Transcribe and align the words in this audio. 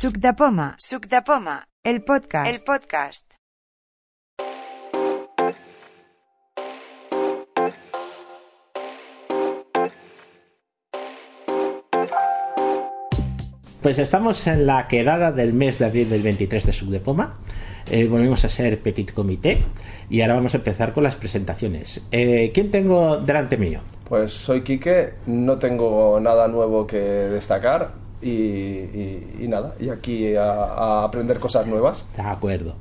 Suc 0.00 0.16
de 0.16 0.32
Poma, 0.32 0.76
Suc 0.78 1.08
de 1.08 1.20
Poma, 1.20 1.68
el 1.84 2.02
podcast, 2.02 2.50
el 2.50 2.60
podcast. 2.64 3.26
Pues 13.82 13.98
estamos 13.98 14.46
en 14.46 14.64
la 14.64 14.88
quedada 14.88 15.32
del 15.32 15.52
mes 15.52 15.78
de 15.78 15.84
abril 15.84 16.08
del 16.08 16.22
23 16.22 16.64
de 16.64 16.72
Suc 16.72 16.88
de 16.88 17.00
Poma. 17.00 17.34
Eh, 17.90 18.08
volvemos 18.08 18.42
a 18.46 18.48
ser 18.48 18.80
Petit 18.80 19.12
Comité 19.12 19.58
y 20.08 20.22
ahora 20.22 20.36
vamos 20.36 20.54
a 20.54 20.56
empezar 20.56 20.94
con 20.94 21.04
las 21.04 21.16
presentaciones. 21.16 22.06
Eh, 22.10 22.52
¿Quién 22.54 22.70
tengo 22.70 23.18
delante 23.18 23.58
mío? 23.58 23.80
Pues 24.08 24.32
soy 24.32 24.62
Quique, 24.62 25.12
no 25.26 25.58
tengo 25.58 26.18
nada 26.20 26.48
nuevo 26.48 26.86
que 26.86 26.96
destacar 26.96 28.08
y, 28.22 28.30
y- 28.30 29.36
y 29.40 29.48
nada, 29.48 29.74
y 29.80 29.88
aquí 29.88 30.34
a, 30.36 30.52
a 30.52 31.04
aprender 31.04 31.38
cosas 31.38 31.66
nuevas. 31.66 32.04
De 32.16 32.22
acuerdo. 32.22 32.74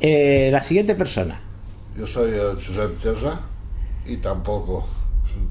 Eh, 0.00 0.48
la 0.52 0.60
siguiente 0.62 0.94
persona. 0.94 1.40
Yo 1.96 2.06
soy 2.06 2.30
el 2.32 2.56
Josep 2.56 3.02
Llosa 3.02 3.40
y 4.06 4.18
tampoco 4.18 4.86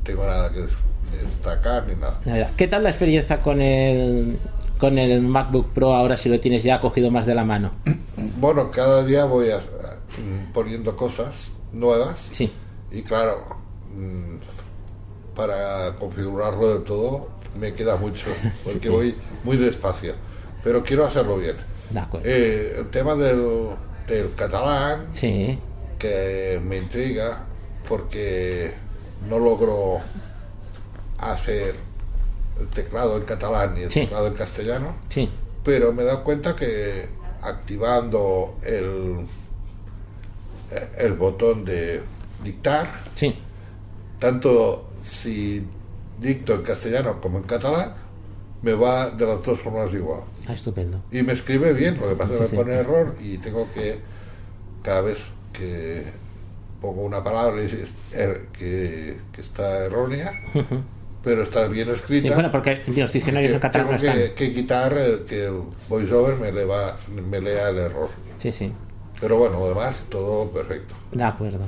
tengo 0.03 0.25
nada 0.25 0.51
que 0.51 0.61
des- 0.61 0.77
destacar 1.23 1.87
ni 1.87 1.95
nada. 1.95 2.51
¿Qué 2.55 2.67
tal 2.67 2.83
la 2.83 2.89
experiencia 2.89 3.41
con 3.41 3.61
el, 3.61 4.37
con 4.77 4.97
el 4.97 5.21
MacBook 5.21 5.69
Pro 5.73 5.93
ahora 5.95 6.17
si 6.17 6.29
lo 6.29 6.39
tienes 6.39 6.63
ya 6.63 6.79
cogido 6.81 7.09
más 7.11 7.25
de 7.25 7.35
la 7.35 7.43
mano? 7.45 7.71
Bueno, 8.37 8.71
cada 8.71 9.03
día 9.03 9.25
voy 9.25 9.49
a, 9.51 9.57
mm, 9.57 10.51
poniendo 10.53 10.95
cosas 10.95 11.49
nuevas 11.73 12.29
Sí. 12.31 12.51
y 12.91 13.01
claro, 13.01 13.39
mm, 13.95 15.35
para 15.35 15.95
configurarlo 15.99 16.79
de 16.79 16.85
todo 16.85 17.27
me 17.59 17.73
queda 17.73 17.95
mucho 17.97 18.27
porque 18.63 18.79
Sí. 18.79 18.87
voy 18.89 19.15
muy 19.43 19.57
despacio, 19.57 20.13
pero 20.63 20.83
quiero 20.83 21.05
hacerlo 21.05 21.37
bien. 21.37 21.55
De 21.89 21.99
acuerdo. 21.99 22.27
Eh, 22.27 22.75
el 22.79 22.89
tema 22.89 23.15
del, 23.15 23.69
del 24.07 24.33
catalán 24.35 25.07
Sí. 25.13 25.59
que 25.99 26.59
me 26.63 26.77
intriga 26.77 27.43
porque 27.87 28.73
no 29.29 29.39
logro 29.39 29.99
hacer 31.19 31.75
el 32.59 32.67
teclado 32.67 33.17
en 33.17 33.23
catalán 33.23 33.77
y 33.77 33.81
el 33.83 33.91
Sí. 33.91 34.01
teclado 34.01 34.27
en 34.27 34.33
castellano, 34.33 34.95
Sí. 35.09 35.29
pero 35.63 35.93
me 35.93 36.03
he 36.03 36.05
dado 36.05 36.23
cuenta 36.23 36.55
que 36.55 37.07
activando 37.41 38.57
el, 38.63 39.27
el 40.97 41.13
botón 41.13 41.63
de 41.63 42.01
dictar, 42.43 42.87
Sí. 43.15 43.33
tanto 44.19 44.89
si 45.03 45.63
dicto 46.19 46.55
en 46.55 46.61
castellano 46.63 47.19
como 47.21 47.37
en 47.37 47.43
catalán, 47.43 47.93
me 48.61 48.73
va 48.73 49.09
de 49.09 49.25
las 49.25 49.43
dos 49.43 49.59
formas 49.59 49.93
igual. 49.93 50.21
Ah, 50.47 50.53
estupendo. 50.53 51.01
Y 51.11 51.21
me 51.23 51.33
escribe 51.33 51.73
bien, 51.73 51.99
lo 51.99 52.09
que 52.09 52.15
pasa 52.15 52.33
es 52.35 52.39
que 52.49 52.55
me 52.57 52.63
pone 52.63 52.75
error 52.75 53.15
y 53.19 53.37
tengo 53.37 53.67
que, 53.73 53.99
cada 54.83 55.01
vez 55.01 55.17
que 55.53 56.03
pongo 56.81 57.01
una 57.03 57.23
palabra 57.23 57.61
y 57.63 57.67
er- 58.13 58.47
que, 58.51 59.17
que 59.31 59.41
está 59.41 59.85
errónea, 59.85 60.31
pero 61.23 61.43
está 61.43 61.67
bien 61.67 61.89
escrita, 61.89 62.27
Sí, 62.29 62.33
bueno, 62.33 62.51
porque 62.51 62.81
los 62.87 63.11
diccionarios 63.11 63.53
en 63.53 63.59
catalán 63.59 63.91
no 63.91 63.97
tengo 63.97 64.13
que, 64.13 64.23
están. 64.25 64.35
que 64.35 64.53
quitar 64.53 64.93
el- 64.97 65.19
que 65.25 65.45
el 65.45 65.61
voiceover 65.89 66.35
me, 66.37 66.51
le 66.51 66.65
va- 66.65 66.97
me 67.09 67.39
lea 67.41 67.69
el 67.69 67.77
error. 67.77 68.09
Sí, 68.39 68.51
sí. 68.51 68.71
Pero 69.19 69.37
bueno, 69.37 69.59
lo 69.59 69.69
demás, 69.69 70.07
todo 70.09 70.49
perfecto. 70.51 70.93
De 71.11 71.23
acuerdo. 71.23 71.65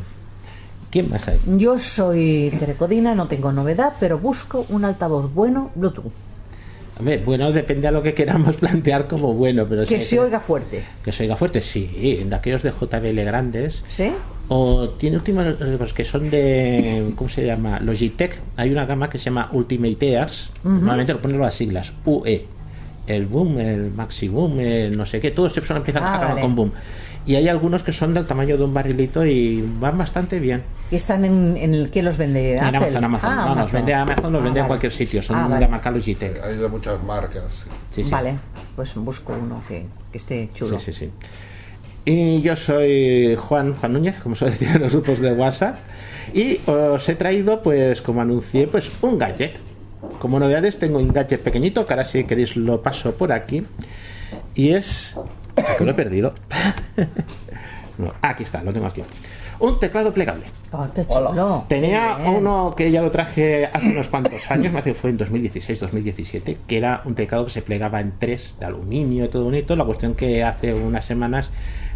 ¿Quién 0.90 1.10
más 1.10 1.28
hay? 1.28 1.40
Yo 1.58 1.78
soy 1.80 2.52
Terecodina, 2.60 3.14
no 3.14 3.28
tengo 3.28 3.52
novedad, 3.52 3.94
pero 4.00 4.18
busco 4.20 4.66
un 4.70 4.86
altavoz 4.86 5.34
bueno 5.34 5.72
Bluetooth. 5.76 6.12
Hombre, 7.00 7.22
bueno, 7.24 7.52
depende 7.52 7.88
a 7.88 7.92
lo 7.92 8.02
que 8.02 8.14
queramos 8.14 8.56
plantear 8.58 9.08
como 9.08 9.34
bueno, 9.34 9.66
pero 9.70 9.86
Que 9.86 10.02
sí, 10.02 10.16
se 10.16 10.20
oiga 10.20 10.40
fuerte. 10.40 10.84
Que 11.04 11.12
se 11.12 11.24
oiga 11.24 11.36
fuerte, 11.36 11.62
sí. 11.62 12.24
De 12.28 12.36
aquellos 12.36 12.64
de 12.64 12.72
JBL 12.72 13.20
grandes. 13.24 13.84
¿Sí? 13.88 14.12
O 14.50 14.90
tiene 14.92 15.18
últimos 15.18 15.46
los 15.60 15.94
que 15.94 16.06
son 16.06 16.30
de. 16.32 17.12
¿Cómo 17.16 17.30
se 17.30 17.46
llama? 17.46 17.80
Logitech. 17.82 18.40
Hay 18.56 18.72
una 18.72 18.86
gama 18.86 19.10
que 19.10 19.20
se 19.20 19.26
llama 19.26 19.50
Ultimate 19.52 20.10
Ears. 20.10 20.52
Normalmente 20.64 21.14
lo 21.14 21.22
ponen 21.22 21.40
las 21.40 21.54
siglas 21.56 21.92
UE. 22.06 22.46
El 23.06 23.26
Boom, 23.26 23.60
el 23.60 23.92
Maxi 23.92 24.28
Boom, 24.30 24.60
el 24.62 24.98
no 24.98 25.06
sé 25.06 25.20
qué. 25.20 25.32
Todos 25.32 25.54
son 25.54 25.78
empiezan 25.78 26.04
Ah, 26.04 26.16
acaban 26.16 26.30
vale. 26.30 26.42
con 26.42 26.56
Boom. 26.56 26.72
Y 27.26 27.36
hay 27.36 27.48
algunos 27.50 27.84
que 27.84 27.92
son 27.92 28.14
del 28.14 28.26
tamaño 28.26 28.58
de 28.58 28.64
un 28.64 28.74
barrilito 28.74 29.26
y 29.26 29.62
van 29.80 29.98
bastante 29.98 30.40
bien. 30.40 30.64
¿Y 30.90 30.96
están 30.96 31.26
en, 31.26 31.58
en 31.58 31.74
el 31.74 31.90
que 31.90 32.02
los 32.02 32.18
vende 32.18 32.54
En 32.56 32.64
Apple? 32.64 32.78
Amazon, 32.78 33.04
Amazon. 33.04 33.30
Ah, 33.32 33.46
no, 33.50 33.56
nos 33.56 33.72
vende 33.72 33.94
Amazon, 33.94 34.32
los 34.32 34.42
Ah, 34.42 34.46
vende 34.46 34.60
en 34.62 34.68
cualquier 34.68 34.94
sitio. 34.94 35.22
Son 35.22 35.36
Ah, 35.36 35.44
de 35.44 35.50
vale. 35.50 35.62
la 35.66 35.68
marca 35.68 35.92
Logitech. 35.92 36.42
Hay 36.44 36.56
de 36.58 36.68
muchas 36.70 37.04
marcas. 37.04 37.68
Sí, 37.92 38.04
sí. 38.06 38.10
Vale, 38.10 38.36
pues 38.76 38.96
busco 38.96 39.34
uno 39.34 39.62
que, 39.68 39.86
que 40.12 40.18
esté 40.18 40.50
chulo. 40.54 40.80
Sí, 40.80 40.94
sí, 40.94 41.06
sí. 41.06 41.12
Y 42.06 42.42
yo 42.42 42.56
soy 42.56 43.36
Juan, 43.36 43.74
Juan 43.76 43.92
Núñez, 43.94 44.20
como 44.22 44.36
suele 44.36 44.54
decir 44.54 44.70
en 44.70 44.82
los 44.82 44.94
grupos 44.94 45.20
de 45.20 45.34
WhatsApp. 45.34 45.76
Y 46.34 46.60
os 46.66 47.08
he 47.10 47.16
traído, 47.16 47.62
pues, 47.62 48.02
como 48.02 48.22
anuncié, 48.22 48.68
pues 48.68 48.90
un 49.02 49.18
gadget. 49.18 49.58
Como 50.20 50.40
novedades 50.40 50.80
tengo 50.80 51.00
un 51.00 51.12
gadget 51.12 51.42
pequeñito, 51.42 51.86
que 51.86 51.94
ahora 51.94 52.06
si 52.06 52.24
queréis 52.24 52.56
lo 52.56 52.82
paso 52.82 53.14
por 53.14 53.34
aquí. 53.34 53.66
Y 54.56 54.70
es... 54.70 55.18
que 55.78 55.84
lo 55.84 55.92
he 55.92 55.96
perdido. 55.96 56.34
No, 57.98 58.14
aquí 58.22 58.44
está, 58.44 58.62
lo 58.64 58.72
tengo 58.72 58.86
aquí. 58.86 59.02
Un 59.60 59.80
teclado 59.80 60.14
plegable. 60.14 60.46
Oh, 60.72 60.88
qué 60.94 61.06
chulo. 61.06 61.66
Tenía 61.68 62.18
uno 62.26 62.74
que 62.76 62.92
ya 62.92 63.02
lo 63.02 63.12
traje 63.12 63.66
hace 63.66 63.88
unos 63.88 64.08
cuantos 64.08 64.50
años, 64.52 64.74
me 64.74 64.80
hace 64.80 64.92
que 64.92 65.00
fue 65.00 65.10
en 65.10 65.20
2016-2017, 65.20 66.58
que 66.68 66.78
era 66.78 67.02
un 67.06 67.16
teclado 67.16 67.46
que 67.46 67.52
se 67.52 67.62
plegaba 67.62 68.02
en 68.02 68.14
tres, 68.20 68.56
de 68.60 68.66
aluminio 68.66 69.26
y 69.26 69.28
todo 69.30 69.46
bonito. 69.46 69.76
La 69.76 69.86
cuestión 69.86 70.14
que 70.14 70.44
hace 70.44 70.74
unas 70.74 71.06
semanas 71.06 71.50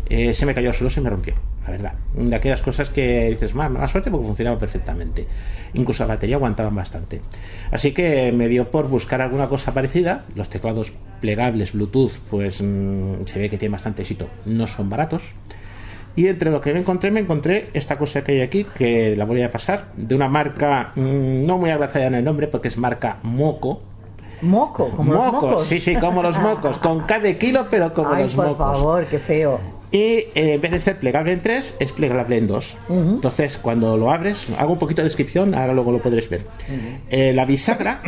eh, 0.09 0.33
se 0.33 0.45
me 0.45 0.53
cayó 0.53 0.73
solo, 0.73 0.89
se 0.89 1.01
me 1.01 1.09
rompió, 1.09 1.35
la 1.63 1.71
verdad. 1.71 1.93
De 2.13 2.35
aquellas 2.35 2.61
cosas 2.61 2.89
que 2.89 3.29
dices, 3.29 3.53
más 3.53 3.71
mala 3.71 3.87
suerte 3.87 4.11
porque 4.11 4.27
funcionaba 4.27 4.59
perfectamente. 4.59 5.27
Incluso 5.73 6.03
la 6.03 6.15
batería 6.15 6.35
aguantaban 6.35 6.75
bastante. 6.75 7.21
Así 7.71 7.93
que 7.93 8.31
me 8.31 8.47
dio 8.47 8.69
por 8.69 8.87
buscar 8.89 9.21
alguna 9.21 9.47
cosa 9.47 9.73
parecida. 9.73 10.25
Los 10.35 10.49
teclados 10.49 10.93
plegables 11.21 11.73
Bluetooth, 11.73 12.11
pues 12.29 12.61
mm, 12.61 13.25
se 13.25 13.39
ve 13.39 13.49
que 13.49 13.57
tienen 13.57 13.73
bastante 13.73 14.01
éxito. 14.01 14.27
No 14.45 14.67
son 14.67 14.89
baratos. 14.89 15.21
Y 16.15 16.27
entre 16.27 16.51
lo 16.51 16.59
que 16.61 16.73
me 16.73 16.79
encontré, 16.79 17.09
me 17.11 17.21
encontré 17.21 17.69
esta 17.73 17.97
cosa 17.97 18.23
que 18.23 18.33
hay 18.33 18.41
aquí, 18.41 18.65
que 18.75 19.15
la 19.15 19.25
voy 19.25 19.41
a 19.41 19.51
pasar, 19.51 19.85
de 19.95 20.13
una 20.15 20.27
marca 20.27 20.91
mm, 20.95 21.43
no 21.45 21.57
muy 21.57 21.69
agraciada 21.69 22.07
en 22.07 22.15
el 22.15 22.23
nombre, 22.23 22.47
porque 22.47 22.67
es 22.67 22.77
marca 22.77 23.17
Moco. 23.23 23.81
Moco, 24.41 24.89
como 24.89 25.13
los 25.13 25.25
Mocos, 25.25 25.41
mocos. 25.51 25.67
sí, 25.67 25.79
sí, 25.79 25.95
como 25.95 26.23
los 26.23 26.37
mocos, 26.41 26.77
con 26.79 27.05
de 27.07 27.37
kilo, 27.37 27.67
pero 27.69 27.93
como 27.93 28.09
Ay, 28.11 28.23
los 28.25 28.33
por 28.35 28.47
mocos. 28.47 28.57
favor, 28.77 29.05
qué 29.05 29.19
feo. 29.19 29.59
Y 29.91 29.97
eh, 29.99 30.29
en 30.35 30.61
vez 30.61 30.71
de 30.71 30.79
ser 30.79 30.97
plegable 30.99 31.33
en 31.33 31.41
tres, 31.41 31.75
es 31.79 31.91
plegable 31.91 32.37
en 32.37 32.47
dos. 32.47 32.77
Entonces, 32.89 33.57
cuando 33.57 33.97
lo 33.97 34.09
abres, 34.09 34.47
hago 34.57 34.73
un 34.73 34.79
poquito 34.79 35.01
de 35.01 35.09
descripción, 35.09 35.53
ahora 35.53 35.73
luego 35.73 35.91
lo 35.91 36.01
podréis 36.01 36.29
ver. 36.29 36.45
Eh, 37.09 37.33
la 37.33 37.43
bisagra, 37.45 38.01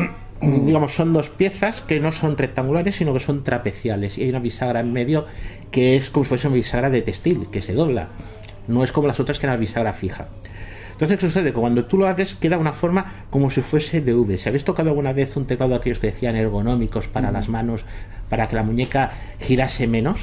digamos, 0.65 0.93
son 0.93 1.13
dos 1.13 1.29
piezas 1.29 1.81
que 1.81 1.99
no 1.99 2.11
son 2.11 2.37
rectangulares, 2.37 2.95
sino 2.95 3.13
que 3.13 3.19
son 3.19 3.43
trapeciales. 3.43 4.17
Y 4.17 4.23
hay 4.23 4.29
una 4.29 4.39
bisagra 4.39 4.79
en 4.79 4.93
medio 4.93 5.25
que 5.71 5.95
es 5.95 6.09
como 6.09 6.25
si 6.25 6.29
fuese 6.29 6.47
una 6.47 6.57
bisagra 6.57 6.89
de 6.89 7.01
textil, 7.01 7.47
que 7.51 7.61
se 7.61 7.73
dobla. 7.73 8.09
No 8.67 8.83
es 8.83 8.91
como 8.91 9.07
las 9.07 9.19
otras 9.19 9.39
que 9.39 9.45
era 9.45 9.57
bisagra 9.57 9.93
fija. 9.93 10.27
Entonces, 10.93 11.17
¿qué 11.17 11.25
sucede? 11.25 11.51
Que 11.51 11.59
cuando 11.59 11.85
tú 11.85 11.97
lo 11.97 12.07
abres, 12.07 12.35
queda 12.35 12.57
una 12.57 12.73
forma 12.73 13.25
como 13.29 13.49
si 13.49 13.61
fuese 13.61 14.01
de 14.01 14.13
V. 14.13 14.37
Si 14.37 14.47
habéis 14.47 14.63
tocado 14.63 14.89
alguna 14.89 15.11
vez 15.11 15.35
un 15.35 15.45
teclado 15.45 15.71
de 15.71 15.77
aquellos 15.77 15.99
que 15.99 16.07
decían 16.07 16.35
ergonómicos 16.35 17.07
para 17.07 17.31
las 17.31 17.49
manos, 17.49 17.83
para 18.29 18.47
que 18.47 18.55
la 18.55 18.63
muñeca 18.63 19.11
girase 19.39 19.87
menos, 19.87 20.19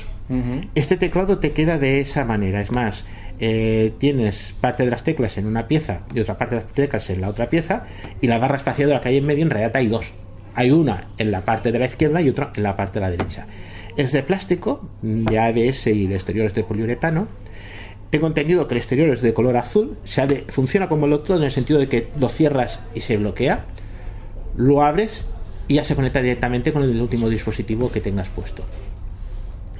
este 0.77 0.97
teclado 0.97 1.39
te 1.39 1.53
queda 1.53 1.77
de 1.77 2.01
esa 2.01 2.25
manera. 2.25 2.61
Es 2.61 2.71
más, 2.71 3.05
eh, 3.43 3.95
tienes 3.99 4.55
parte 4.61 4.85
de 4.85 4.91
las 4.91 5.03
teclas 5.03 5.39
en 5.39 5.47
una 5.47 5.67
pieza 5.67 6.03
y 6.15 6.21
otra 6.21 6.37
parte 6.37 6.57
de 6.57 6.61
las 6.61 6.73
teclas 6.73 7.09
en 7.09 7.23
la 7.23 7.29
otra 7.31 7.49
pieza, 7.49 7.87
y 8.21 8.27
la 8.27 8.39
barra 8.39 8.57
espaciadora 8.57 9.01
que 9.01 9.09
hay 9.09 9.17
en 9.17 9.27
medio, 9.27 9.43
en 9.43 9.51
realidad 9.51 9.77
hay 9.77 9.89
dos. 9.89 10.13
Hay 10.55 10.71
una 10.71 11.09
en 11.17 11.31
la 11.31 11.45
parte 11.45 11.73
de 11.73 11.79
la 11.79 11.87
izquierda 11.87 12.21
y 12.21 12.29
otra 12.29 12.53
en 12.55 12.63
la 12.63 12.77
parte 12.77 12.99
de 12.99 13.07
la 13.07 13.11
derecha. 13.11 13.47
Es 13.97 14.13
de 14.13 14.23
plástico, 14.23 14.91
de 15.01 15.39
ABS 15.39 15.87
y 15.87 16.05
el 16.05 16.13
exterior 16.13 16.47
es 16.47 16.55
de 16.55 16.65
poliuretano. 16.65 17.29
Tengo 18.11 18.27
entendido 18.27 18.69
que 18.69 18.75
el 18.75 18.79
exterior 18.79 19.09
es 19.09 19.23
de 19.23 19.33
color 19.33 19.57
azul, 19.57 19.97
funciona 20.49 20.89
como 20.89 21.07
el 21.07 21.13
otro 21.13 21.37
en 21.37 21.43
el 21.43 21.51
sentido 21.51 21.79
de 21.79 21.89
que 21.89 22.09
lo 22.19 22.29
cierras 22.29 22.83
y 22.95 23.01
se 23.01 23.17
bloquea, 23.17 23.65
lo 24.57 24.83
abres 24.83 25.25
y 25.69 25.75
ya 25.75 25.85
se 25.85 25.95
conecta 25.95 26.21
directamente 26.21 26.73
con 26.73 26.83
el 26.83 27.01
último 27.01 27.29
dispositivo 27.29 27.91
que 27.91 28.01
tengas 28.01 28.29
puesto. 28.29 28.65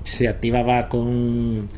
Se 0.05 0.29
activaba 0.29 0.89
con 0.89 1.69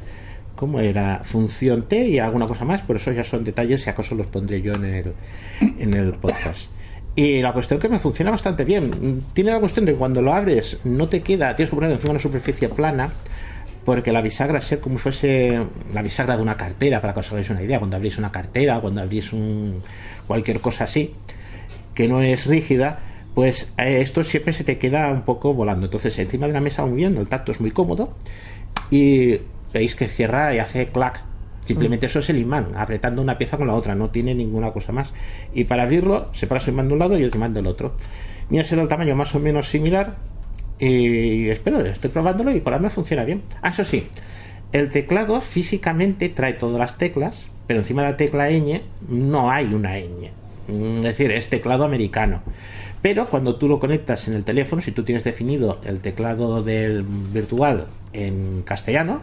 ¿cómo 0.62 0.79
era? 0.79 1.23
Función 1.25 1.88
T 1.88 2.06
y 2.06 2.20
alguna 2.20 2.47
cosa 2.47 2.64
más, 2.64 2.82
pero 2.87 2.97
eso 2.97 3.11
ya 3.11 3.25
son 3.25 3.43
detalles, 3.43 3.82
si 3.82 3.91
acaso 3.91 4.14
los 4.14 4.29
pondré 4.29 4.62
yo 4.62 4.73
en 4.75 4.85
el, 4.85 5.12
en 5.61 5.93
el 5.93 6.12
podcast. 6.12 6.69
Y 7.17 7.43
la 7.43 7.53
cuestión 7.53 7.81
que 7.81 7.88
me 7.88 7.99
funciona 7.99 8.31
bastante 8.31 8.64
bien. 8.64 9.25
Tiene 9.32 9.50
la 9.50 9.59
cuestión 9.59 9.87
de 9.87 9.91
que 9.91 9.99
cuando 9.99 10.23
lo 10.23 10.32
abres 10.32 10.79
no 10.85 11.09
te 11.09 11.20
queda, 11.20 11.56
tienes 11.56 11.70
que 11.70 11.75
ponerlo 11.75 11.97
encima 11.97 12.12
una 12.12 12.20
superficie 12.20 12.69
plana, 12.69 13.11
porque 13.85 14.12
la 14.12 14.20
bisagra 14.20 14.61
es 14.61 14.79
como 14.81 14.99
si 14.99 15.03
fuese 15.03 15.59
la 15.93 16.00
bisagra 16.00 16.37
de 16.37 16.43
una 16.44 16.56
cartera, 16.56 17.00
para 17.00 17.12
que 17.12 17.19
os 17.19 17.32
hagáis 17.32 17.50
una 17.50 17.64
idea. 17.64 17.81
Cuando 17.81 17.97
abrís 17.97 18.17
una 18.19 18.31
cartera, 18.31 18.79
cuando 18.79 19.00
abrís 19.00 19.32
un, 19.32 19.82
cualquier 20.29 20.61
cosa 20.61 20.85
así, 20.85 21.12
que 21.93 22.06
no 22.06 22.23
es 22.23 22.47
rígida, 22.47 23.00
pues 23.35 23.73
eh, 23.79 24.00
esto 24.00 24.23
siempre 24.23 24.53
se 24.53 24.62
te 24.62 24.79
queda 24.79 25.11
un 25.11 25.23
poco 25.23 25.55
volando. 25.55 25.87
Entonces, 25.87 26.17
encima 26.20 26.47
de 26.47 26.53
la 26.53 26.61
mesa 26.61 26.87
muy 26.87 26.99
bien, 26.99 27.17
el 27.17 27.26
tacto 27.26 27.50
es 27.50 27.61
muy 27.61 27.73
cómodo 27.73 28.14
y 28.93 29.41
veis 29.72 29.96
que 29.96 30.08
cierra 30.08 30.54
y 30.54 30.58
hace 30.58 30.88
clac. 30.88 31.20
Simplemente 31.64 32.06
eso 32.06 32.19
es 32.19 32.28
el 32.28 32.38
imán, 32.38 32.72
apretando 32.76 33.22
una 33.22 33.38
pieza 33.38 33.56
con 33.56 33.69
la 33.69 33.74
otra, 33.74 33.94
no 33.94 34.10
tiene 34.10 34.34
ninguna 34.34 34.72
cosa 34.72 34.90
más. 34.92 35.10
Y 35.54 35.64
para 35.64 35.84
abrirlo, 35.84 36.28
separas 36.34 36.66
el 36.66 36.74
imán 36.74 36.88
de 36.88 36.94
un 36.94 36.98
lado 36.98 37.19
y 37.19 37.22
el 37.22 37.34
imán 37.34 37.54
del 37.54 37.69
otro. 37.69 37.94
Mira, 38.48 38.64
será 38.64 38.82
el 38.82 38.88
tamaño 38.88 39.14
más 39.14 39.34
o 39.34 39.40
menos 39.40 39.69
similar. 39.69 40.16
Y 40.80 41.48
espero, 41.48 41.80
estoy 41.80 42.10
probándolo 42.10 42.50
y 42.50 42.60
por 42.60 42.72
ahora 42.72 42.82
me 42.82 42.90
funciona 42.90 43.24
bien. 43.24 43.42
Ah, 43.62 43.69
eso 43.69 43.84
sí, 43.84 44.08
el 44.72 44.90
teclado 44.90 45.40
físicamente 45.40 46.28
trae 46.30 46.54
todas 46.54 46.78
las 46.78 46.98
teclas, 46.98 47.46
pero 47.68 47.78
encima 47.78 48.02
de 48.02 48.10
la 48.10 48.16
tecla 48.16 48.50
ñ 48.50 48.80
no 49.08 49.50
hay 49.50 49.72
una 49.72 49.98
ñ. 49.98 50.30
Mm, 50.66 50.96
Es 50.98 51.02
decir, 51.02 51.30
es 51.30 51.48
teclado 51.48 51.84
americano. 51.84 52.42
Pero 53.02 53.26
cuando 53.26 53.56
tú 53.56 53.68
lo 53.68 53.78
conectas 53.78 54.26
en 54.28 54.34
el 54.34 54.44
teléfono, 54.44 54.82
si 54.82 54.92
tú 54.92 55.04
tienes 55.04 55.25
definido 55.25 55.80
el 55.84 56.00
teclado 56.00 56.62
del 56.62 57.04
virtual 57.04 57.86
en 58.12 58.62
castellano, 58.62 59.23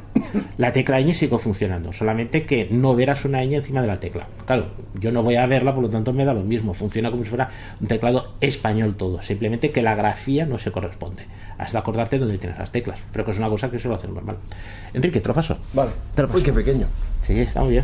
la 0.57 0.73
tecla 0.73 0.99
ñ 0.99 1.13
sigue 1.13 1.37
funcionando. 1.37 1.93
Solamente 1.93 2.45
que 2.45 2.67
no 2.71 2.95
verás 2.95 3.25
una 3.25 3.43
ñ 3.43 3.53
encima 3.55 3.81
de 3.81 3.87
la 3.87 3.99
tecla. 3.99 4.27
Claro, 4.45 4.67
yo 4.99 5.11
no 5.11 5.23
voy 5.23 5.35
a 5.35 5.45
verla, 5.45 5.73
por 5.73 5.83
lo 5.83 5.89
tanto 5.89 6.13
me 6.13 6.25
da 6.25 6.33
lo 6.33 6.41
mismo. 6.43 6.73
Funciona 6.73 7.11
como 7.11 7.23
si 7.23 7.29
fuera 7.29 7.49
un 7.79 7.87
teclado 7.87 8.33
español 8.41 8.95
todo. 8.95 9.21
Simplemente 9.21 9.71
que 9.71 9.81
la 9.81 9.95
grafía 9.95 10.45
no 10.45 10.57
se 10.59 10.71
corresponde. 10.71 11.23
Hasta 11.57 11.79
acordarte 11.79 12.17
dónde 12.19 12.37
tienes 12.37 12.57
las 12.57 12.71
teclas. 12.71 12.99
Pero 13.11 13.25
que 13.25 13.31
es 13.31 13.37
una 13.37 13.49
cosa 13.49 13.69
que 13.69 13.79
suelo 13.79 13.95
hacer 13.95 14.09
normal. 14.09 14.37
Enrique, 14.93 15.19
te 15.21 15.27
lo 15.27 15.33
paso. 15.33 15.57
Vale. 15.73 15.91
Te 16.15 16.21
lo 16.21 16.27
Uy, 16.29 16.33
paso. 16.33 16.45
qué 16.45 16.53
pequeño. 16.53 16.87
Sí, 17.21 17.39
está 17.39 17.61
muy 17.61 17.71
bien. 17.71 17.83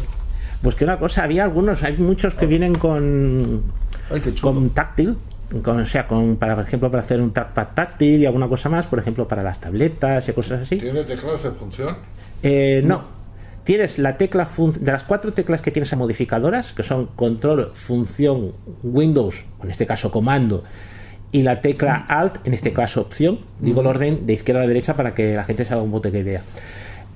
Pues 0.62 0.76
que 0.76 0.86
una 0.86 0.98
cosa, 0.98 1.24
había 1.24 1.44
algunos, 1.44 1.84
hay 1.84 1.98
muchos 1.98 2.34
que 2.34 2.46
vienen 2.46 2.74
con, 2.76 3.62
Ay, 4.10 4.22
qué 4.22 4.34
chulo. 4.34 4.54
con 4.54 4.70
táctil, 4.72 5.18
con, 5.64 5.80
o 5.80 5.86
sea, 5.86 6.08
con, 6.08 6.36
para, 6.38 6.56
por 6.56 6.66
ejemplo, 6.66 6.90
para 6.92 7.04
hacer 7.04 7.22
un 7.22 7.32
trackpad 7.34 7.68
táctil 7.74 8.22
y 8.22 8.26
alguna 8.26 8.48
cosa 8.48 8.70
más, 8.70 8.88
por 8.88 9.00
ejemplo, 9.00 9.28
para 9.28 9.44
las 9.44 9.60
tabletas 9.60 10.28
y 10.28 10.34
cosas 10.34 10.62
así. 10.62 10.78
¿Tiene 10.78 11.04
teclados 11.04 11.44
de 11.44 11.52
función? 11.52 11.96
Eh, 12.44 12.82
no. 12.84 13.16
Tienes 13.64 13.98
la 13.98 14.16
tecla 14.18 14.46
fun- 14.46 14.76
de 14.80 14.92
las 14.92 15.04
cuatro 15.04 15.34
teclas 15.34 15.62
que 15.62 15.72
tienes 15.72 15.92
a 15.92 15.96
modificadoras, 15.96 16.72
que 16.74 16.84
son 16.84 17.08
control, 17.16 17.72
función, 17.74 18.52
Windows, 18.84 19.44
en 19.64 19.72
este 19.72 19.88
caso 19.88 20.12
comando, 20.12 20.64
y 21.32 21.42
la 21.42 21.62
tecla 21.62 22.06
Alt, 22.08 22.46
en 22.46 22.54
este 22.54 22.72
caso 22.74 23.02
opción. 23.02 23.40
Digo 23.60 23.82
el 23.82 23.88
orden 23.88 24.28
de 24.28 24.34
izquierda 24.34 24.62
a 24.62 24.68
derecha 24.68 24.96
para 24.96 25.16
que 25.16 25.36
la 25.36 25.44
gente 25.46 25.66
se 25.66 25.74
haga 25.74 25.82
un 25.82 25.90
bote 25.92 26.12
que 26.12 26.20
idea. 26.20 26.44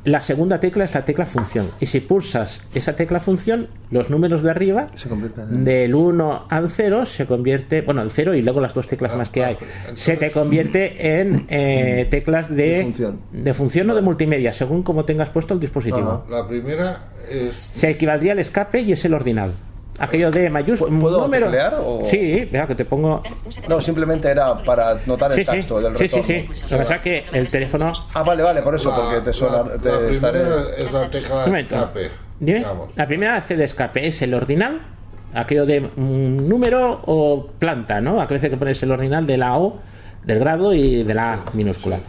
La 0.10 0.22
segunda 0.22 0.60
tecla 0.60 0.86
es 0.86 0.94
la 0.96 1.06
tecla 1.06 1.26
función. 1.26 1.70
Y 1.80 1.86
si 1.86 2.00
pulsas 2.00 2.64
esa 2.74 2.96
tecla 2.96 3.20
función, 3.20 3.68
los 3.92 4.10
números 4.10 4.42
de 4.42 4.50
arriba, 4.50 4.88
Se 4.96 5.08
en- 5.10 5.64
del 5.64 5.94
1 5.94 6.46
al 6.50 6.70
0, 6.70 7.06
se 7.06 7.26
convierte, 7.28 7.82
bueno, 7.82 8.02
el 8.02 8.10
0 8.10 8.34
y 8.34 8.42
luego 8.42 8.60
las 8.60 8.74
dos 8.74 8.88
teclas 8.88 9.12
Ah, 9.14 9.18
más 9.18 9.30
que 9.30 9.44
ah, 9.44 9.48
hay, 9.50 9.58
entonces- 9.82 10.04
se 10.04 10.18
te 10.18 10.32
convierte 10.32 11.20
en 11.22 11.46
eh, 11.50 12.08
teclas 12.10 12.50
de, 12.50 12.56
De 12.56 12.84
función. 12.84 13.20
de 13.32 13.54
función 13.54 13.90
o 13.92 13.96
de 13.96 14.02
multimedia, 14.02 14.52
según 14.54 14.82
como 14.82 15.06
tengas 15.06 15.30
puesto 15.30 15.54
el 15.54 15.60
dispositivo. 15.60 16.24
Ajá. 16.28 16.42
La 16.42 16.48
primera 16.48 16.98
es. 17.30 17.56
Se 17.56 17.92
equivaldría 17.92 18.32
al 18.32 18.40
escape 18.40 18.82
y 18.82 18.94
es 18.94 19.06
el 19.06 19.14
ordinal. 19.14 19.52
Aquello 20.00 20.32
de 20.32 20.50
mayúsculas. 20.50 21.00
¿Puedo 21.02 21.30
teclear 21.30 21.76
o- 21.84 22.04
Sí, 22.06 22.48
mira, 22.52 22.66
que 22.68 22.76
te 22.76 22.86
pongo. 22.86 23.22
No, 23.68 23.82
simplemente 23.82 24.30
era 24.30 24.58
para 24.64 24.98
notar 25.06 25.34
Sí, 25.34 25.42
el 25.42 25.46
sí, 25.46 25.52
tacto 25.52 25.82
del 25.82 25.98
sí, 25.98 26.08
sí, 26.08 26.16
retorno. 26.22 26.56
sí. 26.56 26.64
Lo 26.64 26.70
que 26.70 26.84
pasa 26.84 26.96
es 26.96 27.02
que 27.02 27.24
el 27.34 27.48
teléfono. 27.52 27.94
Ah, 28.14 28.24
vale, 28.24 28.44
vale, 28.44 28.62
por 28.62 28.76
eso, 28.76 28.90
la- 28.92 28.96
porque 28.96 29.22
te 29.22 29.34
suena. 29.34 29.58
La, 29.58 29.64
te 29.78 29.92
la 29.92 30.00
estaré- 30.12 30.40
primera 30.42 30.76
es 30.78 30.92
la 30.92 31.10
tecla 31.10 31.36
momento. 31.46 31.76
escape. 31.76 32.10
Dime. 32.40 32.60
digamos. 32.60 32.90
La 32.96 33.06
primera 33.08 33.36
hace 33.36 33.58
de 33.58 33.66
escape 33.66 34.08
es 34.08 34.22
el 34.22 34.34
ordinal, 34.34 34.82
aquello 35.34 35.66
de 35.66 35.90
un 35.98 36.48
número 36.48 37.02
o 37.06 37.48
planta, 37.60 38.00
¿no? 38.00 38.22
A 38.22 38.26
veces 38.28 38.50
que 38.50 38.56
pones 38.58 38.82
el 38.82 38.92
ordinal 38.92 39.28
de 39.28 39.38
la 39.38 39.58
O, 39.58 39.80
del 40.24 40.40
grado 40.40 40.74
y 40.74 41.04
de 41.04 41.14
la 41.14 41.34
A 41.34 41.40
minúscula. 41.54 42.00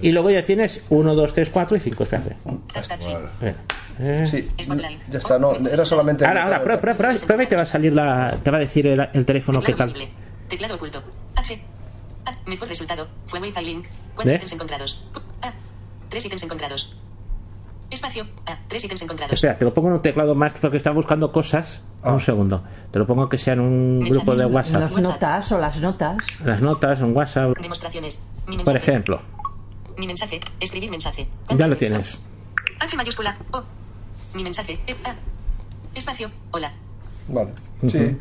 Y 0.00 0.12
luego 0.12 0.30
ya 0.30 0.44
tienes 0.46 0.82
1, 0.88 1.14
2, 1.16 1.34
3, 1.34 1.50
4 1.50 1.76
y 1.76 1.80
5. 1.80 2.04
Espérate. 2.04 2.36
Vale. 2.44 3.54
Eh, 4.02 4.24
Sí, 4.24 4.48
ya 5.10 5.18
está, 5.18 5.38
no, 5.38 5.54
era 5.54 5.84
solamente. 5.84 6.24
Ahora, 6.24 6.44
ahora, 6.44 6.62
prueba, 6.62 6.80
prueba, 6.80 6.96
prueba, 6.98 7.18
prueba 7.26 7.42
y 7.42 7.46
te 7.46 7.56
va 7.56 7.62
a 7.62 7.66
salir 7.66 7.92
la. 7.92 8.38
Te 8.42 8.50
va 8.50 8.56
a 8.56 8.60
decir 8.60 8.86
el, 8.86 9.08
el 9.12 9.26
teléfono 9.26 9.60
qué 9.60 9.74
tal. 9.74 9.88
visible. 9.88 10.10
Teclado 10.48 10.74
oculto. 10.76 11.02
H. 11.36 11.60
A. 12.24 12.32
Mejor 12.48 12.68
resultado. 12.68 13.08
Huawei 13.32 13.52
High 13.52 13.64
Link. 13.64 13.86
Cuatro 14.14 14.32
¿Ves? 14.32 14.36
ítems 14.38 14.52
encontrados. 14.52 15.04
A. 15.42 15.52
Tres 16.08 16.24
ítems 16.24 16.42
encontrados. 16.42 16.96
Espacio. 17.90 18.26
A. 18.46 18.56
Tres 18.68 18.84
ítems 18.84 19.02
encontrados. 19.02 19.34
Espera, 19.34 19.58
te 19.58 19.64
lo 19.64 19.74
pongo 19.74 19.88
en 19.88 19.94
un 19.94 20.02
teclado 20.02 20.34
más 20.34 20.54
porque 20.60 20.76
está 20.78 20.92
buscando 20.92 21.30
cosas. 21.32 21.82
Ah. 22.02 22.12
Un 22.12 22.20
segundo. 22.20 22.62
Te 22.90 22.98
lo 22.98 23.06
pongo 23.06 23.28
que 23.28 23.36
sea 23.36 23.52
en 23.52 23.60
un 23.60 24.00
grupo 24.08 24.34
de 24.34 24.46
WhatsApp. 24.46 24.80
Las 24.82 24.96
notas 24.98 25.52
o 25.52 25.58
las 25.58 25.80
notas. 25.80 26.16
Las 26.44 26.60
notas, 26.62 27.00
en 27.00 27.14
WhatsApp, 27.14 27.56
Demostraciones. 27.60 28.22
Mi 28.46 28.56
por 28.58 28.76
ejemplo. 28.76 29.20
Mi 29.98 30.06
mensaje. 30.06 30.40
Escribir 30.60 30.90
mensaje. 30.90 31.28
Ya 31.50 31.66
lo 31.66 31.76
tienes. 31.76 32.18
H 32.80 32.96
mayúscula. 32.96 33.36
O. 33.52 33.62
Mi 34.34 34.42
mensaje. 34.44 34.78
E, 34.86 34.92
A. 35.04 35.14
Espacio. 35.94 36.30
Hola. 36.52 36.72
Vale, 37.28 37.50
sí. 37.88 38.16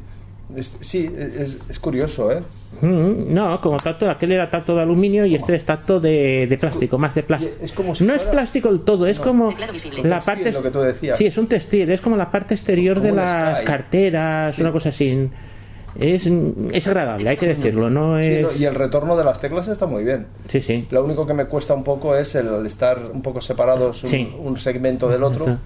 Es- 0.55 0.75
sí, 0.79 1.07
es, 1.15 1.59
es 1.69 1.79
curioso, 1.79 2.31
¿eh? 2.31 2.41
Mm, 2.81 3.31
No, 3.33 3.61
como 3.61 3.77
tacto, 3.77 4.09
aquel 4.09 4.31
era 4.31 4.49
tacto 4.49 4.75
de 4.75 4.81
aluminio 4.81 5.23
y 5.25 5.35
este 5.35 5.55
es 5.55 5.63
tacto 5.63 5.99
de, 5.99 6.47
de 6.47 6.57
plástico, 6.57 6.97
más 6.97 7.13
de 7.13 7.21
plástico. 7.21 7.53
Es 7.61 7.71
como 7.71 7.93
si 7.93 8.03
no 8.03 8.13
es 8.13 8.21
fuera- 8.21 8.31
plástico 8.31 8.69
del 8.69 8.81
todo, 8.81 9.05
es 9.05 9.19
como 9.19 9.49
Teclado 9.49 9.73
visible. 9.73 10.03
la 10.03 10.15
Textil, 10.19 10.33
parte. 10.33 10.51
lo 10.51 10.63
que 10.63 10.71
tú 10.71 10.79
decías. 10.79 11.17
Sí, 11.19 11.27
es 11.27 11.37
un 11.37 11.45
textil, 11.47 11.91
es 11.91 12.01
como 12.01 12.15
la 12.17 12.31
parte 12.31 12.55
exterior 12.55 12.95
Como 12.97 13.07
de 13.07 13.13
las 13.15 13.57
Sky. 13.59 13.65
carteras, 13.65 14.55
Sí. 14.55 14.61
una 14.61 14.71
cosa 14.71 14.89
así. 14.89 15.29
Es, 15.99 16.27
es 16.71 16.87
agradable, 16.87 17.29
hay 17.29 17.37
que 17.37 17.47
decirlo, 17.47 17.89
no 17.91 18.21
Sí, 18.23 18.29
es. 18.29 18.41
no, 18.43 18.49
y 18.59 18.65
el 18.65 18.73
retorno 18.75 19.15
de 19.17 19.23
las 19.23 19.39
teclas 19.41 19.67
está 19.67 19.85
muy 19.85 20.03
bien. 20.03 20.27
Sí, 20.47 20.61
sí. 20.61 20.87
Lo 20.89 21.03
único 21.03 21.27
que 21.27 21.33
me 21.35 21.45
cuesta 21.45 21.73
un 21.75 21.83
poco 21.83 22.15
es 22.15 22.33
el 22.35 22.65
estar 22.65 22.99
un 23.13 23.21
poco 23.21 23.41
separados 23.41 24.03
un, 24.03 24.09
Sí. 24.09 24.33
un 24.39 24.57
segmento 24.57 25.09
del 25.09 25.21
otro. 25.23 25.45
Exacto. 25.45 25.63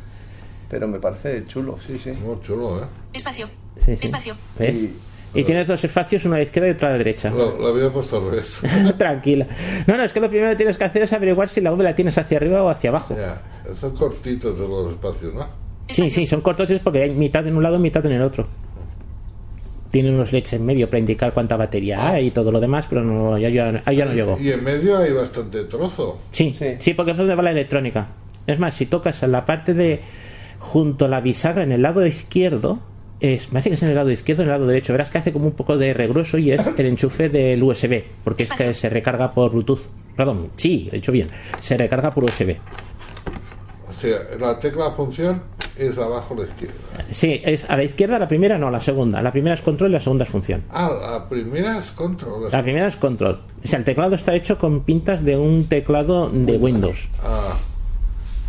Pero 0.74 0.88
me 0.88 1.00
parece 1.00 1.46
chulo, 1.46 1.78
sí, 1.86 2.00
sí. 2.00 2.10
Muy 2.14 2.42
chulo, 2.42 2.82
¿eh? 2.84 2.88
Espacio. 3.14 3.48
sí, 3.78 3.96
sí. 3.96 4.06
Espacio. 4.06 4.34
¿Ves? 4.58 4.74
Y- 4.76 4.94
Y 5.36 5.44
tienes 5.44 5.68
dos 5.68 5.84
espacios, 5.84 6.26
uno 6.26 6.34
a 6.34 6.38
la 6.40 6.44
izquierda 6.46 6.70
y 6.70 6.72
otro 6.72 6.88
a 6.88 6.92
la 6.94 6.98
derecha. 6.98 7.30
Lo, 7.30 7.58
lo 7.60 7.68
había 7.68 7.92
puesto 7.92 8.18
al 8.18 8.26
revés. 8.32 8.60
Tranquila. 8.98 9.46
No, 9.86 9.98
no, 9.98 10.04
es 10.04 10.12
que 10.14 10.20
lo 10.20 10.30
primero 10.30 10.50
que 10.50 10.56
tienes 10.56 10.78
que 10.80 10.84
hacer 10.84 11.04
es 11.04 11.14
averiguar 11.14 11.48
si 11.48 11.62
la 11.62 11.72
V 11.72 11.84
la 11.84 11.96
tienes 11.96 12.18
hacia 12.18 12.38
arriba 12.38 12.64
o 12.64 12.70
hacia 12.70 12.90
abajo. 12.90 13.16
ya. 13.16 13.40
Son 13.76 13.96
cortitos 13.96 14.58
de 14.60 14.68
los 14.68 14.92
espacios, 14.94 15.34
¿no? 15.36 15.48
Sí, 15.90 16.10
sí, 16.10 16.26
son 16.26 16.42
cortos 16.42 16.68
porque 16.84 17.04
hay 17.04 17.12
mitad 17.12 17.46
en 17.48 17.56
un 17.56 17.62
lado 17.62 17.76
y 17.76 17.80
mitad 17.80 18.04
en 18.08 18.14
el 18.14 18.22
otro. 18.24 18.48
Tiene 19.92 20.10
unos 20.10 20.32
leches 20.34 20.54
en 20.54 20.66
medio 20.66 20.88
para 20.90 21.00
indicar 21.00 21.34
cuánta 21.34 21.56
batería 21.56 22.10
hay 22.12 22.28
y 22.28 22.32
todo 22.32 22.52
lo 22.52 22.60
demás, 22.60 22.88
pero 22.90 23.04
no, 23.04 23.38
ya, 23.38 23.50
ya, 23.50 23.82
ahí 23.86 23.98
ya 23.98 24.06
no 24.06 24.14
llegó. 24.14 24.40
Y 24.40 24.52
en 24.52 24.64
medio 24.64 24.98
hay 24.98 25.14
bastante 25.14 25.66
trozo. 25.66 26.20
Sí, 26.32 26.52
Sí. 26.58 26.76
sí, 26.80 26.94
porque 26.96 27.12
es 27.12 27.18
donde 27.18 27.36
va 27.36 27.44
la 27.44 27.52
electrónica. 27.52 28.08
Es 28.48 28.58
más, 28.60 28.74
si 28.74 28.88
tocas 28.88 29.22
en 29.22 29.32
la 29.32 29.46
parte 29.46 29.74
de 29.76 30.02
junto 30.64 31.06
a 31.06 31.08
la 31.10 31.22
bisagra 31.22 31.62
en 31.62 31.72
el 31.72 31.82
lado 31.82 32.06
izquierdo, 32.06 32.80
es, 33.20 33.52
me 33.52 33.60
hace 33.60 33.70
que 33.70 33.76
es 33.76 33.84
en 33.84 33.90
el 33.90 33.96
lado 33.96 34.10
izquierdo, 34.10 34.44
en 34.44 34.50
el 34.50 34.54
lado 34.54 34.66
derecho, 34.66 34.94
verás 34.94 35.10
que 35.10 35.18
hace 35.18 35.34
como 35.34 35.46
un 35.46 35.52
poco 35.52 35.78
de 35.78 35.94
regrueso 35.94 36.38
y 36.38 36.52
es 36.52 36.66
el 36.78 36.86
enchufe 36.86 37.30
del 37.30 37.62
USB, 37.62 38.04
porque 38.24 38.44
es 38.44 38.50
que 38.50 38.74
se 38.74 38.90
recarga 38.90 39.34
por 39.34 39.52
Bluetooth. 39.52 39.82
Perdón, 40.16 40.50
sí, 40.56 40.90
he 40.92 40.96
dicho 40.96 41.12
bien, 41.12 41.30
se 41.60 41.78
recarga 41.78 42.14
por 42.14 42.24
USB. 42.24 42.56
O 43.88 43.94
sea, 43.94 44.20
la 44.40 44.58
tecla 44.58 44.92
función 44.92 45.44
es 45.78 45.98
abajo 45.98 46.34
a 46.34 46.38
la 46.38 46.44
izquierda. 46.46 46.76
Sí, 47.12 47.42
es 47.44 47.70
a 47.70 47.76
la 47.76 47.84
izquierda, 47.84 48.18
la 48.18 48.28
primera 48.28 48.58
no, 48.58 48.72
la 48.72 48.80
segunda. 48.80 49.22
La 49.22 49.32
primera 49.32 49.56
es 49.56 49.62
control 49.62 49.92
y 49.92 49.94
la 49.94 50.00
segunda 50.00 50.24
es 50.24 50.30
función. 50.30 50.64
Ah, 50.70 50.92
la 51.02 51.30
primera 51.30 51.78
es 51.78 51.92
control. 51.92 52.50
La 52.52 52.64
primera 52.64 52.88
es 52.88 52.96
control. 52.96 53.42
O 53.64 53.68
sea, 53.68 53.80
el 53.80 53.86
teclado 53.86 54.16
está 54.16 54.34
hecho 54.34 54.58
con 54.58 54.84
pintas 54.84 55.24
de 55.24 55.38
un 55.38 55.68
teclado 55.68 56.30
de 56.30 56.58
Windows. 56.58 57.10
Ah. 57.24 57.58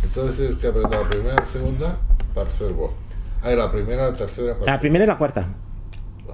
Entonces 0.05 0.37
tienes 0.37 0.57
que 0.57 0.67
apretar 0.67 0.91
la 1.03 1.09
primera 1.09 1.33
y 1.33 1.37
la 1.37 1.45
segunda 1.45 1.97
para 2.33 2.49
hacer 2.49 2.71
voz. 2.73 2.91
Ah, 3.43 3.51
la 3.51 3.71
primera, 3.71 4.09
la 4.11 4.15
tercera 4.15 4.53
para 4.57 4.71
La 4.73 4.79
primera 4.79 5.03
y 5.03 5.07
la 5.07 5.17
cuarta. 5.17 5.47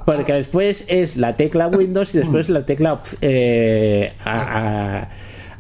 Porque 0.06 0.34
después 0.34 0.86
es 0.88 1.16
la 1.18 1.36
tecla 1.36 1.68
Windows 1.68 2.16
y 2.16 2.20
después 2.20 2.50
la 2.50 2.66
tecla 2.66 3.01
eh, 3.22 4.13
a- 4.25 5.00
a- 5.01 5.10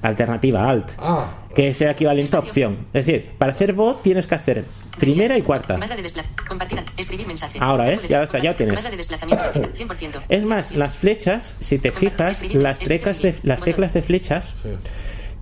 alternativa 0.01 0.67
Alt, 0.67 0.91
Ah, 0.97 1.29
que 1.53 1.67
es 1.69 1.81
el 1.81 1.89
equivalente 1.89 2.35
a 2.35 2.39
opción. 2.39 2.87
Es 2.93 3.05
decir, 3.05 3.31
para 3.37 3.51
hacer 3.51 3.73
voz 3.73 4.01
tienes 4.01 4.25
que 4.25 4.33
hacer 4.35 4.65
primera 4.99 5.37
y 5.37 5.41
cuarta. 5.43 5.77
Barra 5.77 5.95
de 5.95 6.01
desplazamiento. 6.01 6.43
Compartir. 6.47 6.79
al- 6.79 6.85
Escribir 6.97 7.27
mensaje. 7.27 7.59
Ahora, 7.61 7.83
de 7.85 7.97
Ya 8.07 8.23
está, 8.23 8.39
ya 8.39 8.55
tienes. 8.55 8.75
Barra 8.77 8.89
de 8.89 8.97
desplazamiento 8.97 9.43
vertical, 9.43 9.73
100%. 9.73 10.21
Es 10.29 10.43
más, 10.43 10.71
las 10.71 10.93
flechas, 10.95 11.55
si 11.59 11.77
te 11.77 11.91
fijas, 11.91 12.41
las 12.53 12.79
teclas 12.79 13.21
de, 13.21 13.35
las 13.43 13.61
teclas 13.61 13.93
de 13.93 14.01
flechas 14.01 14.55
sí. 14.63 14.69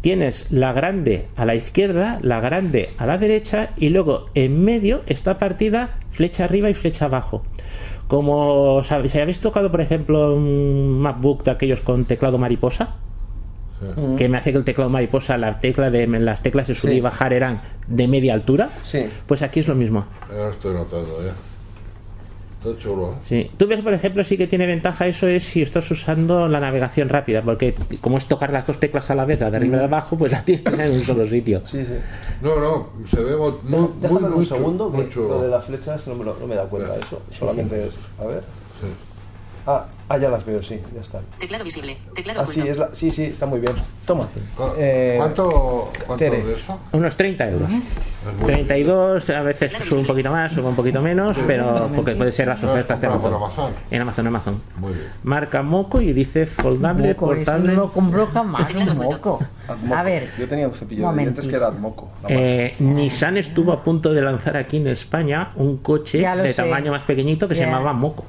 Tienes 0.02 0.48
la 0.50 0.74
grande 0.74 1.28
a 1.36 1.46
la 1.46 1.56
izquierda, 1.56 2.20
la 2.22 2.40
grande 2.40 2.92
a 2.98 3.06
la 3.06 3.18
derecha 3.18 3.72
y 3.78 3.90
luego 3.90 4.28
en 4.36 4.64
medio 4.64 5.02
está 5.08 5.38
partida 5.38 5.98
flecha 6.12 6.46
arriba 6.46 6.70
y 6.70 6.74
flecha 6.74 7.06
abajo. 7.06 7.44
Como 8.08 8.82
sabéis, 8.84 9.12
si 9.12 9.20
habéis 9.20 9.40
tocado, 9.40 9.70
por 9.70 9.82
ejemplo, 9.82 10.34
un 10.36 11.00
MacBook 11.00 11.44
de 11.44 11.52
aquellos 11.52 11.82
con 11.82 12.06
teclado 12.06 12.38
mariposa, 12.40 12.96
sí. 13.80 13.88
que 14.18 14.28
me 14.30 14.38
hace 14.38 14.52
que 14.52 14.58
el 14.58 14.64
teclado 14.64 14.90
mariposa, 14.90 15.38
la 15.38 15.60
tecla 15.60 15.92
de, 15.92 16.08
las 16.08 16.42
teclas 16.42 16.68
de 16.68 16.76
subir 16.76 16.94
Sí. 16.94 16.98
y 16.98 17.02
bajar 17.02 17.34
eran 17.34 17.62
de 17.88 18.08
media 18.08 18.34
altura, 18.34 18.70
Sí. 18.84 19.06
pues 19.28 19.42
aquí 19.44 19.60
es 19.60 19.68
lo 19.68 19.76
mismo. 19.76 20.06
Ahora 20.30 20.50
estoy 20.50 20.74
notando 20.74 21.24
ya. 21.24 21.34
Está 22.64 22.78
chulo. 22.78 23.12
¿eh? 23.14 23.16
Sí. 23.22 23.52
Tú 23.58 23.68
ves, 23.68 23.80
por 23.82 23.94
ejemplo, 23.94 24.22
sí 24.24 24.36
que 24.38 24.46
tiene 24.46 24.66
ventaja 24.68 25.08
eso 25.08 25.28
es 25.28 25.44
si 25.46 25.62
estás 25.62 25.90
usando 25.92 26.48
la 26.50 26.60
navegación 26.60 27.08
rápida, 27.08 27.42
porque 27.42 27.74
como 28.02 28.18
es 28.18 28.26
tocar 28.26 28.52
las 28.52 28.68
dos 28.68 28.80
teclas 28.80 29.10
a 29.12 29.16
la 29.16 29.24
vez, 29.26 29.40
la 29.40 29.50
de 29.50 29.58
arriba 29.58 29.74
y 29.74 29.76
la 29.78 29.84
de 29.84 29.86
abajo, 29.86 30.18
pues 30.18 30.32
la 30.34 30.44
tienes 30.44 30.78
en 30.78 30.92
un 30.92 31.04
solo 31.04 31.26
sitio. 31.26 31.62
Sí, 31.66 31.86
sí. 31.86 31.94
No, 32.42 32.60
no, 32.60 32.90
se 33.10 33.24
ve 33.24 33.38
muy, 33.38 33.54
muy, 33.64 33.90
Déjame 34.02 34.28
un 34.28 34.46
segundo, 34.46 34.94
chulo. 35.10 35.30
lo 35.30 35.42
de 35.44 35.48
las 35.50 35.64
flechas 35.66 36.06
no 36.08 36.16
me, 36.16 36.26
lo- 36.26 36.38
no 36.38 36.48
me 36.48 36.56
da 36.56 36.64
cuenta 36.66 36.96
eso. 36.98 37.22
Solamente 37.32 37.88
es. 37.88 37.94
A 38.22 38.26
ver. 38.28 38.44
Ah, 39.72 39.86
ah, 40.10 40.18
ya 40.18 40.30
las 40.30 40.44
veo, 40.44 40.64
sí, 40.64 40.80
ya 40.96 41.02
están. 41.02 41.22
Teclado 41.38 41.64
visible. 41.64 41.96
Teclado 42.16 42.42
Ah, 42.42 42.46
sí, 42.48 42.68
es 42.68 42.76
la- 42.76 42.90
sí, 42.94 43.12
sí, 43.12 43.26
está 43.26 43.46
muy 43.46 43.60
bien. 43.60 43.74
Toma. 44.04 44.26
¿Cu- 44.58 44.64
Eh, 44.80 45.14
¿Cuánto, 45.18 45.92
cuánto 46.08 46.26
de 46.26 46.54
eso? 46.56 46.80
Unos 46.92 47.16
30 47.16 47.48
euros. 47.48 47.68
Es 47.70 48.34
muy- 48.40 48.46
32, 48.48 49.30
a 49.30 49.42
veces 49.44 49.72
sube 49.88 50.00
un 50.00 50.08
poquito 50.08 50.32
más, 50.32 50.52
sube 50.54 50.68
un 50.70 50.76
poquito 50.76 51.04
menos, 51.04 51.38
pero 51.46 51.88
porque 51.96 52.14
puede 52.16 52.32
ser 52.32 52.48
las 52.48 52.60
¿Lo 52.64 52.70
has 52.70 52.74
ofertas 52.74 53.00
de 53.00 53.08
Amazon. 53.08 53.34
Amazon? 53.36 53.74
En 53.92 54.02
Amazon, 54.02 54.28
Amazon. 54.28 54.62
Muy 54.78 54.94
bien. 54.94 55.06
Marca 55.22 55.62
Moco 55.62 56.02
y 56.02 56.14
dice 56.14 56.48
foldable, 56.48 57.10
Moco, 57.10 57.28
portable. 57.28 57.74
no 57.74 57.92
compró 57.92 58.26
jamás, 58.26 58.74
un 58.74 58.98
moco. 58.98 59.40
Admoco. 59.68 59.96
A 59.96 60.02
ver, 60.02 60.32
Yo 60.40 60.48
tenía 60.48 60.68
un 60.68 60.74
cepillo 60.74 61.02
de 61.02 61.06
momentito. 61.06 61.42
dientes 61.42 61.48
que 61.48 61.56
era 61.56 61.68
Admoco. 61.68 62.10
la 62.24 62.30
Eh, 62.32 62.74
Nissan 62.80 63.38
estuvo 63.38 63.72
a 63.72 63.84
punto 63.84 64.12
de 64.16 64.24
lanzar 64.24 64.58
aquí 64.58 64.78
en 64.78 64.88
España 64.88 65.52
un 65.58 65.78
coche 65.78 66.18
de 66.28 66.54
sé. 66.54 66.54
tamaño 66.56 66.92
más 66.92 67.04
pequeñito 67.04 67.48
que 67.48 67.54
se 67.54 67.66
llamaba 67.66 67.94
Moco. 67.94 68.26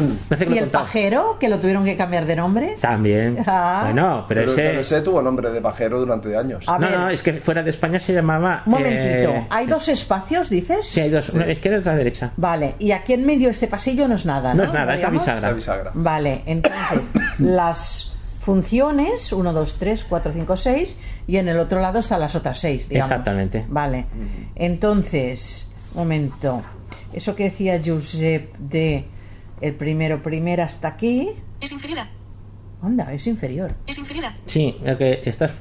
¿Y 0.50 0.58
el 0.58 0.70
pajero, 0.70 1.36
que 1.38 1.48
lo 1.48 1.58
tuvieron 1.58 1.84
que 1.84 1.96
cambiar 1.96 2.26
de 2.26 2.36
nombre? 2.36 2.74
También. 2.80 3.38
Ah. 3.46 3.80
Bueno, 3.84 4.24
pero, 4.28 4.40
Pero, 4.42 4.52
ese. 4.52 4.62
pero 4.62 4.80
ese 4.80 5.00
tuvo 5.02 5.22
nombre 5.22 5.50
de 5.50 5.60
pajero 5.60 5.98
durante 6.00 6.36
años. 6.36 6.68
A 6.68 6.78
no, 6.78 6.88
ver, 6.88 6.98
no, 6.98 7.08
es 7.10 7.22
que 7.22 7.34
fuera 7.40 7.62
de 7.62 7.70
España 7.70 7.98
se 8.00 8.12
llamaba. 8.12 8.62
un 8.66 8.72
momentito. 8.72 9.30
eh, 9.30 9.46
¿Hay 9.50 9.66
dos 9.66 9.88
espacios, 9.88 10.48
dices? 10.50 10.86
Sí, 10.86 11.00
hay 11.00 11.10
dos. 11.10 11.28
Una 11.30 11.44
a 11.44 11.46
la 11.46 11.52
izquierda 11.52 11.78
y 11.78 11.80
otra 11.80 11.96
derecha. 11.96 12.32
Vale, 12.36 12.74
y 12.78 12.90
aquí 12.92 13.12
en 13.14 13.24
medio 13.26 13.46
de 13.48 13.52
este 13.52 13.66
pasillo 13.68 14.08
no 14.08 14.14
es 14.14 14.26
nada, 14.26 14.54
¿no? 14.54 14.62
No 14.62 14.68
es 14.68 14.72
nada, 14.72 14.94
es 14.94 15.02
la 15.02 15.10
bisagra. 15.10 15.48
La 15.48 15.52
bisagra. 15.54 15.90
Vale, 15.94 16.42
entonces, 16.46 17.00
las 17.38 18.12
funciones, 18.44 19.32
1, 19.32 19.52
2, 19.52 19.76
3, 19.78 20.06
4, 20.08 20.32
5, 20.34 20.56
6, 20.56 20.98
y 21.26 21.36
en 21.38 21.48
el 21.48 21.58
otro 21.58 21.80
lado 21.80 22.00
están 22.00 22.20
las 22.20 22.34
otras 22.34 22.58
6, 22.60 22.88
digamos. 22.88 23.10
Exactamente. 23.10 23.64
Vale, 23.68 24.06
entonces, 24.54 25.68
momento. 25.94 26.62
Eso 27.12 27.34
que 27.36 27.44
decía 27.44 27.80
Josep 27.84 28.54
de 28.58 29.04
el 29.60 29.74
primero, 29.74 30.22
primera 30.22 30.64
hasta 30.64 30.88
aquí, 30.88 31.30
Es 31.60 31.72
inferior 31.72 32.00
a. 32.00 32.08
onda, 32.82 33.12
es 33.12 33.26
inferior. 33.26 33.72
Es 33.86 33.98
inferior 33.98 34.26
a. 34.26 34.34
Sí, 34.46 34.76
el 34.84 34.96
que 34.98 35.22
estás. 35.24 35.52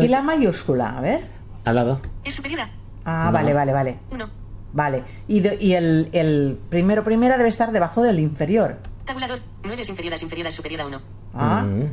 Y 0.00 0.08
la 0.08 0.22
mayúscula, 0.22 0.96
a 0.96 1.00
ver. 1.00 1.24
Al 1.64 1.74
lado. 1.74 2.00
Es 2.24 2.34
superior 2.34 2.60
a. 2.62 2.70
Ah, 3.04 3.26
No. 3.26 3.32
vale, 3.32 3.52
vale, 3.54 3.72
vale. 3.72 3.98
1. 4.10 4.30
Vale, 4.74 5.02
y, 5.28 5.40
de- 5.40 5.58
y 5.60 5.72
el, 5.74 6.08
el 6.12 6.58
primero, 6.70 7.04
primera 7.04 7.36
debe 7.36 7.50
estar 7.50 7.72
debajo 7.72 8.02
del 8.02 8.18
inferior. 8.20 8.78
Tabulador. 9.04 9.40
9 9.64 9.82
es 9.82 9.88
inferior 9.90 10.12
a. 10.12 10.16
es 10.16 10.22
inferior 10.22 10.46
a. 10.46 10.48
es 10.48 10.54
superior 10.54 10.80
a 10.82 10.86
1. 10.86 11.00
Ah, 11.34 11.62
Mm. 11.66 11.84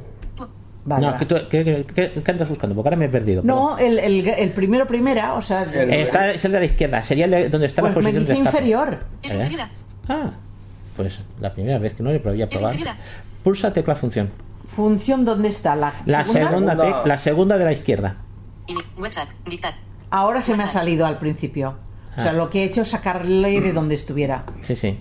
vale. 0.86 1.06
no, 1.08 1.12
va. 1.12 1.18
¿qué, 1.20 1.28
qué- 1.28 1.48
qué- 1.50 1.86
qué- 2.14 2.24
qué 2.24 2.32
andas 2.32 2.48
buscando? 2.48 2.74
Porque 2.76 2.88
ahora 2.88 2.98
me 2.98 3.06
he 3.06 3.10
perdido. 3.10 3.42
No, 3.44 3.78
el, 3.78 4.00
el, 4.00 4.26
el 4.28 4.52
primero, 4.54 4.88
primera, 4.88 5.34
o 5.34 5.42
sea, 5.42 5.64
El- 5.64 5.70
perdón. 5.72 5.94
Está, 5.94 6.32
es 6.32 6.46
el 6.46 6.52
de 6.54 6.60
la 6.60 6.66
izquierda. 6.66 7.02
Sería 7.04 7.26
el 7.26 7.32
de- 7.32 7.50
donde 7.50 7.68
está 7.68 7.82
pues 7.82 7.96
la 7.96 8.02
me 8.02 8.12
posición 8.14 8.24
dice 8.28 8.34
de 8.34 8.48
inferior. 8.48 9.04
Es 9.24 9.32
¿Eh? 9.34 9.36
inferior. 9.36 9.68
Ah, 10.08 10.32
pues 11.00 11.18
la 11.40 11.54
primera 11.54 11.80
vez 11.80 11.94
que 11.96 12.04
no 12.04 12.12
le 12.12 12.20
voy 12.20 12.42
a 12.42 12.46
Es 12.46 12.60
probar. 12.60 12.76
Pulsa 13.42 13.72
tecla 13.72 13.96
función. 13.96 14.30
Función, 14.68 15.24
¿dónde 15.24 15.48
está? 15.48 15.74
La, 15.78 15.94
La 16.06 16.26
segunda, 16.26 16.50
Segunda. 16.50 16.76
tec- 16.76 17.06
la 17.06 17.18
segunda 17.18 17.58
de 17.58 17.64
la 17.64 17.72
izquierda. 17.72 18.18
Ahora 20.12 20.42
se 20.42 20.58
me 20.58 20.64
ha 20.64 20.70
salido 20.70 21.06
al 21.06 21.18
principio. 21.20 21.76
O 22.18 22.22
sea, 22.22 22.32
Ah. 22.32 22.34
lo 22.34 22.50
que 22.50 22.64
he 22.64 22.66
hecho 22.66 22.82
es 22.82 22.90
sacarle 22.90 23.62
de 23.62 23.72
donde 23.72 23.96
estuviera. 23.96 24.44
Sí, 24.64 24.76
sí. 24.76 24.98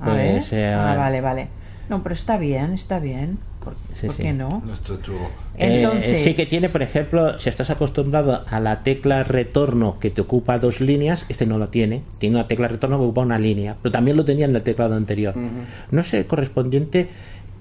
A 0.00 0.10
ver. 0.10 0.32
Pues, 0.38 0.52
eh, 0.54 0.74
Ah, 0.74 0.94
vale, 0.96 1.20
vale. 1.20 1.48
No, 1.88 2.02
pero 2.02 2.16
está 2.16 2.36
bien, 2.36 2.72
está 2.74 2.98
bien. 2.98 3.38
¿Por, 3.68 3.96
Sí, 3.96 4.06
por 4.06 4.16
sí. 4.16 4.22
qué 4.22 4.32
no? 4.32 4.62
Eh, 5.56 5.76
Entonces, 5.82 6.22
sí 6.24 6.34
que 6.34 6.46
tiene, 6.46 6.68
por 6.68 6.82
ejemplo, 6.82 7.38
si 7.38 7.48
estás 7.48 7.70
acostumbrado 7.70 8.44
a 8.48 8.60
la 8.60 8.82
tecla 8.82 9.24
retorno 9.24 9.98
que 9.98 10.10
te 10.10 10.20
ocupa 10.20 10.58
dos 10.58 10.80
líneas, 10.80 11.26
este 11.28 11.46
no 11.46 11.58
lo 11.58 11.68
tiene. 11.68 12.02
Tiene 12.18 12.36
una 12.36 12.46
tecla 12.48 12.68
retorno 12.68 12.98
que 12.98 13.04
ocupa 13.04 13.22
una 13.22 13.38
línea, 13.38 13.76
pero 13.82 13.92
también 13.92 14.16
lo 14.16 14.24
tenía 14.24 14.46
en 14.46 14.54
el 14.56 14.62
teclado 14.62 14.94
anterior. 14.94 15.34
No 15.90 16.04
sé 16.04 16.26
correspondiente 16.26 17.08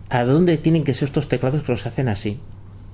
a 0.10 0.24
dónde 0.24 0.58
tienen 0.58 0.84
que 0.84 0.94
ser 0.94 1.08
estos 1.08 1.28
teclados 1.28 1.64
que 1.64 1.72
los 1.72 1.86
hacen 1.86 2.08
así. 2.08 2.40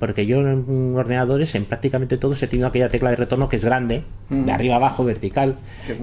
Porque 0.03 0.25
yo 0.25 0.41
en 0.41 0.95
ordenadores, 0.97 1.55
en 1.55 1.63
prácticamente 1.63 2.17
todos, 2.17 2.43
he 2.43 2.47
tenido 2.47 2.67
aquella 2.67 2.89
tecla 2.89 3.09
de 3.09 3.15
retorno 3.15 3.47
que 3.47 3.55
es 3.55 3.63
grande, 3.63 4.03
de 4.29 4.51
arriba 4.51 4.75
abajo, 4.75 5.05
vertical, 5.05 5.55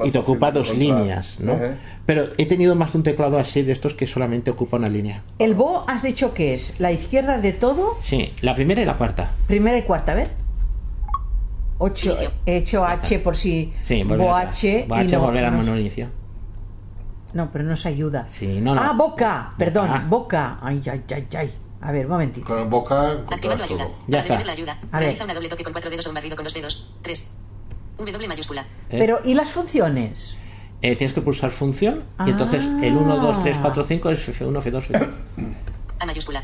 y 0.02 0.10
te 0.10 0.16
ocupa 0.16 0.50
dos 0.52 0.70
encontrar. 0.70 0.98
líneas, 1.00 1.38
¿no? 1.38 1.58
Pero 2.06 2.28
he 2.38 2.46
tenido 2.46 2.74
más 2.74 2.92
de 2.92 2.98
un 2.98 3.04
teclado 3.04 3.36
así 3.38 3.60
de 3.60 3.72
estos 3.72 3.92
que 3.92 4.06
solamente 4.06 4.50
ocupa 4.50 4.78
una 4.78 4.88
línea. 4.88 5.22
el 5.38 5.54
Bo 5.54 5.84
has 5.86 6.02
dicho 6.02 6.32
que 6.32 6.54
es 6.54 6.80
la 6.80 6.92
izquierda 6.92 7.36
de 7.36 7.52
todo, 7.52 7.98
Sí, 8.02 8.32
la 8.40 8.54
primera 8.54 8.80
y 8.80 8.86
la 8.86 8.96
cuarta. 8.96 9.32
primera 9.46 9.76
y 9.76 9.82
cuarta, 9.82 10.12
a 10.12 10.14
ver. 10.14 10.28
8, 11.76 12.06
Inicio. 12.10 12.32
he 12.46 12.56
hecho 12.56 12.84
H 12.86 13.18
por 13.18 13.36
si 13.36 13.70
Sí, 13.82 14.02
Bo. 14.02 14.34
H 14.34 14.86
Bo 14.88 14.96
y 14.96 15.00
H, 15.00 15.16
no, 15.16 15.20
volver 15.20 15.44
al 15.44 15.52
no, 15.52 15.58
menú 15.62 15.76
inicio. 15.76 16.08
no, 17.34 17.50
pero 17.52 17.64
nos 17.64 17.84
ayuda. 17.84 18.24
Sí, 18.30 18.60
no, 18.62 18.74
no. 18.74 18.80
Ah, 18.82 18.94
boca, 18.96 19.52
perdón, 19.58 19.88
Boca. 19.88 20.06
boca. 20.08 20.58
Ay, 20.62 20.80
ay, 20.90 21.02
ay, 21.14 21.26
ay. 21.36 21.52
A 21.82 21.92
ver, 21.92 22.04
un 22.06 22.12
momentito. 22.12 22.46
Con 22.46 22.68
boca 22.68 23.12
Activando 23.30 23.64
ayuda. 23.64 23.84
todo. 23.86 23.96
Ya 24.06 24.20
está. 24.20 24.42
la 24.44 24.52
ayuda. 24.52 24.72
A 24.92 24.98
ver. 24.98 25.06
Realiza 25.06 25.24
una 25.24 25.34
doble 25.34 25.48
toque 25.48 25.64
con 25.64 25.72
cuatro 25.72 25.90
dedos 25.90 26.06
o 26.06 26.10
un 26.10 26.14
barrido 26.14 26.36
con 26.36 26.44
dos 26.44 26.52
dedos. 26.54 26.88
3. 27.02 27.28
W 27.98 28.28
mayúscula. 28.28 28.62
¿eh? 28.62 28.98
Pero, 28.98 29.20
¿y 29.24 29.34
las 29.34 29.50
funciones? 29.50 30.36
Eh, 30.82 30.96
tienes 30.96 31.12
que 31.14 31.20
pulsar 31.20 31.50
función 31.50 32.04
Ah. 32.18 32.24
y 32.26 32.30
entonces 32.30 32.64
el 32.82 32.96
1, 32.96 33.16
2, 33.18 33.42
3, 33.42 33.56
4, 33.60 33.84
5 33.84 34.10
es 34.10 34.28
F1, 34.28 34.62
F2, 34.62 34.82
F3. 34.90 35.10
A 35.98 36.06
mayúscula. 36.06 36.42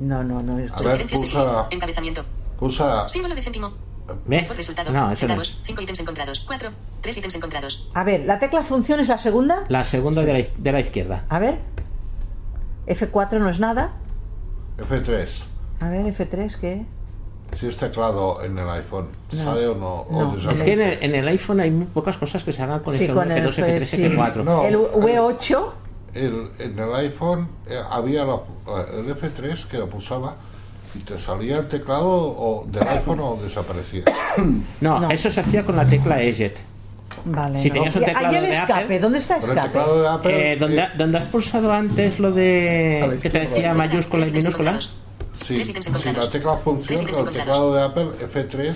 No, 0.00 0.22
no, 0.24 0.40
no. 0.42 0.58
Es... 0.58 0.70
A 0.72 0.82
ver, 0.82 1.06
pulsa. 1.06 1.66
Encabezamiento. 1.70 2.24
pulsa 2.58 3.08
Símbolo 3.08 3.34
de 3.34 3.42
céntimo. 3.42 3.72
¿Ves? 4.26 4.46
Resultado. 4.54 4.92
No, 4.92 5.12
eso 5.12 5.26
no 5.26 5.40
es. 5.40 5.56
5 5.62 5.80
ítems 5.80 6.00
encontrados. 6.00 6.40
4. 6.40 6.70
3 7.00 7.16
ítems 7.18 7.34
encontrados. 7.36 7.88
A 7.94 8.04
ver, 8.04 8.24
la 8.26 8.38
tecla 8.38 8.62
función 8.62 9.00
es 9.00 9.08
la 9.08 9.16
segunda. 9.18 9.64
La 9.68 9.84
segunda 9.84 10.22
de, 10.22 10.32
la, 10.32 10.46
de 10.56 10.72
la 10.72 10.80
izquierda. 10.80 11.24
A 11.30 11.38
ver. 11.38 11.58
F4 12.86 13.38
no 13.38 13.48
es 13.50 13.60
nada. 13.60 13.92
F3. 14.78 15.44
A 15.80 15.88
ver, 15.88 16.06
F3, 16.06 16.56
¿qué? 16.60 16.84
Si 17.58 17.66
es 17.68 17.76
teclado 17.76 18.42
en 18.42 18.58
el 18.58 18.68
iPhone, 18.68 19.08
No. 19.32 19.44
¿sale 19.44 19.66
o 19.68 19.74
no? 19.76 19.94
O 20.02 20.34
No. 20.36 20.50
Es 20.50 20.62
que 20.62 20.72
en 20.72 20.80
el, 20.80 20.98
en 21.02 21.14
el 21.14 21.28
iPhone 21.28 21.60
hay 21.60 21.70
muy 21.70 21.86
pocas 21.86 22.16
cosas 22.16 22.42
que 22.42 22.52
se 22.52 22.62
hagan 22.62 22.80
con 22.80 22.96
Sí, 22.96 23.06
F1, 23.06 23.14
con 23.14 23.30
el 23.30 23.44
F2, 23.46 23.54
F3, 23.58 23.76
F- 23.82 23.86
sí. 23.86 24.02
F4. 24.04 24.44
No. 24.44 24.64
El 24.64 24.76
V8. 24.76 25.70
El- 26.14 26.50
en 26.58 26.78
el 26.78 26.94
iPhone 26.94 27.48
eh, 27.68 27.78
había 27.90 28.24
la- 28.24 28.40
el 28.92 29.08
F3 29.16 29.66
que 29.66 29.78
lo 29.78 29.88
pulsaba 29.88 30.34
y 30.94 31.00
te 31.00 31.18
salía 31.18 31.58
el 31.58 31.68
teclado 31.68 32.08
o 32.08 32.66
del 32.68 32.86
iPhone 32.88 33.20
o 33.20 33.36
desaparecía. 33.42 34.04
No, 34.80 35.00
No. 35.00 35.10
eso 35.10 35.30
se 35.30 35.40
hacía 35.40 35.64
con 35.64 35.76
la 35.76 35.84
tecla 35.84 36.20
Edget. 36.22 36.56
Vale. 37.24 37.60
Si 37.60 37.68
no. 37.68 37.74
tenías 37.74 37.96
un 37.96 38.04
teclado 38.04 38.36
el 38.36 38.42
de 38.42 38.50
escape. 38.56 38.72
Apple- 38.84 38.98
¿Dónde 39.00 39.18
está 39.18 39.36
el 39.36 39.42
escape? 39.44 39.78
Apple. 40.10 40.52
Eh, 40.52 40.56
donde, 40.56 40.78
eh, 40.82 40.88
donde 40.96 41.18
has 41.18 41.24
pulsado 41.26 41.72
antes 41.72 42.18
lo 42.18 42.32
de 42.32 43.18
que 43.22 43.30
te 43.30 43.40
decía 43.40 43.74
mayúscula 43.74 44.26
y 44.26 44.30
Tres 44.30 44.44
ítems 44.44 44.44
minúscula. 44.44 44.70
encontrados. 44.70 44.96
sí, 45.44 46.12
la 46.12 46.30
tecla 46.30 46.58
con 46.62 46.78
el 46.88 47.32
teclado 47.32 47.74
de 47.74 47.82
Apple 47.82 48.06
F3. 48.32 48.74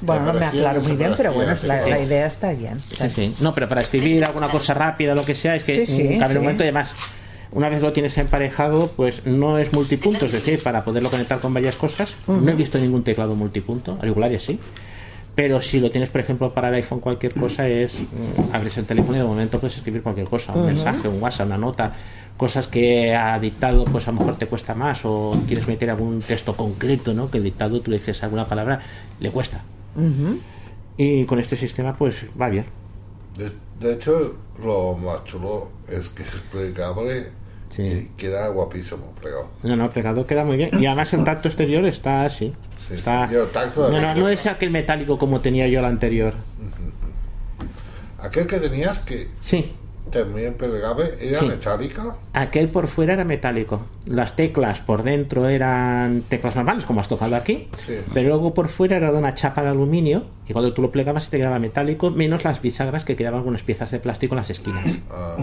Bueno, 0.00 0.32
no 0.32 0.38
me 0.40 0.46
aclaro 0.46 0.80
muy 0.82 0.96
bien, 0.96 1.14
pero 1.16 1.32
bueno, 1.32 1.54
la, 1.62 1.86
la 1.86 2.00
idea 2.00 2.26
está 2.26 2.50
bien. 2.52 2.80
Sí, 2.98 3.08
sí. 3.14 3.34
No, 3.40 3.54
pero 3.54 3.68
para 3.68 3.82
escribir 3.82 4.24
alguna 4.24 4.50
cosa 4.50 4.74
rápida, 4.74 5.14
lo 5.14 5.24
que 5.24 5.34
sea, 5.36 5.54
es 5.54 5.62
que 5.62 5.86
Sí, 5.86 5.92
sí, 6.08 6.18
cabe 6.18 6.32
sí. 6.32 6.38
un 6.38 6.44
momento 6.44 6.64
y 6.64 6.66
además. 6.66 6.92
Una 7.54 7.68
vez 7.68 7.82
lo 7.82 7.92
tienes 7.92 8.16
emparejado, 8.16 8.90
pues 8.96 9.26
no 9.26 9.58
es 9.58 9.74
multipunto, 9.74 10.24
es 10.24 10.32
decir, 10.32 10.62
para 10.62 10.84
poderlo 10.84 11.10
conectar 11.10 11.38
con 11.38 11.52
varias 11.52 11.76
cosas. 11.76 12.14
No 12.26 12.50
he 12.50 12.54
visto 12.54 12.78
ningún 12.78 13.04
teclado 13.04 13.34
multipunto, 13.34 13.92
auriculares 14.00 14.42
sí. 14.42 14.58
Pero 15.34 15.62
si 15.62 15.80
lo 15.80 15.90
tienes, 15.90 16.10
por 16.10 16.20
ejemplo, 16.20 16.52
para 16.52 16.68
el 16.68 16.74
iPhone, 16.74 17.00
cualquier 17.00 17.34
cosa 17.34 17.66
es. 17.66 18.00
mm, 18.00 18.54
abres 18.54 18.76
el 18.76 18.84
teléfono 18.84 19.16
y 19.16 19.20
de 19.20 19.24
momento 19.24 19.58
puedes 19.58 19.76
escribir 19.76 20.02
cualquier 20.02 20.28
cosa, 20.28 20.52
un 20.52 20.66
mensaje, 20.66 21.08
un 21.08 21.22
WhatsApp, 21.22 21.46
una 21.46 21.58
nota, 21.58 21.94
cosas 22.36 22.66
que 22.68 23.14
a 23.14 23.38
dictado, 23.38 23.84
pues 23.86 24.06
a 24.08 24.12
lo 24.12 24.18
mejor 24.18 24.36
te 24.36 24.46
cuesta 24.46 24.74
más, 24.74 25.04
o 25.04 25.38
quieres 25.46 25.66
meter 25.66 25.90
algún 25.90 26.20
texto 26.20 26.54
concreto, 26.54 27.14
¿no? 27.14 27.30
Que 27.30 27.38
el 27.38 27.44
dictado 27.44 27.80
tú 27.80 27.90
le 27.90 27.98
dices 27.98 28.22
alguna 28.22 28.46
palabra, 28.46 28.80
le 29.20 29.30
cuesta. 29.30 29.62
Y 30.96 31.24
con 31.24 31.38
este 31.38 31.56
sistema, 31.56 31.96
pues 31.96 32.26
va 32.40 32.48
bien. 32.48 32.66
De, 33.36 33.50
de 33.80 33.94
hecho, 33.94 34.36
lo 34.62 34.94
más 34.94 35.24
chulo 35.24 35.70
es 35.88 36.08
que 36.10 36.22
es 36.22 36.42
plegable 36.50 37.30
Sí. 37.72 37.82
y 37.82 38.10
queda 38.16 38.48
guapísimo 38.48 39.12
plegado. 39.20 39.48
No, 39.64 39.74
no, 39.76 39.90
plegado 39.90 40.26
queda 40.26 40.44
muy 40.44 40.56
bien. 40.56 40.70
Y 40.80 40.86
además 40.86 41.12
el 41.14 41.24
tacto 41.24 41.48
exterior 41.48 41.84
está 41.86 42.24
así. 42.24 42.52
Sí, 42.76 42.94
está... 42.94 43.26
sí, 43.28 43.34
yo, 43.34 43.46
tacto 43.48 43.86
de 43.86 43.90
no, 43.92 43.96
no, 43.96 44.06
verdad. 44.08 44.16
no 44.16 44.28
es 44.28 44.46
aquel 44.46 44.70
metálico 44.70 45.18
como 45.18 45.40
tenía 45.40 45.66
yo 45.68 45.80
el 45.80 45.86
anterior. 45.86 46.34
Aquel 48.18 48.46
que 48.46 48.60
tenías 48.60 49.00
que 49.00 49.28
Sí, 49.40 49.72
también 50.10 50.54
plegable, 50.54 51.16
era 51.20 51.38
Sí. 51.40 51.46
metálica. 51.46 52.16
Aquel 52.34 52.68
por 52.68 52.86
fuera 52.86 53.14
era 53.14 53.24
metálico. 53.24 53.82
Las 54.06 54.36
teclas 54.36 54.80
por 54.80 55.02
dentro 55.02 55.48
eran 55.48 56.22
teclas 56.28 56.54
normales, 56.54 56.84
como 56.84 57.00
has 57.00 57.08
tocado 57.08 57.34
aquí. 57.34 57.68
Pero 58.14 58.28
luego 58.28 58.54
por 58.54 58.68
fuera 58.68 58.96
era 58.96 59.10
de 59.10 59.18
una 59.18 59.34
chapa 59.34 59.62
de 59.62 59.70
aluminio. 59.70 60.26
Y 60.46 60.52
cuando 60.52 60.72
tú 60.72 60.82
lo 60.82 60.90
plegabas 60.92 61.30
te 61.30 61.38
quedaba 61.38 61.58
metálico, 61.58 62.10
menos 62.10 62.44
las 62.44 62.60
bisagras 62.62 63.04
que 63.04 63.16
quedaban 63.16 63.38
algunas 63.40 63.62
piezas 63.62 63.90
de 63.90 63.98
plástico 63.98 64.34
en 64.34 64.38
las 64.38 64.50
esquinas. 64.50 64.86
Ah, 65.10 65.36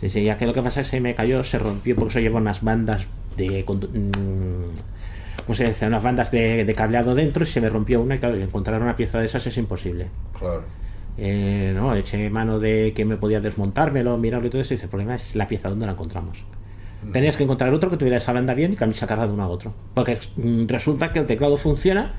Sí, 0.00 0.08
sí, 0.08 0.22
ya 0.24 0.36
que 0.38 0.46
lo 0.46 0.54
que 0.54 0.62
pasa 0.62 0.80
es 0.80 0.86
que 0.88 0.96
se 0.96 1.00
me 1.00 1.14
cayó, 1.14 1.42
se 1.44 1.58
rompió, 1.58 1.96
porque 1.96 2.10
eso 2.12 2.20
lleva 2.20 2.40
unas 2.40 2.62
bandas 2.62 3.06
de. 3.36 3.64
mm, 3.66 4.74
¿Cómo 5.44 5.56
se 5.56 5.64
dice? 5.68 5.86
Unas 5.86 6.02
bandas 6.02 6.30
de, 6.30 6.64
de 6.64 6.74
cableado 6.74 7.14
dentro 7.14 7.42
y 7.44 7.46
se 7.46 7.60
me 7.60 7.68
rompió 7.68 8.00
una. 8.02 8.16
Y 8.16 8.18
claro, 8.20 8.36
encontrar 8.36 8.80
una 8.82 8.96
pieza 8.96 9.18
de 9.20 9.26
esas 9.26 9.46
es 9.46 9.56
imposible. 9.58 10.12
claro. 10.32 10.76
Eh, 11.16 11.72
no, 11.74 11.94
eché 11.96 12.30
mano 12.30 12.60
de 12.60 12.92
que 12.94 13.04
me 13.04 13.16
podía 13.16 13.40
desmontármelo, 13.40 14.16
mirarlo 14.18 14.46
y 14.46 14.50
todo 14.50 14.62
eso. 14.62 14.74
Y 14.74 14.76
dice, 14.76 14.86
el 14.86 14.90
problema 14.90 15.16
es 15.16 15.34
la 15.34 15.48
pieza, 15.48 15.68
¿dónde 15.68 15.86
la 15.86 15.92
encontramos? 15.92 16.46
Tenías 17.12 17.36
que 17.36 17.44
encontrar 17.44 17.72
otro 17.72 17.90
que 17.90 17.96
tuviera 17.96 18.18
esa 18.18 18.32
banda 18.32 18.54
bien 18.54 18.72
y 18.72 18.76
que 18.76 18.92
sacarla 18.94 19.26
de 19.26 19.32
uno 19.32 19.42
a 19.44 19.48
otro. 19.48 19.74
Porque 19.94 20.18
mm, 20.36 20.66
resulta 20.68 21.12
que 21.12 21.20
el 21.20 21.26
teclado 21.26 21.56
funciona, 21.56 22.14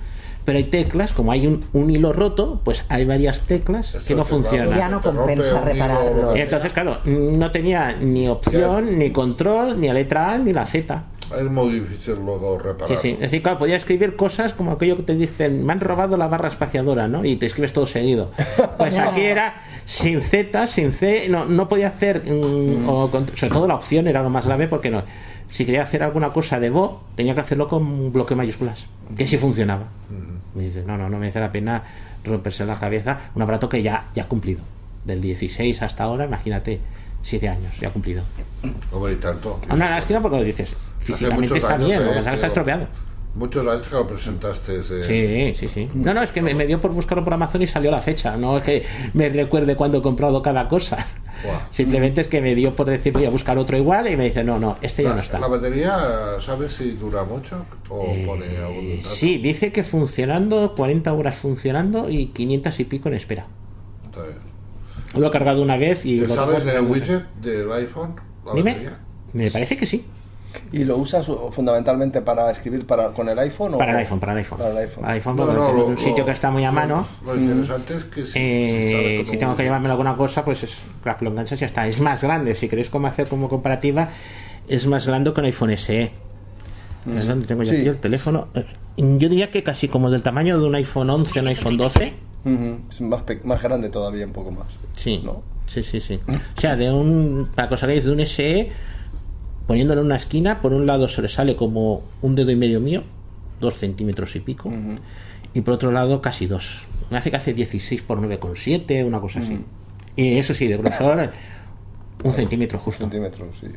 pero 0.49 0.57
hay 0.57 0.63
teclas, 0.63 1.13
como 1.13 1.31
hay 1.31 1.45
un, 1.45 1.63
un 1.73 1.91
hilo 1.91 2.11
roto, 2.11 2.59
pues 2.65 2.83
hay 2.89 3.05
varias 3.05 3.41
teclas 3.41 3.91
que 4.07 4.15
no 4.15 4.25
funcionan. 4.25 4.75
Ya 4.75 4.89
no 4.89 4.99
compensa 4.99 5.61
repararlo. 5.61 6.35
Entonces, 6.35 6.73
claro, 6.73 6.97
no 7.05 7.51
tenía 7.51 7.95
ni 7.95 8.27
opción, 8.27 8.97
ni 8.97 9.11
control, 9.11 9.79
ni 9.79 9.85
la 9.89 9.93
letra 9.93 10.31
A, 10.31 10.37
ni 10.39 10.51
la 10.51 10.65
Z. 10.65 11.03
Es 11.37 11.43
muy 11.51 11.81
difícil 11.81 12.15
luego 12.15 12.57
reparar. 12.57 12.87
Sí, 12.87 12.95
sí. 12.99 13.09
Es 13.11 13.19
decir, 13.19 13.43
claro, 13.43 13.59
podía 13.59 13.75
escribir 13.75 14.15
cosas 14.15 14.53
como 14.53 14.71
aquello 14.71 14.97
que 14.97 15.03
te 15.03 15.13
dicen, 15.15 15.63
me 15.63 15.71
han 15.73 15.79
robado 15.81 16.17
la 16.17 16.27
barra 16.27 16.49
espaciadora, 16.49 17.07
¿no? 17.07 17.23
Y 17.23 17.35
te 17.35 17.45
escribes 17.45 17.71
todo 17.71 17.85
seguido. 17.85 18.31
Pues 18.79 18.97
aquí 18.97 19.21
era 19.21 19.53
sin 19.85 20.19
Z, 20.19 20.65
sin 20.65 20.91
C, 20.91 21.27
no, 21.29 21.45
no 21.45 21.69
podía 21.69 21.89
hacer, 21.89 22.23
mm, 22.25 22.89
o 22.89 23.11
con- 23.11 23.27
sobre 23.37 23.53
todo 23.53 23.67
la 23.67 23.75
opción 23.75 24.07
era 24.07 24.23
lo 24.23 24.31
más 24.31 24.47
grave 24.47 24.67
porque 24.67 24.89
no. 24.89 25.03
Si 25.51 25.63
quería 25.63 25.83
hacer 25.83 26.01
alguna 26.01 26.33
cosa 26.33 26.59
de 26.59 26.71
voz, 26.71 26.93
tenía 27.15 27.35
que 27.35 27.41
hacerlo 27.41 27.67
con 27.67 27.83
un 27.83 28.11
bloque 28.11 28.33
mayúsculas, 28.33 28.87
que 29.15 29.27
sí 29.27 29.37
funcionaba. 29.37 29.83
Me 30.55 30.63
dice, 30.63 30.83
no, 30.85 30.97
no, 30.97 31.09
no 31.09 31.17
merece 31.17 31.39
la 31.39 31.51
pena 31.51 31.83
romperse 32.23 32.65
la 32.65 32.79
cabeza. 32.79 33.19
Un 33.35 33.41
aparato 33.41 33.69
que 33.69 33.81
ya, 33.81 34.07
ya 34.13 34.23
ha 34.23 34.27
cumplido. 34.27 34.61
Del 35.05 35.21
16 35.21 35.81
hasta 35.81 36.03
ahora, 36.03 36.25
imagínate, 36.25 36.79
7 37.23 37.49
años, 37.49 37.73
ya 37.79 37.89
ha 37.89 37.91
cumplido. 37.91 38.23
Hombre, 38.91 39.13
y 39.13 39.15
tanto. 39.17 39.59
Una 39.69 39.89
lástima 39.89 40.21
porque 40.21 40.37
lo 40.37 40.43
dices, 40.43 40.75
físicamente 40.99 41.57
está 41.57 41.77
bien, 41.77 42.01
eh, 42.01 42.05
lo 42.05 42.13
que 42.13 42.23
que 42.23 42.33
está 42.35 42.47
estropeado. 42.47 42.87
Muchos 43.35 43.65
años 43.67 43.87
que 43.87 43.95
lo 43.95 44.07
presentaste. 44.07 44.79
ese- 44.79 45.05
Sí, 45.05 45.55
sí, 45.55 45.67
sí. 45.73 45.89
No, 45.93 46.13
no, 46.13 46.23
es 46.23 46.31
que 46.31 46.41
me, 46.41 46.53
me 46.55 46.65
dio 46.65 46.81
por 46.81 46.91
buscarlo 46.91 47.23
por 47.23 47.33
Amazon 47.33 47.61
y 47.61 47.67
salió 47.67 47.91
la 47.91 48.01
fecha. 48.01 48.35
No 48.35 48.57
es 48.57 48.63
que 48.63 48.83
me 49.13 49.29
recuerde 49.29 49.75
cuándo 49.75 49.99
he 49.99 50.01
comprado 50.01 50.41
cada 50.41 50.67
cosa. 50.67 51.05
Simplemente 51.69 52.19
es 52.21 52.27
que 52.27 52.41
me 52.41 52.53
dio 52.53 52.75
por 52.75 52.87
decir 52.89 53.13
voy 53.13 53.25
a 53.25 53.29
buscar 53.29 53.57
otro 53.57 53.77
igual 53.77 54.11
y 54.11 54.17
me 54.17 54.25
dice 54.25 54.43
no, 54.43 54.59
no, 54.59 54.77
este 54.81 55.03
ya 55.03 55.13
no 55.13 55.21
está. 55.21 55.39
la 55.39 55.47
batería, 55.47 55.95
¿sabes 56.41 56.73
si 56.73 56.91
dura 56.93 57.23
mucho? 57.23 57.65
¿O 57.87 58.11
pone 58.25 58.45
algún 58.57 58.83
Eh, 58.85 58.99
dato? 59.01 59.15
sí, 59.15 59.37
dice 59.37 59.71
que 59.71 59.85
funcionando, 59.85 60.73
40 60.75 61.13
horas 61.13 61.35
funcionando 61.37 62.09
y 62.09 62.25
500 62.27 62.77
y 62.81 62.83
pico 62.83 63.07
en 63.07 63.15
espera. 63.15 63.45
Está 64.05 64.23
bien. 64.23 64.39
Lo 65.15 65.27
he 65.27 65.31
cargado 65.31 65.61
una 65.61 65.77
vez 65.77 66.05
y... 66.05 66.19
¿Te 66.19 66.27
lo 66.27 66.35
sabes 66.35 66.65
el 66.65 66.81
widget 66.81 67.23
del 67.41 67.71
iPhone? 67.71 68.15
¿La 68.45 68.53
Dime. 68.55 68.71
batería? 68.71 68.99
Me 69.31 69.49
parece 69.49 69.77
que 69.77 69.85
sí. 69.85 70.03
¿Y 70.71 70.83
lo 70.83 70.97
usas 70.97 71.29
fundamentalmente 71.51 72.21
para 72.21 72.49
escribir 72.51 72.85
para, 72.85 73.09
con 73.11 73.27
el 73.29 73.37
iPhone? 73.39 73.73
o- 73.75 73.77
Para 73.77 73.91
el 73.91 73.97
iPhone, 73.97 74.19
para 74.19 74.31
el 74.33 74.37
iPhone. 74.39 74.57
Para 74.59 74.71
el 74.71 74.77
iPhone. 74.77 75.01
Para 75.01 75.13
el 75.13 75.17
iPhone, 75.19 75.35
porque 75.35 75.53
no, 75.53 75.73
lo- 75.73 75.85
un 75.87 75.97
sitio 75.97 76.17
lo- 76.19 76.25
que 76.25 76.31
está 76.31 76.51
muy 76.51 76.63
a 76.65 76.71
mano. 76.71 77.05
Lo 77.25 77.35
interesante 77.35 77.97
es 77.97 78.03
que 78.05 78.25
si, 78.25 78.31
Eh, 78.39 79.23
si 79.25 79.31
un 79.33 79.39
tengo 79.39 79.55
que 79.55 79.63
llevarme 79.63 79.89
alguna 79.89 80.15
cosa, 80.15 80.43
pues 80.45 80.63
es, 80.63 80.77
claro, 81.03 81.17
lo 81.21 81.29
enganchas 81.31 81.57
y 81.59 81.61
ya 81.61 81.65
está. 81.67 81.87
Es 81.87 81.99
más 82.01 82.21
grande, 82.23 82.55
si 82.55 82.67
queréis 82.69 82.89
cómo 82.89 83.07
hacer 83.07 83.27
como 83.27 83.49
comparativa, 83.49 84.09
es 84.67 84.85
más 84.87 85.05
grande 85.07 85.33
que 85.33 85.39
un 85.39 85.45
iPhone 85.45 85.71
SE. 85.77 86.11
Es 87.15 87.27
donde 87.27 87.47
tengo 87.47 87.63
yo 87.63 87.73
Sí. 87.73 87.87
el 87.87 87.97
teléfono. 87.97 88.47
Eh, 88.53 88.65
Yo 88.97 89.29
diría 89.29 89.49
que 89.49 89.63
casi 89.63 89.87
como 89.87 90.11
del 90.11 90.21
tamaño 90.23 90.59
de 90.59 90.67
un 90.67 90.75
iPhone 90.75 91.09
11 91.09 91.39
o 91.39 91.41
un 91.41 91.47
iPhone 91.47 91.77
12. 91.77 92.13
Ujú, 92.43 92.79
Es 92.89 92.99
más, 93.01 93.23
pe- 93.23 93.39
más 93.45 93.63
grande 93.63 93.87
todavía, 93.89 94.25
un 94.25 94.33
poco 94.33 94.51
más. 94.51 94.67
Sí, 94.97 95.21
¿No? 95.23 95.41
sí, 95.67 95.83
sí, 95.83 96.01
sí. 96.01 96.19
O 96.57 96.59
sea, 96.59 96.75
de 96.75 96.91
un, 96.91 97.49
para 97.55 97.69
que 97.69 97.75
os 97.75 97.83
hagáis 97.83 98.03
de 98.03 98.11
un 98.11 98.19
SE, 98.25 98.71
poniéndolo 99.69 100.01
en 100.01 100.07
una 100.07 100.15
esquina, 100.15 100.61
por 100.61 100.73
un 100.73 100.87
lado 100.87 101.07
sobresale 101.07 101.55
como 101.55 102.01
un 102.23 102.33
dedo 102.33 102.49
y 102.49 102.55
medio 102.55 102.79
mío, 102.79 103.03
dos 103.61 103.77
centímetros 103.77 104.35
y 104.35 104.39
pico, 104.39 104.73
y 105.53 105.61
por 105.61 105.75
otro 105.75 105.91
lado 105.91 106.23
casi 106.23 106.47
dos. 106.47 106.79
Me 107.11 107.19
hace 107.19 107.29
que 107.29 107.37
hace 107.37 107.53
16 107.53 108.01
por 108.01 108.19
9,7, 108.19 109.05
una 109.05 109.19
cosa 109.19 109.41
así. 109.41 109.59
Y 110.15 110.39
eso 110.39 110.55
sí, 110.55 110.65
de 110.65 110.75
grosor, 110.75 111.29
un 112.23 112.33
centímetro 112.33 112.79
justo. 112.79 113.03
Centímetros, 113.03 113.47
sí. 113.61 113.67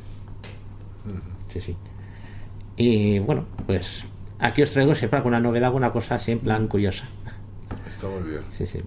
Sí, 1.52 1.60
sí. 1.60 1.76
Y 2.78 3.18
bueno, 3.18 3.44
pues 3.66 4.06
aquí 4.38 4.62
os 4.62 4.70
traigo 4.70 4.94
siempre 4.94 5.18
alguna 5.18 5.40
novedad, 5.40 5.66
alguna 5.66 5.92
cosa 5.92 6.14
así 6.14 6.32
en 6.32 6.38
plan 6.38 6.68
curiosa. 6.68 7.04
Está 7.86 8.08
muy 8.08 8.30
bien. 8.30 8.42
Sí, 8.48 8.64
sí. 8.64 8.80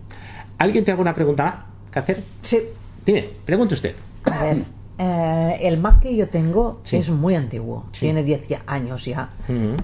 ¿Alguien 0.58 0.84
tiene 0.84 0.94
alguna 0.94 1.14
pregunta 1.14 1.44
más 1.44 1.56
que 1.92 2.00
hacer? 2.00 2.24
Sí, 2.42 2.62
Dime, 3.06 3.30
pregunte 3.46 3.76
usted. 3.76 3.94
a 4.24 4.44
ver, 4.44 4.64
eh, 4.98 5.58
el 5.62 5.78
Mac 5.78 6.00
que 6.02 6.16
yo 6.16 6.30
tengo 6.30 6.80
Sí. 6.84 6.98
es 6.98 7.10
muy 7.10 7.36
antiguo, 7.36 7.86
Sí. 7.92 8.02
tiene 8.06 8.24
10 8.24 8.48
ya- 8.48 8.64
años 8.66 9.06
ya 9.06 9.30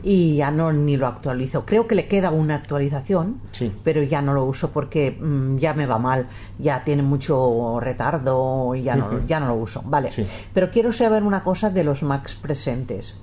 y 0.03 0.37
ya 0.37 0.51
no 0.51 0.71
ni 0.71 0.95
lo 0.97 1.07
actualizo. 1.07 1.65
Creo 1.65 1.85
que 1.87 1.95
le 1.95 2.07
queda 2.07 2.31
una 2.31 2.55
actualización, 2.55 3.41
Sí. 3.51 3.71
pero 3.83 4.03
ya 4.03 4.21
no 4.21 4.33
lo 4.33 4.45
uso 4.45 4.71
porque 4.71 5.11
mm, 5.19 5.57
ya 5.57 5.73
me 5.73 5.85
va 5.85 5.97
mal, 5.99 6.27
ya 6.59 6.83
tiene 6.83 7.03
mucho 7.03 7.79
retardo 7.81 8.73
y 8.75 8.83
ya 8.83 8.95
no, 8.95 9.25
ya 9.27 9.39
no 9.39 9.47
lo 9.47 9.55
uso. 9.55 9.81
Vale, 9.85 10.11
pero 10.53 10.71
quiero 10.71 10.93
saber 10.93 11.23
una 11.23 11.43
cosa 11.43 11.69
de 11.69 11.83
los 11.83 12.03
Macs 12.03 12.35
presentes. 12.35 13.15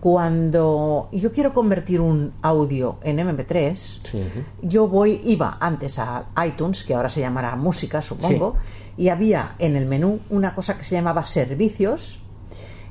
Cuando 0.00 1.08
yo 1.12 1.30
quiero 1.32 1.52
convertir 1.54 2.00
un 2.00 2.32
audio 2.42 2.96
en 3.02 3.18
MP3, 3.20 4.00
Sí. 4.04 4.22
yo 4.62 4.88
voy, 4.88 5.20
iba 5.24 5.56
antes 5.60 5.98
a 5.98 6.24
iTunes, 6.46 6.82
que 6.84 6.94
ahora 6.94 7.08
se 7.08 7.20
llamará 7.20 7.54
música, 7.56 8.02
supongo, 8.02 8.56
y 8.96 9.08
había 9.08 9.54
en 9.58 9.76
el 9.76 9.86
menú 9.86 10.20
una 10.30 10.54
cosa 10.54 10.76
que 10.78 10.84
se 10.84 10.94
llamaba 10.94 11.26
servicios. 11.26 12.18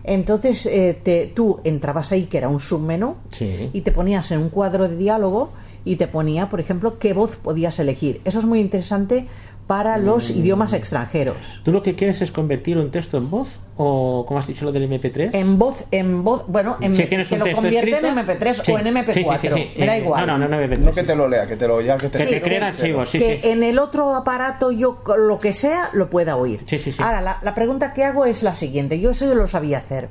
Entonces 0.03 0.65
eh, 0.65 0.99
te, 1.03 1.27
tú 1.27 1.59
entrabas 1.63 2.11
ahí, 2.11 2.25
que 2.25 2.37
era 2.37 2.47
un 2.49 2.59
submenú, 2.59 3.15
Sí. 3.31 3.69
y 3.73 3.81
te 3.81 3.91
ponías 3.91 4.31
en 4.31 4.39
un 4.39 4.49
cuadro 4.49 4.87
de 4.87 4.95
diálogo 4.95 5.51
y 5.85 5.97
te 5.97 6.07
ponía, 6.07 6.49
por 6.49 6.59
ejemplo, 6.59 6.99
qué 6.99 7.13
voz 7.13 7.35
podías 7.35 7.79
elegir. 7.79 8.21
Eso 8.25 8.39
es 8.39 8.45
muy 8.45 8.59
interesante 8.59 9.27
para 9.69 9.99
los 9.99 10.31
Mm. 10.33 10.39
idiomas 10.39 10.73
extranjeros. 10.73 11.35
¿Tú 11.61 11.71
lo 11.71 11.83
que 11.83 11.93
quieres 11.93 12.23
es 12.23 12.31
convertir 12.31 12.79
un 12.79 12.89
texto 12.89 13.17
en 13.19 13.29
voz? 13.29 13.59
¿O 13.77 14.25
como 14.27 14.39
has 14.39 14.47
dicho 14.47 14.65
lo 14.65 14.71
del 14.71 14.81
MP3? 14.89 15.29
En 15.33 15.59
voz, 15.59 15.85
en 15.91 16.23
voz, 16.23 16.45
bueno, 16.47 16.77
en, 16.81 16.95
Si 16.95 17.03
que 17.05 17.15
un 17.17 17.21
lo 17.21 17.27
texto 17.45 17.55
convierte 17.55 17.91
escrito- 17.91 18.07
en 18.07 18.17
MP3 18.17 18.61
Sí. 18.65 18.71
o 18.71 18.79
en 18.79 18.87
MP4. 18.87 19.13
Sí, 19.13 19.47
sí, 19.47 19.53
sí, 19.63 19.69
sí. 19.75 19.79
Me 19.79 19.85
da 19.85 19.95
Eh, 19.97 19.99
igual. 20.01 20.25
No, 20.25 20.37
no, 20.39 20.47
no, 20.47 20.55
no 20.57 20.61
MP3. 20.63 20.79
No 20.79 20.91
que 20.91 21.03
te 21.03 21.15
lo 21.15 21.27
lea, 21.27 21.45
que 21.45 21.55
te 21.55 21.67
lo 21.67 21.79
ya 21.81 21.97
que 21.97 22.09
te 22.09 22.17
Que 22.17 22.17
te 22.17 22.23
escriba. 22.37 22.43
crea 22.45 22.57
el 22.57 22.63
archivo, 22.63 23.05
sí, 23.05 23.19
que 23.19 23.39
sí. 23.43 23.47
en 23.49 23.61
el 23.61 23.77
otro 23.77 24.15
aparato 24.15 24.71
yo 24.71 25.03
lo 25.19 25.39
que 25.39 25.53
sea 25.53 25.91
lo 25.93 26.09
pueda 26.09 26.35
oír. 26.35 26.61
Sí, 26.65 26.79
sí, 26.79 26.91
sí. 26.91 27.03
Ahora, 27.03 27.21
la, 27.21 27.37
la 27.43 27.53
pregunta 27.53 27.93
que 27.93 28.03
hago 28.03 28.25
es 28.25 28.41
la 28.41 28.55
siguiente. 28.55 28.99
Yo 28.99 29.11
eso 29.11 29.33
lo 29.35 29.47
sabía 29.47 29.77
hacer. 29.77 30.09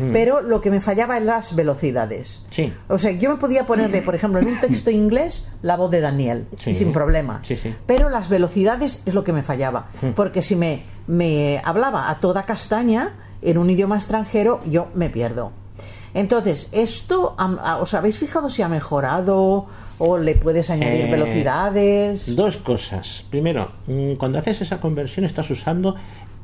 Hmm. 0.00 0.12
Pero 0.12 0.40
lo 0.40 0.60
que 0.60 0.70
me 0.70 0.80
fallaba 0.80 1.18
en 1.18 1.26
las 1.26 1.54
velocidades. 1.54 2.42
Sí. 2.50 2.72
O 2.88 2.96
sea, 2.98 3.12
yo 3.12 3.30
me 3.30 3.36
podía 3.36 3.66
poner 3.66 3.90
de, 3.90 4.00
por 4.02 4.14
ejemplo, 4.14 4.40
en 4.40 4.48
un 4.48 4.60
texto 4.60 4.90
inglés, 5.02 5.46
la 5.62 5.76
voz 5.76 5.90
de 5.90 6.00
Daniel, 6.00 6.46
Sí. 6.58 6.74
sin 6.74 6.92
problema. 6.92 7.40
Sí, 7.44 7.56
sí. 7.56 7.74
Pero 7.86 8.08
las 8.08 8.28
velocidades 8.28 9.02
es 9.06 9.14
lo 9.14 9.22
que 9.24 9.32
me 9.32 9.42
fallaba. 9.42 9.88
Hmm. 10.00 10.12
Porque 10.16 10.42
si 10.42 10.56
me, 10.56 10.84
me 11.06 11.60
hablaba 11.64 12.10
a 12.10 12.18
toda 12.20 12.44
castaña 12.44 13.16
en 13.42 13.58
un 13.58 13.68
idioma 13.70 13.96
extranjero, 13.96 14.60
yo 14.66 14.88
me 14.94 15.10
pierdo. 15.10 15.52
Entonces, 16.12 16.68
¿esto 16.72 17.36
os 17.80 17.94
habéis 17.94 18.18
fijado 18.18 18.50
si 18.50 18.62
ha 18.62 18.68
mejorado 18.68 19.66
o 19.98 20.18
le 20.18 20.34
puedes 20.34 20.68
añadir 20.70 21.02
Eh, 21.06 21.10
velocidades? 21.10 22.34
Dos 22.34 22.56
cosas. 22.56 23.24
Primero, 23.30 23.70
mm, 23.86 24.14
cuando 24.14 24.38
haces 24.38 24.60
esa 24.60 24.80
conversión 24.80 25.24
estás 25.24 25.48
usando 25.50 25.94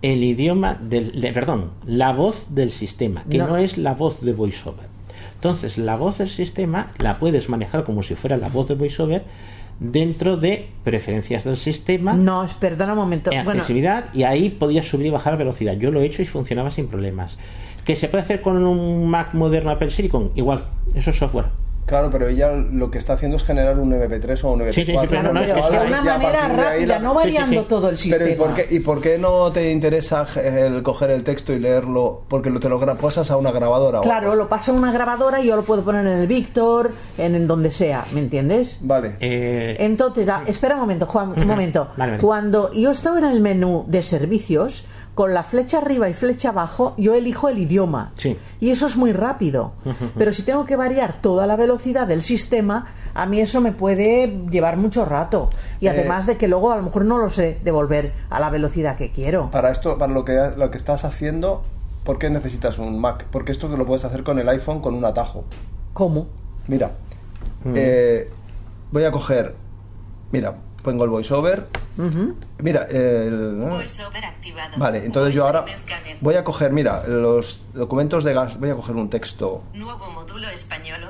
el 0.03 0.23
idioma 0.25 0.75
del, 0.81 1.21
le- 1.21 1.33
perdón, 1.33 1.71
la 1.87 2.13
voz 2.13 2.47
del 2.55 2.71
sistema, 2.71 3.25
que 3.31 3.39
No. 3.39 3.47
no. 3.49 3.57
es 3.57 3.79
la 3.79 3.95
voz 3.95 4.21
de 4.21 4.33
VoiceOver. 4.33 4.87
Entonces, 5.35 5.79
la 5.79 5.97
voz 5.97 6.19
del 6.19 6.31
sistema 6.31 6.93
la 6.99 7.19
puedes 7.19 7.49
manejar 7.49 7.85
como 7.85 8.03
si 8.03 8.15
fuera 8.15 8.37
la 8.37 8.49
voz 8.49 8.69
de 8.69 8.75
VoiceOver 8.75 9.23
dentro 9.79 10.37
de 10.39 10.69
preferencias 10.85 11.45
del 11.45 11.57
sistema, 11.59 12.15
No, 12.15 12.45
es- 12.45 12.55
perdona 12.55 12.93
un 12.93 12.99
momento. 12.99 13.31
en 13.33 13.45
Bueno, 13.45 13.61
accesibilidad, 13.61 14.07
y 14.15 14.23
ahí 14.23 14.49
podías 14.51 14.87
subir 14.87 15.07
y 15.09 15.11
bajar 15.11 15.35
la 15.35 15.39
velocidad. 15.39 15.75
Yo 15.75 15.91
lo 15.91 16.01
he 16.01 16.07
hecho 16.07 16.23
y 16.23 16.27
funcionaba 16.27 16.71
sin 16.71 16.87
problemas. 16.89 17.39
¿Que 17.85 17.95
se 17.97 18.09
puede 18.09 18.23
hacer 18.23 18.41
con 18.41 18.65
un 18.67 19.09
Mac 19.09 19.35
moderno 19.35 19.71
Apple 19.71 19.91
Silicon? 19.91 20.33
Igual, 20.35 20.65
eso 20.95 21.11
es 21.11 21.17
software. 21.17 21.47
Claro, 21.87 22.11
pero 22.11 22.27
ella 22.29 22.51
lo 22.51 22.91
que 22.91 22.99
está 22.99 23.13
haciendo 23.13 23.37
es 23.37 23.45
generar 23.45 23.79
un 23.79 23.93
MP3 23.93 24.43
o 24.45 24.51
un 24.53 24.61
MP4. 24.61 24.75
Sí, 24.75 24.85
sí, 24.87 24.93
sí, 24.93 25.07
pero 25.09 25.23
no, 25.23 25.33
no, 25.33 25.41
de 25.41 25.53
una 25.53 26.03
manera 26.03 26.49
rápida, 26.49 26.87
la- 26.87 26.99
no 26.99 27.13
Sí, 27.13 27.19
sí, 27.31 27.37
variando 27.37 27.61
sí. 27.63 27.67
todo 27.69 27.89
el 27.91 27.97
sistema. 27.99 28.25
Pero 28.25 28.33
¿y 28.33 28.37
por, 28.37 28.55
qué, 28.55 28.67
¿y 28.75 28.81
por 28.81 29.01
qué 29.01 29.19
no 29.19 29.53
te 29.53 29.71
interesa 29.71 30.27
el 30.43 30.83
coger 30.83 31.11
el 31.11 31.23
texto 31.23 31.53
y 31.53 31.61
leerlo? 31.61 32.23
Porque 32.29 32.51
lo 32.51 32.59
te 32.61 32.69
lo 32.69 32.81
pasas 32.97 33.31
a 33.31 33.37
una 33.37 33.53
grabadora. 33.53 34.01
Claro, 34.01 34.35
lo 34.35 34.49
paso 34.49 34.73
a 34.73 34.75
una 34.75 34.91
grabadora 34.93 35.41
y 35.41 35.47
yo 35.47 35.55
lo 35.57 35.63
puedo 35.63 35.83
poner 35.83 36.07
en 36.07 36.13
el 36.15 36.27
Víctor, 36.27 36.91
en, 37.19 37.35
en 37.37 37.47
donde 37.47 37.71
sea, 37.71 38.05
¿me 38.13 38.21
entiendes? 38.21 38.79
Vale. 38.81 39.13
Eh, 39.21 39.77
Entonces, 39.79 40.29
ah, 40.29 40.43
espera 40.47 40.75
un 40.75 40.81
momento, 40.81 41.07
Juan, 41.07 41.35
un 41.37 41.47
momento. 41.47 41.89
Vale, 41.97 42.13
vale. 42.13 42.23
Cuando 42.23 42.73
yo 42.73 42.91
estaba 42.91 43.19
en 43.19 43.27
el 43.27 43.41
menú 43.41 43.85
de 43.87 44.03
servicios, 44.03 44.85
con 45.17 45.33
la 45.33 45.43
flecha 45.45 45.79
arriba 45.79 46.11
y 46.11 46.15
flecha 46.15 46.51
abajo, 46.51 46.93
yo 46.99 47.15
elijo 47.15 47.49
el 47.49 47.59
idioma. 47.59 48.13
Sí. 48.19 48.37
Y 48.61 48.71
eso 48.71 48.87
es 48.87 48.99
muy 48.99 49.13
rápido. 49.15 49.73
Pero 50.19 50.31
si 50.35 50.43
tengo 50.43 50.67
que 50.67 50.77
variar 50.77 51.15
toda 51.23 51.47
la 51.47 51.57
velocidad 51.57 52.07
del 52.07 52.23
sistema, 52.23 52.89
a 53.15 53.25
mí 53.25 53.41
eso 53.41 53.63
me 53.63 53.73
puede 53.73 54.29
llevar 54.51 54.77
mucho 54.77 55.07
rato. 55.07 55.49
Y 55.81 55.87
Eh, 55.87 55.91
además 55.91 56.27
de 56.27 56.37
que 56.37 56.49
luego 56.49 56.71
a 56.71 56.77
lo 56.77 56.83
mejor 56.83 57.07
no 57.07 57.17
lo 57.17 57.31
sé 57.31 57.59
devolver 57.65 58.13
a 58.29 58.39
la 58.41 58.51
velocidad 58.51 58.99
que 58.99 59.11
quiero. 59.11 59.51
Para 59.51 59.71
esto, 59.71 59.97
para 59.97 60.13
lo 60.13 60.23
que, 60.27 60.53
lo 60.55 60.71
que 60.71 60.77
estás 60.77 61.07
haciendo, 61.07 61.63
¿por 62.05 62.19
qué 62.19 62.29
necesitas 62.29 62.79
un 62.79 62.99
Mac? 63.01 63.25
Porque 63.31 63.53
esto 63.53 63.69
te 63.71 63.79
lo 63.79 63.87
puedes 63.87 64.05
hacer 64.05 64.23
con 64.23 64.39
el 64.39 64.47
iPhone 64.51 64.83
con 64.83 64.95
un 64.95 65.07
atajo. 65.07 65.45
¿Cómo? 65.95 66.27
Mira, 66.69 66.91
eh, 67.75 68.31
voy 68.93 69.05
a 69.05 69.11
coger. 69.11 69.55
Mira, 70.31 70.57
pongo 70.87 71.03
el 71.05 71.11
voiceover. 71.11 71.67
Mira, 72.61 72.85
el. 72.85 73.57
VoiceOver 73.69 74.25
activado. 74.25 74.79
Vale, 74.79 75.05
entonces 75.05 75.35
yo 75.35 75.45
ahora 75.45 75.65
voy 76.21 76.35
a 76.37 76.45
coger, 76.45 76.73
mira, 76.73 77.03
los 77.09 77.61
documentos 77.75 78.23
de 78.23 78.33
gas. 78.33 78.59
Voy 78.61 78.71
a 78.71 78.77
coger 78.77 78.95
un 78.95 79.11
texto. 79.11 79.65
Nuevo 79.75 80.09
módulo 80.13 80.49
español. 80.49 81.01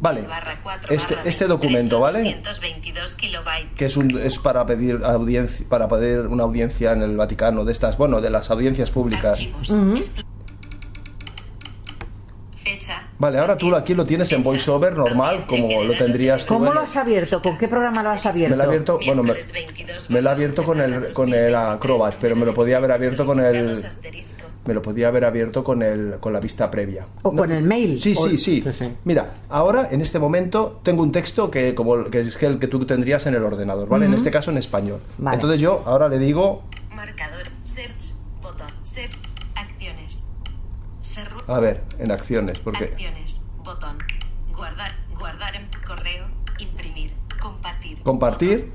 Vale. 0.00 0.22
Barra 0.22 0.60
4 0.62 0.94
Este- 0.94 1.16
barra 1.16 1.28
este 1.28 1.44
23, 1.46 1.48
documento, 1.48 2.00
¿vale? 2.00 2.20
822 2.20 3.14
kilobytes. 3.14 3.74
que 3.76 3.84
es 3.84 3.96
un 3.96 4.16
es 4.16 4.38
para 4.38 4.64
pedir 4.64 5.02
audiencia 5.04 5.66
para 5.68 5.88
pedir 5.88 6.20
una 6.20 6.44
audiencia 6.44 6.92
en 6.92 7.02
el 7.02 7.16
Vaticano 7.16 7.64
de 7.64 7.72
estas 7.72 7.98
bueno 7.98 8.20
de 8.20 8.30
las 8.30 8.48
audiencias 8.52 8.92
públicas 8.92 9.40
Fecha. 12.72 13.02
vale 13.18 13.38
ahora 13.38 13.56
tú 13.56 13.74
aquí 13.74 13.94
lo 13.94 14.04
tienes 14.04 14.30
en. 14.32 14.42
VoiceOver 14.42 14.94
normal 14.96 15.44
como 15.46 15.82
lo 15.84 15.96
tendrías 15.96 16.44
tú 16.44 16.54
¿Cómo 16.54 16.72
lo 16.72 16.80
has 16.80 16.96
abierto? 16.96 17.40
¿Con 17.42 17.56
qué 17.58 17.68
programa 17.68 18.02
lo 18.02 18.10
has 18.10 18.26
abierto? 18.26 18.50
me 18.50 18.56
lo 18.56 18.62
he 18.62 18.66
abierto 18.66 18.98
bueno 19.04 19.22
me, 19.22 19.32
Miércoles 19.32 19.52
22 19.52 20.10
me 20.10 20.20
lo 20.22 20.28
he 20.28 20.32
abierto 20.32 20.64
con 20.64 20.80
el 20.80 21.12
con 21.12 21.32
el 21.32 21.54
Acrobat 21.54 22.14
pero 22.20 22.36
me 22.36 22.44
lo 22.46 22.54
podía 22.54 22.76
haber 22.78 22.92
abierto 22.92 23.24
con 23.26 23.40
el 23.40 23.82
me 24.66 24.74
lo 24.74 24.82
podía 24.82 25.08
haber 25.08 25.24
abierto 25.24 25.64
con 25.64 25.82
el 25.82 26.16
con 26.20 26.32
la 26.32 26.40
vista 26.40 26.70
previa 26.70 27.06
O 27.22 27.32
con 27.32 27.50
el 27.50 27.62
mail. 27.64 27.98
Sí, 28.00 28.12
O- 28.18 28.28
sí, 28.28 28.36
sí. 28.36 28.62
Mira, 29.04 29.32
ahora 29.48 29.88
en 29.90 30.02
este 30.02 30.18
momento 30.18 30.80
tengo 30.82 31.02
un 31.02 31.10
texto 31.10 31.50
que 31.50 31.74
como 31.74 32.04
que 32.10 32.20
es 32.20 32.36
que 32.36 32.44
el 32.46 32.58
que 32.58 32.66
tú 32.66 32.84
tendrías 32.84 33.26
en 33.26 33.34
el 33.34 33.44
ordenador, 33.44 33.88
¿vale? 33.88 34.04
En 34.06 34.12
este 34.14 34.30
caso 34.30 34.50
en 34.50 34.58
español. 34.58 35.00
Vale. 35.16 35.36
Entonces 35.36 35.60
yo 35.60 35.82
ahora 35.86 36.08
le 36.08 36.18
digo, 36.18 36.64
Marcador. 36.94 37.44
Search. 37.62 38.12
Acciones. 39.54 40.24
Serru- 41.02 41.07
a 41.46 41.58
ver, 41.60 41.82
en 41.98 42.10
acciones, 42.10 42.58
porque 42.58 42.84
Acciones. 42.84 43.46
Botón. 43.64 43.98
Guardar. 44.54 44.90
Guardar 45.18 45.54
en 45.56 45.68
correo. 45.86 46.26
Imprimir. 46.58 47.12
Compartir. 47.40 48.02
compartir 48.02 48.72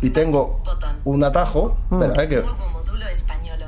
y 0.00 0.10
tengo 0.10 0.60
Botón. 0.64 0.96
un 1.04 1.24
atajo, 1.24 1.76
espera, 1.90 2.22
eh, 2.22 2.28
que 2.28 2.36
Nuevo 2.36 2.68
módulo 2.70 3.06
español. 3.08 3.58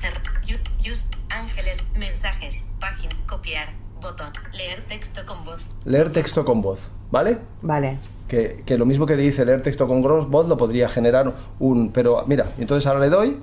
Cer- 0.00 0.22
Yu- 0.46 0.60
Just 0.90 1.14
Ángeles. 1.28 1.84
Mensajes. 1.98 2.64
Página. 2.80 3.12
Copiar. 3.28 3.68
Botón. 4.00 4.30
Leer 4.52 4.84
texto 4.88 5.24
con 5.26 5.44
voz. 5.44 5.60
leer 5.84 6.12
texto 6.12 6.44
con 6.44 6.62
voz, 6.62 6.88
¿vale? 7.10 7.38
Vale. 7.62 7.98
Que, 8.28 8.62
que 8.66 8.76
lo 8.78 8.86
mismo 8.86 9.04
que 9.06 9.16
dice 9.16 9.44
leer 9.44 9.62
texto 9.62 9.86
con 9.86 10.00
voz 10.30 10.48
lo 10.48 10.56
podría 10.56 10.88
generar 10.88 11.32
un, 11.58 11.90
pero 11.92 12.24
mira, 12.26 12.52
entonces 12.58 12.86
ahora 12.86 13.00
le 13.00 13.08
doy, 13.10 13.38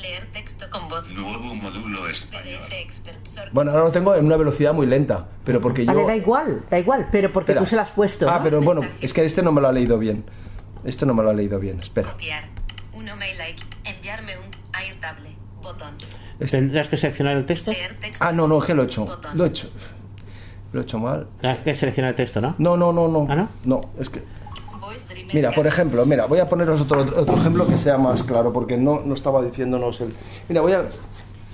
Leer 0.00 0.26
texto 0.32 0.68
con 0.70 0.88
voz. 0.88 1.08
Nuevo 1.10 1.54
módulo 1.54 2.08
español. 2.08 2.60
Bueno, 3.52 3.70
ahora 3.70 3.84
lo 3.84 3.90
tengo 3.92 4.14
en 4.14 4.24
una 4.24 4.36
velocidad 4.36 4.72
muy 4.72 4.86
lenta, 4.86 5.26
pero 5.44 5.60
porque 5.60 5.84
yo 5.84 5.92
Vale, 5.92 6.06
da 6.06 6.16
igual, 6.16 6.62
da 6.70 6.78
igual, 6.78 7.08
pero 7.12 7.32
porque 7.32 7.52
Espera. 7.52 7.60
tú 7.60 7.66
se 7.70 7.76
lo 7.76 7.82
has 7.82 7.90
puesto. 7.90 8.30
Ah, 8.30 8.38
¿no? 8.38 8.44
pero 8.44 8.62
bueno, 8.62 8.82
es 9.00 9.12
que 9.12 9.24
este 9.24 9.42
no 9.42 9.52
me 9.52 9.60
lo 9.60 9.68
ha 9.68 9.72
leído 9.72 9.98
bien. 9.98 10.24
Este 10.84 11.04
no 11.04 11.12
me 11.14 11.22
lo 11.22 11.30
ha 11.30 11.34
leído 11.34 11.58
bien, 11.60 11.78
espera. 11.80 12.12
Copiar. 12.12 12.44
Uno 12.94 13.14
mail 13.16 13.36
like. 13.36 13.62
Enviarme 13.84 14.36
un 14.38 14.44
Airtable. 14.72 15.30
Botón. 15.62 15.94
Tendrás 16.50 16.88
que 16.88 16.96
seleccionar 16.96 17.36
el 17.36 17.44
texto. 17.44 17.70
Leer 17.70 17.96
texto. 18.00 18.24
Ah, 18.24 18.32
no, 18.32 18.48
no, 18.48 18.58
es 18.60 18.64
que 18.64 18.74
lo 18.74 18.82
he 18.82 18.86
hecho. 18.86 19.04
Botón. 19.04 19.36
Lo 19.36 19.44
he 19.44 19.48
hecho. 19.48 19.70
Lo 20.72 20.80
he 20.80 20.82
hecho 20.84 20.98
mal. 20.98 21.28
Tendrás 21.40 21.58
que 21.64 21.76
seleccionar 21.76 22.10
el 22.10 22.16
texto, 22.16 22.40
¿no? 22.40 22.54
No, 22.58 22.76
no, 22.76 22.92
no, 22.92 23.08
no. 23.08 23.26
¿Ah, 23.28 23.34
no? 23.36 23.48
No, 23.64 23.80
es 23.98 24.08
que. 24.08 24.22
Mira, 25.32 25.50
por 25.52 25.66
ejemplo, 25.66 26.04
mira, 26.06 26.26
voy 26.26 26.38
a 26.38 26.48
poneros 26.48 26.80
otro, 26.80 27.02
otro 27.02 27.36
ejemplo 27.36 27.66
que 27.66 27.78
sea 27.78 27.98
más 27.98 28.22
claro, 28.22 28.52
porque 28.52 28.76
no, 28.76 29.00
no 29.04 29.14
estaba 29.14 29.42
diciéndonos 29.42 30.00
el. 30.00 30.12
Mira, 30.48 30.60
voy 30.60 30.72
a, 30.72 30.84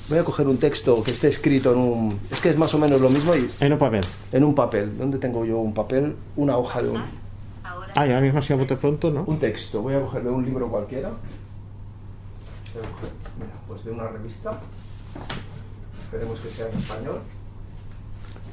voy 0.09 0.19
a 0.19 0.25
coger 0.25 0.47
un 0.47 0.59
texto 0.59 1.03
que 1.03 1.11
esté 1.13 1.29
escrito 1.29 1.73
en 1.73 1.79
un. 1.79 2.19
Es 2.31 2.41
que 2.41 2.49
es 2.51 2.57
más 2.59 2.73
o 2.75 2.79
menos 2.79 3.01
lo 3.01 3.09
mismo 3.11 3.35
y 3.35 3.49
En 3.61 3.73
un 3.73 3.79
papel. 3.79 4.05
en 4.33 4.45
un 4.45 4.55
papel. 4.55 4.97
¿Dónde 4.97 5.19
tengo 5.19 5.45
yo 5.45 5.59
un 5.59 5.75
papel? 5.75 6.15
Una 6.37 6.57
hoja 6.57 6.81
de 6.83 6.91
un. 6.91 7.03
Ah, 7.95 8.07
y 8.07 8.11
ahora 8.11 8.21
mismo 8.21 8.43
se 8.43 8.53
ha 8.53 8.57
vuelto 8.57 8.77
pronto, 8.77 9.11
¿no? 9.11 9.25
un 9.27 9.39
texto. 9.39 9.81
Voy 9.81 9.95
a 9.95 10.01
coger 10.01 10.23
de 10.25 10.31
un 10.31 10.45
libro 10.45 10.69
cualquiera. 10.69 11.09
Voy 12.75 12.85
a 12.85 12.91
coger, 12.93 13.11
mira, 13.39 13.53
pues 13.69 13.85
de 13.85 13.91
una 13.91 14.07
revista. 14.09 14.59
Esperemos 16.05 16.39
que 16.41 16.51
sea 16.51 16.69
en 16.69 16.79
español. 16.79 17.21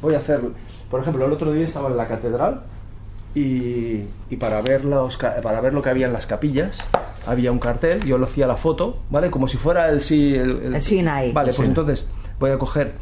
Voy 0.01 0.15
a 0.15 0.19
hacer, 0.19 0.41
por 0.89 1.01
ejemplo, 1.01 1.25
el 1.25 1.31
otro 1.33 1.51
día 1.51 1.65
estaba 1.65 1.89
en 1.89 1.97
la 1.97 2.07
catedral 2.07 2.63
y, 3.35 4.03
y 4.29 4.35
para, 4.37 4.61
ver 4.61 4.85
los 4.85 5.17
para 5.17 5.59
ver 5.61 5.73
lo 5.73 5.81
que 5.81 5.89
había 5.89 6.05
en 6.07 6.13
las 6.13 6.25
capillas 6.27 6.77
había 7.25 7.51
un 7.51 7.59
cartel, 7.59 8.03
yo 8.03 8.17
lo 8.17 8.25
hacía 8.25 8.45
la 8.47 8.57
foto, 8.57 8.99
¿vale? 9.09 9.31
Como 9.31 9.47
si 9.47 9.57
fuera 9.57 9.89
el 9.89 10.01
sí... 10.01 10.35
El, 10.35 10.75
El 10.75 10.81
Sinai. 10.81 11.31
Vale, 11.31 11.49
El 11.51 11.55
pues 11.55 11.67
Sinai. 11.67 11.69
entonces 11.69 12.09
voy 12.39 12.51
a 12.51 12.57
coger 12.57 12.93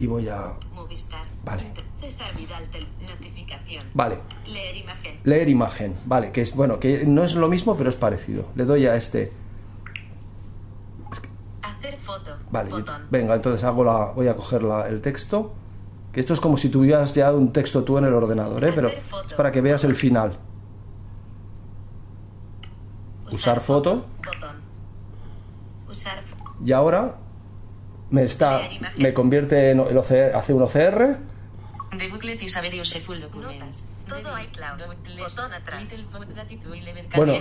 y 0.00 0.06
voy 0.06 0.28
a... 0.28 0.52
Movistar. 0.74 1.22
Vale. 1.44 1.64
César 2.00 2.34
Vidal. 2.36 2.64
Notificación. 3.08 3.86
Vale, 3.94 4.18
Leer 4.46 4.76
imagen. 4.76 5.18
leer 5.24 5.48
imagen, 5.48 5.94
vale, 6.04 6.32
que 6.32 6.42
es 6.42 6.54
bueno, 6.56 6.78
que 6.80 7.04
no 7.06 7.22
es 7.24 7.34
lo 7.36 7.48
mismo, 7.48 7.76
pero 7.76 7.88
es 7.90 7.96
parecido. 7.96 8.46
Le 8.56 8.64
doy 8.64 8.86
a 8.86 8.96
este... 8.96 9.32
Hacer 11.62 11.96
foto. 11.96 12.36
Vale, 12.50 12.70
yo- 12.70 12.84
venga, 13.10 13.34
entonces 13.36 13.62
hago 13.64 13.84
la, 13.84 14.06
voy 14.14 14.28
a 14.28 14.34
coger 14.36 14.62
la- 14.62 14.88
el 14.88 15.00
texto. 15.00 15.52
Que 16.14 16.20
esto 16.20 16.32
es 16.32 16.40
como 16.40 16.56
si 16.56 16.68
tuvieras 16.68 17.14
ya 17.14 17.32
un 17.32 17.52
texto 17.52 17.82
tú 17.82 17.98
en 17.98 18.04
el 18.04 18.14
ordenador, 18.14 18.64
¿eh? 18.64 18.72
Pero 18.72 18.88
es 18.88 19.34
para 19.36 19.50
que 19.50 19.60
veas 19.60 19.82
el 19.82 19.96
final. 19.96 20.38
Usar 23.30 23.60
foto. 23.60 24.06
Y 26.64 26.70
ahora 26.70 27.16
me 28.10 28.22
está, 28.22 28.60
me 28.96 29.12
convierte 29.12 29.72
en 29.72 29.80
el 29.80 29.98
OCR, 29.98 30.36
hace 30.36 30.54
un 30.54 30.62
OCR. 30.62 31.18
Todo 34.08 34.38
iCloud. 34.38 34.80
Botón 35.18 35.52
atrás. 35.54 35.88
Bueno, 37.16 37.32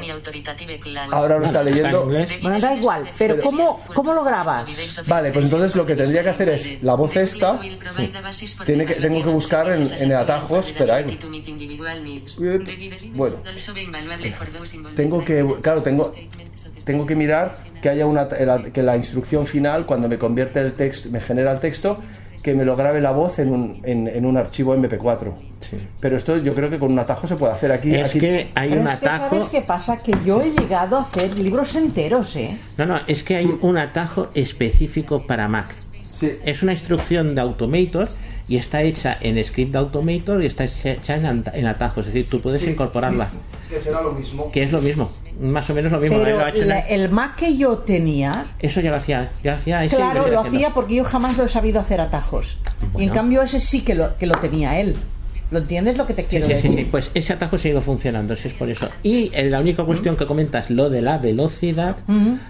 Ahora 1.13 1.37
lo 1.39 1.45
está 1.45 1.63
leyendo. 1.63 2.05
Bueno, 2.41 2.59
da 2.59 2.73
igual, 2.75 3.09
pero 3.17 3.33
¿cómo- 3.43 3.79
cómo 3.93 4.13
lo 4.13 4.23
grabas? 4.23 4.65
Vale, 5.07 5.31
pues 5.31 5.45
entonces 5.45 5.75
lo 5.75 5.85
que 5.85 5.95
tendría 5.95 6.23
que 6.23 6.29
hacer 6.29 6.49
es 6.49 6.81
la 6.83 6.95
voz 6.95 7.15
esta, 7.17 7.59
Tiene 8.65 8.85
que- 8.85 8.93
tengo 8.95 9.23
que 9.23 9.29
buscar 9.29 9.71
en- 9.71 9.81
en 10.03 10.13
atajos, 10.13 10.67
espera, 10.67 10.95
ahí. 10.95 11.05
Bueno. 13.13 13.35
Tengo 14.95 15.23
que- 15.25 15.55
claro, 15.61 15.81
tengo- 15.83 16.13
Tengo 16.85 17.05
que 17.05 17.15
mirar 17.15 17.53
que 17.81 17.89
haya 17.89 18.05
una 18.05 18.27
que 18.27 18.81
la 18.83 18.95
instrucción 18.97 19.45
final 19.47 19.85
cuando 19.85 20.07
me 20.07 20.17
convierte 20.17 20.59
el 20.61 20.73
texto, 20.73 21.09
me 21.11 21.19
genera 21.21 21.51
el 21.51 21.59
texto, 21.59 21.99
que 22.43 22.53
me 22.53 22.65
lo 22.65 22.75
grabe 22.75 22.99
la 23.01 23.11
voz 23.11 23.39
en 23.39 23.51
un, 23.51 23.79
en, 23.83 24.07
en 24.07 24.25
un 24.25 24.35
archivo 24.37 24.75
MP4. 24.75 25.31
Pero 26.01 26.17
esto 26.17 26.37
yo 26.37 26.53
creo 26.53 26.69
que 26.69 26.77
con 26.77 26.91
un 26.91 26.99
atajo 26.99 27.25
se 27.25 27.35
puede 27.37 27.53
hacer 27.53 27.71
aquí. 27.71 27.95
Es 27.95 28.09
aquí- 28.11 28.19
que 28.19 28.51
hay 28.53 28.69
Pero 28.69 28.81
un 28.81 28.87
es 28.89 28.97
que, 28.97 29.05
atajo. 29.07 29.29
¿sabes 29.29 29.47
qué 29.47 29.61
pasa? 29.61 30.03
Que 30.03 30.11
yo 30.25 30.41
he 30.41 30.51
llegado 30.51 30.97
a 30.97 31.01
hacer 31.03 31.39
libros 31.39 31.73
enteros, 31.75 32.35
¿eh? 32.35 32.57
No, 32.77 32.85
no, 32.85 32.99
es 33.07 33.23
que 33.23 33.37
hay 33.37 33.57
un 33.61 33.77
atajo 33.77 34.29
específico 34.35 35.25
para 35.25 35.47
Mac. 35.47 35.73
Sí. 36.01 36.33
Es 36.45 36.61
una 36.63 36.73
instrucción 36.73 37.33
de 37.33 37.41
Automator 37.41 38.07
y 38.47 38.57
está 38.57 38.81
hecha 38.83 39.17
en 39.21 39.41
script 39.43 39.71
de 39.71 39.77
Automator 39.77 40.43
y 40.43 40.47
está 40.47 40.65
hecha 40.65 41.15
en, 41.15 41.65
atajos. 41.65 42.07
Es 42.07 42.13
decir, 42.13 42.29
tú 42.29 42.41
puedes 42.41 42.67
incorporarla. 42.67 43.29
Que 43.69 43.79
será 43.79 44.01
lo 44.01 44.11
mismo. 44.13 44.51
Que 44.51 44.63
es 44.63 44.71
lo 44.71 44.81
mismo. 44.81 45.09
Más 45.39 45.69
o 45.69 45.73
menos 45.73 45.91
lo 45.91 45.99
mismo. 45.99 46.17
Él 46.17 46.23
Pero 46.25 46.37
lo 46.39 46.45
ha 46.45 46.49
hecho 46.49 46.65
la- 46.65 46.79
el 46.79 47.09
Mac 47.09 47.35
que 47.35 47.55
yo 47.57 47.77
tenía, 47.79 48.47
Eso 48.59 48.81
ya 48.81 48.89
lo 48.91 48.97
hacía. 48.97 49.31
Ya 49.43 49.55
hacía 49.55 49.83
ese 49.83 49.95
claro, 49.95 50.27
lo 50.27 50.39
hacía 50.41 50.69
porque 50.71 50.95
yo 50.95 51.03
jamás 51.03 51.37
lo 51.37 51.45
he 51.45 51.49
sabido 51.49 51.79
hacer 51.79 52.01
atajos. 52.01 52.57
Y 52.97 53.03
en 53.03 53.09
cambio 53.09 53.41
ese 53.41 53.59
sí 53.59 53.81
que 53.81 53.95
lo, 53.95 54.15
que 54.17 54.25
lo 54.27 54.35
tenía 54.35 54.79
él. 54.79 54.95
¿Lo 55.51 55.59
entiendes 55.59 55.97
lo 55.97 56.07
que 56.07 56.15
te 56.15 56.23
quiero 56.25 56.47
sí, 56.47 56.53
sí, 56.53 56.67
decir? 56.67 56.79
sí, 56.79 56.87
pues 56.89 57.11
ese 57.13 57.31
atajo 57.33 57.59
sigue 57.59 57.79
funcionando, 57.79 58.35
si 58.35 58.47
es 58.47 58.55
por 58.55 58.69
eso. 58.69 58.89
Y 59.03 59.29
eh, 59.35 59.43
la 59.51 59.59
única 59.59 59.83
cuestión 59.83 60.15
que 60.15 60.25
comentas, 60.25 60.71
lo 60.71 60.89
de 60.89 61.01
la 61.03 61.19
velocidad, 61.19 61.97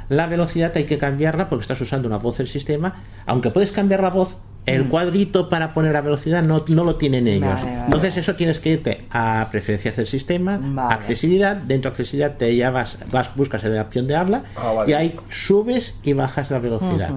la 0.08 0.28
velocidad 0.28 0.72
hay 0.76 0.86
que 0.86 0.98
cambiarla 0.98 1.50
porque 1.50 1.64
estás 1.64 1.82
usando 1.82 2.08
una 2.08 2.18
voz 2.18 2.38
del 2.38 2.48
sistema, 2.48 3.04
aunque 3.26 3.50
puedes 3.50 3.74
cambiar 3.74 4.02
la 4.02 4.10
voz, 4.10 4.38
El 4.66 4.86
cuadrito 4.88 5.50
para 5.50 5.74
poner 5.74 5.92
la 5.92 6.00
velocidad 6.02 6.42
no, 6.42 6.64
no 6.70 6.84
lo 6.86 6.96
tienen 6.96 7.28
ellos. 7.28 7.50
Vale, 7.54 7.64
vale. 7.66 7.86
Entonces 7.86 8.16
eso 8.18 8.36
tienes 8.36 8.60
que 8.60 8.70
irte 8.72 9.06
a 9.12 9.48
preferencias 9.52 9.98
del 9.98 10.08
sistema, 10.08 10.58
Vale. 10.62 10.94
accesibilidad, 10.96 11.58
dentro 11.58 11.92
de 11.92 11.94
accesibilidad 11.94 12.38
te 12.38 12.56
ya 12.56 12.72
vas, 12.72 12.98
vas 13.12 13.36
buscas 13.36 13.64
en 13.66 13.76
la 13.76 13.82
opción 13.82 14.08
de 14.08 14.16
habla 14.16 14.44
Ah, 14.56 14.72
vale. 14.72 14.92
y 14.92 14.94
ahí 14.94 15.20
subes 15.30 15.96
y 16.04 16.14
bajas 16.14 16.50
la 16.50 16.60
velocidad. 16.60 17.10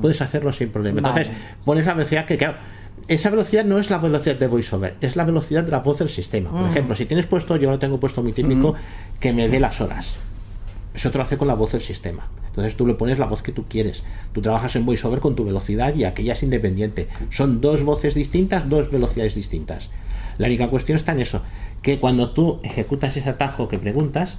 Puedes 0.00 0.22
hacerlo 0.22 0.52
sin 0.52 0.70
problema. 0.70 0.98
Entonces 1.00 1.28
pones 1.64 1.84
la 1.86 1.92
velocidad 1.92 2.24
que 2.24 2.38
claro, 2.38 2.54
esa 3.06 3.28
velocidad 3.28 3.64
no 3.66 3.78
es 3.78 3.90
la 3.90 3.98
velocidad 3.98 4.36
de 4.36 4.46
voiceover, 4.46 4.94
es 5.02 5.14
la 5.14 5.24
velocidad 5.24 5.62
de 5.62 5.72
la 5.72 5.80
voz 5.80 5.98
del 5.98 6.08
sistema. 6.08 6.48
Por 6.48 6.70
ejemplo, 6.70 6.96
si 6.96 7.04
tienes 7.04 7.26
puesto, 7.26 7.56
yo 7.56 7.70
lo 7.70 7.78
tengo 7.78 8.00
puesto 8.00 8.22
muy 8.22 8.32
típico, 8.32 8.76
que 9.20 9.32
me 9.34 9.48
dé 9.50 9.60
las 9.60 9.78
horas. 9.82 10.16
Eso 10.94 11.10
te 11.10 11.18
lo 11.18 11.24
hace 11.24 11.36
con 11.36 11.48
la 11.48 11.54
voz 11.54 11.72
del 11.72 11.82
sistema. 11.82 12.26
Entonces 12.54 12.76
tú 12.76 12.86
le 12.86 12.94
pones 12.94 13.18
la 13.18 13.26
voz 13.26 13.42
que 13.42 13.50
tú 13.50 13.64
quieres. 13.68 14.04
Tú 14.32 14.40
trabajas 14.40 14.76
en 14.76 14.86
VoiceOver 14.86 15.18
con 15.18 15.34
tu 15.34 15.44
velocidad 15.44 15.92
y 15.96 16.04
aquella 16.04 16.34
es 16.34 16.42
independiente. 16.44 17.08
Son 17.30 17.60
dos 17.60 17.82
voces 17.82 18.14
distintas, 18.14 18.68
dos 18.68 18.92
velocidades 18.92 19.34
distintas. 19.34 19.90
La 20.38 20.46
única 20.46 20.68
cuestión 20.68 20.94
está 20.96 21.12
en 21.12 21.20
eso, 21.20 21.42
que 21.82 21.98
cuando 21.98 22.30
tú 22.30 22.60
ejecutas 22.62 23.16
ese 23.16 23.28
atajo 23.28 23.66
que 23.66 23.78
preguntas, 23.78 24.38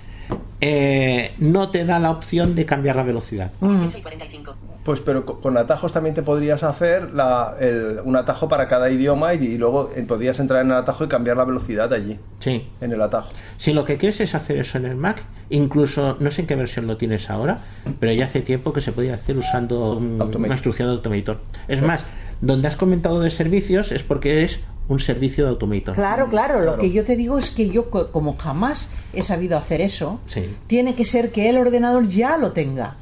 eh, 0.61 1.33
no 1.39 1.69
te 1.69 1.83
da 1.83 1.99
la 1.99 2.11
opción 2.11 2.55
de 2.55 2.65
cambiar 2.65 2.95
la 2.95 3.03
velocidad. 3.03 3.51
18 3.59 3.97
y 3.97 4.01
45. 4.01 4.55
Pues 4.85 5.01
pero 5.01 5.25
co- 5.25 5.41
con 5.41 5.57
atajos 5.57 5.91
también 5.91 6.13
te 6.13 6.21
podrías 6.21 6.63
hacer 6.63 7.11
la- 7.13 7.55
el- 7.59 7.99
un 8.05 8.15
atajo 8.15 8.47
para 8.47 8.67
cada 8.67 8.89
idioma 8.91 9.33
y, 9.33 9.43
y 9.43 9.57
luego 9.57 9.89
eh, 9.95 10.03
podrías 10.03 10.39
entrar 10.39 10.61
en 10.61 10.67
el 10.69 10.77
atajo 10.77 11.03
y 11.03 11.07
cambiar 11.07 11.37
la 11.37 11.43
velocidad 11.43 11.91
allí, 11.91 12.19
Sí. 12.39 12.67
en 12.79 12.91
el 12.93 13.01
atajo. 13.01 13.31
Si 13.57 13.73
lo 13.73 13.83
que 13.83 13.97
quieres 13.97 14.21
es 14.21 14.35
hacer 14.35 14.59
eso 14.59 14.77
en 14.77 14.85
el 14.85 14.95
Mac, 14.95 15.23
incluso 15.49 16.17
no 16.19 16.29
sé 16.29 16.41
en 16.41 16.47
qué 16.47 16.55
versión 16.55 16.85
lo 16.85 16.97
tienes 16.97 17.29
ahora, 17.31 17.57
pero 17.99 18.13
ya 18.13 18.25
hace 18.25 18.41
tiempo 18.41 18.71
que 18.73 18.81
se 18.81 18.91
podía 18.91 19.15
hacer 19.15 19.35
usando 19.37 19.97
un- 19.97 20.21
una 20.21 20.47
instrucción 20.49 20.87
de 20.89 20.93
Automator. 20.95 21.39
Es 21.67 21.81
más, 21.81 22.03
donde 22.41 22.67
has 22.67 22.75
comentado 22.75 23.19
de 23.21 23.31
servicios 23.31 23.91
es 23.91 24.03
porque 24.03 24.43
es 24.43 24.61
un 24.87 24.99
servicio 24.99 25.45
de 25.45 25.49
Automator. 25.49 25.95
Claro, 25.95 26.29
claro, 26.29 26.59
lo 26.61 26.77
que 26.77 26.91
yo 26.91 27.03
te 27.05 27.15
digo 27.15 27.39
es 27.39 27.49
que 27.49 27.69
yo, 27.71 27.89
co- 27.89 28.11
como 28.11 28.37
jamás 28.37 28.91
he 29.13 29.23
sabido 29.23 29.57
hacer 29.57 29.81
eso, 29.81 30.19
Sí. 30.27 30.45
tiene 30.67 30.93
que 30.93 31.05
ser 31.05 31.31
que 31.31 31.49
el 31.49 31.57
ordenador 31.57 32.07
ya 32.07 32.37
lo 32.37 32.51
tenga. 32.51 32.97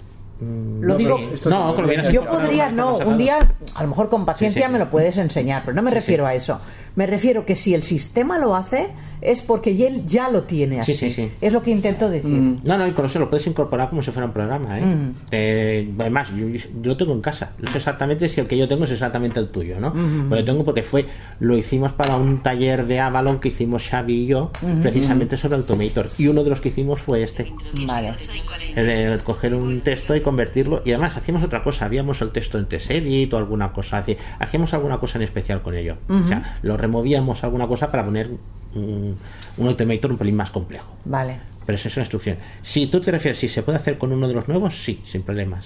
Lo 0.81 0.97
digo, 0.97 1.17
no, 1.45 2.11
yo 2.11 2.25
podría, 2.25 2.69
no, 2.69 2.97
un 2.97 3.17
día, 3.17 3.37
a 3.73 3.83
lo 3.83 3.89
mejor 3.89 4.09
con 4.09 4.25
paciencia 4.25 4.63
Sí, 4.63 4.67
sí. 4.67 4.71
me 4.73 4.79
lo 4.79 4.89
puedes 4.89 5.17
enseñar, 5.17 5.61
pero 5.63 5.75
no 5.75 5.81
me 5.81 5.91
refiero 5.91 6.25
a 6.25 6.33
eso. 6.33 6.59
Me 6.95 7.07
refiero 7.07 7.45
que 7.45 7.55
si 7.55 7.73
el 7.73 7.83
sistema 7.83 8.37
lo 8.37 8.53
hace, 8.55 8.89
es 9.23 9.41
porque 9.41 9.71
él 9.87 10.05
ya 10.05 10.29
lo 10.29 10.43
tiene 10.43 10.81
así. 10.81 10.93
Sí, 10.93 11.09
sí, 11.09 11.13
sí. 11.13 11.31
Es 11.41 11.53
lo 11.53 11.63
que 11.63 11.71
intento 11.71 12.09
decir. 12.09 12.29
No, 12.63 12.77
no, 12.77 12.87
y 12.87 12.91
con 12.91 13.05
eso 13.05 13.19
lo 13.19 13.29
puedes 13.29 13.47
incorporar 13.47 13.89
como 13.89 14.03
si 14.03 14.11
fuera 14.11 14.27
un 14.27 14.33
programa, 14.33 14.79
¿eh? 14.79 14.85
Mm. 14.85 15.15
Eh, 15.31 15.93
además, 15.97 16.29
yo, 16.35 16.47
yo 16.47 16.61
lo 16.83 16.97
tengo 16.97 17.13
en 17.13 17.21
casa. 17.21 17.51
No 17.59 17.71
sé 17.71 17.77
exactamente 17.77 18.27
si 18.27 18.41
el 18.41 18.47
que 18.47 18.57
yo 18.57 18.67
tengo 18.67 18.83
es 18.83 18.91
exactamente 18.91 19.39
el 19.39 19.49
tuyo, 19.49 19.79
¿no? 19.79 19.93
Pero 19.93 20.41
lo 20.41 20.45
tengo 20.45 20.65
porque 20.65 20.83
fue, 20.83 21.05
lo 21.39 21.57
hicimos 21.57 21.91
para 21.93 22.17
un 22.17 22.43
taller 22.43 22.85
de 22.85 22.99
Avalon 22.99 23.39
que 23.39 23.49
hicimos 23.49 23.87
Xavi 23.89 24.23
y 24.23 24.27
yo, 24.27 24.51
precisamente 24.81 25.37
sobre 25.37 25.57
Automator. 25.57 26.09
Y 26.17 26.27
uno 26.27 26.43
de 26.43 26.49
los 26.49 26.61
que 26.61 26.69
hicimos 26.69 27.01
fue 27.01 27.23
este. 27.23 27.51
Vale. 27.85 28.13
18 28.17 28.35
y 28.35 28.45
40. 28.45 28.81
El 28.81 28.87
de 28.87 29.23
coger 29.23 29.55
un 29.55 29.79
texto 29.81 30.15
y 30.15 30.21
convertirlo. 30.21 30.81
Y 30.85 30.91
además 30.91 31.15
hacíamos 31.17 31.43
otra 31.43 31.63
cosa, 31.63 31.85
habíamos 31.85 32.21
el 32.21 32.31
texto 32.31 32.57
en 32.57 32.65
TextEdit 32.65 33.33
o 33.33 33.37
alguna 33.37 33.71
cosa 33.71 33.99
así. 33.99 34.17
Hacíamos 34.39 34.73
alguna 34.73 34.97
cosa 34.97 35.17
en 35.17 35.23
especial 35.23 35.61
con 35.61 35.75
ello. 35.75 35.97
O 36.09 36.27
sea, 36.27 36.59
lo 36.61 36.77
removíamos 36.77 37.43
alguna 37.43 37.67
cosa 37.67 37.89
para 37.89 38.05
poner 38.05 38.31
un, 38.75 39.17
un 39.57 39.67
Automator 39.67 40.11
un 40.11 40.17
pelín 40.17 40.35
más 40.35 40.49
complejo. 40.51 40.95
Vale. 41.05 41.39
Pero 41.65 41.77
eso 41.77 41.87
es 41.87 41.95
una 41.97 42.03
instrucción. 42.03 42.37
Si 42.61 42.87
tú 42.87 42.99
te 42.99 43.11
refieres 43.11 43.39
si 43.39 43.47
se 43.47 43.63
puede 43.63 43.77
hacer 43.77 43.97
con 43.97 44.11
uno 44.11 44.27
de 44.27 44.33
los 44.33 44.47
nuevos, 44.47 44.83
sí, 44.83 45.01
sin 45.05 45.23
problemas. 45.23 45.65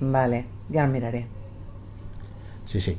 Vale, 0.00 0.44
ya 0.68 0.86
lo 0.86 0.92
miraré. 0.92 1.26
Sí, 2.66 2.80
sí. 2.80 2.96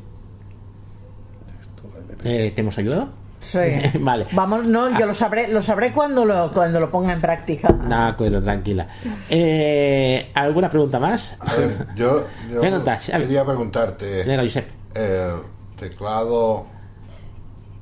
Eh, 2.24 2.52
¿Te 2.56 2.62
hemos 2.62 2.78
ayudado? 2.78 3.10
Sí. 3.40 3.60
Vale. 4.00 4.28
Vamos, 4.32 4.64
no, 4.66 4.98
yo 4.98 5.06
lo 5.06 5.14
sabré, 5.14 5.50
lo 5.50 5.62
sabré 5.62 5.92
cuando 5.92 6.24
lo, 6.24 6.54
cuando 6.54 6.80
lo 6.80 6.90
ponga 6.90 7.12
en 7.12 7.20
práctica. 7.20 7.74
De 7.74 7.94
acuerdo, 7.94 8.42
tranquila. 8.42 8.88
Eh, 9.30 10.32
¿Alguna 10.34 10.70
pregunta 10.70 11.00
más? 11.00 11.36
A 11.42 11.54
ver, 11.56 11.88
yo, 11.96 12.26
yo 12.50 12.62
quería 12.62 13.44
preguntarte 13.44 14.24
Venga, 14.24 14.44
Josep. 14.44 14.68
el 14.96 15.34
teclado 15.78 16.68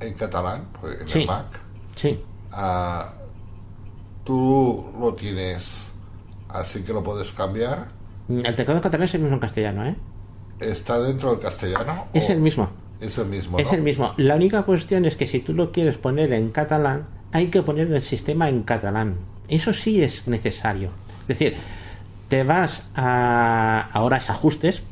en 0.04 0.14
catalán, 0.14 0.66
pues, 0.80 1.00
en 1.00 1.08
Sí. 1.08 1.20
el 1.22 1.26
Mac. 1.26 1.46
Sí. 1.94 2.20
ah, 2.52 3.12
tú 4.24 4.90
lo 4.98 5.14
tienes 5.14 5.90
así 6.48 6.82
que 6.82 6.92
lo 6.92 7.02
puedes 7.02 7.30
cambiar. 7.32 7.88
El 8.28 8.54
teclado 8.56 8.80
catalán 8.80 9.04
es 9.06 9.14
el 9.14 9.22
mismo 9.22 9.34
en 9.34 9.40
castellano, 9.40 9.86
¿eh? 9.86 9.96
¿Está 10.60 10.98
dentro 11.00 11.30
del 11.32 11.40
castellano? 11.40 12.06
Es 12.14 12.30
el 12.30 12.40
mismo. 12.40 12.70
Es 13.00 13.18
el 13.18 13.26
mismo. 13.26 13.58
Es 13.58 13.72
el 13.72 13.82
mismo. 13.82 14.14
La 14.16 14.36
única 14.36 14.62
cuestión 14.62 15.04
es 15.04 15.16
que 15.16 15.26
si 15.26 15.40
tú 15.40 15.52
lo 15.54 15.72
quieres 15.72 15.98
poner 15.98 16.32
en 16.32 16.50
catalán, 16.50 17.06
hay 17.32 17.48
que 17.48 17.62
poner 17.62 17.92
el 17.92 18.02
sistema 18.02 18.48
en 18.48 18.62
catalán. 18.62 19.14
Eso 19.48 19.74
sí 19.74 20.02
es 20.02 20.28
necesario. 20.28 20.90
Es 21.22 21.28
decir, 21.28 21.56
te 22.28 22.44
vas 22.44 22.88
a 22.94 23.88
ahora 23.92 24.18
es 24.18 24.30
ajustes. 24.30 24.82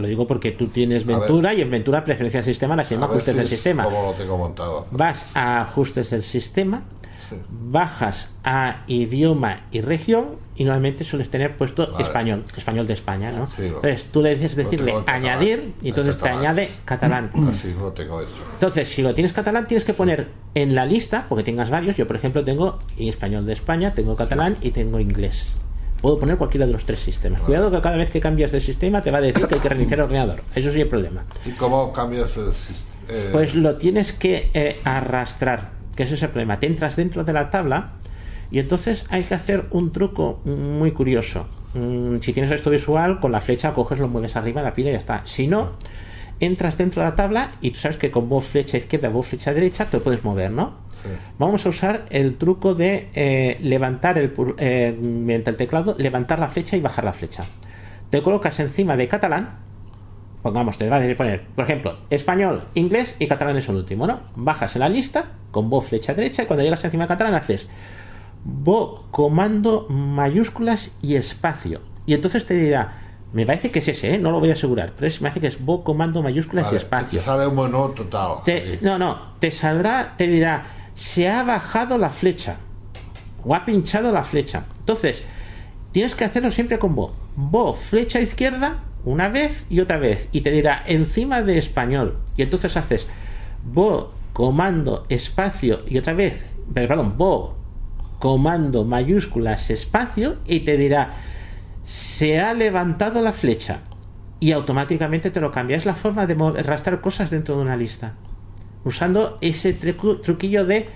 Lo 0.00 0.08
digo 0.08 0.26
porque 0.26 0.50
tú 0.52 0.66
tienes. 0.68 1.06
Ventura 1.06 1.54
y 1.54 1.60
en 1.60 1.70
Ventura 1.70 2.04
preferencia 2.04 2.38
del 2.40 2.46
sistema, 2.46 2.74
la 2.76 2.84
se 2.84 2.94
llama 2.94 3.06
ajustes 3.06 3.34
si 3.34 3.38
del 3.38 3.48
sistema. 3.48 3.84
Como 3.84 4.02
lo 4.02 4.12
tengo 4.14 4.36
montado. 4.36 4.86
Vas 4.90 5.30
a 5.36 5.60
ajustes 5.62 6.10
del 6.10 6.22
sistema, 6.22 6.82
Sí. 7.28 7.36
bajas 7.48 8.30
a 8.42 8.82
idioma 8.88 9.66
y 9.70 9.82
región 9.82 10.36
y 10.56 10.64
normalmente 10.64 11.04
sueles 11.04 11.30
tener 11.30 11.56
puesto 11.56 11.86
Vale. 11.92 12.02
español, 12.04 12.44
español 12.56 12.86
de 12.88 12.94
España, 12.94 13.30
¿no? 13.30 13.46
Sí, 13.46 13.62
lo- 13.68 13.76
entonces 13.76 14.06
tú 14.10 14.20
le 14.22 14.34
dices 14.34 14.56
decirle 14.56 14.92
catalán, 14.92 15.16
añadir 15.22 15.74
y 15.80 15.88
en 15.88 15.88
entonces 15.90 16.18
te 16.18 16.28
añade 16.28 16.68
catalán. 16.84 17.30
Así 17.50 17.72
lo 17.78 17.92
tengo 17.92 18.20
hecho. 18.20 18.30
Entonces, 18.54 18.88
si 18.88 19.02
lo 19.02 19.14
tienes 19.14 19.32
catalán, 19.32 19.66
tienes 19.68 19.84
que 19.84 19.94
poner 19.94 20.28
en 20.54 20.74
la 20.74 20.84
lista, 20.86 21.26
porque 21.28 21.44
tengas 21.44 21.70
varios. 21.70 21.96
Yo, 21.96 22.06
por 22.06 22.16
ejemplo, 22.16 22.44
tengo 22.44 22.78
español 22.98 23.46
de 23.46 23.52
España, 23.52 23.94
tengo 23.94 24.16
catalán 24.16 24.56
y 24.60 24.70
tengo 24.72 24.98
inglés. 24.98 25.60
Puedo 26.00 26.18
poner 26.18 26.36
cualquiera 26.36 26.66
de 26.66 26.72
los 26.72 26.84
tres 26.84 27.00
sistemas. 27.00 27.42
Cuidado 27.42 27.70
que 27.70 27.80
cada 27.80 27.96
vez 27.96 28.10
que 28.10 28.20
cambias 28.20 28.52
de 28.52 28.60
sistema 28.60 29.02
te 29.02 29.10
va 29.10 29.18
a 29.18 29.20
decir 29.20 29.46
que 29.46 29.56
hay 29.56 29.60
que 29.60 29.68
reiniciar 29.68 30.00
el 30.00 30.04
ordenador. 30.04 30.42
Eso 30.54 30.72
sí 30.72 30.80
es 30.80 30.86
problema. 30.86 31.24
¿Y 31.44 31.50
cómo 31.50 31.92
cambias 31.92 32.36
el 32.36 32.52
sistema? 32.52 32.90
Pues 33.32 33.54
lo 33.54 33.76
tienes 33.76 34.12
que 34.12 34.50
eh, 34.54 34.78
arrastrar, 34.84 35.70
que 35.96 36.04
ese 36.04 36.14
es 36.14 36.22
el 36.22 36.30
problema. 36.30 36.60
Te 36.60 36.66
entras 36.66 36.96
dentro 36.96 37.24
de 37.24 37.32
la 37.32 37.50
tabla 37.50 37.92
y 38.50 38.58
entonces 38.58 39.04
hay 39.10 39.24
que 39.24 39.34
hacer 39.34 39.66
un 39.70 39.92
truco 39.92 40.40
muy 40.44 40.92
curioso. 40.92 41.46
Mm, 41.74 42.18
si 42.18 42.32
tienes 42.32 42.50
esto 42.50 42.70
visual, 42.70 43.20
con 43.20 43.32
la 43.32 43.40
flecha 43.40 43.74
coges, 43.74 43.98
lo 43.98 44.08
mueves 44.08 44.36
arriba, 44.36 44.62
la 44.62 44.74
pila 44.74 44.90
y 44.90 44.92
ya 44.92 44.98
está. 44.98 45.22
Si 45.24 45.46
no, 45.46 45.72
entras 46.40 46.78
dentro 46.78 47.02
de 47.02 47.10
la 47.10 47.16
tabla 47.16 47.52
y 47.60 47.70
tú 47.70 47.78
sabes 47.78 47.96
que 47.96 48.10
con 48.10 48.28
voz 48.28 48.46
flecha 48.46 48.78
izquierda, 48.78 49.08
voz 49.08 49.26
flecha 49.26 49.52
derecha, 49.52 49.86
te 49.86 50.00
puedes 50.00 50.24
mover, 50.24 50.50
¿no? 50.50 50.74
Vamos 51.38 51.64
a 51.66 51.68
usar 51.70 52.06
el 52.10 52.36
truco 52.36 52.74
de 52.74 53.08
eh, 53.14 53.58
levantar 53.62 54.18
el 54.18 54.32
eh, 54.58 54.96
mediante 55.00 55.50
el 55.50 55.56
teclado, 55.56 55.94
levantar 55.98 56.38
la 56.38 56.48
flecha 56.48 56.76
y 56.76 56.80
bajar 56.80 57.04
la 57.04 57.12
flecha. 57.12 57.44
Te 58.10 58.22
colocas 58.22 58.58
encima 58.60 58.96
de 58.96 59.08
catalán, 59.08 59.58
pongamos, 60.42 60.78
te 60.78 60.88
va 60.88 60.96
a 60.96 61.00
decir 61.00 61.16
poner, 61.16 61.42
por 61.54 61.64
ejemplo, 61.64 61.96
español, 62.10 62.64
inglés 62.74 63.16
y 63.18 63.26
catalán 63.28 63.56
es 63.56 63.68
el 63.68 63.76
último, 63.76 64.06
¿no? 64.06 64.20
Bajas 64.36 64.74
en 64.76 64.80
la 64.80 64.88
lista 64.88 65.26
con 65.50 65.68
voz 65.70 65.86
flecha 65.88 66.14
derecha 66.14 66.42
y 66.42 66.46
cuando 66.46 66.64
llegas 66.64 66.84
encima 66.84 67.04
de 67.04 67.08
catalán 67.08 67.34
haces 67.34 67.68
vo 68.44 69.06
comando 69.10 69.86
mayúsculas 69.88 70.92
y 71.02 71.16
espacio. 71.16 71.80
Y 72.06 72.14
entonces 72.14 72.46
te 72.46 72.54
dirá, 72.54 72.94
me 73.32 73.46
parece 73.46 73.70
que 73.70 73.80
es 73.80 73.88
ese, 73.88 74.14
¿eh? 74.14 74.18
no 74.18 74.30
lo 74.30 74.40
voy 74.40 74.50
a 74.50 74.54
asegurar, 74.54 74.92
pero 74.96 75.06
es, 75.06 75.20
me 75.20 75.28
parece 75.28 75.40
que 75.40 75.46
es 75.48 75.64
vo 75.64 75.84
comando 75.84 76.22
mayúsculas 76.22 76.64
Vale, 76.66 76.76
y 76.76 76.80
espacio. 76.80 77.18
te 77.18 77.24
sale 77.24 77.46
un 77.46 77.94
total. 77.94 78.36
Te- 78.44 78.78
no, 78.80 78.98
no, 78.98 79.18
te 79.38 79.50
saldrá, 79.50 80.14
te 80.16 80.26
dirá, 80.26 80.64
se 81.00 81.30
ha 81.30 81.42
bajado 81.42 81.96
la 81.96 82.10
flecha 82.10 82.56
o 83.42 83.54
ha 83.54 83.64
pinchado 83.64 84.12
la 84.12 84.22
flecha. 84.22 84.66
Entonces, 84.80 85.24
tienes 85.92 86.14
que 86.14 86.26
hacerlo 86.26 86.50
siempre 86.50 86.78
con 86.78 86.94
vo. 86.94 87.14
Vo, 87.36 87.72
flecha 87.72 88.20
izquierda, 88.20 88.80
una 89.06 89.30
vez 89.30 89.64
y 89.70 89.80
otra 89.80 89.96
vez. 89.96 90.28
Y 90.30 90.42
te 90.42 90.50
dirá 90.50 90.84
encima 90.86 91.40
de 91.40 91.56
español. 91.56 92.18
Y 92.36 92.42
entonces 92.42 92.76
haces 92.76 93.08
vo, 93.64 94.12
comando, 94.34 95.06
espacio 95.08 95.80
y 95.88 95.96
otra 95.96 96.12
vez. 96.12 96.44
Perdón, 96.74 97.14
vo, 97.16 97.56
comando, 98.18 98.84
mayúsculas, 98.84 99.70
espacio. 99.70 100.36
Y 100.46 100.60
te 100.60 100.76
dirá, 100.76 101.14
se 101.86 102.40
ha 102.40 102.52
levantado 102.52 103.22
la 103.22 103.32
flecha. 103.32 103.80
Y 104.38 104.52
automáticamente 104.52 105.30
te 105.30 105.40
lo 105.40 105.50
cambia. 105.50 105.78
Es 105.78 105.86
la 105.86 105.94
forma 105.94 106.26
de 106.26 106.34
arrastrar 106.58 107.00
cosas 107.00 107.30
dentro 107.30 107.56
de 107.56 107.62
una 107.62 107.76
lista. 107.76 108.16
Usando 108.84 109.36
ese 109.40 109.72
truquillo 109.74 110.64
de 110.64 110.88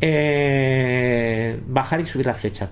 eh, 0.00 1.60
bajar 1.68 2.00
y 2.00 2.06
subir 2.06 2.26
la 2.26 2.34
flecha. 2.34 2.70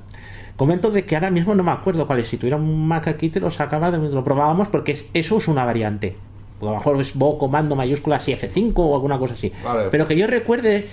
Comento 0.57 0.91
de 0.91 1.05
que 1.05 1.15
ahora 1.15 1.31
mismo 1.31 1.55
no 1.55 1.63
me 1.63 1.71
acuerdo 1.71 2.07
cuál 2.07 2.19
es. 2.21 2.29
Si 2.29 2.37
tuviera 2.37 2.57
un 2.57 2.89
Mac 2.89 3.07
aquí 3.09 3.29
te 3.29 3.41
lo 3.41 3.51
sacaba, 3.51 3.91
de- 3.91 3.99
lo 4.11 4.25
probábamos 4.25 4.69
porque 4.69 4.93
es- 4.93 5.07
eso 5.15 5.39
es 5.39 5.47
una 5.49 5.65
variante. 5.65 6.17
A 6.61 6.65
lo 6.65 6.73
mejor 6.75 7.01
es 7.01 7.15
Bo 7.15 7.39
comando 7.39 7.77
mayúsculas 7.77 8.27
y 8.29 8.33
F5 8.33 8.73
o 8.83 8.95
alguna 8.97 9.19
cosa 9.19 9.35
así. 9.35 9.53
Vale. 9.65 9.91
Pero 9.91 10.09
que 10.09 10.17
yo 10.17 10.27
recuerde, 10.27 10.89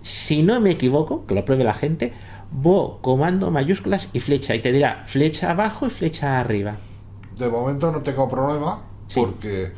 si 0.00 0.42
no 0.42 0.60
me 0.60 0.70
equivoco, 0.70 1.26
que 1.26 1.34
lo 1.34 1.44
pruebe 1.44 1.64
la 1.64 1.74
gente, 1.74 2.14
Bo 2.52 2.98
comando 3.02 3.50
mayúsculas 3.50 4.08
y 4.14 4.20
flecha. 4.20 4.54
Y 4.54 4.60
te 4.60 4.72
dirá 4.72 5.04
flecha 5.06 5.50
abajo 5.50 5.86
y 5.86 5.90
flecha 5.90 6.40
arriba. 6.40 6.76
De 7.36 7.48
momento 7.48 7.92
no 7.92 8.00
tengo 8.00 8.28
problema 8.30 8.82
Sí. 9.08 9.20
porque 9.20 9.72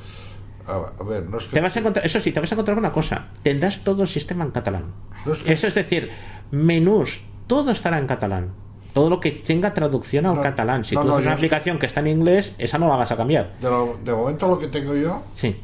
A, 0.67 0.93
a 1.01 1.05
ver, 1.05 1.25
no 1.29 1.39
es 1.39 1.45
que. 1.47 1.55
Te 1.55 1.61
vas 1.61 1.75
a 1.77 1.81
encontrar, 1.81 2.05
eso 2.07 2.21
sí, 2.21 2.33
te 2.33 2.41
vas 2.41 2.51
a 2.53 2.55
encontrar 2.55 2.79
una 2.79 2.93
cosa. 2.93 3.29
Tendrás 3.43 3.83
todo 3.85 4.03
el 4.03 4.09
sistema 4.09 4.45
en 4.45 4.51
catalán. 4.51 4.85
No 5.27 5.33
es 5.33 5.43
que- 5.43 5.53
Eso 5.53 5.67
es 5.69 5.75
decir, 5.75 6.11
menús, 6.51 7.21
todo 7.47 7.71
estará 7.73 7.99
en 7.99 8.07
catalán. 8.07 8.51
Todo 8.93 9.09
lo 9.09 9.21
que 9.21 9.31
tenga 9.31 9.73
traducción 9.73 10.27
al 10.27 10.37
No, 10.37 10.43
catalán. 10.43 10.85
Si 10.85 10.95
tú 10.95 11.01
haces 11.01 11.25
una 11.27 11.33
aplicación 11.35 11.79
que 11.79 11.87
está 11.87 12.01
en 12.01 12.09
inglés, 12.09 12.55
esa 12.59 12.77
no 12.79 12.89
la 12.89 12.97
vas 12.97 13.11
a 13.11 13.17
cambiar. 13.17 13.55
De, 13.61 13.71
lo- 13.71 13.99
de 14.05 14.13
momento 14.13 14.47
lo 14.49 14.59
que 14.59 14.69
tengo 14.69 14.95
yo 14.95 15.23
Sí, 15.35 15.59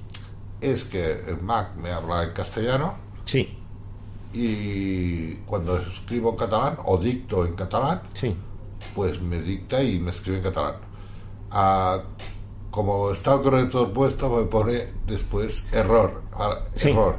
es 0.63 0.85
que 0.85 1.13
el 1.29 1.41
Mac 1.43 1.75
me 1.77 1.91
habla 1.91 2.25
en 2.25 2.31
castellano 2.33 2.95
sí, 3.27 3.55
y 4.33 5.35
cuando 5.47 5.77
escribo 5.79 6.31
en 6.31 6.37
catalán 6.37 6.79
o 6.85 6.99
dicto 6.99 7.47
en 7.47 7.55
catalán, 7.55 8.01
sí. 8.15 8.35
pues 8.95 9.21
me 9.21 9.41
dicta 9.41 9.83
y 9.83 9.99
me 9.99 10.11
escribe 10.11 10.39
en 10.39 10.43
catalán. 10.45 10.75
Ah, 11.51 12.01
como 12.79 13.11
está 13.11 13.35
el 13.35 13.43
corrector 13.43 13.93
puesto, 13.93 14.29
me 14.31 14.45
pone 14.45 14.85
después. 15.07 15.67
Sí. 16.77 16.91
error. 16.91 17.17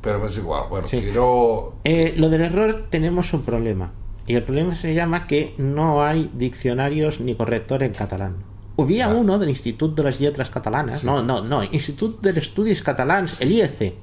Pero 0.00 0.18
me 0.18 0.28
es 0.28 0.38
igual. 0.38 0.64
Bueno, 0.70 0.86
Sí. 0.88 1.00
quiero. 1.00 1.74
Eh, 1.84 2.14
lo 2.16 2.28
del 2.30 2.40
error 2.40 2.86
tenemos 2.90 3.32
un 3.34 3.42
problema. 3.42 3.92
Y 4.26 4.34
el 4.34 4.42
problema 4.42 4.74
se 4.74 4.94
llama 4.94 5.26
que 5.26 5.54
no 5.58 6.02
hay 6.02 6.30
diccionarios 6.32 7.20
ni 7.20 7.34
corrector 7.34 7.82
en 7.82 7.92
catalán. 7.92 8.36
Había 8.78 9.06
Ah. 9.10 9.14
uno 9.14 9.38
del 9.38 9.50
Institut 9.50 9.94
de 9.94 10.02
las 10.04 10.20
Letras 10.20 10.48
Catalanas, 10.50 11.04
no, 11.04 11.22
no, 11.22 11.42
no, 11.42 11.62
Institut 11.64 12.20
de 12.22 12.38
Estudis 12.40 12.82
Catalans, 12.82 13.40
el 13.42 13.52
IEC, 13.52 13.94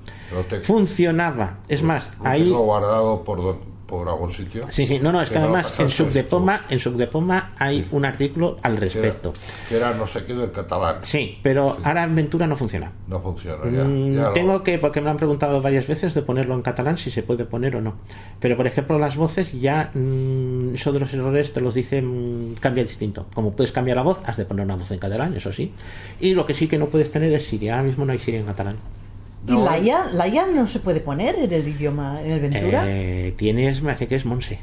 te- 0.49 0.59
funcionaba. 0.61 1.57
Es 1.67 1.81
más, 1.83 2.09
ahí 2.23 2.43
tengo 2.43 2.61
guardado 2.65 3.23
por, 3.23 3.41
don- 3.41 3.70
por 3.91 4.07
algún 4.07 4.31
sitio. 4.31 4.67
Sí, 4.71 4.87
sí, 4.87 4.99
no, 4.99 5.11
no, 5.11 5.21
es 5.21 5.29
que 5.29 5.37
además 5.37 5.77
en 5.81 5.89
Subdepoma, 5.89 6.61
en 6.69 6.79
Subdepoma 6.79 7.51
hay 7.57 7.87
un 7.91 8.05
artículo 8.05 8.57
al 8.63 8.79
Que 8.79 8.85
era, 8.85 8.93
respecto. 8.93 9.33
que 9.67 9.75
era 9.75 9.93
no 9.93 10.07
sé 10.07 10.23
qué 10.23 10.33
del 10.33 10.51
catalán. 10.51 10.95
Sí, 11.03 11.37
pero 11.43 11.77
ahora 11.83 12.05
en 12.05 12.15
Ventura 12.15 12.47
no 12.47 12.55
funciona. 12.55 12.89
No 13.07 13.19
funciona 13.19 13.63
ya. 13.69 13.83
Mm, 13.83 14.13
ya 14.13 14.21
lo- 14.23 14.33
tengo 14.33 14.63
que, 14.63 14.77
porque 14.79 15.01
me 15.01 15.09
han 15.09 15.17
preguntado 15.17 15.61
varias 15.61 15.85
veces 15.87 16.13
de 16.13 16.21
ponerlo 16.21 16.55
en 16.55 16.61
catalán, 16.61 16.97
si 16.97 17.11
se 17.11 17.21
puede 17.21 17.43
poner 17.43 17.75
o 17.75 17.81
no. 17.81 17.95
Pero 18.39 18.55
por 18.55 18.65
ejemplo, 18.65 18.97
las 18.97 19.17
voces 19.17 19.51
ya, 19.51 19.91
mm, 19.93 20.75
eso 20.75 20.93
de 20.93 20.99
los 21.01 21.13
errores 21.13 21.51
te 21.51 21.59
los 21.59 21.73
dice, 21.73 22.01
mm, 22.01 22.55
cambia 22.61 22.83
distinto. 22.85 23.27
Como 23.33 23.51
puedes 23.51 23.73
cambiar 23.73 23.97
la 23.97 24.03
voz, 24.03 24.19
has 24.25 24.37
de 24.37 24.45
poner 24.45 24.63
una 24.63 24.77
voz 24.77 24.89
en 24.91 24.99
catalán, 24.99 25.35
eso 25.35 25.51
sí. 25.51 25.73
Y 26.21 26.33
lo 26.33 26.45
que 26.45 26.53
sí 26.53 26.69
que 26.69 26.77
no 26.77 26.85
puedes 26.85 27.11
tener 27.11 27.33
es 27.33 27.45
Siri. 27.45 27.67
Ahora 27.67 27.83
mismo 27.83 28.05
no 28.05 28.13
hay 28.13 28.19
Siri 28.19 28.37
en 28.37 28.45
catalán. 28.45 28.77
¿Y 29.47 29.51
No, 29.53 29.65
la 29.65 29.79
IA, 29.79 30.05
la 30.13 30.27
IA 30.27 30.45
no 30.47 30.67
se 30.67 30.79
puede 30.79 30.99
poner 30.99 31.35
en 31.39 31.51
el 31.51 31.67
idioma, 31.67 32.21
en 32.23 32.31
el 32.31 32.39
Ventura? 32.39 32.83
Eh, 32.85 33.33
tienes, 33.37 33.81
me 33.81 33.91
hace 33.91 34.07
que 34.07 34.15
es 34.15 34.25
Monse. 34.25 34.59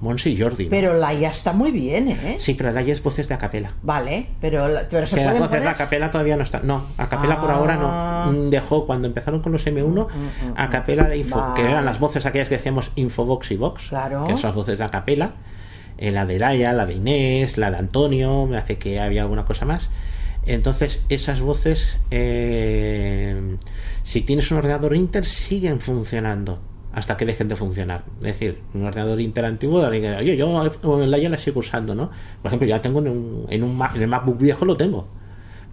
Monse 0.00 0.30
y 0.30 0.40
Jordi. 0.40 0.64
¿no? 0.66 0.70
Pero 0.70 0.94
la 0.94 1.12
IA 1.12 1.30
está 1.30 1.52
muy 1.52 1.72
bien, 1.72 2.06
¿eh? 2.08 2.36
Sí, 2.38 2.54
pero 2.54 2.70
la 2.70 2.82
es 2.82 3.02
voces 3.02 3.26
de 3.26 3.34
acapela. 3.34 3.72
Vale, 3.82 4.28
pero, 4.40 4.68
la- 4.68 4.82
pero 4.88 5.04
se 5.08 5.16
pueden 5.16 5.40
voces 5.42 5.60
de. 5.60 5.68
Acapela 5.68 6.12
todavía 6.12 6.36
no 6.36 6.44
están. 6.44 6.64
No, 6.68 6.84
Acapela 6.96 7.40
por 7.40 7.50
Ah. 7.50 7.54
ahora 7.56 7.74
no. 7.76 8.32
Mm, 8.32 8.50
Dejó 8.50 8.86
cuando 8.86 9.08
empezaron 9.08 9.42
con 9.42 9.50
los 9.50 9.66
M1, 9.66 10.06
Acapela 10.54 11.08
de 11.08 11.18
Info, 11.18 11.40
Vale. 11.40 11.54
que 11.60 11.68
eran 11.68 11.84
las 11.84 11.98
voces 11.98 12.24
aquellas 12.26 12.48
que 12.48 12.56
decíamos 12.58 12.92
Infobox 12.94 13.50
y 13.50 13.56
Vox, 13.56 13.88
Claro. 13.88 14.24
que 14.24 14.34
son 14.34 14.42
las 14.44 14.54
voces 14.54 14.78
de 14.78 14.84
Acapela. 14.84 15.32
Eh, 15.98 16.12
la 16.12 16.26
de 16.26 16.38
Laia, 16.38 16.72
la 16.72 16.86
de 16.86 16.94
Inés, 16.94 17.58
la 17.58 17.72
de 17.72 17.78
Antonio, 17.78 18.46
me 18.46 18.56
hace 18.56 18.78
que 18.78 19.00
había 19.00 19.22
alguna 19.22 19.44
cosa 19.46 19.64
más. 19.64 19.90
Entonces, 20.48 21.04
esas 21.10 21.40
voces, 21.40 22.00
eh, 22.10 23.36
si 24.02 24.22
tienes 24.22 24.50
un 24.50 24.56
ordenador 24.58 24.96
Intel, 24.96 25.26
siguen 25.26 25.78
funcionando 25.78 26.58
hasta 26.90 27.18
que 27.18 27.26
dejen 27.26 27.48
de 27.48 27.56
funcionar. 27.56 28.04
Es 28.20 28.38
decir, 28.38 28.62
un 28.72 28.86
ordenador 28.86 29.20
Intel 29.20 29.44
antiguo, 29.44 29.86
oye, 29.86 30.36
yo 30.38 31.02
en 31.02 31.10
la 31.10 31.18
ya 31.18 31.28
la 31.28 31.36
sigo 31.36 31.60
usando, 31.60 31.94
¿no? 31.94 32.10
Por 32.40 32.48
ejemplo, 32.48 32.66
yo 32.66 32.74
la 32.76 32.80
tengo 32.80 33.00
en 33.00 33.08
un, 33.08 33.46
en 33.50 33.62
un 33.62 33.78
en 33.94 34.02
el 34.02 34.08
MacBook 34.08 34.38
viejo, 34.38 34.64
lo 34.64 34.78
tengo. 34.78 35.06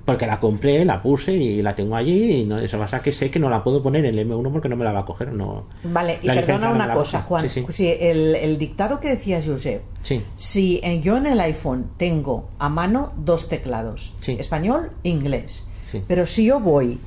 Porque 0.05 0.27
la 0.27 0.39
compré, 0.39 0.85
la 0.85 1.01
puse 1.01 1.33
y 1.33 1.61
la 1.63 1.75
tengo 1.75 1.95
allí. 1.95 2.41
Y 2.41 2.45
no, 2.45 2.59
eso 2.59 2.77
pasa 2.77 3.01
que 3.01 3.11
sé 3.11 3.31
que 3.31 3.39
no 3.39 3.49
la 3.49 3.63
puedo 3.63 3.81
poner 3.81 4.05
en 4.05 4.17
el 4.19 4.27
M1 4.29 4.51
porque 4.51 4.69
no 4.69 4.75
me 4.75 4.85
la 4.85 4.91
va 4.91 4.99
a 4.99 5.05
coger. 5.05 5.33
No, 5.33 5.65
Vale, 5.83 6.19
y 6.21 6.27
perdona 6.27 6.69
no 6.69 6.75
una 6.75 6.93
cosa. 6.93 7.21
Juan. 7.23 7.49
Sí, 7.49 7.65
sí. 7.67 7.73
Si 7.73 7.87
el, 7.87 8.35
el 8.35 8.57
dictado 8.59 8.99
que 8.99 9.09
decías, 9.09 9.45
Josep, 9.47 9.81
Sí. 10.03 10.23
si 10.37 10.79
en- 10.83 11.01
yo 11.01 11.17
en 11.17 11.25
el 11.25 11.39
iPhone 11.39 11.87
tengo 11.97 12.49
a 12.59 12.69
mano 12.69 13.13
dos 13.17 13.49
teclados, 13.49 14.13
español 14.27 14.91
e 15.03 15.09
inglés, 15.09 15.65
Sí. 15.91 16.03
pero 16.07 16.25
si 16.27 16.45
yo 16.45 16.59
voy, 16.59 16.99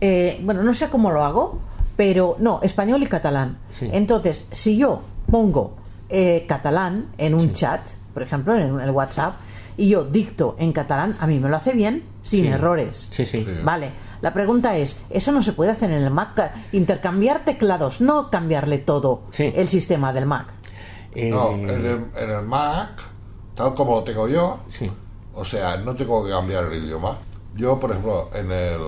eh, 0.00 0.40
bueno, 0.42 0.62
no 0.64 0.74
sé 0.74 0.88
cómo 0.88 1.12
lo 1.12 1.22
hago, 1.24 1.60
pero 1.96 2.34
no, 2.40 2.60
español 2.62 3.02
y 3.02 3.06
catalán. 3.06 3.58
Sí. 3.70 3.88
Entonces, 3.92 4.44
si 4.50 4.76
yo 4.76 5.02
pongo 5.30 5.76
eh, 6.08 6.44
catalán 6.48 7.06
en 7.18 7.34
un 7.34 7.52
chat, 7.52 7.82
por 8.12 8.24
ejemplo, 8.24 8.56
en 8.56 8.80
el 8.80 8.90
WhatsApp, 8.90 9.34
y 9.76 9.90
yo 9.90 10.02
dicto 10.02 10.56
en 10.58 10.72
catalán, 10.72 11.16
a 11.20 11.28
mí 11.28 11.38
me 11.38 11.48
lo 11.48 11.56
hace 11.56 11.72
bien, 11.74 12.02
sin 12.22 12.44
Sí. 12.44 12.48
errores. 12.48 13.08
Sí, 13.10 13.26
sí. 13.26 13.44
Sí. 13.44 13.50
Vale, 13.62 13.90
la 14.20 14.32
pregunta 14.34 14.76
es, 14.76 14.98
¿eso 15.10 15.32
no 15.32 15.42
se 15.42 15.52
puede 15.52 15.70
hacer 15.70 15.90
en 15.90 16.02
el 16.02 16.10
Mac? 16.10 16.52
Intercambiar 16.72 17.44
teclados, 17.44 18.00
no 18.00 18.30
cambiarle 18.30 18.78
todo 18.78 19.22
Sí. 19.30 19.52
el 19.54 19.68
sistema 19.68 20.12
del 20.12 20.26
Mac. 20.26 20.48
Eh, 21.14 21.30
No, 21.30 21.52
en 21.52 21.68
el, 21.68 21.86
en 22.16 22.30
el 22.30 22.42
Mac, 22.44 23.00
tal 23.54 23.74
como 23.74 23.96
lo 23.96 24.04
tengo 24.04 24.28
yo, 24.28 24.60
sí. 24.68 24.90
o 25.34 25.44
sea, 25.44 25.76
no 25.78 25.94
tengo 25.96 26.24
que 26.24 26.30
cambiar 26.30 26.64
el 26.72 26.84
idioma. 26.84 27.18
Yo, 27.56 27.78
por 27.80 27.90
ejemplo, 27.90 28.30
en 28.34 28.50
el 28.52 28.78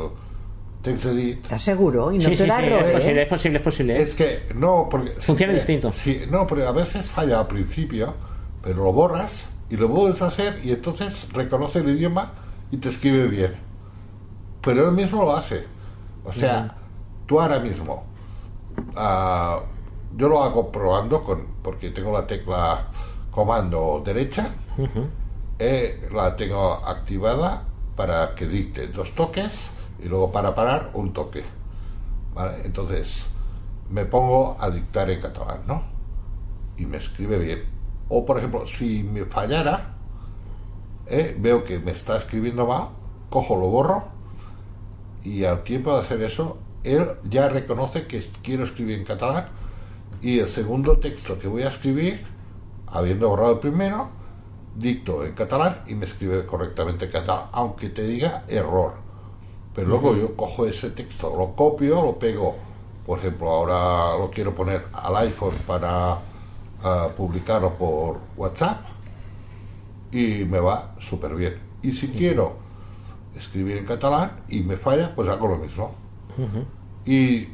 TextEdit, 0.82 1.44
¿Estás 1.44 1.62
seguro? 1.62 2.12
Y 2.12 2.18
no 2.18 2.24
Sí, 2.24 2.30
te 2.30 2.42
sí, 2.42 2.48
da 2.48 2.58
sí, 2.58 2.66
error, 2.66 2.80
es 2.82 2.86
¿eh? 2.88 2.92
posible, 2.92 3.22
es 3.22 3.28
posible, 3.28 3.58
es 3.58 3.64
posible. 3.64 4.02
es 4.02 4.14
que 4.14 4.48
no, 4.54 4.88
porque. 4.90 5.10
Funciona 5.20 5.52
que- 5.52 5.58
distinto. 5.58 5.92
Sí, 5.92 6.22
no, 6.30 6.46
porque 6.46 6.64
a 6.66 6.72
veces 6.72 7.08
falla 7.10 7.40
al 7.40 7.46
principio, 7.46 8.14
pero 8.62 8.84
lo 8.84 8.92
borras 8.92 9.52
y 9.70 9.76
lo 9.76 9.88
vuelves 9.88 10.20
a 10.22 10.26
hacer 10.28 10.60
y 10.64 10.72
entonces 10.72 11.28
reconoce 11.32 11.78
el 11.80 11.88
idioma 11.90 12.32
y 12.72 12.78
te 12.78 12.88
escribe 12.88 13.28
bien. 13.28 13.54
Pero 14.60 14.88
él 14.88 14.92
mismo 14.92 15.22
lo 15.22 15.36
hace. 15.36 15.64
O 16.24 16.32
sea, 16.32 16.74
tú 17.26 17.40
ahora 17.40 17.60
mismo, 17.60 18.04
ah, 18.96 19.60
yo 20.16 20.28
lo 20.28 20.42
hago 20.42 20.72
probando 20.72 21.22
con, 21.22 21.46
porque 21.62 21.90
tengo 21.90 22.12
la 22.12 22.26
tecla 22.26 22.86
comando 23.30 24.02
derecha, 24.04 24.48
eh, 25.58 26.08
la 26.12 26.34
tengo 26.34 26.74
activada 26.74 27.64
para 27.94 28.34
que 28.34 28.46
dicte 28.46 28.88
dos 28.88 29.14
toques 29.14 29.74
y 30.02 30.08
luego 30.08 30.32
para 30.32 30.54
parar 30.54 30.90
un 30.94 31.12
toque. 31.12 31.44
¿vale? 32.34 32.62
Entonces 32.64 33.30
me 33.90 34.04
pongo 34.06 34.56
a 34.58 34.70
dictar 34.70 35.10
en 35.10 35.20
catalán, 35.20 35.60
¿no? 35.66 35.82
Y 36.76 36.86
me 36.86 36.96
escribe 36.96 37.38
bien. 37.38 37.64
O 38.08 38.24
por 38.24 38.38
ejemplo, 38.38 38.66
si 38.66 39.02
me 39.02 39.24
fallara, 39.26 39.91
eh, 41.06 41.36
veo 41.38 41.64
que 41.64 41.78
me 41.78 41.92
está 41.92 42.16
escribiendo 42.16 42.66
mal, 42.66 42.88
cojo, 43.30 43.56
lo 43.56 43.68
borro 43.68 44.04
y 45.24 45.44
al 45.44 45.62
tiempo 45.62 45.94
de 45.94 46.00
hacer 46.00 46.22
eso, 46.22 46.58
él 46.84 47.12
ya 47.28 47.48
reconoce 47.48 48.06
que 48.06 48.22
quiero 48.42 48.64
escribir 48.64 48.98
en 48.98 49.04
catalán 49.04 49.48
y 50.20 50.38
el 50.38 50.48
segundo 50.48 50.98
texto 50.98 51.38
que 51.38 51.48
voy 51.48 51.62
a 51.62 51.68
escribir, 51.68 52.24
habiendo 52.86 53.28
borrado 53.28 53.54
el 53.54 53.58
primero, 53.58 54.08
dicto 54.76 55.24
en 55.24 55.32
catalán 55.32 55.82
y 55.86 55.94
me 55.94 56.06
escribe 56.06 56.46
correctamente 56.46 57.06
en 57.06 57.12
catalán, 57.12 57.46
aunque 57.52 57.88
te 57.88 58.02
diga 58.02 58.44
error. 58.48 58.94
Pero 59.74 59.88
luego 59.88 60.14
yo 60.14 60.36
cojo 60.36 60.66
ese 60.66 60.90
texto, 60.90 61.34
lo 61.36 61.54
copio, 61.54 62.02
lo 62.02 62.18
pego. 62.18 62.56
Por 63.06 63.18
ejemplo, 63.18 63.50
ahora 63.50 64.18
lo 64.18 64.30
quiero 64.30 64.54
poner 64.54 64.86
al 64.92 65.16
iPhone 65.16 65.54
para 65.66 66.18
ah, 66.84 67.08
publicarlo 67.16 67.70
por 67.70 68.18
WhatsApp 68.36 68.91
y 70.12 70.44
me 70.44 70.60
va 70.60 70.94
súper 70.98 71.34
bien. 71.34 71.54
Y 71.82 71.92
si 71.92 72.08
quiero 72.08 72.56
escribir 73.36 73.78
en 73.78 73.86
catalán 73.86 74.32
y 74.48 74.60
me 74.60 74.76
falla, 74.76 75.12
pues 75.14 75.28
hago 75.28 75.48
lo 75.48 75.56
mismo. 75.56 75.94
Y, 77.04 77.48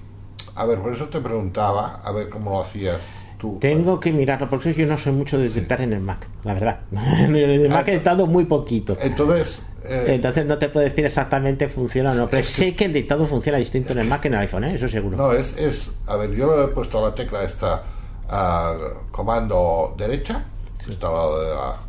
a 0.55 0.67
ver, 0.67 0.81
por 0.81 0.93
eso 0.93 1.07
te 1.07 1.21
preguntaba, 1.21 2.03
a 2.05 2.13
ver 2.13 2.29
cómo 2.29 2.51
lo 2.51 2.63
hacías 2.63 3.29
tú. 3.39 3.59
Tengo 3.61 3.99
que 3.99 4.13
mirarlo, 4.13 4.51
porque 4.51 4.75
yo 4.75 4.87
no 4.87 4.99
soy 4.99 5.13
mucho 5.13 5.39
de 5.39 5.49
dictar 5.49 5.81
en 5.81 5.93
el 5.93 6.01
Mac, 6.01 6.27
la 6.45 6.55
verdad. 6.55 6.81
en 7.21 7.37
el 7.37 7.69
Mac 7.69 7.89
he 7.89 7.93
dictado 7.93 8.27
muy 8.27 8.45
poquito. 8.45 8.97
Entonces, 9.01 9.65
eh, 9.85 10.07
Entonces 10.09 10.45
no 10.45 10.59
te 10.59 10.69
puedo 10.69 10.85
decir 10.85 11.07
exactamente 11.07 11.69
funciona 11.69 12.13
o 12.13 12.15
no, 12.15 12.27
pero 12.27 12.43
sé 12.43 12.75
que 12.75 12.87
el 12.87 12.93
dictado 12.93 13.27
funciona 13.27 13.59
distinto 13.59 13.93
en 13.93 14.01
el 14.01 14.09
Mac 14.09 14.21
que 14.21 14.29
en 14.29 14.35
el 14.35 14.41
iPhone, 14.41 14.65
¿eh? 14.65 14.75
eso 14.75 14.89
seguro. 14.89 15.17
no, 15.17 15.33
es, 15.33 15.57
es, 15.57 15.95
a 16.07 16.17
ver, 16.17 16.35
yo 16.35 16.55
le 16.57 16.65
he 16.65 16.69
puesto 16.69 16.99
a 16.99 17.09
la 17.09 17.15
tecla 17.15 17.45
esta 17.45 17.83
ah, 18.29 18.77
comando 19.11 19.95
derecha, 19.97 20.45
que 20.85 20.93
está 20.93 21.07
al 21.07 21.15
lado 21.15 21.43
de 21.43 21.51
la 21.51 21.88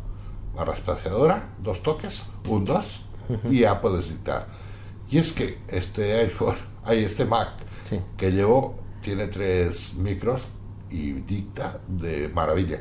barra 0.54 0.74
espaciadora, 0.74 1.50
dos 1.58 1.82
toques, 1.82 2.26
un 2.48 2.64
dos, 2.64 3.04
y 3.50 3.60
ya 3.60 3.80
puedes 3.80 4.08
dictar. 4.10 4.46
Y 5.10 5.18
es 5.18 5.32
que 5.32 5.58
este 5.68 6.14
iPhone, 6.20 6.56
hay 6.84 7.04
este 7.04 7.24
Mac 7.24 7.50
Sí. 7.84 8.00
que 8.16 8.30
llevo, 8.30 8.78
tiene 9.02 9.26
tres 9.28 9.94
micros 9.94 10.48
y 10.90 11.12
dicta 11.12 11.80
de 11.88 12.28
maravilla. 12.28 12.80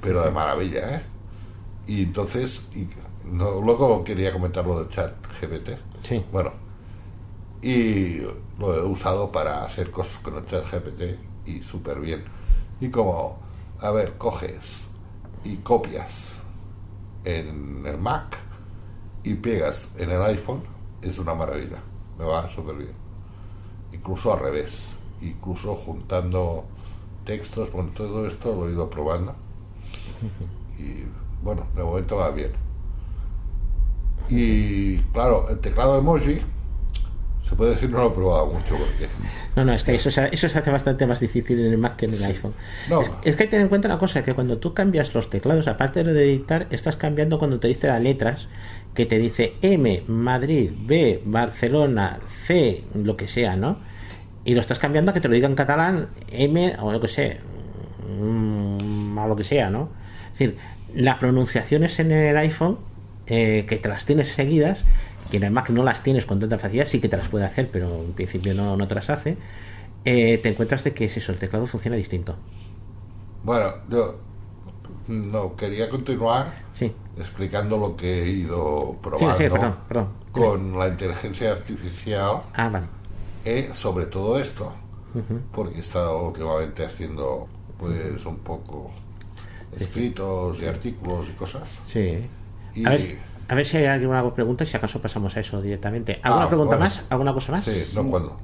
Pero 0.00 0.22
de 0.22 0.30
maravilla, 0.30 0.96
¿eh? 0.96 1.02
Y 1.86 2.02
entonces, 2.04 2.66
y 2.74 2.88
no, 3.24 3.60
luego 3.60 4.02
quería 4.04 4.32
comentar 4.32 4.64
lo 4.66 4.78
del 4.80 4.88
chat 4.88 5.12
GPT. 5.40 5.70
Sí. 6.02 6.24
Bueno, 6.32 6.52
y 7.62 8.18
lo 8.58 8.74
he 8.74 8.82
usado 8.84 9.30
para 9.32 9.64
hacer 9.64 9.90
cosas 9.90 10.18
con 10.20 10.36
el 10.36 10.46
chat 10.46 10.64
GPT 10.70 11.18
y 11.46 11.62
súper 11.62 12.00
bien. 12.00 12.24
Y 12.80 12.88
como, 12.90 13.38
a 13.80 13.90
ver, 13.90 14.16
coges 14.18 14.90
y 15.44 15.56
copias 15.56 16.35
en 17.26 17.84
el 17.84 17.98
Mac 17.98 18.38
y 19.24 19.34
pegas 19.34 19.92
en 19.98 20.10
el 20.10 20.22
iPhone, 20.22 20.62
es 21.02 21.18
una 21.18 21.34
maravilla. 21.34 21.82
me 22.16 22.24
va 22.24 22.48
súper 22.48 22.76
bien. 22.76 22.92
Incluso 23.92 24.32
al 24.32 24.40
revés, 24.40 24.96
incluso 25.20 25.74
juntando 25.74 26.64
textos, 27.24 27.72
bueno, 27.72 27.90
todo 27.94 28.26
esto 28.26 28.54
lo 28.54 28.68
he 28.68 28.72
ido 28.72 28.88
probando. 28.88 29.34
Y 30.78 31.04
bueno, 31.42 31.66
de 31.74 31.82
momento 31.82 32.16
va 32.16 32.30
bien. 32.30 32.52
Y 34.28 34.98
claro, 35.12 35.48
el 35.48 35.58
teclado 35.58 35.98
emoji, 35.98 36.40
se 37.48 37.54
puede 37.54 37.72
decir 37.72 37.90
no 37.90 37.98
lo 37.98 38.08
he 38.08 38.10
probado 38.10 38.46
mucho 38.46 38.76
porque... 38.76 39.08
No, 39.54 39.64
no, 39.64 39.72
es 39.72 39.82
que 39.82 39.94
eso, 39.94 40.10
se- 40.10 40.28
eso 40.32 40.48
se 40.48 40.58
hace 40.58 40.70
bastante 40.70 41.06
más 41.06 41.20
difícil 41.20 41.58
en 41.60 41.72
el 41.72 41.78
Mac 41.78 41.96
que 41.96 42.06
en 42.06 42.14
el 42.14 42.24
iPhone. 42.24 42.52
No. 42.90 43.00
Es, 43.00 43.10
es 43.24 43.36
que 43.36 43.44
hay 43.44 43.48
que 43.48 43.52
tener 43.52 43.62
en 43.62 43.68
cuenta 43.68 43.88
una 43.88 43.98
cosa, 43.98 44.22
que 44.24 44.34
cuando 44.34 44.58
tú 44.58 44.74
cambias 44.74 45.14
los 45.14 45.30
teclados, 45.30 45.66
aparte 45.68 46.00
de 46.00 46.04
lo 46.04 46.12
de 46.12 46.24
editar, 46.24 46.66
estás 46.70 46.96
cambiando 46.96 47.38
cuando 47.38 47.58
te 47.60 47.68
dice 47.68 47.86
las 47.86 48.02
letras, 48.02 48.48
que 48.94 49.06
te 49.06 49.18
dice 49.18 49.54
M, 49.62 50.02
Madrid, 50.08 50.70
B, 50.76 51.22
Barcelona, 51.24 52.18
C, 52.46 52.84
lo 52.94 53.16
que 53.16 53.28
sea, 53.28 53.56
¿no? 53.56 53.78
Y 54.44 54.54
lo 54.54 54.60
estás 54.60 54.78
cambiando 54.78 55.10
a 55.10 55.14
que 55.14 55.20
te 55.20 55.28
lo 55.28 55.34
diga 55.34 55.48
en 55.48 55.54
catalán, 55.54 56.08
M, 56.30 56.74
o 56.80 56.92
lo 56.92 57.00
que 57.00 57.08
sé, 57.08 57.38
mm, 58.20 59.18
a 59.18 59.26
lo 59.26 59.36
que 59.36 59.44
sea, 59.44 59.70
¿no? 59.70 59.90
Es 60.32 60.38
decir, 60.38 60.56
las 60.94 61.18
pronunciaciones 61.18 61.98
en 61.98 62.12
el 62.12 62.36
iPhone, 62.36 62.78
eh, 63.26 63.64
que 63.68 63.76
te 63.76 63.88
las 63.88 64.04
tienes 64.04 64.28
seguidas, 64.28 64.84
que 65.30 65.36
en 65.38 65.44
el 65.44 65.50
Mac 65.52 65.70
no 65.70 65.82
las 65.82 66.02
tienes 66.02 66.26
con 66.26 66.40
tanta 66.40 66.58
facilidad, 66.58 66.86
sí 66.88 67.00
que 67.00 67.08
te 67.08 67.16
las 67.16 67.28
puede 67.28 67.44
hacer, 67.44 67.70
pero 67.70 68.02
en 68.02 68.12
principio 68.12 68.54
no, 68.54 68.76
no 68.76 68.88
te 68.88 68.94
las 68.94 69.10
hace, 69.10 69.36
eh, 70.04 70.38
te 70.42 70.48
encuentras 70.50 70.84
de 70.84 70.94
que 70.94 71.06
es 71.06 71.16
eso, 71.16 71.32
el 71.32 71.38
teclado 71.38 71.66
funciona 71.66 71.96
distinto. 71.96 72.36
Bueno, 73.42 73.72
yo 73.88 74.16
no 75.08 75.56
quería 75.56 75.88
continuar 75.88 76.52
Sí, 76.74 76.92
explicando 77.16 77.78
lo 77.78 77.96
que 77.96 78.22
he 78.24 78.28
ido 78.30 78.96
sí, 79.00 79.00
probando 79.02 79.38
sí, 79.38 79.48
perdón, 79.48 79.76
perdón. 79.88 80.08
con 80.32 80.78
la 80.78 80.88
inteligencia 80.88 81.52
artificial 81.52 82.42
Ah, 82.54 82.68
vale. 82.68 82.86
eh, 83.44 83.70
sobre 83.72 84.06
todo 84.06 84.38
esto, 84.38 84.72
porque 85.54 85.78
he 85.78 85.80
estado 85.80 86.28
últimamente 86.28 86.84
haciendo 86.84 87.46
pues 87.78 88.24
un 88.26 88.38
poco 88.38 88.90
escritos 89.78 90.62
y 90.62 90.66
artículos 90.66 91.28
y 91.28 91.32
cosas. 91.32 91.80
Sí. 91.88 92.26
Y- 92.74 92.86
A 92.86 92.90
ver, 92.90 93.18
a 93.48 93.54
ver 93.54 93.66
si 93.66 93.76
hay 93.78 93.86
alguna 93.86 94.28
pregunta 94.34 94.64
y 94.64 94.66
si 94.66 94.76
acaso 94.76 95.00
pasamos 95.00 95.36
a 95.36 95.40
eso 95.40 95.60
directamente. 95.62 96.18
¿Alguna 96.22 96.44
Ah, 96.44 96.48
pregunta 96.48 96.76
bueno. 96.76 96.84
más? 96.84 97.02
¿Alguna 97.10 97.32
cosa 97.32 97.52
más? 97.52 97.64
Sí, 97.64 97.84
no 97.94 98.04
cuando. 98.08 98.36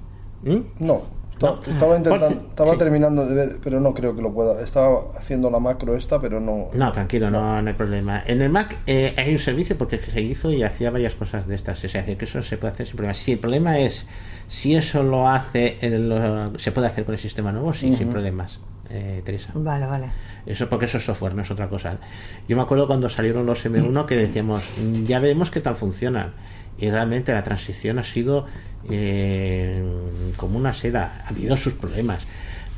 ¿Mm? 0.42 0.58
No, 0.80 1.02
esta- 1.32 1.46
No. 1.46 1.60
estaba 1.66 1.96
intentando, 1.96 2.28
estaba 2.28 2.72
sí. 2.72 2.78
terminando 2.78 3.26
de 3.26 3.34
ver, 3.34 3.58
pero 3.62 3.80
no 3.80 3.94
creo 3.94 4.14
que 4.14 4.22
lo 4.22 4.32
pueda. 4.32 4.60
Estaba 4.62 5.00
haciendo 5.16 5.50
la 5.50 5.58
macro 5.58 5.96
esta, 5.96 6.20
pero 6.20 6.40
no. 6.40 6.68
No, 6.72 6.92
tranquilo, 6.92 7.30
no, 7.30 7.60
no 7.62 7.68
hay 7.68 7.74
problema. 7.74 8.22
En 8.26 8.42
el 8.42 8.50
Mac 8.50 8.76
eh, 8.86 9.14
hay 9.16 9.32
un 9.32 9.38
servicio 9.38 9.76
porque 9.76 9.98
se 9.98 10.20
hizo 10.20 10.50
y 10.52 10.62
hacía 10.62 10.90
varias 10.90 11.14
cosas 11.14 11.46
de 11.48 11.54
estas. 11.56 11.82
O 11.84 11.88
sea, 11.88 12.04
que 12.04 12.16
eso 12.20 12.42
se 12.42 12.56
puede 12.58 12.72
hacer 12.74 12.86
sin 12.86 12.96
problema. 12.96 13.14
Si 13.14 13.32
el 13.32 13.38
problema 13.38 13.78
es 13.78 14.06
si 14.48 14.74
eso 14.76 15.02
lo 15.02 15.26
hace, 15.28 15.78
el- 15.80 16.08
lo- 16.08 16.58
se 16.58 16.70
puede 16.72 16.86
hacer 16.86 17.04
con 17.04 17.14
el 17.14 17.20
sistema 17.20 17.50
nuevo, 17.52 17.72
sí, 17.72 17.94
sin 17.96 18.08
problemas, 18.10 18.60
eh, 18.90 19.22
Teresa. 19.24 19.50
Vale, 19.54 19.86
vale. 19.86 20.06
Eso 20.46 20.68
porque 20.68 20.86
eso 20.86 20.98
es 20.98 21.04
software, 21.04 21.34
no 21.34 21.42
es 21.42 21.50
otra 21.50 21.68
cosa. 21.68 21.98
Yo 22.48 22.56
me 22.56 22.62
acuerdo 22.62 22.86
cuando 22.86 23.08
salieron 23.08 23.46
los 23.46 23.64
M1 23.64 24.06
que 24.06 24.16
decíamos, 24.16 24.62
"Mm, 24.80 25.04
ya 25.04 25.18
veremos 25.20 25.50
qué 25.50 25.60
tal 25.60 25.74
funcionan. 25.76 26.32
Y 26.78 26.90
realmente 26.90 27.32
la 27.32 27.44
transición 27.44 27.98
ha 27.98 28.04
sido 28.04 28.46
eh, 28.90 29.80
como 30.36 30.58
una 30.58 30.74
seda. 30.74 31.22
Ha 31.24 31.28
habido 31.28 31.56
sus 31.56 31.74
problemas. 31.74 32.24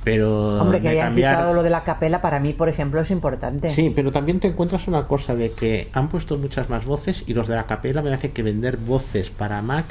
Pero 0.05 0.61
Hombre, 0.61 0.83
que 0.83 0.89
hayan 0.91 1.07
cambiar- 1.09 1.37
quitado 1.37 1.55
lo 1.55 1.63
de 1.63 1.71
la 1.71 1.83
capela 1.83 2.21
para 2.21 2.39
mí, 2.39 2.53
por 2.53 2.69
ejemplo, 2.69 3.01
es 3.01 3.11
importante. 3.11 3.71
Sí, 3.71 3.91
pero 3.97 4.13
también 4.13 4.39
te 4.39 4.49
encuentras 4.49 4.87
una 4.87 5.07
cosa 5.09 5.35
de 5.35 5.51
que 5.53 5.89
han 5.95 6.09
puesto 6.11 6.37
muchas 6.37 6.69
más 6.69 6.85
voces 6.85 7.25
y 7.27 7.33
los 7.33 7.49
de 7.49 7.55
la 7.57 7.65
capela 7.65 8.03
me 8.03 8.13
hace 8.13 8.33
que 8.33 8.43
vender 8.43 8.77
voces 8.77 9.31
para 9.31 9.63
Mac 9.63 9.87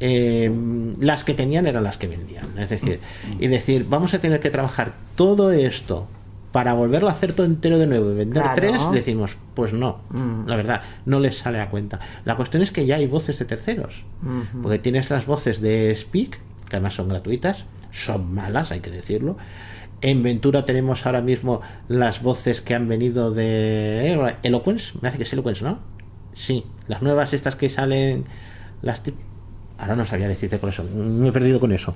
eh, 0.00 0.50
las 0.98 1.24
que 1.24 1.34
tenían 1.34 1.66
eran 1.66 1.84
las 1.84 1.98
que 1.98 2.08
vendían. 2.08 2.58
Es 2.58 2.70
decir, 2.70 3.00
y 3.38 3.46
decir, 3.48 3.86
vamos 3.88 4.14
a 4.14 4.18
tener 4.20 4.40
que 4.40 4.50
trabajar 4.50 4.92
todo 5.14 5.52
esto 5.52 6.08
para 6.52 6.72
volverlo 6.72 7.08
a 7.08 7.12
hacer 7.12 7.32
todo 7.34 7.46
entero 7.46 7.78
de 7.78 7.86
nuevo 7.86 8.10
y 8.10 8.14
vender 8.16 8.42
Claro. 8.42 8.56
tres, 8.56 8.80
decimos, 8.92 9.36
pues 9.54 9.72
no, 9.72 9.98
la 10.46 10.56
verdad, 10.56 10.82
no 11.06 11.20
les 11.20 11.36
sale 11.38 11.60
a 11.60 11.70
cuenta. 11.70 12.00
La 12.24 12.34
cuestión 12.34 12.62
es 12.62 12.72
que 12.72 12.86
ya 12.86 12.96
hay 12.96 13.06
voces 13.06 13.38
de 13.38 13.44
terceros, 13.44 14.02
porque 14.60 14.78
tienes 14.80 15.10
las 15.10 15.26
voces 15.26 15.60
de 15.60 15.94
Speak, 15.96 16.40
que 16.68 16.76
además 16.76 16.94
son 16.94 17.08
gratuitas, 17.08 17.66
son 17.92 18.34
malas, 18.34 18.72
hay 18.72 18.80
que 18.80 18.90
decirlo. 18.90 19.36
En 20.02 20.22
Ventura 20.24 20.64
tenemos 20.64 21.06
ahora 21.06 21.20
mismo 21.20 21.60
las 21.88 22.22
voces 22.22 22.60
que 22.62 22.74
han 22.74 22.88
venido 22.88 23.32
de 23.32 24.14
eh, 24.14 24.34
Eloquence, 24.42 24.94
me 25.02 25.08
hace 25.08 25.18
que 25.18 25.24
es 25.24 25.32
Eloquence, 25.32 25.62
¿no? 25.62 25.78
Sí, 26.34 26.64
las 26.88 27.00
nuevas 27.02 27.32
estas 27.32 27.54
que 27.54 27.68
salen, 27.68 28.24
las 28.82 29.02
ahora 29.80 29.96
no 29.96 30.04
sabía 30.04 30.28
decirte 30.28 30.58
con 30.58 30.70
eso, 30.70 30.84
me 30.84 31.28
he 31.28 31.32
perdido 31.32 31.58
con 31.58 31.72
eso. 31.72 31.94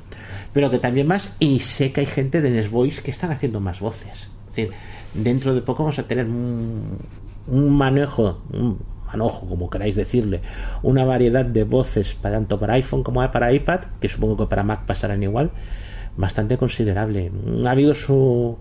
Pero 0.52 0.70
que 0.70 0.78
también 0.78 1.06
más, 1.06 1.34
y 1.38 1.60
sé 1.60 1.92
que 1.92 2.00
hay 2.00 2.06
gente 2.06 2.40
de 2.40 2.50
Nesvoice 2.50 3.02
que 3.02 3.10
están 3.10 3.30
haciendo 3.30 3.60
más 3.60 3.80
voces. 3.80 4.30
Es 4.48 4.56
decir, 4.56 4.70
dentro 5.12 5.54
de 5.54 5.60
poco 5.60 5.84
vamos 5.84 5.98
a 5.98 6.04
tener 6.04 6.26
un, 6.26 6.98
manejo, 7.46 8.40
un 8.52 8.78
manojo, 9.06 9.46
como 9.46 9.68
queráis 9.68 9.96
decirle, 9.96 10.40
una 10.82 11.04
variedad 11.04 11.44
de 11.44 11.64
voces 11.64 12.14
para, 12.14 12.36
tanto 12.36 12.58
para 12.58 12.74
iPhone 12.74 13.02
como 13.02 13.30
para 13.30 13.52
iPad, 13.52 13.80
que 14.00 14.08
supongo 14.08 14.36
que 14.38 14.46
para 14.46 14.62
Mac 14.62 14.86
pasarán 14.86 15.22
igual, 15.22 15.50
bastante 16.16 16.56
considerable. 16.56 17.30
Ha 17.66 17.70
habido 17.70 17.94
su, 17.94 18.56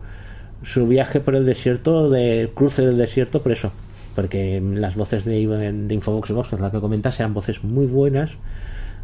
su 0.63 0.85
viaje 0.85 1.21
por 1.21 1.35
el 1.35 1.45
desierto, 1.45 2.09
de 2.09 2.51
cruce 2.53 2.85
del 2.85 2.97
desierto, 2.97 3.41
por 3.41 3.53
eso. 3.53 3.71
Porque 4.15 4.61
las 4.61 4.95
voces 4.95 5.23
de, 5.23 5.47
de 5.47 5.93
Infobox 5.93 6.31
Box, 6.31 6.51
la 6.59 6.71
que 6.71 6.81
comentas, 6.81 7.19
eran 7.19 7.33
voces 7.33 7.63
muy 7.63 7.87
buenas, 7.87 8.31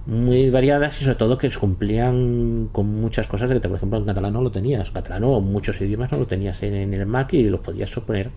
muy 0.05 0.49
variadas 0.49 0.99
y 1.01 1.03
sobre 1.03 1.15
todo 1.17 1.37
que 1.37 1.49
cumplían 1.51 2.69
con 2.71 2.87
muchas 2.87 3.27
cosas 3.27 3.49
de 3.49 3.59
que, 3.61 3.67
por 3.67 3.77
ejemplo, 3.77 3.99
en 3.99 4.05
catalán 4.05 4.33
no 4.33 4.41
lo 4.41 4.51
tenías. 4.51 4.87
En 4.87 4.93
catalán 4.93 5.23
o 5.23 5.39
muchos 5.41 5.79
idiomas 5.81 6.11
no 6.11 6.17
lo 6.19 6.27
tenías 6.27 6.61
en, 6.63 6.73
en 6.75 6.93
el 6.93 7.05
Mac 7.05 7.33
y 7.33 7.43
los 7.49 7.59
podías 7.61 7.89
suponer. 7.89 8.29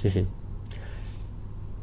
Sí, 0.00 0.10
sí. 0.10 0.24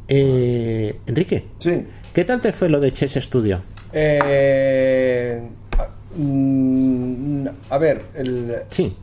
Eh, 0.07 0.99
Enrique, 1.05 1.45
Sí. 1.59 1.85
¿qué 2.13 2.23
tal 2.25 2.39
te 2.41 2.51
fue 2.53 2.69
lo 2.69 2.79
de 2.79 2.93
Chess 2.93 3.15
Studio? 3.15 3.61
Eh, 3.91 5.41
a, 5.77 5.87
mm, 6.17 7.47
a 7.69 7.77
ver, 7.77 8.05
el, 8.15 8.55
Sí. 8.69 8.95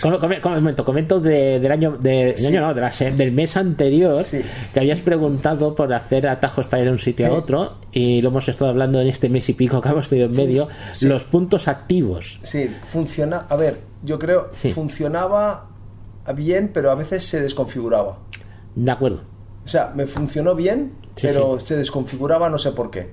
Com- 0.00 0.18
com- 0.18 0.40
Comento, 0.40 0.84
comento 0.84 1.20
de- 1.20 1.58
del 1.60 1.72
año, 1.72 1.96
de- 1.98 2.34
del 2.34 2.46
año 2.46 2.60
no, 2.60 2.74
de 2.74 2.80
la 2.80 2.92
se- 2.92 3.10
del 3.10 3.32
mes 3.32 3.56
anterior 3.56 4.22
Sí. 4.24 4.40
que 4.72 4.80
habías 4.80 5.00
preguntado 5.00 5.74
por 5.74 5.92
hacer 5.92 6.26
atajos 6.28 6.66
para 6.66 6.80
ir 6.82 6.86
de 6.86 6.92
un 6.92 6.98
sitio 6.98 7.26
a 7.26 7.30
otro 7.30 7.78
y 7.92 8.22
lo 8.22 8.28
hemos 8.28 8.48
estado 8.48 8.70
hablando 8.70 9.00
en 9.00 9.08
este 9.08 9.28
mes 9.28 9.48
y 9.48 9.54
pico 9.54 9.80
que 9.80 9.88
hemos 9.88 10.08
tenido 10.08 10.28
en 10.28 10.36
medio, 10.36 10.68
Sí. 10.92 11.06
los 11.08 11.24
puntos 11.24 11.68
activos. 11.68 12.38
sí, 12.42 12.70
funciona. 12.88 13.46
A 13.48 13.56
ver, 13.56 13.80
yo 14.02 14.18
creo 14.18 14.50
funcionaba 14.74 15.66
bien, 16.34 16.70
pero 16.72 16.90
a 16.90 16.94
veces 16.94 17.24
se 17.24 17.40
desconfiguraba. 17.40 18.18
De 18.74 18.90
acuerdo. 18.90 19.22
O 19.64 19.68
sea, 19.68 19.92
me 19.94 20.06
funcionó 20.06 20.54
bien, 20.54 20.92
pero 21.20 21.58
se 21.60 21.76
desconfiguraba 21.76 22.48
no 22.48 22.58
sé 22.58 22.72
por 22.72 22.90
qué. 22.90 23.10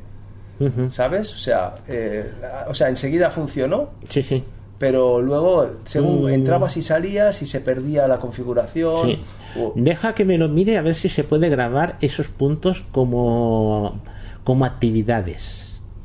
¿Sabes? 0.90 1.34
O 1.34 1.38
sea, 1.38 1.74
eh, 1.88 2.32
o 2.70 2.74
sea, 2.74 2.88
enseguida 2.88 3.30
funcionó, 3.30 3.90
Sí, 4.10 4.24
sí. 4.24 4.44
Pero 4.78 5.22
luego, 5.22 5.70
según 5.86 6.24
Mm. 6.26 6.30
entrabas 6.34 6.76
y 6.78 6.82
salías 6.82 7.42
y 7.42 7.46
se 7.46 7.62
perdía 7.62 8.08
la 8.08 8.20
configuración. 8.20 9.08
Sí. 9.08 9.20
Deja 9.76 10.14
que 10.14 10.26
me 10.26 10.38
lo 10.38 10.50
mire 10.50 10.78
a 10.78 10.82
ver 10.82 10.96
si 10.96 11.08
se 11.10 11.24
puede 11.24 11.50
grabar 11.50 11.98
esos 12.02 12.28
puntos 12.28 12.84
como, 12.92 14.02
como 14.44 14.66
actividades. 14.66 15.62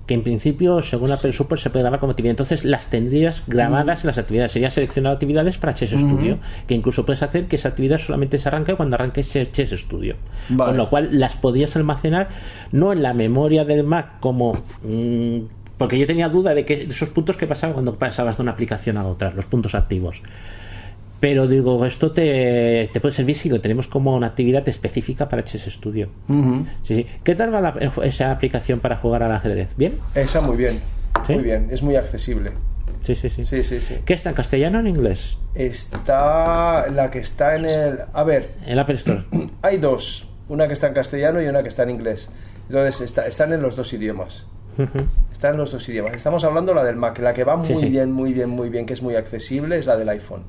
Que 0.06 0.14
en 0.14 0.24
principio, 0.24 0.82
según 0.82 1.12
Apple 1.12 1.32
Super, 1.32 1.58
se 1.60 1.70
puede 1.70 1.84
grabar 1.84 2.00
como 2.00 2.10
actividad. 2.10 2.32
Entonces 2.32 2.64
las 2.64 2.86
tendrías 2.90 3.44
grabadas 3.46 4.02
en 4.02 4.08
las 4.08 4.18
actividades. 4.18 4.50
Sería 4.50 4.68
seleccionar 4.68 5.12
actividades 5.12 5.56
para 5.58 5.72
Chess 5.74 5.90
Studio. 5.90 6.38
Que 6.66 6.74
incluso 6.74 7.06
puedes 7.06 7.22
hacer 7.22 7.46
que 7.46 7.54
esa 7.54 7.68
actividad 7.68 7.98
solamente 7.98 8.36
se 8.38 8.48
arranque 8.48 8.74
cuando 8.74 8.96
arranque 8.96 9.22
Chess 9.22 9.70
Studio. 9.70 10.16
Vale. 10.48 10.70
Con 10.70 10.76
lo 10.78 10.90
cual 10.90 11.08
las 11.12 11.36
podías 11.36 11.76
almacenar 11.76 12.28
no 12.72 12.92
en 12.92 13.02
la 13.04 13.14
memoria 13.14 13.64
del 13.64 13.84
Mac 13.84 14.18
como. 14.18 14.54
mm, 14.82 15.38
porque 15.80 15.98
yo 15.98 16.06
tenía 16.06 16.28
duda 16.28 16.54
de 16.54 16.66
que 16.66 16.82
esos 16.82 17.08
puntos 17.08 17.38
que 17.38 17.46
pasaban 17.46 17.72
cuando 17.72 17.94
pasabas 17.96 18.36
de 18.36 18.42
una 18.42 18.52
aplicación 18.52 18.98
a 18.98 19.06
otra, 19.06 19.30
los 19.30 19.46
puntos 19.46 19.74
activos. 19.74 20.22
Pero 21.20 21.46
digo, 21.48 21.84
esto 21.86 22.12
te, 22.12 22.90
te 22.92 23.00
puede 23.00 23.14
servir 23.14 23.34
si 23.36 23.48
lo 23.48 23.60
tenemos 23.62 23.86
como 23.86 24.14
una 24.14 24.26
actividad 24.28 24.68
específica 24.68 25.28
para 25.28 25.42
Chess 25.42 25.64
Studio. 25.72 26.08
Sí, 26.84 26.94
sí. 26.96 27.06
¿Qué 27.24 27.34
tal 27.34 27.52
va 27.54 27.60
la- 27.62 27.74
esa 28.04 28.30
aplicación 28.30 28.80
para 28.80 28.96
jugar 28.96 29.22
al 29.22 29.32
ajedrez? 29.32 29.74
¿Bien? 29.76 29.98
Esa 30.14 30.40
muy 30.42 30.56
bien. 30.58 30.80
¿Sí? 31.26 31.32
Muy 31.34 31.42
bien, 31.42 31.68
es 31.70 31.82
muy 31.82 31.96
accesible. 31.96 32.52
Sí, 33.02 33.14
sí, 33.14 33.30
sí. 33.30 33.44
Sí, 33.44 33.62
sí, 33.62 33.80
sí. 33.80 33.94
¿Qué 34.04 34.12
está 34.12 34.28
en 34.30 34.34
castellano 34.36 34.76
o 34.78 34.80
en 34.82 34.86
inglés? 34.88 35.38
Está 35.54 36.88
la 36.88 37.10
que 37.10 37.20
está 37.20 37.56
en 37.56 37.64
el... 37.64 37.98
A 38.12 38.22
ver, 38.24 38.50
En 38.66 38.76
la 38.76 38.82
Apple 38.82 38.96
Store. 38.96 39.24
hay 39.62 39.78
dos. 39.78 40.26
Una 40.48 40.66
que 40.66 40.72
está 40.74 40.88
en 40.88 40.94
castellano 40.94 41.40
y 41.42 41.46
una 41.46 41.62
que 41.62 41.68
está 41.68 41.82
en 41.84 41.90
inglés. 41.90 42.28
Entonces, 42.68 43.00
está- 43.00 43.26
están 43.26 43.52
en 43.54 43.62
los 43.62 43.76
dos 43.76 43.92
idiomas. 43.92 44.46
Están 45.30 45.52
en 45.52 45.58
los 45.58 45.72
dos 45.72 45.88
idiomas. 45.88 46.14
Estamos 46.14 46.44
hablando 46.44 46.74
la 46.74 46.84
del 46.84 46.96
Mac. 46.96 47.18
La 47.18 47.32
que 47.34 47.44
va 47.44 47.56
muy 47.56 47.66
Sí, 47.66 47.76
sí. 47.76 47.88
bien, 47.88 48.12
muy 48.12 48.32
bien, 48.32 48.48
muy 48.50 48.68
bien, 48.68 48.86
que 48.86 48.92
es 48.94 49.02
muy 49.02 49.14
accesible, 49.16 49.78
es 49.78 49.86
la 49.86 49.96
del 49.96 50.08
iPhone. 50.08 50.42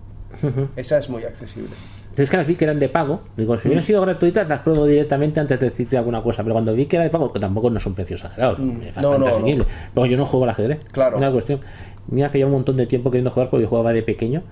Esa 0.75 0.97
es 0.97 1.09
muy 1.09 1.23
accesible. 1.23 1.69
Es 2.15 2.29
que 2.29 2.37
las 2.37 2.45
vi 2.47 2.55
que 2.55 2.65
eran 2.65 2.79
de 2.79 2.89
pago. 2.89 3.21
Digo, 3.37 3.57
si 3.57 3.67
hubieran 3.69 3.83
sido 3.85 4.01
gratuitas, 4.01 4.47
las 4.47 4.61
pruebo 4.61 4.85
directamente 4.85 5.39
antes 5.39 5.59
de 5.59 5.69
decirte 5.69 5.97
alguna 5.97 6.21
cosa. 6.21 6.43
Pero 6.43 6.53
cuando 6.55 6.73
vi 6.73 6.85
que 6.85 6.97
era 6.97 7.03
de 7.03 7.09
pago, 7.09 7.31
que 7.31 7.39
tampoco 7.39 7.69
no 7.69 7.79
son 7.79 7.93
precios 7.95 8.21
exagerados. 8.21 8.59
Mm. 8.59 8.81
es 8.81 8.97
No, 8.97 9.17
no, 9.17 9.27
asequible. 9.27 9.65
Pero 9.93 10.05
yo 10.07 10.17
no 10.17 10.25
juego 10.25 10.43
al 10.43 10.49
ajedrez. 10.49 10.83
Claro. 10.91 11.17
Una 11.17 11.31
cuestión. 11.31 11.61
Mira 12.07 12.29
que 12.31 12.39
llevo 12.39 12.49
un 12.49 12.55
montón 12.57 12.77
de 12.77 12.87
tiempo 12.87 13.09
queriendo 13.11 13.31
jugar 13.31 13.49
porque 13.49 13.63
yo 13.63 13.69
jugaba 13.69 13.93
de 13.93 14.03
pequeño. 14.03 14.43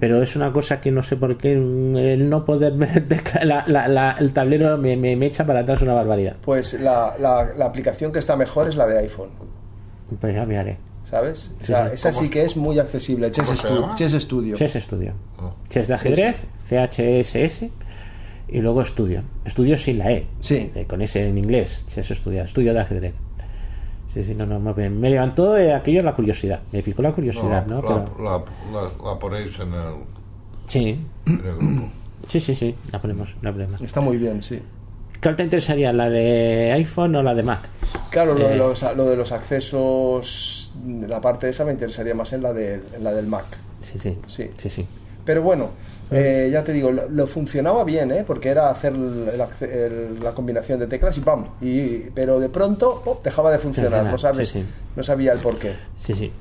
Pero 0.00 0.22
es 0.22 0.34
una 0.36 0.52
cosa 0.52 0.80
que 0.80 0.90
no 0.90 1.02
sé 1.02 1.16
por 1.16 1.36
qué 1.36 1.56
mm, 1.56 1.96
el 1.96 2.30
no 2.30 2.44
poder 2.44 2.72
ver 2.74 3.04
la- 3.42 3.64
la- 3.66 3.88
la- 3.88 4.16
el 4.18 4.32
tablero 4.32 4.78
me, 4.78 4.96
me, 4.96 5.14
me 5.16 5.26
echa 5.26 5.44
para 5.46 5.60
atrás 5.60 5.82
una 5.82 5.94
barbaridad. 5.94 6.36
Pues 6.42 6.74
la, 6.80 7.14
la, 7.20 7.52
la 7.56 7.66
aplicación 7.66 8.12
que 8.12 8.18
está 8.18 8.36
mejor 8.36 8.68
es 8.68 8.76
la 8.76 8.86
de 8.86 8.98
iPhone, 9.00 9.28
Pues 10.20 10.34
ya 10.34 10.46
miraré. 10.46 10.78
¿sabes? 11.04 11.50
O 11.60 11.64
sea, 11.64 11.88
sí. 11.88 11.94
esa 11.94 12.10
¿Cómo? 12.10 12.22
sí 12.22 12.30
que 12.30 12.42
es 12.44 12.56
muy 12.56 12.78
accesible. 12.78 13.30
Chess, 13.30 13.44
¿Cómo 13.44 13.56
se 13.58 13.68
Stu- 13.68 13.80
llama? 13.80 13.94
Chess 13.96 14.12
Studio. 14.12 14.56
Chess 14.56 14.72
Studio. 14.82 15.12
Ah. 15.38 15.52
Chess 15.68 15.88
de 15.88 15.94
ajedrez, 15.94 16.36
CHSS 16.70 17.66
y 18.48 18.60
luego 18.60 18.84
Studio. 18.84 19.22
Studio 19.46 19.76
sin 19.76 19.98
la 19.98 20.12
E. 20.12 20.26
Sí. 20.40 20.70
eh, 20.74 20.86
con 20.88 21.02
ese 21.02 21.28
en 21.28 21.36
inglés. 21.36 21.84
Chess 21.88 22.08
Studio. 22.16 22.44
Estudio 22.44 22.72
de 22.72 22.80
ajedrez. 22.80 23.14
Sí, 24.12 24.22
sí, 24.24 24.34
no, 24.34 24.44
no, 24.44 24.60
me, 24.60 24.90
me 24.90 25.08
levantó 25.10 25.56
eh, 25.56 25.72
aquello 25.72 26.02
la 26.02 26.14
curiosidad. 26.14 26.60
Me 26.70 26.82
picó 26.82 27.00
la 27.02 27.12
curiosidad, 27.12 27.64
¿no? 27.66 27.80
la, 27.80 28.04
Pero- 28.04 28.22
la, 28.22 28.38
la- 28.80 29.10
la 29.12 29.18
ponéis 29.18 29.58
en 29.60 29.72
el, 29.72 29.94
sí, 30.68 30.98
en 31.26 31.32
el 31.46 31.56
grupo. 31.56 31.88
sí, 32.28 32.40
sí, 32.40 32.54
sí, 32.54 32.74
la 32.92 33.00
ponemos, 33.00 33.34
la 33.40 33.52
ponemos. 33.52 33.80
Está 33.80 34.00
muy 34.00 34.18
bien, 34.18 34.42
sí. 34.42 34.60
¿Cuál 35.22 35.36
te 35.36 35.44
interesaría, 35.44 35.92
la 35.92 36.10
de 36.10 36.72
iPhone 36.72 37.14
o 37.16 37.22
la 37.22 37.34
de 37.34 37.42
Mac? 37.42 37.60
Claro, 38.10 38.34
lo 38.34 38.46
de 38.48 38.54
Eh. 38.54 38.56
los, 38.56 38.82
lo 38.96 39.04
de 39.06 39.16
los 39.16 39.32
accesos, 39.32 40.72
la 41.06 41.20
parte 41.20 41.48
esa 41.48 41.64
me 41.64 41.72
interesaría 41.72 42.14
más 42.14 42.32
en 42.32 42.42
la, 42.42 42.52
de, 42.52 42.82
en 42.92 43.04
la 43.04 43.12
del 43.12 43.26
Mac. 43.26 43.44
Sí, 43.82 43.98
sí, 43.98 44.18
Sí. 44.26 44.50
sí, 44.58 44.68
sí. 44.68 44.86
Pero 45.24 45.42
bueno, 45.42 45.70
eh, 46.10 46.50
ya 46.52 46.62
te 46.64 46.72
digo, 46.72 46.90
lo, 46.92 47.08
lo 47.08 47.26
funcionaba 47.26 47.84
bien, 47.84 48.10
¿eh? 48.10 48.24
porque 48.26 48.48
era 48.50 48.68
hacer 48.70 48.92
el- 48.92 49.28
el 49.32 49.40
acce- 49.40 49.70
el- 49.70 50.20
la 50.22 50.32
combinación 50.32 50.78
de 50.80 50.86
teclas 50.86 51.16
y 51.18 51.20
¡pam! 51.20 51.46
Y, 51.60 51.98
pero 52.14 52.38
de 52.40 52.48
pronto 52.48 53.20
dejaba 53.24 53.50
de 53.52 53.58
funcionar, 53.58 53.90
Funciona, 53.92 54.10
no 54.12 54.18
sabes, 54.18 54.48
sí, 54.48 54.60
sí. 54.60 54.66
no 54.96 55.02
sabía 55.02 55.32
el 55.32 55.38
porqué. 55.40 55.72
Sí, 55.98 56.14
sí. 56.14 56.32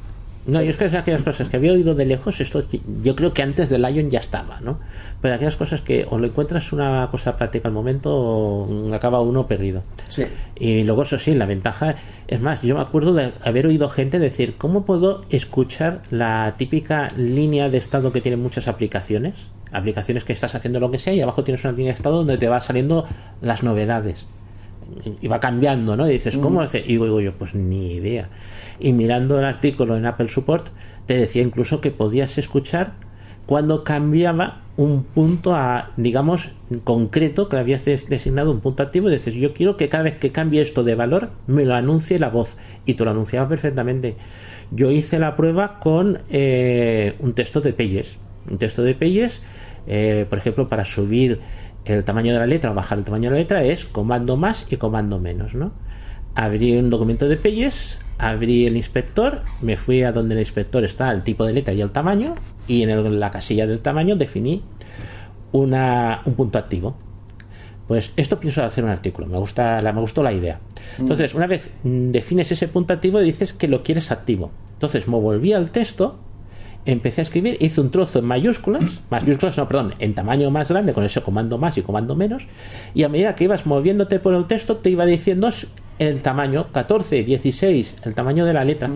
No, 0.45 0.61
yo 0.61 0.71
es 0.71 0.77
que 0.77 0.85
es 0.85 0.95
aquellas 0.95 1.21
cosas 1.21 1.49
que 1.49 1.57
había 1.57 1.71
oído 1.71 1.93
de 1.93 2.05
lejos, 2.05 2.41
esto 2.41 2.63
yo 3.01 3.15
creo 3.15 3.31
que 3.31 3.43
antes 3.43 3.69
del 3.69 3.83
Lion 3.83 4.09
ya 4.09 4.19
estaba, 4.19 4.59
¿no? 4.61 4.79
Pero 5.21 5.35
aquellas 5.35 5.55
cosas 5.55 5.81
que 5.81 6.07
o 6.09 6.17
lo 6.17 6.25
encuentras 6.25 6.73
una 6.73 7.07
cosa 7.11 7.37
práctica 7.37 7.67
al 7.67 7.73
momento 7.73 8.09
o 8.11 8.93
acaba 8.93 9.21
uno 9.21 9.45
perdido. 9.45 9.83
Sí. 10.07 10.25
Y 10.55 10.83
luego 10.83 11.03
eso 11.03 11.19
sí, 11.19 11.35
la 11.35 11.45
ventaja 11.45 11.95
es 12.27 12.41
más, 12.41 12.61
yo 12.63 12.75
me 12.75 12.81
acuerdo 12.81 13.13
de 13.13 13.33
haber 13.43 13.67
oído 13.67 13.89
gente 13.89 14.17
decir, 14.17 14.55
¿cómo 14.57 14.83
puedo 14.83 15.25
escuchar 15.29 16.01
la 16.09 16.55
típica 16.57 17.09
línea 17.15 17.69
de 17.69 17.77
estado 17.77 18.11
que 18.11 18.21
tienen 18.21 18.41
muchas 18.41 18.67
aplicaciones? 18.67 19.47
Aplicaciones 19.71 20.23
que 20.23 20.33
estás 20.33 20.55
haciendo 20.55 20.79
lo 20.79 20.89
que 20.89 20.97
sea 20.97 21.13
y 21.13 21.21
abajo 21.21 21.43
tienes 21.43 21.63
una 21.63 21.73
línea 21.73 21.93
de 21.93 21.97
estado 21.97 22.17
donde 22.17 22.37
te 22.37 22.47
va 22.47 22.61
saliendo 22.61 23.07
las 23.41 23.61
novedades 23.61 24.27
y 25.21 25.27
va 25.27 25.39
cambiando, 25.39 25.95
¿no? 25.95 26.09
Y 26.09 26.13
dices, 26.13 26.37
¿cómo 26.37 26.61
hace? 26.61 26.79
Y 26.79 26.93
digo, 26.93 27.05
digo 27.05 27.21
yo, 27.21 27.33
pues 27.33 27.55
ni 27.55 27.93
idea. 27.93 28.27
Y 28.81 28.93
mirando 28.93 29.37
el 29.37 29.45
artículo 29.45 29.95
en 29.95 30.05
Apple 30.05 30.27
Support, 30.27 30.67
te 31.05 31.15
decía 31.15 31.43
incluso 31.43 31.79
que 31.81 31.91
podías 31.91 32.37
escuchar 32.37 32.93
cuando 33.45 33.83
cambiaba 33.83 34.61
un 34.77 35.03
punto 35.03 35.53
a, 35.53 35.91
digamos, 35.97 36.49
concreto, 36.83 37.47
que 37.47 37.57
habías 37.57 37.85
des- 37.85 38.09
designado 38.09 38.51
un 38.51 38.61
punto 38.61 38.81
activo, 38.81 39.09
y 39.09 39.13
dices, 39.13 39.35
yo 39.35 39.53
quiero 39.53 39.77
que 39.77 39.89
cada 39.89 40.03
vez 40.03 40.17
que 40.17 40.31
cambie 40.31 40.61
esto 40.61 40.83
de 40.83 40.95
valor, 40.95 41.29
me 41.45 41.65
lo 41.65 41.75
anuncie 41.75 42.17
la 42.17 42.29
voz. 42.29 42.55
Y 42.85 42.95
te 42.95 43.05
lo 43.05 43.11
anunciaba 43.11 43.47
perfectamente. 43.47 44.15
Yo 44.71 44.89
hice 44.89 45.19
la 45.19 45.35
prueba 45.35 45.79
con 45.79 46.19
eh, 46.31 47.15
un 47.19 47.33
texto 47.33 47.61
de 47.61 47.73
Pages. 47.73 48.17
Un 48.49 48.57
texto 48.57 48.81
de 48.83 48.95
Pages, 48.95 49.43
eh, 49.85 50.25
por 50.29 50.39
ejemplo, 50.39 50.69
para 50.69 50.85
subir 50.85 51.39
el 51.85 52.03
tamaño 52.03 52.33
de 52.33 52.39
la 52.39 52.47
letra 52.47 52.71
o 52.71 52.73
bajar 52.73 52.97
el 52.97 53.03
tamaño 53.03 53.29
de 53.29 53.35
la 53.35 53.41
letra 53.41 53.63
es 53.63 53.85
comando 53.85 54.37
más 54.37 54.65
y 54.71 54.77
comando 54.77 55.19
menos, 55.19 55.53
¿no? 55.55 55.73
Abrí 56.35 56.77
un 56.77 56.89
documento 56.89 57.27
de 57.27 57.35
Pages, 57.35 57.99
abrí 58.21 58.67
el 58.67 58.77
inspector, 58.77 59.41
me 59.61 59.77
fui 59.77 60.03
a 60.03 60.11
donde 60.11 60.35
el 60.35 60.41
inspector 60.41 60.83
está 60.85 61.11
el 61.11 61.23
tipo 61.23 61.43
de 61.43 61.53
letra 61.53 61.73
y 61.73 61.81
el 61.81 61.89
tamaño, 61.89 62.35
y 62.67 62.83
en 62.83 63.19
la 63.19 63.31
casilla 63.31 63.65
del 63.65 63.79
tamaño 63.79 64.15
definí 64.15 64.61
un 65.51 66.33
punto 66.37 66.59
activo. 66.59 66.95
Pues 67.87 68.13
esto 68.15 68.39
pienso 68.39 68.63
hacer 68.63 68.85
un 68.85 68.89
artículo, 68.91 69.27
me 69.27 69.37
gusta 69.37 69.81
me 69.81 69.99
gustó 69.99 70.23
la 70.23 70.31
idea. 70.31 70.59
Entonces, 70.97 71.33
una 71.33 71.47
vez 71.47 71.71
defines 71.83 72.51
ese 72.51 72.67
punto 72.67 72.93
activo, 72.93 73.19
dices 73.19 73.53
que 73.53 73.67
lo 73.67 73.83
quieres 73.83 74.11
activo. 74.11 74.51
Entonces, 74.73 75.07
me 75.07 75.17
volví 75.17 75.51
al 75.51 75.71
texto, 75.71 76.19
empecé 76.85 77.21
a 77.21 77.23
escribir, 77.23 77.57
hice 77.59 77.81
un 77.81 77.91
trozo 77.91 78.19
en 78.19 78.25
mayúsculas, 78.25 79.01
mayúsculas, 79.09 79.57
no, 79.57 79.67
perdón, 79.67 79.95
en 79.99 80.13
tamaño 80.13 80.49
más 80.51 80.69
grande, 80.69 80.93
con 80.93 81.03
ese 81.03 81.21
comando 81.21 81.57
más 81.57 81.77
y 81.77 81.81
comando 81.81 82.15
menos, 82.15 82.47
y 82.93 83.03
a 83.03 83.09
medida 83.09 83.35
que 83.35 83.43
ibas 83.43 83.65
moviéndote 83.65 84.19
por 84.19 84.35
el 84.35 84.45
texto, 84.45 84.77
te 84.77 84.89
iba 84.89 85.05
diciendo 85.05 85.49
el 86.01 86.23
tamaño 86.23 86.67
14, 86.71 87.23
16, 87.23 87.97
el 88.05 88.15
tamaño 88.15 88.43
de 88.43 88.53
la 88.53 88.65
letra, 88.65 88.89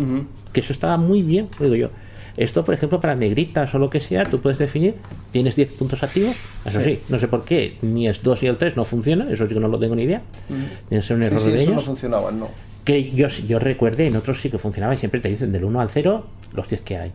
que 0.51 0.62
eso 0.62 0.74
estaba 0.74 0.97
muy 0.97 1.22
bien, 1.22 1.49
digo 1.60 1.76
yo. 1.76 1.89
Esto, 2.36 2.66
por 2.66 2.74
ejemplo, 2.74 2.99
para 2.99 3.16
negritas 3.16 3.74
o 3.76 3.80
lo 3.80 3.91
que 3.91 3.99
sea, 3.99 4.26
tú 4.26 4.41
puedes 4.41 4.58
definir, 4.58 4.95
tienes 5.32 5.56
10 5.56 5.70
puntos 5.74 6.01
activos, 6.01 6.36
eso 6.66 6.82
sí, 6.82 6.99
no 7.08 7.20
sé 7.20 7.28
por 7.28 7.45
qué, 7.45 7.78
ni 7.84 8.08
es 8.08 8.24
2 8.24 8.43
y 8.43 8.47
el 8.47 8.58
3 8.58 8.76
no 8.76 8.86
funciona, 8.86 9.32
eso 9.32 9.47
sí 9.47 9.53
que 9.53 9.60
no 9.60 9.68
lo 9.68 9.78
tengo 9.78 9.95
ni 9.95 10.03
idea, 10.03 10.24
tiene 10.47 11.01
que 11.01 11.08
ser 11.08 11.18
un 11.18 11.24
error 11.24 11.39
sí, 11.39 11.51
de 11.51 11.62
eso 11.62 11.76
no 11.76 11.82
funcionaba, 11.82 12.32
no. 12.32 12.49
que 12.84 13.12
yo, 13.12 13.28
yo 13.28 13.60
recuerde 13.60 14.08
en 14.08 14.16
otros 14.16 14.41
sí 14.41 14.49
que 14.49 14.58
funcionaba 14.58 14.95
y 14.95 14.97
siempre 14.97 15.22
te 15.22 15.30
dicen 15.30 15.51
del 15.51 15.64
1 15.64 15.80
al 15.80 15.89
0 15.89 16.26
los 16.53 16.68
10 16.68 16.82
que 16.82 16.97
hay. 16.97 17.12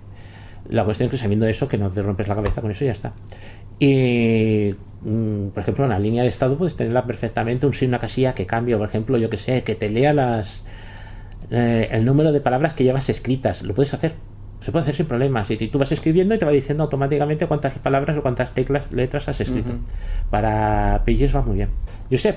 La 0.69 0.85
cuestión 0.85 1.09
es 1.09 1.11
que 1.11 1.17
sabiendo 1.19 1.47
eso, 1.49 1.67
que 1.67 1.79
no 1.79 1.91
te 1.91 2.01
rompes 2.01 2.29
la 2.29 2.37
cabeza 2.37 2.61
con 2.61 2.71
eso 2.71 2.85
y 2.85 2.87
ya 2.87 2.93
está. 2.93 3.13
Y, 3.81 4.75
mm, 5.03 5.49
por 5.49 5.63
ejemplo, 5.63 5.85
en 5.85 5.91
la 5.91 5.99
línea 5.99 6.23
de 6.23 6.29
estado 6.29 6.57
puedes 6.57 6.77
tenerla 6.77 7.05
perfectamente, 7.07 7.67
un 7.67 7.75
sí, 7.75 7.87
una 7.87 7.99
casilla 7.99 8.35
que 8.35 8.47
cambie, 8.47 8.77
por 8.77 8.87
ejemplo, 8.89 9.19
yo 9.19 9.29
que 9.31 9.39
sé, 9.39 9.65
que 9.65 9.75
te 9.75 9.89
lea 9.89 10.13
las 10.13 10.65
eh, 11.51 11.89
el 11.91 12.05
número 12.05 12.31
de 12.31 12.41
palabras 12.41 12.75
que 12.75 12.85
llevas 12.85 13.09
escritas. 13.09 13.63
Lo 13.63 13.75
puedes 13.75 13.93
hacer. 13.95 14.15
Se 14.63 14.71
puede 14.71 14.83
hacer 14.83 14.95
sin 14.95 15.07
problemas. 15.07 15.51
Y 15.51 15.57
tú 15.69 15.79
vas 15.79 15.91
escribiendo 15.91 16.35
y 16.35 16.39
te 16.39 16.45
va 16.45 16.51
diciendo 16.51 16.85
automáticamente 16.85 17.47
cuántas 17.47 17.79
palabras 17.79 18.17
o 18.19 18.23
cuántas 18.23 18.53
teclas, 18.53 18.93
letras 18.93 19.27
has 19.29 19.41
escrito. 19.41 19.71
Para 20.31 21.03
Pages 21.07 21.35
va 21.35 21.41
muy 21.41 21.57
bien. 21.57 21.71
Josep, 22.11 22.37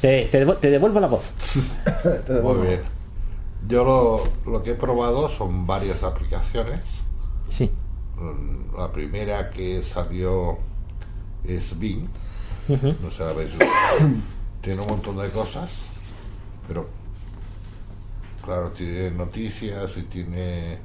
te, 0.00 0.24
te, 0.32 0.46
devu- 0.46 0.58
te 0.58 0.70
devuelvo 0.70 0.98
la 1.00 1.08
voz. 1.08 1.34
Muy 2.42 2.66
bien. 2.66 2.80
Yo 3.68 3.84
lo, 3.84 4.50
lo 4.50 4.62
que 4.62 4.70
he 4.70 4.74
probado 4.74 5.28
son 5.28 5.66
varias 5.66 6.02
aplicaciones. 6.04 7.02
Sí. 7.50 7.70
Mm, 8.20 8.76
La 8.76 8.90
primera 8.92 9.50
que 9.50 9.82
salió 9.82 10.58
es 11.44 11.78
Bing. 11.78 12.06
No 13.02 13.10
sé, 13.10 13.24
la. 13.24 13.58
Tiene 14.60 14.82
un 14.82 14.88
montón 14.88 15.16
de 15.18 15.28
cosas, 15.30 15.86
pero 16.66 16.88
claro, 18.44 18.70
tiene 18.72 19.10
noticias 19.12 19.96
y 19.96 20.02
tiene 20.02 20.78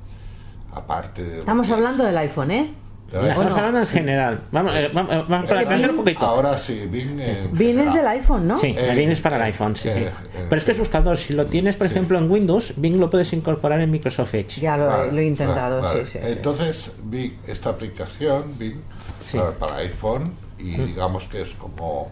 aparte 0.72 1.24
de. 1.24 1.40
Estamos 1.40 1.70
hablando 1.72 2.04
del 2.04 2.18
iPhone, 2.20 2.52
¿eh? 2.52 2.74
De 3.22 3.28
Ya 3.28 3.28
la- 3.28 3.34
estamos 3.34 3.53
hablando 3.59 3.80
en 3.82 3.88
general. 3.88 4.41
Vamos, 4.51 4.74
eh, 4.76 4.89
vamos, 4.93 5.14
eh, 5.14 5.24
vamos 5.28 5.43
Es 5.43 5.49
para 5.55 5.61
aprender 5.61 5.89
un 5.91 5.95
Bing- 5.97 5.99
poquito. 5.99 6.26
Ahora 6.26 6.57
sí, 6.57 6.88
Bing. 6.89 7.20
en 7.20 7.55
Vienes 7.57 7.84
general. 7.84 7.93
del 7.93 8.07
iPhone, 8.07 8.47
¿no? 8.47 8.57
Sí, 8.59 8.76
Eh, 8.78 8.95
Bing 8.95 9.09
es 9.11 9.22
para 9.22 9.36
el 9.36 9.41
eh, 9.43 9.45
iPhone, 9.45 9.76
sí, 9.76 9.89
eh, 9.89 9.93
sí. 9.93 9.99
eh, 9.99 10.45
Pero 10.49 10.55
es 10.59 10.66
que 10.66 10.72
es 10.72 10.80
buscador. 10.80 11.18
Si 11.18 11.34
lo 11.34 11.45
tienes, 11.45 11.76
por 11.76 11.88
sí. 11.88 11.93
ejemplo, 11.93 12.18
en 12.18 12.30
Windows, 12.32 12.74
Bing 12.78 12.99
lo 12.99 13.09
puedes 13.11 13.32
incorporar 13.34 13.80
en 13.82 13.91
Microsoft 13.91 14.34
Edge. 14.34 14.61
Ya 14.61 14.78
lo, 14.78 14.88
Vale, 14.88 15.11
lo 15.11 15.20
he 15.20 15.26
intentado, 15.28 15.82
vale, 15.82 15.93
vale. 15.99 16.05
sí, 16.07 16.11
sí, 16.14 16.20
sí. 16.24 16.32
Entonces, 16.32 16.91
Bing, 17.03 17.34
esta 17.47 17.70
aplicación, 17.70 18.57
Bing, 18.57 18.82
Sí. 19.24 19.38
para, 19.38 19.51
para 19.51 19.76
iPhone, 19.78 20.34
y 20.57 20.72
digamos 20.76 21.26
que 21.26 21.41
es 21.43 21.49
como 21.51 22.11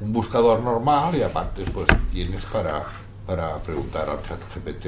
un 0.00 0.12
buscador 0.12 0.60
normal, 0.62 1.14
y 1.16 1.22
aparte, 1.22 1.62
pues 1.72 1.86
tienes 2.12 2.44
para, 2.44 2.84
para 3.26 3.56
preguntar 3.58 4.08
al 4.10 4.22
chat 4.22 4.38
GPT, 4.54 4.84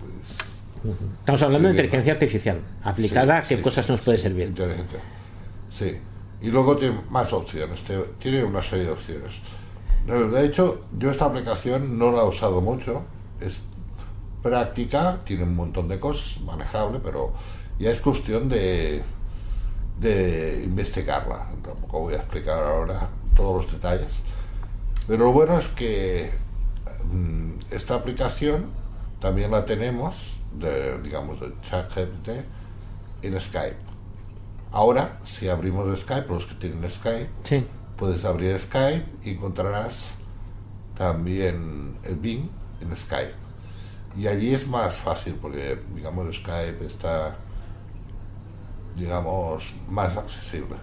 pues. 0.00 0.51
Estamos 1.20 1.42
hablando 1.42 1.68
de 1.68 1.74
Sí, 1.74 1.76
inteligencia 1.78 2.12
artificial. 2.12 2.60
Aplicada, 2.82 3.42
Sí, 3.42 3.48
¿qué 3.50 3.56
sí, 3.56 3.62
cosas 3.62 3.88
nos 3.88 4.00
puede 4.00 4.18
servir? 4.18 4.48
Inteligencia. 4.48 4.98
Sí. 5.70 5.96
Y 6.40 6.48
luego 6.48 6.76
tiene 6.76 7.00
más 7.08 7.32
opciones, 7.32 7.84
tiene 8.18 8.42
una 8.44 8.60
serie 8.62 8.86
de 8.86 8.90
opciones. 8.92 9.40
De 10.06 10.44
hecho, 10.44 10.86
yo 10.98 11.10
esta 11.12 11.26
aplicación 11.26 11.96
no 11.96 12.10
la 12.10 12.22
he 12.22 12.26
usado 12.26 12.60
mucho, 12.60 13.02
es 13.40 13.60
práctica, 14.42 15.18
tiene 15.24 15.44
un 15.44 15.54
montón 15.54 15.86
de 15.86 16.00
cosas, 16.00 16.40
manejable, 16.42 16.98
pero 17.02 17.32
ya 17.78 17.90
es 17.90 18.00
cuestión 18.00 18.48
de, 18.48 19.04
de 20.00 20.62
investigarla. 20.64 21.46
Tampoco 21.62 22.00
voy 22.00 22.14
a 22.14 22.18
explicar 22.18 22.60
ahora 22.60 23.08
todos 23.36 23.64
los 23.64 23.72
detalles. 23.72 24.24
Pero 25.06 25.26
lo 25.26 25.32
bueno 25.32 25.56
es 25.58 25.68
que 25.68 26.32
mm, 27.12 27.52
esta 27.70 27.94
aplicación 27.94 28.64
también 29.20 29.52
la 29.52 29.64
tenemos, 29.64 30.38
de, 30.58 30.98
digamos, 31.02 31.40
de 31.40 31.52
ChatGPT 31.62 32.28
en 33.22 33.40
Skype. 33.40 33.76
Ahora, 34.72 35.18
si 35.22 35.48
abrimos 35.48 35.98
Skype, 36.00 36.28
los 36.32 36.46
que 36.46 36.54
tienen 36.54 36.90
Skype, 36.90 37.28
Sí. 37.44 37.66
puedes 37.96 38.24
abrir 38.24 38.58
Skype 38.58 39.04
y 39.24 39.30
encontrarás 39.32 40.16
también 40.96 41.98
el 42.02 42.16
Bing 42.16 42.48
en 42.80 42.96
Skype. 42.96 43.34
Y 44.16 44.26
allí 44.26 44.54
es 44.54 44.66
más 44.66 44.96
fácil 44.96 45.34
porque, 45.40 45.80
digamos, 45.94 46.34
Skype 46.36 46.84
está, 46.86 47.36
digamos, 48.96 49.74
más 49.88 50.16
accesible. 50.16 50.76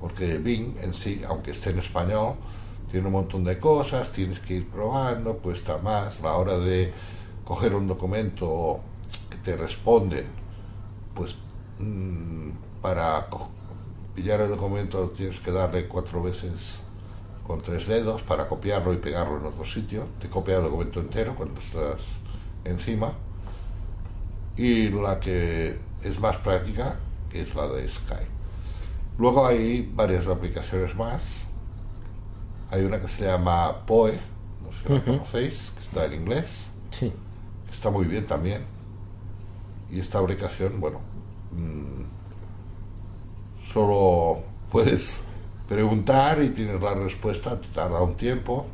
porque 0.00 0.36
Bing 0.36 0.76
en 0.82 0.92
sí, 0.92 1.22
aunque 1.26 1.52
esté 1.52 1.70
en 1.70 1.78
español, 1.78 2.34
tiene 2.90 3.06
un 3.06 3.12
montón 3.14 3.44
de 3.44 3.58
cosas, 3.58 4.12
tienes 4.12 4.38
que 4.40 4.54
ir 4.56 4.70
probando, 4.70 5.38
cuesta 5.38 5.78
más. 5.78 6.20
A 6.20 6.24
la 6.24 6.32
hora 6.36 6.58
de 6.58 6.92
coger 7.46 7.76
un 7.76 7.86
documento 7.86 8.80
que 9.30 9.36
te 9.36 9.56
responden, 9.56 10.26
pues 11.14 11.36
mm, 11.78 12.50
para 12.82 13.24
pillar 14.14 14.40
el 14.40 14.48
documento 14.48 15.10
tienes 15.10 15.38
que 15.38 15.52
darle 15.52 15.86
cuatro 15.86 16.20
veces 16.22 16.82
con 17.46 17.62
tres 17.62 17.86
dedos 17.86 18.22
para 18.22 18.48
copiarlo 18.48 18.92
y 18.92 18.96
pegarlo 18.96 19.38
en 19.38 19.46
otro 19.46 19.64
sitio. 19.64 20.06
Te 20.20 20.28
copia 20.28 20.56
el 20.56 20.64
documento 20.64 20.98
entero 20.98 21.36
cuando 21.36 21.60
estás 21.60 22.16
encima. 22.64 23.12
Y 24.56 24.88
la 24.88 25.20
que 25.20 25.78
es 26.02 26.18
más 26.18 26.38
práctica, 26.38 26.96
es 27.32 27.54
la 27.54 27.68
de 27.68 27.88
Skype. 27.88 28.26
Luego 29.18 29.46
hay 29.46 29.88
varias 29.94 30.26
aplicaciones 30.26 30.96
más. 30.96 31.48
Hay 32.70 32.84
una 32.84 33.00
que 33.00 33.06
se 33.06 33.24
llama 33.24 33.86
Poe, 33.86 34.18
no 34.64 34.72
sé 34.72 34.88
si 34.88 34.92
la 34.92 35.04
conocéis, 35.04 35.72
que 35.76 35.84
está 35.84 36.06
en 36.06 36.14
inglés, 36.14 36.72
Sí. 36.90 37.12
Está 37.76 37.90
muy 37.90 38.06
bien 38.06 38.26
también. 38.26 38.64
Y 39.90 40.00
esta 40.00 40.18
aplicación, 40.18 40.80
bueno, 40.80 41.00
mm, 41.52 42.02
solo 43.72 44.40
puedes 44.70 45.22
preguntar 45.68 46.42
y 46.42 46.48
tienes 46.50 46.80
la 46.80 46.94
respuesta, 46.94 47.60
te 47.60 47.68
tarda 47.68 48.02
un 48.02 48.16
tiempo. 48.16 48.66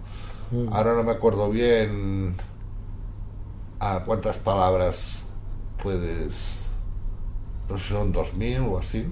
Ahora 0.70 0.94
no 0.94 1.02
me 1.02 1.12
acuerdo 1.12 1.50
bien 1.50 2.36
a 3.80 4.00
cuántas 4.04 4.36
palabras 4.36 5.26
puedes, 5.82 6.66
no 7.70 7.78
sé 7.78 7.84
si 7.84 7.92
son 7.94 8.12
2000 8.12 8.60
o 8.60 8.78
así. 8.78 9.06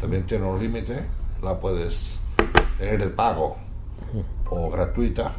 También 0.00 0.26
tiene 0.26 0.46
un 0.46 0.58
límite, 0.58 1.04
la 1.42 1.60
puedes 1.60 2.20
tener 2.78 2.98
de 2.98 3.08
pago 3.08 3.56
o 4.48 4.70
gratuita. 4.70 5.32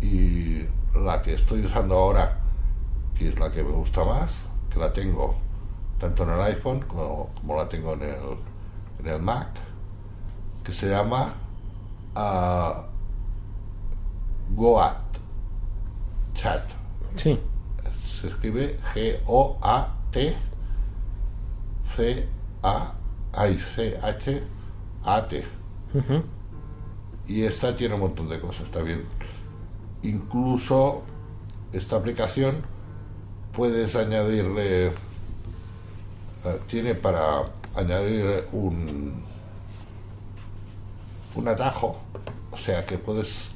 Y 0.00 0.62
la 0.94 1.22
que 1.22 1.34
estoy 1.34 1.64
usando 1.64 1.96
ahora, 1.96 2.38
que 3.16 3.28
es 3.28 3.38
la 3.38 3.50
que 3.50 3.62
me 3.62 3.72
gusta 3.72 4.04
más, 4.04 4.44
que 4.70 4.78
la 4.78 4.92
tengo 4.92 5.36
tanto 5.98 6.24
en 6.24 6.30
el 6.30 6.42
iPhone 6.42 6.80
como, 6.80 7.30
como 7.34 7.56
la 7.56 7.68
tengo 7.68 7.94
en 7.94 8.02
el, 8.02 8.16
en 9.00 9.06
el 9.06 9.22
Mac, 9.22 9.48
que 10.62 10.72
se 10.72 10.88
llama 10.90 11.34
ah, 12.14 12.84
Goat 14.50 15.18
Chat. 16.34 16.64
Sí. 17.16 17.38
Se 18.04 18.28
escribe 18.28 18.78
G-O-A-T 18.94 20.36
C-A-I-C-H-A-T. 21.96 22.24
Y 27.26 27.42
esta 27.42 27.76
tiene 27.76 27.94
un 27.94 28.00
montón 28.00 28.28
de 28.28 28.40
cosas, 28.40 28.66
está 28.66 28.82
bien. 28.82 29.04
Incluso 30.04 31.02
esta 31.72 31.96
aplicación 31.96 32.56
puedes 33.52 33.96
añadirle, 33.96 34.88
eh, 34.88 34.92
tiene 36.68 36.94
para 36.94 37.42
añadir 37.74 38.46
un, 38.52 39.24
un 41.34 41.48
atajo, 41.48 41.98
o 42.52 42.56
sea 42.56 42.84
que 42.84 42.98
puedes 42.98 43.54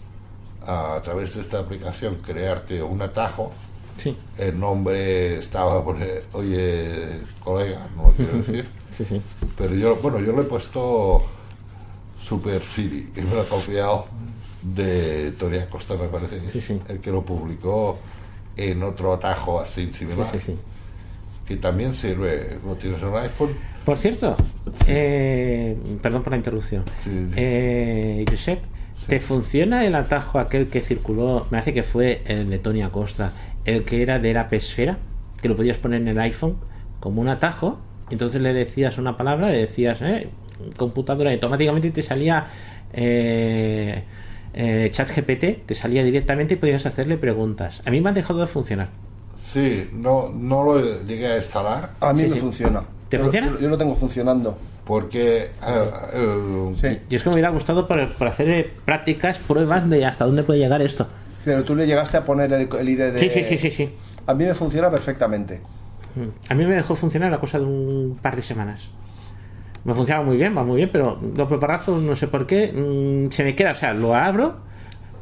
a, 0.67 1.01
través 1.03 1.35
de 1.35 1.43
esta 1.43 1.61
aplicación 1.61 2.17
crearte 2.17 2.83
un 2.83 3.03
atajo. 3.03 3.53
Sí. 4.03 4.17
El 4.39 4.59
nombre 4.59 5.39
estaba 5.39 5.81
a 5.81 5.85
poner, 5.85 6.25
oye, 6.33 7.21
colega, 7.45 7.89
no 7.95 8.05
lo 8.05 8.13
quiero 8.17 8.39
decir. 8.39 8.69
Sí, 8.91 9.05
sí. 9.05 9.21
Pero 9.57 9.75
yo, 9.75 9.97
bueno, 9.97 10.19
yo 10.21 10.33
le 10.33 10.43
he 10.43 10.45
puesto 10.45 11.23
Super 12.19 12.65
Siri, 12.65 13.11
que 13.15 13.23
me 13.23 13.35
lo 13.35 13.43
ha 13.43 13.49
copiado 13.49 14.07
de 14.75 15.33
Tony 15.33 15.59
Acosta, 15.59 15.95
me 15.95 16.09
parece 16.09 16.39
que 16.39 16.47
es 16.47 16.53
Sí, 16.53 16.61
sí. 16.61 16.81
el 16.89 17.01
que 17.01 17.11
lo 17.11 17.23
publicó 17.25 17.99
en 18.57 18.83
otro 18.83 19.13
atajo 19.13 19.61
así 19.61 19.91
sí, 19.93 20.07
que 21.47 21.57
también 21.57 21.95
sirve, 21.95 22.59
lo 22.65 22.75
tienes 22.75 23.01
en 23.01 23.09
un 23.09 23.17
iPhone, 23.17 23.51
Por 23.85 23.97
cierto, 23.97 24.37
eh, 24.87 25.77
perdón 26.03 26.23
por 26.23 26.33
la 26.33 26.37
interrupción. 26.37 26.85
Eh, 27.07 28.25
Josep, 28.29 28.61
¿te 29.07 29.19
funciona 29.21 29.87
el 29.87 29.95
atajo 29.95 30.39
aquel 30.39 30.67
que 30.69 30.81
circuló? 30.83 31.47
Me 31.51 31.59
hace 31.59 31.73
que 31.73 31.85
fue 31.85 32.23
el 32.27 32.51
de 32.51 32.59
Tony 32.59 32.83
Acosta, 32.83 33.33
el 33.65 33.85
que 33.85 34.03
era 34.03 34.19
de 34.19 34.35
la 34.35 34.49
Esfera, 34.51 34.99
que 35.41 35.49
lo 35.49 35.57
podías 35.57 35.79
poner 35.79 36.03
en 36.03 36.09
el 36.09 36.19
iPhone 36.19 36.59
como 37.01 37.23
un 37.23 37.29
atajo. 37.29 37.79
Entonces 38.11 38.43
le 38.43 38.53
decías 38.53 38.99
una 38.99 39.17
palabra, 39.17 39.49
le 39.51 39.59
decías 39.59 40.03
eh, 40.03 40.29
computadora, 40.77 41.31
y 41.31 41.35
automáticamente 41.35 41.91
te 41.91 42.03
salía 42.03 42.49
eh, 42.93 44.03
eh, 44.55 44.89
ChatGPT, 44.93 45.67
te 45.67 45.75
salía 45.75 46.03
directamente 46.05 46.55
y 46.55 46.57
podías 46.57 46.85
hacerle 46.87 47.17
preguntas. 47.19 47.83
A 47.87 47.91
mí 47.91 48.01
me 48.01 48.09
han 48.09 48.15
dejado 48.15 48.41
de 48.41 48.47
funcionar. 48.47 48.89
sí, 49.43 49.89
no, 49.93 50.31
no 50.31 50.63
lo 50.65 51.03
llegué 51.05 51.27
a 51.29 51.37
instalar 51.39 51.91
A 52.01 52.13
mí 52.13 52.23
Sí, 52.23 52.29
me 52.29 52.35
sí. 52.35 52.41
funciona. 52.41 52.83
¿Te 53.09 53.17
Yo- 53.17 53.23
funciona? 53.25 53.57
Yo, 53.61 53.69
lo 53.69 53.79
tengo 53.79 53.95
funcionando. 53.95 54.59
porque 54.85 55.51
el- 56.15 56.77
Sí. 56.77 56.99
Y 57.11 57.17
es 57.17 57.23
que 57.23 57.29
me 57.29 57.35
hubiera 57.35 57.51
gustado 57.51 57.87
por, 57.87 58.13
por 58.15 58.27
hacer 58.27 58.49
eh, 58.49 58.71
prácticas, 58.85 59.37
pruebas 59.39 59.89
de 59.89 60.05
hasta 60.07 60.25
dónde 60.25 60.43
puede 60.45 60.59
llegar 60.61 60.81
esto. 60.83 61.07
Pero 61.45 61.63
tú 61.65 61.75
le 61.75 61.87
llegaste 61.87 62.17
a 62.17 62.25
poner 62.25 62.53
el, 62.53 62.69
el 62.75 62.89
ID 62.89 62.99
de... 63.13 63.19
Sí, 63.21 63.29
sí, 63.31 63.45
sí, 63.45 63.59
sí, 63.59 63.71
sí. 63.71 63.91
A 64.27 64.35
mí 64.35 64.45
me 64.45 64.55
funciona 64.55 64.91
perfectamente. 64.91 65.61
A 66.49 66.55
mí 66.55 66.65
me 66.67 66.75
dejó 66.75 66.95
funcionar 66.95 67.31
la 67.31 67.39
cosa 67.39 67.59
de 67.59 67.65
un 67.67 68.19
par 68.21 68.35
de 68.37 68.43
semanas. 68.43 68.81
Me 69.89 69.95
funcionaba 69.95 70.23
muy 70.27 70.37
bien, 70.37 70.55
va 70.55 70.63
muy 70.65 70.77
bien, 70.77 70.91
pero 70.93 71.19
los 71.35 71.49
preparazos, 71.49 72.03
no 72.03 72.15
sé 72.15 72.29
por 72.29 72.47
qué, 72.47 72.71
mm, 72.75 73.33
se 73.33 73.43
me 73.43 73.55
queda, 73.57 73.73
o 73.73 73.75
sea, 73.75 73.95
lo 73.95 74.15
abro, 74.15 74.57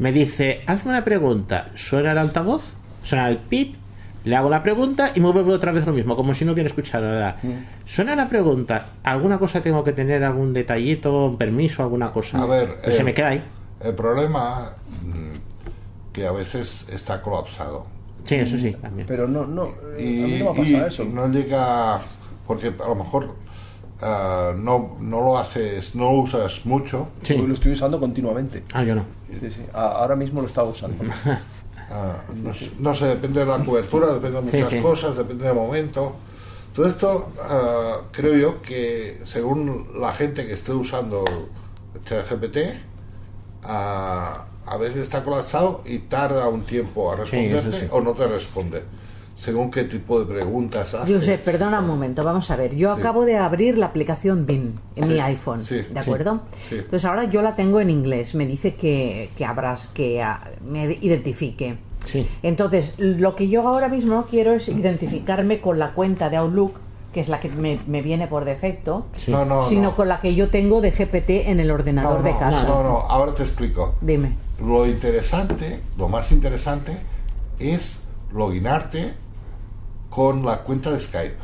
me 0.00 0.10
dice, 0.10 0.62
hazme 0.66 0.90
una 0.90 1.04
pregunta, 1.04 1.70
suena 1.76 2.10
el 2.10 2.18
altavoz, 2.18 2.74
suena 3.04 3.28
el 3.28 3.36
pip, 3.36 3.76
le 4.24 4.34
hago 4.34 4.50
la 4.50 4.64
pregunta 4.64 5.12
y 5.14 5.20
me 5.20 5.30
vuelve 5.30 5.52
otra 5.52 5.70
vez 5.70 5.86
lo 5.86 5.92
mismo, 5.92 6.16
como 6.16 6.34
si 6.34 6.44
no 6.44 6.50
hubiera 6.50 6.66
escuchado 6.68 7.06
nada. 7.06 7.36
Suena 7.84 8.16
la 8.16 8.28
pregunta, 8.28 8.88
alguna 9.04 9.38
cosa 9.38 9.60
tengo 9.62 9.84
que 9.84 9.92
tener, 9.92 10.24
algún 10.24 10.52
detallito, 10.52 11.26
un 11.26 11.38
permiso, 11.38 11.84
alguna 11.84 12.10
cosa. 12.10 12.42
A 12.42 12.46
ver, 12.46 12.78
Pero 12.82 12.92
se 12.96 13.02
eh, 13.02 13.04
me 13.04 13.14
queda 13.14 13.28
ahí. 13.28 13.44
el 13.84 13.94
problema 13.94 14.72
mm, 15.04 16.12
que 16.12 16.26
a 16.26 16.32
veces 16.32 16.88
está 16.92 17.22
colapsado. 17.22 17.86
Sí, 18.24 18.34
eso 18.34 18.58
sí, 18.58 18.72
también. 18.72 19.06
Pero 19.06 19.28
no, 19.28 19.46
no, 19.46 19.68
y, 19.96 20.24
a 20.24 20.26
mí 20.26 20.38
no 20.42 20.52
me 20.54 20.60
ha 20.62 20.64
y 20.64 20.72
pasado 20.72 20.86
eso. 20.88 21.04
no 21.04 21.28
llega 21.28 22.00
porque 22.48 22.72
a 22.84 22.88
lo 22.88 22.96
mejor 22.96 23.45
ah, 24.02 24.52
no, 24.56 24.96
no 25.00 25.20
lo 25.20 25.38
haces 25.38 25.94
no 25.94 26.12
lo 26.12 26.18
usas 26.22 26.64
mucho 26.66 27.08
Sí. 27.22 27.36
Yo 27.36 27.46
Lo 27.46 27.54
estoy 27.54 27.72
usando 27.72 27.98
continuamente. 27.98 28.64
Ah, 28.72 28.82
yo 28.84 28.94
no. 28.94 29.04
Sí, 29.40 29.50
sí. 29.50 29.62
A- 29.72 29.98
ahora 30.00 30.16
mismo 30.16 30.40
lo 30.40 30.46
estaba 30.46 30.68
usando. 30.68 31.02
ah, 31.90 32.16
no, 32.42 32.52
sé- 32.52 32.72
no 32.78 32.94
sé 32.94 33.06
depende 33.06 33.40
de 33.40 33.46
la 33.46 33.58
cobertura 33.58 34.12
depende 34.12 34.36
de 34.40 34.42
muchas 34.42 34.70
sí. 34.70 34.80
cosas 34.80 35.16
depende 35.16 35.44
del 35.44 35.54
momento 35.54 36.12
todo 36.74 36.86
esto 36.88 37.32
ah, 37.42 37.98
creo 38.12 38.34
yo 38.36 38.62
que 38.62 39.20
según 39.24 39.88
la 40.00 40.12
gente 40.12 40.46
que 40.46 40.52
esté 40.54 40.72
usando 40.72 41.24
ChatGPT 42.04 42.58
a 43.62 44.76
veces 44.78 44.98
está 45.02 45.22
colapsado 45.24 45.82
y 45.84 45.98
tarda 46.00 46.48
un 46.48 46.62
tiempo 46.62 47.12
a 47.12 47.16
responderte 47.16 47.72
sí. 47.80 47.86
o 47.90 48.00
no 48.00 48.12
te 48.12 48.26
responde 48.26 48.82
según 49.36 49.70
qué 49.70 49.84
tipo 49.84 50.18
de 50.18 50.26
preguntas 50.26 50.94
haces 50.94 51.14
Josep, 51.14 51.44
perdona 51.44 51.78
un 51.80 51.86
momento, 51.86 52.24
vamos 52.24 52.50
a 52.50 52.56
ver. 52.56 52.74
Yo 52.74 52.94
Sí. 52.94 53.00
acabo 53.00 53.24
de 53.24 53.36
abrir 53.36 53.76
la 53.78 53.86
aplicación 53.86 54.46
BIM 54.46 54.72
en 54.96 55.04
Sí, 55.04 55.10
mi 55.12 55.20
iPhone, 55.20 55.62
sí, 55.64 55.82
¿de 55.92 56.00
acuerdo? 56.00 56.40
sí. 56.68 56.76
Entonces 56.76 57.04
ahora 57.04 57.24
yo 57.24 57.42
la 57.42 57.54
tengo 57.54 57.78
en 57.80 57.90
inglés. 57.90 58.34
Me 58.34 58.46
dice 58.46 58.74
que, 58.74 59.30
que 59.36 59.44
abras, 59.44 59.88
que 59.94 60.24
me 60.68 60.98
identifique. 61.00 61.76
Sí. 62.06 62.26
Entonces, 62.42 62.94
lo 62.98 63.34
que 63.36 63.48
yo 63.48 63.66
ahora 63.68 63.88
mismo 63.88 64.24
quiero 64.30 64.52
es 64.52 64.68
identificarme 64.68 65.60
con 65.60 65.78
la 65.78 65.90
cuenta 65.92 66.30
de 66.30 66.36
Outlook, 66.36 66.74
que 67.12 67.20
es 67.20 67.28
la 67.28 67.40
que 67.40 67.48
me, 67.48 67.80
me 67.86 68.00
viene 68.02 68.28
por 68.28 68.44
defecto, 68.44 69.06
Sí. 69.18 69.32
no 69.32 69.44
no 69.44 69.62
sino 69.64 69.82
no. 69.90 69.96
con 69.96 70.08
la 70.08 70.20
que 70.20 70.34
yo 70.34 70.48
tengo 70.48 70.80
de 70.80 70.92
GPT 70.92 71.48
en 71.50 71.60
el 71.60 71.70
ordenador 71.70 72.18
no, 72.20 72.24
de 72.24 72.32
no, 72.32 72.38
casa. 72.38 72.62
no, 72.62 72.82
no, 72.84 72.98
ahora 73.00 73.34
te 73.34 73.42
explico. 73.42 73.96
Dime. 74.00 74.36
Lo 74.64 74.86
interesante, 74.86 75.80
lo 75.98 76.08
más 76.08 76.30
interesante 76.32 76.96
es 77.58 78.00
loginarte 78.32 79.14
con 80.16 80.46
la 80.46 80.62
cuenta 80.62 80.90
de 80.92 80.98
Skype. 80.98 81.36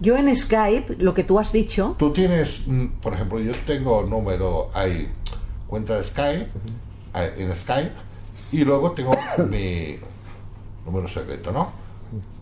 Yo 0.00 0.16
en 0.16 0.34
Skype, 0.36 0.94
lo 1.00 1.12
que 1.12 1.24
tú 1.24 1.40
has 1.40 1.50
dicho, 1.50 1.96
Tú 1.98 2.12
tienes, 2.12 2.68
mm, 2.68 2.86
por 3.02 3.14
ejemplo, 3.14 3.40
yo 3.40 3.52
tengo 3.66 4.04
número, 4.04 4.70
hay 4.72 5.08
cuenta 5.66 5.96
de 5.96 6.04
Skype, 6.04 6.46
en 7.14 7.56
Skype, 7.56 7.90
y 8.52 8.64
luego 8.64 8.92
tengo 8.92 9.10
mi 9.50 9.98
número 10.86 11.08
secreto, 11.08 11.50
¿no? 11.50 11.72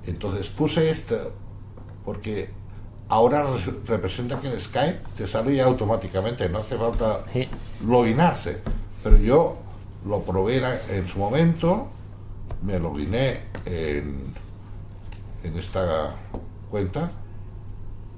Entonces 0.07 0.49
puse 0.51 0.91
este 0.91 1.16
porque 2.05 2.51
ahora 3.09 3.43
re- 3.47 3.72
representa 3.87 4.39
que 4.39 4.49
en 4.53 4.61
Skype 4.61 4.99
te 5.16 5.26
sale 5.26 5.57
ya 5.57 5.64
automáticamente, 5.64 6.47
no 6.51 6.59
hace 6.59 6.76
falta 6.76 7.24
Sí. 7.32 7.49
loginarse. 7.87 8.59
Pero 9.03 9.16
yo 9.16 9.57
lo 10.07 10.20
probé 10.20 10.61
en 10.91 11.09
su 11.09 11.18
momento, 11.20 11.89
me 12.66 12.78
loginé 12.80 13.42
en, 13.64 14.34
en 15.44 15.58
esta 15.58 16.16
cuenta 16.70 17.10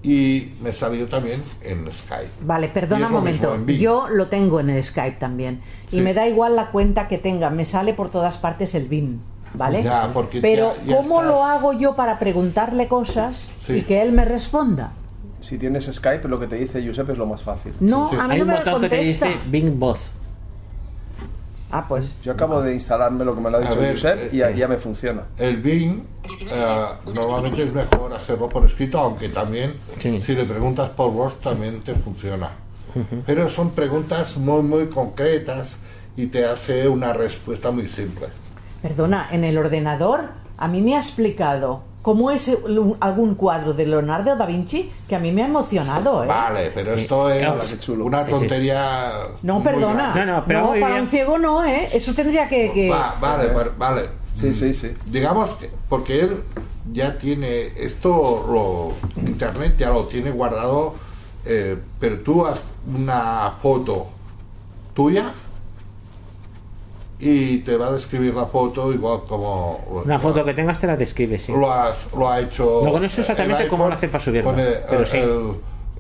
y 0.02 0.54
me 0.62 0.72
salió 0.72 1.06
también 1.08 1.42
en 1.60 1.90
Skype. 1.92 2.30
Vale, 2.42 2.68
perdona 2.68 3.08
un 3.08 3.12
momento. 3.12 3.62
Yo 3.66 4.08
lo 4.08 4.28
tengo 4.28 4.60
en 4.60 4.70
el 4.70 4.82
Skype 4.84 5.18
también. 5.18 5.60
Y 5.90 5.96
Sí. 5.96 6.00
me 6.00 6.14
da 6.14 6.26
igual 6.26 6.56
la 6.56 6.70
cuenta 6.70 7.08
que 7.08 7.18
tenga. 7.18 7.50
Me 7.50 7.64
sale 7.64 7.92
por 7.94 8.10
todas 8.10 8.38
partes 8.38 8.74
el 8.74 8.88
BIM. 8.88 9.18
¿Vale? 9.54 9.82
Ya, 9.82 10.10
porque 10.12 10.40
Pero 10.42 10.74
ya- 10.76 10.84
ya 10.84 10.96
¿cómo 10.98 11.16
estás- 11.22 11.26
lo 11.34 11.42
hago 11.44 11.72
yo 11.72 11.96
para 11.96 12.18
preguntarle 12.18 12.86
cosas 12.86 13.48
Sí. 13.60 13.76
y 13.78 13.82
que 13.82 14.02
él 14.02 14.12
me 14.12 14.24
responda? 14.26 14.92
Si 15.40 15.56
tienes 15.56 15.86
Skype, 15.86 16.28
lo 16.28 16.38
que 16.38 16.46
te 16.46 16.56
dice 16.56 16.86
Josep 16.86 17.08
es 17.10 17.18
lo 17.18 17.24
más 17.26 17.42
fácil. 17.42 17.72
No, 17.80 18.10
Sí, 18.10 18.16
a 18.20 18.28
mí 18.28 18.34
Hay 18.34 18.38
no 18.40 18.44
un 18.44 18.48
me 18.50 18.56
botón 18.58 18.82
que 18.82 18.88
te 18.90 18.96
contesta. 18.96 19.26
dice 19.26 19.40
Bing 19.48 19.78
Voz. 19.80 20.00
Ah, 21.70 21.84
pues. 21.86 22.14
Yo 22.22 22.32
acabo 22.32 22.62
de 22.62 22.72
instalarme 22.74 23.24
lo 23.24 23.34
que 23.34 23.40
me 23.42 23.50
lo 23.50 23.58
ha 23.58 23.60
dicho 23.60 23.78
ver, 23.78 23.90
Josep 23.94 24.24
eh, 24.24 24.28
y 24.32 24.36
ya, 24.38 24.50
ya 24.50 24.68
me 24.68 24.76
funciona. 24.76 25.22
El 25.36 25.58
Bing, 25.58 26.02
eh, 26.50 26.86
normalmente 27.12 27.62
es 27.62 27.72
mejor 27.72 28.12
hacerlo 28.14 28.48
por 28.48 28.64
escrito, 28.64 28.98
aunque 28.98 29.28
también 29.28 29.74
Sí. 30.00 30.18
si 30.18 30.34
le 30.34 30.44
preguntas 30.44 30.88
por 30.90 31.12
voz 31.12 31.38
también 31.40 31.82
te 31.82 31.94
funciona. 31.94 32.50
Pero 33.26 33.48
son 33.50 33.70
preguntas 33.72 34.38
muy, 34.38 34.62
muy 34.62 34.88
concretas 34.88 35.78
y 36.16 36.26
te 36.26 36.46
hace 36.46 36.88
una 36.88 37.12
respuesta 37.12 37.70
muy 37.70 37.86
simple. 37.88 38.26
Perdona, 38.82 39.28
en 39.30 39.44
el 39.44 39.56
ordenador 39.58 40.30
a 40.56 40.68
mí 40.68 40.80
me 40.80 40.96
ha 40.96 40.98
explicado 41.00 41.82
cómo 42.08 42.30
es 42.30 42.50
algún 43.00 43.34
cuadro 43.34 43.74
de 43.74 43.84
Leonardo 43.84 44.34
da 44.34 44.46
Vinci 44.46 44.90
que 45.06 45.14
a 45.14 45.18
mí 45.18 45.30
me 45.30 45.42
ha 45.42 45.46
emocionado, 45.46 46.24
¿eh? 46.24 46.26
Vale, 46.26 46.70
pero 46.74 46.94
esto 46.94 47.28
es 47.28 47.86
una 47.98 48.24
tontería. 48.24 49.12
No, 49.42 49.56
muy 49.56 49.62
perdona. 49.64 50.12
grande. 50.14 50.24
No, 50.24 50.38
no, 50.38 50.44
pero 50.46 50.66
para 50.68 50.86
bien. 50.94 51.00
un 51.02 51.08
ciego 51.08 51.36
no, 51.38 51.62
¿eh? 51.66 51.90
Eso 51.92 52.14
tendría 52.14 52.48
que... 52.48 52.72
que- 52.72 52.88
Va- 52.88 53.18
vale, 53.20 53.52
va- 53.52 53.68
vale. 53.76 54.08
Sí, 54.32 54.54
sí, 54.54 54.72
sí. 54.72 54.90
Digamos 55.04 55.50
que, 55.56 55.68
porque 55.86 56.20
él 56.20 56.42
ya 56.94 57.18
tiene 57.18 57.72
esto, 57.76 58.46
lo, 58.48 59.20
internet 59.28 59.74
ya 59.76 59.90
lo 59.90 60.06
tiene 60.06 60.30
guardado, 60.30 60.94
eh, 61.44 61.76
pero 62.00 62.20
tú 62.20 62.46
haz 62.46 62.60
una 62.86 63.52
foto 63.60 64.06
tuya 64.94 65.30
y 67.20 67.58
te 67.58 67.76
va 67.76 67.88
a 67.88 67.92
describir 67.92 68.32
la 68.34 68.46
foto 68.46 68.92
igual 68.92 69.20
como 69.28 70.02
Una 70.04 70.18
foto 70.20 70.44
que 70.44 70.54
tengas 70.54 70.80
te 70.80 70.86
la 70.86 70.96
describe, 70.96 71.38
sí. 71.38 71.52
lo, 71.52 71.72
has- 71.72 72.06
lo 72.16 72.30
ha 72.30 72.40
hecho. 72.40 72.82
No 72.84 72.92
conozco 72.92 73.20
exactamente 73.20 73.64
el 73.64 73.68
cómo 73.68 73.84
iPhone 73.84 73.90
lo 73.90 73.96
hace 73.96 74.08
para 74.08 74.24
subirlo, 74.24 74.50
con 74.50 74.60
el- 74.60 74.74
pero 74.88 75.00
el- 75.00 75.06
sí. 75.06 75.16
el- 75.18 75.52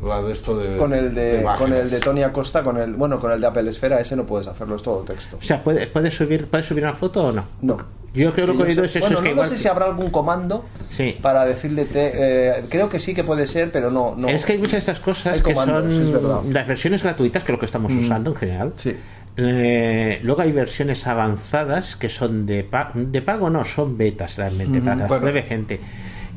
la 0.06 0.22
de 0.22 0.32
esto 0.32 0.56
de. 0.56 0.76
Con 0.76 0.94
el 0.94 1.12
de, 1.12 1.32
con 1.32 1.40
imágenes. 1.42 1.78
el 1.80 1.90
de 1.90 1.98
Tony 2.00 2.22
Acosta, 2.22 2.62
con 2.62 2.76
el, 2.76 2.92
bueno, 2.94 3.18
con 3.18 3.32
el 3.32 3.40
de 3.40 3.46
Apple 3.48 3.68
Esfera, 3.68 3.98
ese 4.00 4.14
no 4.14 4.24
puedes 4.26 4.46
hacerlo, 4.46 4.76
es 4.76 4.82
todo 4.84 4.98
texto. 5.00 5.38
O 5.40 5.42
sea, 5.42 5.64
¿puedes, 5.64 5.88
puedes, 5.88 6.14
subir, 6.14 6.46
¿puedes 6.46 6.66
subir 6.66 6.84
una 6.84 6.94
foto 6.94 7.24
o 7.26 7.32
no? 7.32 7.44
No. 7.62 7.98
Yo 8.14 8.32
creo 8.32 8.46
que 8.46 8.52
lo 8.52 8.56
que 8.58 8.62
he 8.62 8.66
oído 8.72 8.84
es 8.84 8.94
eso. 8.96 9.00
bueno, 9.00 9.16
es 9.16 9.22
que 9.22 9.28
no, 9.30 9.34
no 9.34 9.42
igual- 9.42 9.48
sé 9.48 9.58
si 9.58 9.68
habrá 9.68 9.86
algún 9.86 10.10
comando 10.10 10.64
Sí. 10.96 11.16
para 11.20 11.44
decirle. 11.44 11.84
te- 11.84 12.12
eh, 12.14 12.64
creo 12.68 12.88
que 12.88 13.00
sí 13.00 13.12
que 13.12 13.24
puede 13.24 13.46
ser, 13.48 13.70
pero 13.72 13.90
no. 13.90 14.14
no. 14.16 14.28
Es 14.28 14.44
que 14.44 14.52
hay 14.52 14.58
muchas 14.58 14.72
de 14.74 14.78
estas 14.78 15.00
cosas 15.00 15.34
Hay 15.34 15.42
que 15.42 15.52
comandos, 15.52 15.92
son 15.94 16.52
las 16.54 16.66
versiones 16.68 17.02
gratuitas, 17.02 17.42
que 17.42 17.50
es 17.52 17.56
lo 17.56 17.60
que 17.60 17.66
estamos 17.66 17.90
usando 17.92 18.30
en 18.30 18.36
general. 18.36 18.72
Sí. 18.76 18.96
Eh, 19.40 20.18
luego 20.24 20.42
hay 20.42 20.50
versiones 20.50 21.06
avanzadas 21.06 21.94
que 21.94 22.08
son 22.08 22.44
de, 22.44 22.64
pa- 22.64 22.90
de 22.92 23.22
pago, 23.22 23.48
no, 23.50 23.64
son 23.64 23.96
betas 23.96 24.36
realmente, 24.36 24.80
para 24.80 25.06
Bueno. 25.06 25.30
gente. 25.46 25.78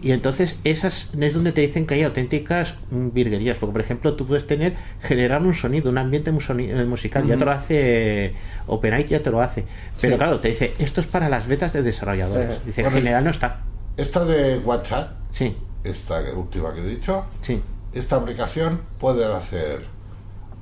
Y 0.04 0.12
entonces 0.12 0.58
esas 0.64 1.12
es 1.20 1.34
donde 1.34 1.52
te 1.52 1.62
dicen 1.62 1.86
que 1.88 1.95
hay 1.95 2.04
auténticas 2.04 2.76
mm, 2.91 3.10
virguerías, 3.12 3.58
porque 3.58 3.72
por 3.74 3.82
ejemplo 3.82 4.14
tú 4.16 4.28
puedes 4.28 4.45
tener, 4.45 4.76
generar 5.02 5.41
un 5.41 5.54
sonido, 5.56 5.89
un 5.89 5.97
ambiente 5.97 6.30
eh, 6.32 6.86
musical, 6.86 7.26
ya 7.28 7.38
te 7.38 7.45
lo 7.45 7.52
hace 7.52 8.34
OpenAI, 8.68 9.08
ya 9.08 9.20
te 9.22 9.32
lo 9.32 9.41
hace. 9.41 9.66
Pero 9.99 10.14
Sí. 10.14 10.18
claro, 10.20 10.39
te 10.39 10.49
dice, 10.49 10.74
esto 10.78 11.02
es 11.02 11.08
para 11.08 11.28
las 11.28 11.47
betas 11.47 11.74
de 11.74 11.82
desarrolladores. 11.82 12.49
Eh, 12.49 12.60
Dice, 12.68 12.82
en 12.82 12.91
general 12.91 13.24
no 13.24 13.32
está. 13.32 13.62
Esta 13.97 14.24
de 14.26 14.60
WhatsApp, 14.60 15.12
Sí, 15.32 15.56
esta 15.84 16.22
última 16.36 16.72
que 16.74 16.82
he 16.82 16.88
dicho, 16.88 17.26
sí. 17.41 17.62
esta 17.93 18.16
aplicación 18.18 18.82
puede 18.99 19.26
hacer 19.26 19.82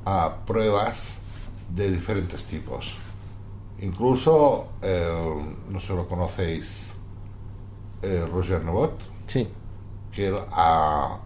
ah, 0.06 0.38
pruebas 0.48 1.19
de 1.74 1.92
diferentes 1.92 2.46
tipos. 2.46 2.96
Incluso, 3.82 4.68
eh, 4.82 5.44
no 5.70 5.80
sé 5.80 5.94
lo 5.94 6.08
conocéis, 6.08 6.92
eh, 8.02 8.26
Roger 8.32 8.64
Nebot, 8.64 8.94
Sí, 9.28 9.48
que 10.12 10.28
él 10.28 10.36
ha, 10.52 11.20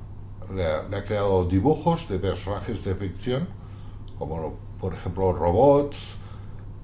le, 0.54 0.66
ha, 0.66 0.84
le 0.84 0.98
ha 0.98 1.06
creado 1.06 1.46
dibujos 1.46 2.08
de 2.10 2.20
personajes 2.20 2.84
de 2.84 2.96
ficción, 2.96 3.48
como 4.20 4.56
por 4.80 4.94
ejemplo 4.94 5.32
robots, 5.32 6.18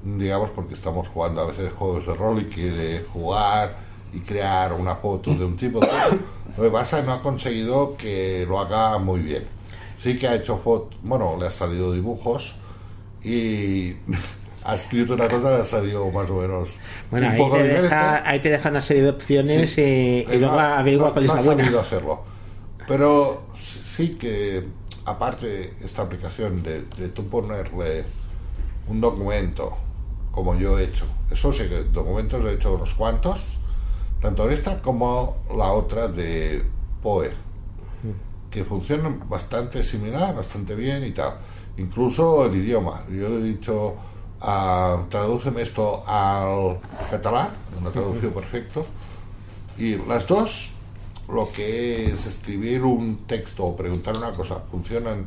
digamos, 0.03 0.49
porque 0.51 0.74
estamos 0.74 1.07
jugando 1.10 1.41
a 1.41 1.45
veces 1.45 1.72
juegos 1.74 2.05
de 2.07 2.14
rol 2.16 2.41
y 2.41 2.45
quiere 2.45 3.03
jugar 3.12 3.76
y 4.14 4.20
crear 4.20 4.74
una 4.74 4.95
foto 4.95 5.36
de 5.36 5.45
un 5.45 5.57
tipo. 5.57 5.80
Lo 6.57 6.64
que 6.64 6.70
pasa 6.70 6.97
es 6.97 7.03
que 7.03 7.10
no 7.10 7.16
ha 7.16 7.22
conseguido 7.22 7.95
que 7.97 8.45
lo 8.47 8.60
haga 8.60 8.97
muy 8.97 9.20
bien. 9.20 9.47
Sí 10.01 10.18
que 10.18 10.28
ha 10.28 10.36
hecho 10.36 10.57
fotos, 10.57 10.97
bueno, 11.03 11.36
le 11.38 11.47
ha 11.47 11.51
salido 11.51 11.91
dibujos 11.91 12.55
y 13.24 13.95
ha 14.63 14.76
escrito 14.76 15.13
una 15.13 15.28
cosa, 15.28 15.51
le 15.51 15.61
ha 15.61 15.65
salido 15.65 16.09
más 16.11 16.30
o 16.30 16.41
menos 16.41 16.78
Bueno, 17.11 17.28
un 17.28 17.32
ahí 17.34 17.38
poco 17.39 17.55
te, 17.57 17.63
deja, 17.63 18.30
ahí 18.30 18.39
te 18.41 18.49
deja 18.49 18.70
una 18.70 18.82
serie 18.82 19.03
de 19.03 19.09
opciones 19.09 19.72
Sí. 19.72 19.82
y, 19.82 19.84
y 20.32 20.36
Eh, 20.36 20.39
luego 20.39 20.59
averigua 20.59 21.07
no- 21.07 21.13
cuál 21.13 21.26
es 21.26 21.30
no 21.30 21.36
la 21.36 21.41
buena. 21.41 21.63
sabido 21.63 21.80
hacerlo. 21.82 22.24
Pero 22.88 23.43
sí 23.55 24.17
que, 24.17 24.63
aparte, 25.05 25.76
esta 25.84 26.01
aplicación 26.03 26.63
de, 26.63 26.84
de 26.97 27.09
tú 27.09 27.28
ponerle 27.28 28.03
un 28.88 28.99
documento, 29.01 29.78
como 30.32 30.55
yo 30.55 30.80
he 30.80 30.86
hecho, 30.86 31.05
eso 31.30 31.53
sí 31.53 31.67
que 31.70 31.84
documentos 31.84 32.43
he 32.45 32.53
hecho 32.53 32.74
unos 32.74 32.93
cuantos, 32.95 33.59
tanto 34.22 34.45
en 34.47 34.53
esta 34.53 34.82
como 34.82 35.38
la 35.55 35.72
otra 35.72 36.07
de 36.07 36.63
Poe, 37.03 37.30
que 38.49 38.65
funcionan 38.65 39.30
bastante 39.30 39.84
similar, 39.84 40.36
bastante 40.36 40.74
bien 40.76 41.03
y 41.05 41.11
tal. 41.11 41.34
Incluso 41.80 42.45
el 42.45 42.55
idioma. 42.55 43.03
Yo 43.09 43.30
le 43.30 43.38
he 43.38 43.43
dicho, 43.43 43.95
ah, 44.41 45.03
tradúceme 45.09 45.61
esto 45.61 46.03
al 46.05 46.80
catalán, 47.09 47.49
una 47.80 47.89
traducción 47.89 48.34
perfecto. 48.34 48.86
Y 49.77 49.95
las 49.95 50.27
dos, 50.27 50.71
lo 51.32 51.47
que 51.49 52.11
es 52.11 52.25
escribir 52.25 52.84
un 52.84 53.25
texto 53.25 53.65
o 53.65 53.75
preguntar 53.75 54.17
una 54.17 54.32
cosa, 54.32 54.59
funcionan 54.71 55.25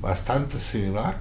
bastante 0.00 0.58
similar 0.58 1.18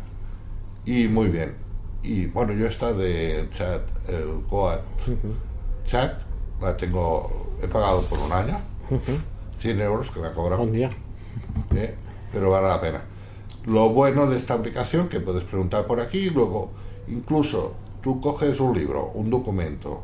y 0.85 1.07
muy 1.07 1.27
bien. 1.27 1.55
Y 2.01 2.27
bueno, 2.27 2.53
yo 2.53 2.67
esta 2.67 2.93
de 2.93 3.49
chat, 3.51 3.81
el 4.07 4.43
Goat 4.49 4.81
Chat, 5.85 6.21
la 6.61 6.75
tengo, 6.77 7.57
he 7.61 7.67
pagado 7.67 8.01
por 8.03 8.19
un 8.19 8.31
año, 8.31 8.59
100 9.59 9.81
euros 9.81 10.11
que 10.11 10.19
me 10.19 10.27
ha 10.27 10.33
cobrado. 10.33 10.63
Un 10.63 10.71
día. 10.71 10.89
¿eh? 11.75 11.95
pero 12.31 12.49
vale 12.49 12.67
la 12.67 12.81
pena. 12.81 13.01
Lo 13.65 13.89
bueno 13.89 14.27
de 14.27 14.37
esta 14.37 14.55
aplicación 14.55 15.07
que 15.09 15.19
puedes 15.19 15.43
preguntar 15.43 15.85
por 15.87 15.99
aquí 15.99 16.17
y 16.19 16.29
luego 16.29 16.71
incluso 17.07 17.73
tú 18.01 18.19
coges 18.19 18.59
un 18.59 18.77
libro, 18.77 19.11
un 19.13 19.29
documento, 19.29 20.01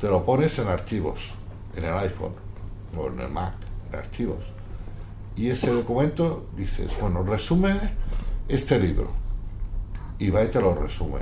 te 0.00 0.08
lo 0.08 0.24
pones 0.24 0.58
en 0.58 0.68
archivos, 0.68 1.32
en 1.74 1.84
el 1.84 1.94
iPhone 1.94 2.32
o 2.98 3.06
en 3.08 3.20
el 3.20 3.30
Mac, 3.30 3.54
en 3.90 3.98
archivos. 3.98 4.44
Y 5.36 5.48
ese 5.50 5.70
documento 5.70 6.46
dices, 6.56 6.96
bueno, 7.00 7.22
resume 7.22 7.78
este 8.48 8.78
libro. 8.78 9.10
Y 10.18 10.30
va 10.30 10.44
y 10.44 10.48
te 10.48 10.60
lo 10.60 10.74
resume. 10.74 11.20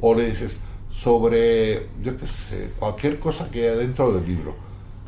O 0.00 0.14
le 0.14 0.30
dices 0.30 0.60
sobre, 0.90 1.88
yo 2.02 2.16
qué 2.16 2.26
sé, 2.26 2.70
cualquier 2.78 3.18
cosa 3.20 3.50
que 3.50 3.68
haya 3.68 3.76
dentro 3.78 4.12
del 4.12 4.26
libro. 4.26 4.54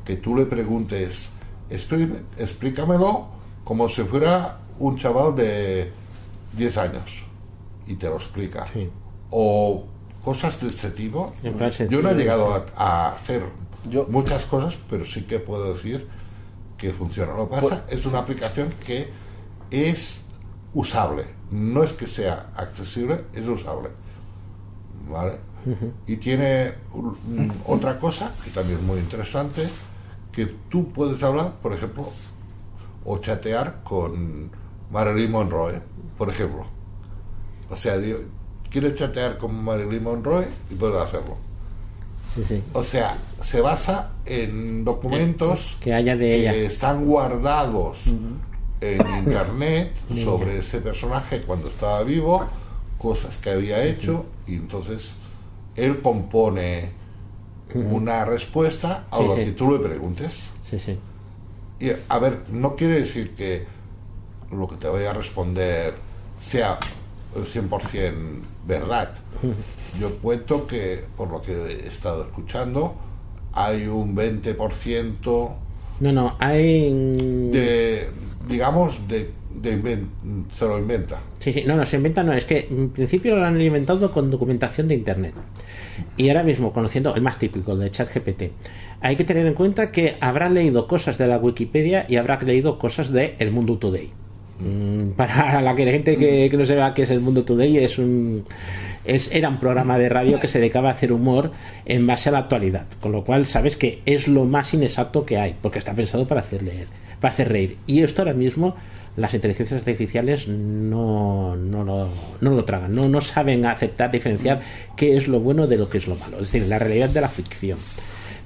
Que 0.05 0.17
tú 0.17 0.37
le 0.37 0.45
preguntes, 0.47 1.33
"Explí- 1.71 2.21
explícamelo 2.37 3.27
como 3.65 3.89
si 3.89 4.03
fuera 4.03 4.59
un 4.79 4.97
chaval 4.97 5.35
de 5.37 5.91
10 6.53 6.77
años. 6.79 7.25
Y 7.87 7.95
te 7.95 8.07
lo 8.07 8.17
explica. 8.17 8.67
Sí. 8.73 8.89
O 9.31 9.85
cosas 10.23 10.61
de 10.61 10.69
este 10.69 10.91
tipo. 10.91 11.33
Yo 11.89 12.03
no 12.03 12.11
he 12.11 12.15
llegado 12.15 12.55
sí. 12.67 12.73
a, 12.77 13.09
a 13.09 13.13
hacer 13.15 13.45
Yo- 13.89 14.07
muchas 14.09 14.45
cosas, 14.47 14.79
pero 14.91 15.05
sí 15.05 15.23
que 15.23 15.39
puedo 15.39 15.75
decir 15.75 16.07
que 16.77 16.93
funciona. 16.93 17.35
Lo 17.35 17.49
que 17.49 17.57
pasa 17.57 17.85
es 17.89 18.05
una 18.07 18.21
aplicación 18.21 18.73
que 18.85 19.09
es 19.71 20.23
usable. 20.75 21.25
No 21.51 21.83
es 21.83 21.93
que 21.95 22.07
sea 22.07 22.51
accesible, 22.57 23.25
es 23.33 23.47
usable. 23.49 23.89
¿Vale? 25.11 25.33
Y 26.07 26.17
tiene 26.17 26.73
otra 27.67 27.99
cosa 27.99 28.31
que 28.45 28.51
también 28.51 28.79
es 28.79 28.85
muy 28.85 28.99
interesante, 28.99 29.69
que 30.33 30.47
tú 30.69 30.89
puedes 30.93 31.23
hablar, 31.23 31.53
por 31.63 31.73
ejemplo, 31.73 32.09
o 33.05 33.19
chatear 33.19 33.81
con 33.83 34.51
Marilyn 34.91 35.31
Monroe, 35.31 35.81
por 36.17 36.31
ejemplo. 36.31 36.65
O 37.71 37.77
sea, 37.77 37.99
digo, 37.99 38.19
quieres 38.71 38.95
chatear 38.95 39.39
con 39.39 39.63
Marilyn 39.63 40.03
Monroe 40.03 40.49
y 40.71 40.75
puedes 40.75 40.97
hacerlo. 40.97 41.37
Sí, 42.35 42.45
sí. 42.47 42.63
O 42.73 42.85
sea, 42.85 43.17
se 43.41 43.61
basa 43.61 44.13
en 44.25 44.85
documentos 44.85 45.77
Que 45.81 45.95
haya 45.95 46.17
de 46.17 46.37
ella. 46.37 46.55
están 46.55 47.05
guardados 47.07 48.07
en 48.81 49.01
internet 49.19 49.93
sobre 50.25 50.59
ese 50.59 50.81
personaje 50.81 51.41
cuando 51.43 51.69
estaba 51.69 52.03
vivo, 52.03 52.45
cosas 52.99 53.39
que 53.39 53.51
había 53.51 53.83
hecho, 53.85 54.27
y 54.47 54.55
entonces 54.55 55.15
él 55.77 56.01
compone 56.01 56.91
una 57.75 58.25
respuesta 58.25 59.05
a 59.11 59.19
Sí, 59.19 59.25
lo 59.27 59.35
que 59.35 59.53
tú 59.53 59.73
le 59.73 59.79
preguntes. 59.79 60.55
Sí, 60.63 60.79
sí. 60.79 60.99
Y 61.81 61.91
a 62.09 62.19
ver, 62.19 62.43
no 62.51 62.75
quiere 62.77 63.01
decir 63.01 63.35
que 63.35 63.67
lo 64.51 64.67
que 64.69 64.77
te 64.77 64.89
voy 64.89 65.05
a 65.05 65.13
responder 65.13 65.95
sea 66.41 66.79
el 67.37 67.45
100% 67.45 68.13
verdad. 68.67 69.11
Yo 69.99 70.17
cuento 70.17 70.67
que, 70.67 71.05
por 71.17 71.31
lo 71.31 71.43
que 71.43 71.53
he 71.53 71.89
estado 71.89 72.23
escuchando, 72.23 72.95
hay 73.53 73.87
un 73.87 74.15
20% 74.15 75.51
No, 76.01 76.13
no, 76.13 76.37
hay. 76.39 76.91
de, 77.51 78.09
digamos, 78.49 79.09
de, 79.09 79.31
de 79.55 80.05
se 80.55 80.65
lo 80.67 80.79
inventa. 80.79 81.19
Sí, 81.41 81.53
sí, 81.53 81.65
no, 81.67 81.77
no, 81.77 81.87
se 81.87 81.97
inventa, 81.97 82.23
no, 82.23 82.33
es 82.33 82.45
que 82.45 82.69
en 82.71 82.91
principio 82.91 83.37
lo 83.37 83.45
han 83.45 83.61
inventado 83.61 84.11
con 84.13 84.31
documentación 84.31 84.89
de 84.89 84.95
Internet. 84.95 85.35
Y 86.17 86.29
ahora 86.29 86.45
mismo, 86.45 86.73
conociendo 86.73 87.15
el 87.15 87.23
más 87.23 87.39
típico 87.39 87.77
de 87.77 87.91
ChatGPT, 87.91 88.43
hay 89.01 89.17
que 89.17 89.25
tener 89.25 89.47
en 89.47 89.55
cuenta 89.55 89.91
que 89.91 90.17
habrá 90.21 90.49
leído 90.49 90.87
cosas 90.87 91.19
de 91.19 91.27
la 91.27 91.39
Wikipedia 91.39 92.07
y 92.09 92.17
habrá 92.17 92.41
leído 92.41 92.79
cosas 92.79 93.11
de 93.11 93.35
El 93.39 93.51
Mundo 93.51 93.79
Today. 93.79 94.13
Mm, 94.61 95.11
Para 95.11 95.63
la 95.63 95.75
gente 95.75 96.17
que, 96.17 96.49
que 96.51 96.57
no 96.57 96.67
sepa 96.67 96.95
qué 96.95 97.03
es 97.03 97.11
El 97.11 97.21
Mundo 97.21 97.45
Today, 97.45 97.79
es 97.79 97.99
un 97.99 98.45
es, 99.05 99.31
era 99.33 99.49
un 99.49 99.59
programa 99.59 99.99
de 99.99 100.09
radio 100.09 100.39
que 100.39 100.49
se 100.49 100.59
dedicaba 100.59 100.91
a 100.91 100.93
hacer 100.93 101.13
humor 101.13 101.53
en 101.87 102.07
base 102.07 102.29
a 102.29 102.33
la 102.33 102.39
actualidad, 102.41 102.87
con 103.01 103.13
lo 103.13 103.25
cual 103.25 103.47
sabes 103.47 103.77
que 103.77 104.03
es 104.05 104.29
lo 104.29 104.45
más 104.45 104.75
inexacto 104.75 105.25
que 105.25 105.39
hay, 105.39 105.57
porque 105.61 105.79
está 105.79 105.95
pensado 105.95 106.29
para 106.29 106.43
hacer 106.43 106.63
leer, 106.63 106.89
para 107.21 107.33
hacer 107.33 107.49
reír. 107.49 107.79
Y 107.87 108.03
esto 108.03 108.23
ahora 108.23 108.35
mismo 108.35 108.77
las 109.17 109.35
inteligencias 109.35 109.81
artificiales 109.81 110.47
no, 110.47 111.57
no, 111.57 111.85
lo, 111.85 112.09
no 112.41 112.51
lo 112.51 112.65
tragan, 112.65 112.95
no, 112.95 113.09
no 113.09 113.21
saben 113.21 113.67
aceptar, 113.67 114.11
diferenciar 114.11 114.61
qué 114.97 115.17
es 115.17 115.27
lo 115.27 115.41
bueno 115.41 115.67
de 115.67 115.77
lo 115.77 115.89
que 115.89 115.99
es 115.99 116.07
lo 116.07 116.15
malo, 116.15 116.37
es 116.41 116.53
decir, 116.53 116.69
la 116.69 116.79
realidad 116.79 117.09
de 117.09 117.21
la 117.21 117.29
ficción. 117.29 117.79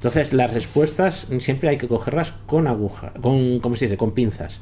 Entonces, 0.02 0.32
las 0.32 0.52
respuestas 0.52 1.28
siempre 1.38 1.68
hay 1.68 1.78
que 1.78 1.86
cogerlas 1.86 2.32
con 2.46 2.66
aguja, 2.66 3.12
con, 3.20 3.60
¿cómo 3.60 3.76
se 3.76 3.84
dice? 3.84 3.96
Con 3.96 4.10
pinzas. 4.10 4.58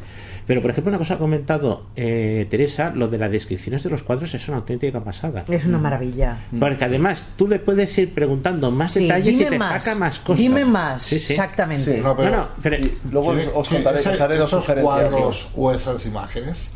Pero, 0.46 0.60
por 0.60 0.70
ejemplo, 0.70 0.90
una 0.90 0.98
cosa 0.98 1.14
que 1.14 1.16
ha 1.16 1.18
comentado 1.18 1.86
eh, 1.96 2.46
Teresa, 2.50 2.90
lo 2.94 3.08
de 3.08 3.16
las 3.16 3.30
descripciones 3.30 3.82
de 3.82 3.88
los 3.88 4.02
cuadros 4.02 4.34
es 4.34 4.46
una 4.48 4.58
auténtica 4.58 5.00
pasada. 5.02 5.44
Es 5.48 5.64
una 5.64 5.78
maravilla. 5.78 6.36
Porque 6.58 6.84
además 6.84 7.24
tú 7.36 7.48
le 7.48 7.58
puedes 7.58 7.96
ir 7.96 8.12
preguntando 8.12 8.70
más 8.70 8.92
Sí, 8.92 9.04
detalles 9.04 9.40
y 9.40 9.44
te 9.46 9.58
más. 9.58 9.82
saca 9.82 9.98
más 9.98 10.18
cosas. 10.18 10.40
Dime 10.40 10.66
más, 10.66 11.02
Sí, 11.04 11.18
sí. 11.18 11.32
exactamente. 11.32 11.94
Sí, 11.96 12.00
No, 12.02 12.14
pero- 12.14 12.30
No, 12.30 12.36
no, 12.36 12.48
pero- 12.62 12.76
Y 12.76 12.98
luego 13.10 13.34
os, 13.54 13.68
contaré, 13.70 14.00
ese- 14.00 14.10
os 14.10 14.20
haré 14.20 14.36
dos 14.36 14.48
esos 14.48 14.60
sugerencias. 14.62 15.10
cuadros 15.10 15.48
o 15.56 15.72
esas 15.72 16.04
imágenes 16.04 16.70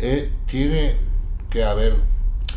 eh, 0.00 0.32
tiene 0.46 0.96
que 1.50 1.62
haber 1.62 1.94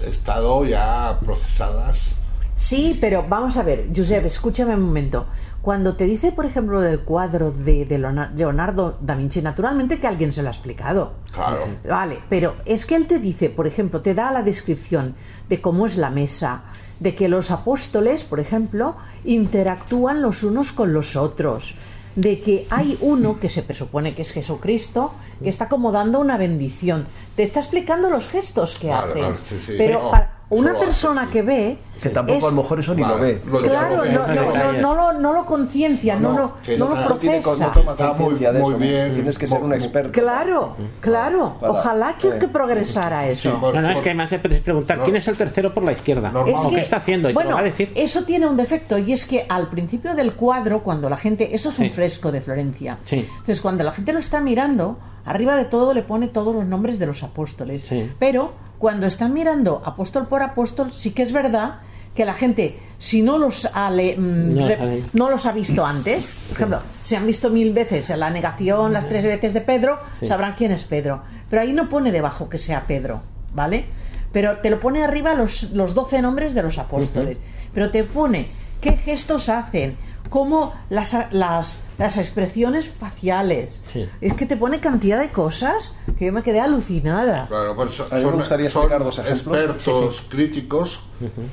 estado 0.08 0.66
ya 0.66 1.20
procesadas 1.24 2.20
Sí, 2.64 2.98
pero 3.02 3.26
vamos 3.28 3.58
a 3.58 3.64
ver, 3.64 3.88
Josep, 3.96 4.26
escúchame 4.26 4.74
un 4.74 4.84
momento. 4.84 5.26
Cuando 5.62 5.96
te 5.96 6.06
dice, 6.06 6.32
por 6.32 6.46
ejemplo, 6.46 6.80
del 6.82 7.02
cuadro 7.02 7.52
de, 7.52 7.86
de 7.86 7.98
Leona- 7.98 8.32
Leonardo 8.36 8.98
da 9.02 9.16
Vinci, 9.16 9.42
naturalmente 9.42 10.00
que 10.00 10.08
alguien 10.08 10.32
se 10.34 10.42
lo 10.42 10.48
ha 10.48 10.52
explicado. 10.52 11.14
claro 11.32 11.66
Vale, 11.88 12.20
pero 12.30 12.56
es 12.66 12.86
que 12.86 12.96
él 12.96 13.06
te 13.08 13.20
dice, 13.20 13.50
por 13.50 13.68
ejemplo, 13.68 14.02
te 14.02 14.14
da 14.14 14.32
la 14.32 14.44
descripción 14.44 15.16
de 15.50 15.62
cómo 15.62 15.86
es 15.86 15.98
la 15.98 16.10
mesa, 16.10 16.64
de 17.00 17.16
que 17.16 17.28
los 17.28 17.52
apóstoles, 17.52 18.24
por 18.24 18.40
ejemplo, 18.40 18.96
interactúan 19.26 20.22
los 20.22 20.44
unos 20.44 20.72
con 20.72 20.94
los 20.94 21.16
otros, 21.18 21.76
de 22.16 22.40
que 22.40 22.68
hay 22.70 22.98
uno 23.02 23.40
que 23.40 23.50
se 23.50 23.64
presupone 23.64 24.14
que 24.16 24.22
es 24.22 24.32
Jesucristo, 24.32 25.14
que 25.42 25.50
está 25.50 25.68
como 25.68 25.92
dando 25.92 26.20
una 26.20 26.38
bendición. 26.38 27.08
Te 27.36 27.44
está 27.44 27.60
explicando 27.60 28.10
los 28.10 28.30
gestos 28.30 28.78
que 28.80 28.88
Claro, 28.88 29.08
hace. 29.12 29.20
claro, 29.20 29.38
sí, 29.46 29.60
sí. 29.60 29.74
Pero 29.78 30.12
para 30.12 30.43
una 30.54 30.72
hace, 30.72 30.86
persona 30.86 31.30
que 31.32 31.42
ve... 31.42 31.78
Que 32.02 32.10
tampoco 32.10 32.38
es- 32.40 32.44
a 32.46 32.48
lo 32.56 32.62
mejor 32.64 32.80
eso 32.80 32.96
ni 32.96 33.02
lo 33.04 33.18
ve. 33.20 33.42
lo 33.50 33.62
que 33.62 33.70
Claro, 33.70 34.02
que 34.04 34.10
no, 34.10 34.28
no, 34.28 34.34
no, 34.36 34.52
es- 34.52 34.82
lo, 34.82 35.14
no 35.14 35.34
lo 35.34 35.46
conciencia, 35.46 36.16
no, 36.20 36.34
No, 36.34 36.38
lo, 36.40 36.62
que 36.62 36.78
no 36.78 36.90
lo 36.96 37.16
tiene 37.16 37.42
procesa. 37.42 37.68
no 37.68 37.72
toma 37.74 37.92
Está 37.92 38.14
muy- 38.14 38.34
de 38.36 38.52
muy 38.54 38.62
eso. 38.72 38.78
bien. 38.78 39.14
Tienes 39.14 39.38
que 39.38 39.48
ser 39.48 39.62
un 39.62 39.68
Muy- 39.70 39.76
experto. 39.78 40.12
Claro, 40.12 40.76
claro. 41.00 41.56
Para- 41.60 41.74
Ojalá 41.74 42.16
que, 42.20 42.28
eh, 42.30 42.40
que 42.40 42.48
progresara 42.48 43.28
eso. 43.28 43.52
Sí, 43.52 43.58
por- 43.60 43.74
No, 43.76 43.82
no, 43.82 43.88
es 43.90 43.94
por- 43.96 44.04
que 44.04 44.10
además 44.10 44.30
te 44.30 44.40
puedes 44.40 44.62
preguntar 44.62 44.98
No. 44.98 45.04
quién 45.06 45.16
es 45.16 45.28
el 45.28 45.38
tercero 45.38 45.74
por 45.74 45.84
la 45.84 45.92
izquierda. 45.92 46.32
Normal. 46.32 46.54
o 46.58 46.70
qué 46.72 46.80
está 46.82 46.98
haciendo 46.98 47.30
y 47.30 47.34
bueno, 47.34 47.52
lo 47.52 47.56
va 47.56 47.62
a 47.62 47.66
decir. 47.66 47.92
eso 47.96 48.24
tiene 48.24 48.48
un 48.48 48.58
defecto 48.58 48.98
y 48.98 49.14
es 49.14 49.26
que 49.26 49.46
al 49.48 49.68
principio 49.70 50.14
del 50.16 50.34
cuadro, 50.36 50.84
cuando 50.84 51.10
la 51.10 51.18
gente, 51.18 51.56
eso 51.56 51.70
es 51.70 51.80
un 51.80 51.86
Sí. 51.86 51.92
fresco 51.92 52.32
de 52.32 52.42
Florencia. 52.42 52.98
Sí. 53.06 53.26
Entonces, 53.30 53.62
cuando 53.62 53.84
la 53.84 53.92
gente 53.92 54.14
lo 54.14 54.20
está 54.20 54.40
mirando, 54.42 54.98
arriba 55.26 55.56
de 55.56 55.66
todo 55.66 55.94
le 55.94 56.04
pone 56.04 56.28
todos 56.28 56.54
los 56.54 56.66
nombres 56.66 57.00
de 57.00 57.06
los 57.06 57.24
apóstoles. 57.24 57.84
Sí. 57.84 58.12
Pero 58.20 58.52
cuando 58.84 59.08
están 59.08 59.34
mirando 59.34 59.82
apóstol 59.86 60.28
por 60.28 60.42
apóstol, 60.44 60.92
sí 60.92 61.12
que 61.12 61.24
es 61.24 61.32
verdad 61.32 61.76
que 62.14 62.26
la 62.26 62.34
gente, 62.34 62.78
si 62.98 63.22
no 63.22 63.38
los 63.38 63.66
ha, 63.74 63.90
le- 63.90 64.18
mm, 64.18 64.56
No 64.56 64.68
re- 64.68 64.74
los 64.76 64.82
ha 64.82 64.86
leído. 64.86 65.08
no 65.14 65.30
los 65.30 65.46
ha 65.46 65.52
visto 65.54 65.86
antes, 65.86 66.32
por 66.50 66.58
ejemplo, 66.58 66.80
si 67.06 67.16
han 67.16 67.26
visto 67.26 67.50
mil 67.50 67.72
veces 67.72 68.10
la 68.10 68.30
negación, 68.30 68.92
las 68.92 69.08
tres 69.08 69.24
veces 69.24 69.54
de 69.54 69.62
Pedro, 69.62 70.00
Sí. 70.20 70.28
sabrán 70.28 70.56
quién 70.58 70.74
es 70.74 70.84
Pedro. 70.84 71.22
Pero 71.50 71.62
ahí 71.62 71.72
no 71.72 71.88
pone 71.88 72.12
debajo 72.12 72.50
que 72.50 72.58
sea 72.58 72.86
Pedro, 72.86 73.22
¿vale? 73.54 73.86
Pero 74.34 74.58
te 74.58 74.70
lo 74.70 74.82
pone 74.82 75.02
arriba 75.02 75.34
los, 75.34 75.72
los 75.72 75.94
12 75.94 76.22
nombres 76.22 76.54
de 76.54 76.64
los 76.64 76.78
apóstoles. 76.78 77.38
Pero 77.74 77.90
te 77.90 78.04
pone 78.04 78.48
qué 78.82 78.98
gestos 78.98 79.48
hacen, 79.48 79.96
cómo 80.34 80.74
las, 80.90 81.16
las, 81.32 81.78
las 82.00 82.18
expresiones 82.18 82.90
faciales. 82.90 83.80
Sí. 83.94 84.10
Es 84.20 84.34
que 84.34 84.48
te 84.48 84.58
pone 84.58 84.80
cantidad 84.80 85.20
de 85.20 85.30
cosas 85.30 85.96
que 86.18 86.26
yo 86.26 86.34
me 86.34 86.42
quedé 86.42 86.60
alucinada. 86.60 87.46
Claro, 87.48 87.76
pues 87.76 87.94
son, 87.94 88.08
me 88.12 88.32
gustaría 88.32 88.68
son 88.68 88.82
explicar 88.82 89.04
dos 89.04 89.20
ejemplos. 89.20 89.58
expertos 89.60 90.26
críticos 90.30 91.00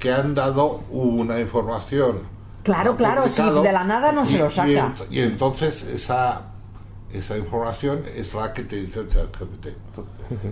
que 0.01 0.11
han 0.11 0.35
dado 0.35 0.81
una 0.91 1.39
información. 1.39 2.21
Claro, 2.63 2.97
claro, 2.97 3.31
sí, 3.31 3.43
de 3.43 3.71
la 3.71 3.85
nada 3.85 4.13
no 4.13 4.25
se 4.25 4.39
lo 4.39 4.49
y- 4.49 4.51
saca. 4.51 4.69
Y, 4.71 4.75
ent- 4.77 5.07
y 5.11 5.21
entonces 5.21 5.85
esa, 5.85 6.41
esa 7.13 7.37
información 7.37 8.05
es 8.17 8.33
la 8.33 8.51
que 8.55 8.63
te 8.65 8.77
dice 8.77 9.01
el 9.01 9.09
ChatGPT. 9.09 9.67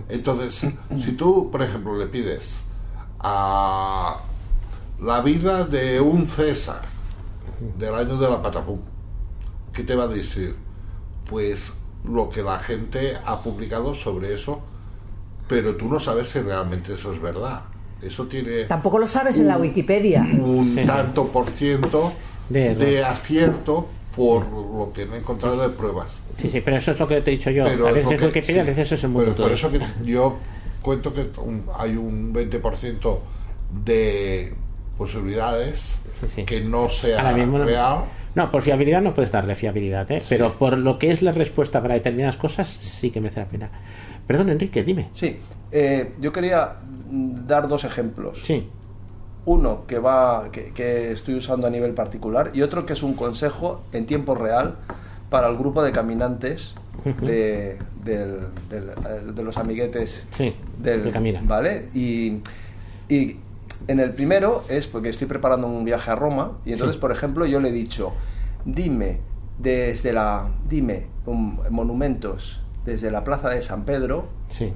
Entonces, 0.07 0.71
si 1.03 1.11
tú, 1.13 1.49
por 1.51 1.63
ejemplo, 1.63 1.97
le 1.97 2.05
pides 2.05 2.61
a 3.21 4.17
la 5.01 5.21
vida 5.21 5.65
de 5.65 5.99
un 5.99 6.27
César 6.27 6.81
del 7.77 7.93
año 7.95 8.17
de 8.17 8.29
la 8.29 8.41
Patapum, 8.41 8.79
¿qué 9.73 9.83
te 9.83 9.95
va 9.95 10.03
a 10.03 10.07
decir? 10.07 10.55
Pues 11.29 11.73
lo 12.05 12.29
que 12.29 12.41
la 12.41 12.59
gente 12.59 13.13
ha 13.25 13.41
publicado 13.41 13.93
sobre 13.93 14.33
eso, 14.33 14.61
pero 15.47 15.75
tú 15.75 15.87
no 15.89 15.99
sabes 15.99 16.29
si 16.29 16.39
realmente 16.39 16.93
eso 16.93 17.13
es 17.13 17.21
verdad. 17.21 17.61
Eso 18.01 18.27
tiene 18.27 18.63
Tampoco 18.63 18.97
lo 18.99 19.07
sabes 19.07 19.39
en 19.39 19.47
la 19.47 19.57
Wikipedia. 19.57 20.21
un 20.41 20.73
Sí. 20.75 20.85
tanto 20.85 21.27
por 21.27 21.49
ciento 21.49 22.13
De 22.49 23.03
acierto 23.03 23.87
por 24.15 24.45
lo 24.47 24.91
que 24.93 25.05
me 25.05 25.17
he 25.17 25.19
encontrado 25.19 25.61
de 25.61 25.69
pruebas. 25.69 26.21
Sí, 26.37 26.49
sí, 26.49 26.61
pero 26.61 26.77
eso 26.77 26.91
es 26.93 26.99
lo 26.99 27.07
que 27.07 27.21
te 27.21 27.31
he 27.31 27.35
dicho 27.37 27.51
yo. 27.51 27.63
Pero 27.65 27.85
a 27.87 27.89
es 27.89 27.95
veces 27.95 28.19
lo 28.21 28.27
es 28.27 28.33
que- 28.33 28.39
Wikipedia, 28.39 28.61
a 28.61 28.65
sí. 28.65 28.69
veces 28.71 28.91
es 28.93 29.03
el 29.03 29.09
mundo 29.09 29.23
Pero 29.25 29.35
todo. 29.35 29.45
por 29.47 29.53
eso 29.55 29.71
que 29.71 29.79
yo 30.05 30.37
cuento 30.81 31.13
que 31.13 31.29
un- 31.41 31.65
hay 31.77 31.95
un 31.97 32.31
20% 32.33 33.21
de 33.85 34.55
posibilidades 34.99 36.01
Sí, 36.19 36.27
sí. 36.27 36.43
que 36.43 36.61
no 36.61 36.89
sea 36.89 37.31
no- 37.31 37.63
real. 37.65 38.03
No, 38.35 38.51
por 38.51 38.61
fiabilidad 38.61 39.01
no 39.01 39.15
puedes 39.15 39.31
darle 39.31 39.55
fiabilidad, 39.55 40.09
¿eh? 40.11 40.21
pero 40.29 40.53
por 40.59 40.77
lo 40.77 40.99
que 40.99 41.11
es 41.11 41.23
la 41.23 41.31
respuesta 41.31 41.81
para 41.81 41.95
determinadas 41.95 42.37
cosas 42.37 42.67
sí 42.81 43.09
que 43.09 43.19
merece 43.19 43.39
la 43.39 43.47
pena. 43.47 43.69
Perdón, 44.27 44.49
Enrique, 44.49 44.83
dime. 44.83 45.09
Sí, 45.11 45.37
eh, 45.71 46.11
yo 46.19 46.31
quería 46.31 46.75
dar 47.11 47.67
dos 47.67 47.83
ejemplos. 47.85 48.43
Sí, 48.45 48.69
Uno 49.45 49.85
que 49.87 49.97
va 49.97 50.49
que, 50.51 50.71
que 50.73 51.11
estoy 51.11 51.33
usando 51.35 51.65
a 51.65 51.69
nivel 51.71 51.93
particular 51.93 52.51
y 52.53 52.61
otro 52.61 52.85
que 52.85 52.93
es 52.93 53.01
un 53.01 53.13
consejo 53.15 53.81
en 53.93 54.05
tiempo 54.05 54.35
real 54.35 54.75
para 55.31 55.47
el 55.47 55.57
grupo 55.57 55.81
de 55.81 55.91
caminantes 55.91 56.75
de, 57.21 57.77
del- 58.03 58.41
del- 58.69 58.89
eh, 58.89 59.31
de 59.33 59.43
los 59.43 59.57
amiguetes 59.57 60.27
Sí, 60.31 60.53
del 60.77 61.01
que 61.01 61.11
caminan. 61.11 61.47
vale 61.47 61.87
y, 61.95 62.39
y 63.07 63.37
en 63.89 63.99
el 63.99 64.13
primero 64.13 64.63
es 64.69 64.87
porque 64.87 65.09
estoy 65.09 65.27
preparando 65.27 65.67
un 65.67 65.83
viaje 65.83 66.11
a 66.11 66.15
Roma 66.15 66.59
y 66.65 66.71
entonces 66.73 66.95
Sí. 66.95 67.01
por 67.01 67.11
ejemplo 67.11 67.45
yo 67.45 67.59
le 67.59 67.69
he 67.69 67.71
dicho 67.73 68.13
dime 68.65 69.19
desde 69.57 70.13
la 70.13 70.47
dime 70.67 71.07
um, 71.25 71.59
monumentos 71.69 72.61
desde 72.85 73.11
la 73.11 73.23
plaza 73.23 73.49
de 73.49 73.61
San 73.61 73.83
Pedro 73.83 74.27
sí. 74.49 74.73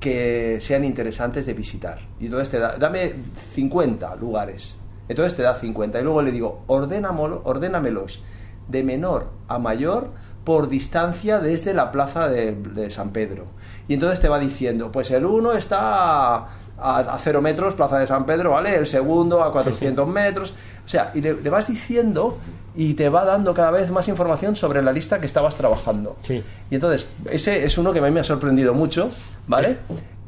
que 0.00 0.58
sean 0.60 0.84
interesantes 0.84 1.46
de 1.46 1.54
visitar. 1.54 2.00
Y 2.20 2.26
entonces 2.26 2.50
te 2.50 2.58
da, 2.58 2.76
dame 2.76 3.14
50 3.54 4.16
lugares. 4.16 4.76
Entonces 5.08 5.34
te 5.34 5.42
da 5.42 5.54
50. 5.54 6.00
Y 6.00 6.02
luego 6.02 6.20
le 6.22 6.32
digo, 6.32 6.62
ordénamelo- 6.66 7.40
ordénamelos 7.44 8.22
de 8.68 8.82
menor 8.84 9.30
a 9.48 9.58
mayor 9.58 10.10
por 10.44 10.68
distancia 10.68 11.38
desde 11.40 11.72
la 11.72 11.90
plaza 11.90 12.28
de, 12.28 12.52
de 12.52 12.90
San 12.90 13.10
Pedro. 13.10 13.46
Y 13.88 13.94
entonces 13.94 14.20
te 14.20 14.28
va 14.28 14.38
diciendo, 14.38 14.92
pues 14.92 15.10
el 15.10 15.24
uno 15.24 15.52
está 15.52 16.48
a, 16.78 16.98
a 16.98 17.18
0 17.18 17.40
metros, 17.40 17.74
plaza 17.74 17.98
de 17.98 18.06
San 18.06 18.26
Pedro, 18.26 18.52
¿vale? 18.52 18.74
El 18.76 18.86
segundo 18.86 19.42
a 19.42 19.52
400 19.52 20.06
metros. 20.08 20.54
O 20.84 20.88
sea, 20.88 21.10
y 21.14 21.20
le, 21.20 21.34
le 21.34 21.50
vas 21.50 21.68
diciendo 21.68 22.38
y 22.74 22.94
te 22.94 23.08
va 23.08 23.24
dando 23.24 23.54
cada 23.54 23.70
vez 23.70 23.90
más 23.90 24.08
información 24.08 24.56
sobre 24.56 24.82
la 24.82 24.92
lista 24.92 25.20
que 25.20 25.26
estabas 25.26 25.56
trabajando. 25.56 26.16
Sí. 26.26 26.42
Y 26.70 26.74
entonces, 26.74 27.06
ese 27.30 27.64
es 27.64 27.78
uno 27.78 27.92
que 27.92 28.00
a 28.00 28.02
mí 28.02 28.10
me 28.10 28.20
ha 28.20 28.24
sorprendido 28.24 28.74
mucho, 28.74 29.10
¿vale? 29.46 29.78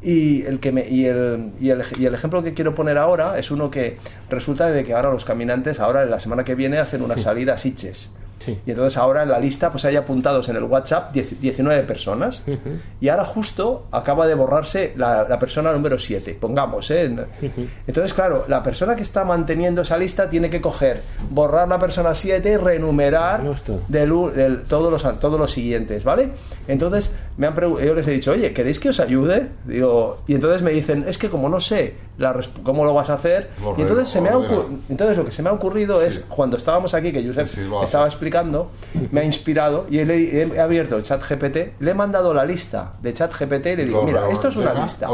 Y 0.01 0.43
el, 0.43 0.59
que 0.59 0.71
me, 0.71 0.87
y, 0.87 1.05
el, 1.05 1.51
y, 1.59 1.69
el, 1.71 1.81
y 1.97 2.05
el 2.05 2.13
ejemplo 2.13 2.43
que 2.43 2.53
quiero 2.53 2.73
poner 2.73 2.97
ahora 2.97 3.37
es 3.37 3.51
uno 3.51 3.69
que 3.69 3.97
resulta 4.29 4.67
de 4.67 4.83
que 4.83 4.93
ahora 4.93 5.09
los 5.09 5.25
caminantes, 5.25 5.79
ahora 5.79 6.03
en 6.03 6.11
la 6.11 6.19
semana 6.19 6.43
que 6.43 6.55
viene, 6.55 6.77
hacen 6.77 7.01
una 7.01 7.17
salida 7.17 7.53
a 7.53 7.57
Sitges. 7.57 8.11
Sí. 8.39 8.59
Y 8.65 8.69
entonces 8.71 8.97
ahora 8.97 9.23
en 9.23 9.29
la 9.29 9.39
lista 9.39 9.71
pues 9.71 9.83
hay 9.85 9.95
apuntados 9.95 10.47
en 10.49 10.55
el 10.57 10.63
WhatsApp 10.63 11.11
10 11.13 11.41
19 11.41 11.83
personas. 11.83 12.43
Y 13.01 13.09
ahora 13.09 13.25
justo 13.25 13.85
acaba 13.91 14.27
de 14.27 14.35
borrarse 14.35 14.93
la, 14.95 15.25
la 15.27 15.39
persona 15.39 15.71
número 15.73 15.97
7, 15.99 16.37
pongamos. 16.39 16.89
¿eh? 16.91 17.13
Entonces, 17.87 18.13
claro, 18.13 18.45
la 18.47 18.61
persona 18.63 18.95
que 18.95 19.01
está 19.03 19.23
manteniendo 19.25 19.81
esa 19.81 19.97
lista 19.97 20.29
tiene 20.29 20.49
que 20.49 20.61
coger, 20.61 21.01
borrar 21.29 21.67
la 21.67 21.79
persona 21.79 22.13
7 22.15 22.49
y 22.49 22.57
renumerar 22.57 23.41
del, 23.87 24.11
del- 24.35 24.63
todos, 24.63 24.91
los, 24.91 25.19
todos 25.19 25.39
los 25.39 25.51
siguientes, 25.51 26.03
¿vale? 26.03 26.31
Entonces, 26.67 27.11
me 27.37 27.47
han 27.47 27.55
yo 27.57 27.93
les 27.93 28.07
he 28.07 28.11
dicho, 28.11 28.31
oye, 28.31 28.53
¿queréis 28.53 28.79
que 28.79 28.89
os 28.89 28.99
ayude? 28.99 29.47
Digo, 29.65 30.17
y 30.27 30.35
entonces 30.35 30.61
me 30.61 30.71
dicen, 30.71 31.05
es 31.07 31.17
que 31.17 31.29
como 31.29 31.49
no 31.49 31.59
sé 31.59 31.95
la 32.17 32.39
cómo 32.63 32.83
lo 32.85 32.93
vas 32.93 33.09
a 33.09 33.13
hacer, 33.13 33.49
y 33.77 33.81
entonces, 33.81 34.09
se 34.09 34.21
me 34.21 34.29
ha 34.29 34.33
entonces 34.89 35.17
lo 35.17 35.25
que 35.25 35.31
se 35.31 35.43
me 35.43 35.49
ha 35.49 35.53
ocurrido 35.53 36.01
es, 36.01 36.25
cuando 36.27 36.57
estábamos 36.57 36.93
aquí, 36.93 37.11
que 37.11 37.25
Josep 37.25 37.47
Sí, 37.47 37.61
sí, 37.61 37.69
estaba 37.83 38.05
explicando, 38.05 38.71
me 39.11 39.21
ha 39.21 39.23
inspirado 39.23 39.85
y 39.89 40.03
le- 40.03 40.43
he, 40.43 40.59
abierto 40.59 40.97
el 40.97 41.03
chat 41.03 41.21
GPT, 41.23 41.73
le 41.79 41.91
he 41.91 41.93
mandado 41.93 42.33
la 42.33 42.43
lista 42.45 42.93
de 43.01 43.13
chat 43.13 43.31
GPT 43.33 43.67
y 43.67 43.75
le 43.77 43.85
digo, 43.85 44.03
mira, 44.03 44.29
esto 44.29 44.47
es 44.49 44.55
una 44.55 44.73
lista. 44.83 45.07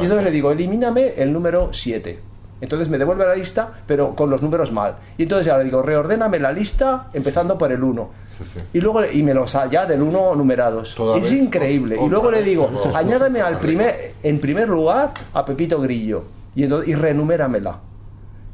Y 0.00 0.04
entonces 0.04 0.24
le 0.24 0.30
digo, 0.30 0.52
elimíname 0.52 1.14
el 1.16 1.32
número 1.32 1.68
7. 1.72 2.18
Entonces 2.60 2.88
me 2.88 2.96
devuelve 2.96 3.26
la 3.26 3.34
lista, 3.34 3.72
pero 3.86 4.14
con 4.14 4.30
los 4.30 4.40
números 4.40 4.70
mal. 4.70 4.94
Y 5.18 5.24
entonces 5.24 5.46
ya 5.46 5.58
le 5.58 5.64
digo, 5.64 5.82
reordéname 5.82 6.38
la 6.38 6.52
lista 6.52 7.08
empezando 7.12 7.58
por 7.58 7.72
el 7.72 7.82
1. 7.82 8.10
Sí, 8.44 8.50
sí. 8.54 8.60
Y 8.74 8.80
luego 8.80 9.00
le- 9.00 9.12
y 9.12 9.22
me 9.22 9.34
los 9.34 9.54
ha 9.54 9.66
ya 9.68 9.86
del 9.86 10.02
1 10.02 10.34
numerados. 10.34 10.94
Toda 10.94 11.16
es 11.18 11.24
vez- 11.24 11.32
increíble. 11.32 11.96
y 12.00 12.08
luego 12.08 12.30
le 12.30 12.38
vez 12.38 12.46
digo, 12.46 12.70
lo- 12.72 12.96
añádame 12.96 13.40
al 13.40 13.58
primer, 13.58 14.14
en 14.22 14.40
primer 14.40 14.68
lugar 14.68 15.12
a 15.34 15.44
Pepito 15.44 15.80
Grillo. 15.80 16.24
Y, 16.54 16.64
entonces, 16.64 16.88
y 16.88 16.94
renuméramela. 16.94 17.78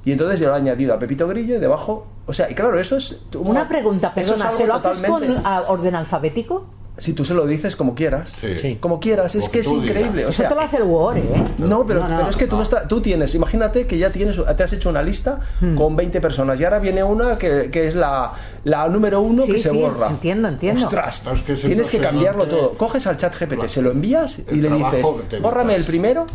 Y 0.05 0.12
entonces 0.12 0.41
yo 0.41 0.49
lo 0.49 0.55
he 0.55 0.59
añadido 0.59 0.95
a 0.95 0.99
Pepito 0.99 1.26
Grillo 1.28 1.57
y 1.57 1.59
debajo. 1.59 2.07
O 2.26 2.32
sea, 2.32 2.51
y 2.51 2.55
claro, 2.55 2.78
eso 2.78 2.97
es. 2.97 3.20
Una 3.34 3.68
pregunta, 3.68 4.12
algo 4.14 4.36
¿se 4.53 4.66
lo 4.66 4.74
haces 4.74 5.03
con 5.03 5.22
orden 5.68 5.95
alfabético? 5.95 6.66
Si 6.99 7.12
tú 7.12 7.24
se 7.24 7.32
lo 7.34 7.46
dices 7.46 7.76
como 7.76 7.94
quieras. 7.94 8.32
Sí. 8.40 8.76
Como 8.80 8.99
quieras, 9.01 9.34
es 9.34 9.49
que 9.49 9.61
es 9.61 9.66
tú 9.66 9.80
digas. 9.80 9.96
increíble. 9.96 10.26
O 10.26 10.28
Eso 10.30 10.38
sea, 10.42 10.49
te 10.49 10.55
lo 10.57 10.61
hace 10.61 10.76
el 10.78 10.82
Word, 10.82 11.18
¿eh? 11.18 11.22
no, 11.59 11.86
pero, 11.86 12.01
No, 12.01 12.09
no, 12.09 12.16
pero 12.18 12.30
es 12.30 12.36
que 12.36 12.46
tú, 12.46 12.57
no. 12.57 12.62
está- 12.62 12.86
tú 12.88 13.01
tienes, 13.01 13.34
imagínate 13.34 13.86
que 13.86 13.96
ya 13.99 14.11
tienes, 14.11 14.36
te 14.57 14.62
has 14.62 14.72
hecho 14.72 14.88
una 14.90 15.03
lista 15.03 15.38
Hmm. 15.61 15.76
con 15.76 15.94
20 15.96 16.20
personas 16.20 16.61
y 16.61 16.64
ahora 16.64 16.78
viene 16.80 17.03
una 17.05 17.38
que, 17.38 17.70
que 17.70 17.86
es 17.88 17.94
la, 17.94 18.32
la 18.64 18.88
número 18.88 19.20
uno 19.20 19.44
Sí, 19.46 19.53
que 19.53 19.59
se 19.61 19.70
sí, 19.70 19.76
borra. 19.78 20.09
entiendo, 20.09 20.49
entiendo. 20.49 20.82
Ostras, 20.84 21.22
No, 21.24 21.32
es 21.32 21.42
que 21.42 21.53
es 21.55 21.61
tienes 21.62 21.88
que 21.88 21.99
cambiarlo 21.99 22.46
todo. 22.46 22.72
Coges 22.74 23.07
al 23.07 23.16
chat 23.16 23.34
GPT, 23.38 23.68
se 23.68 23.80
lo 23.82 23.90
envías 23.92 24.38
y 24.51 24.57
le 24.57 24.68
dices, 24.68 25.03
bórrame 25.40 25.74
el 25.74 25.76
evitas". 25.82 25.86
primero 25.90 26.26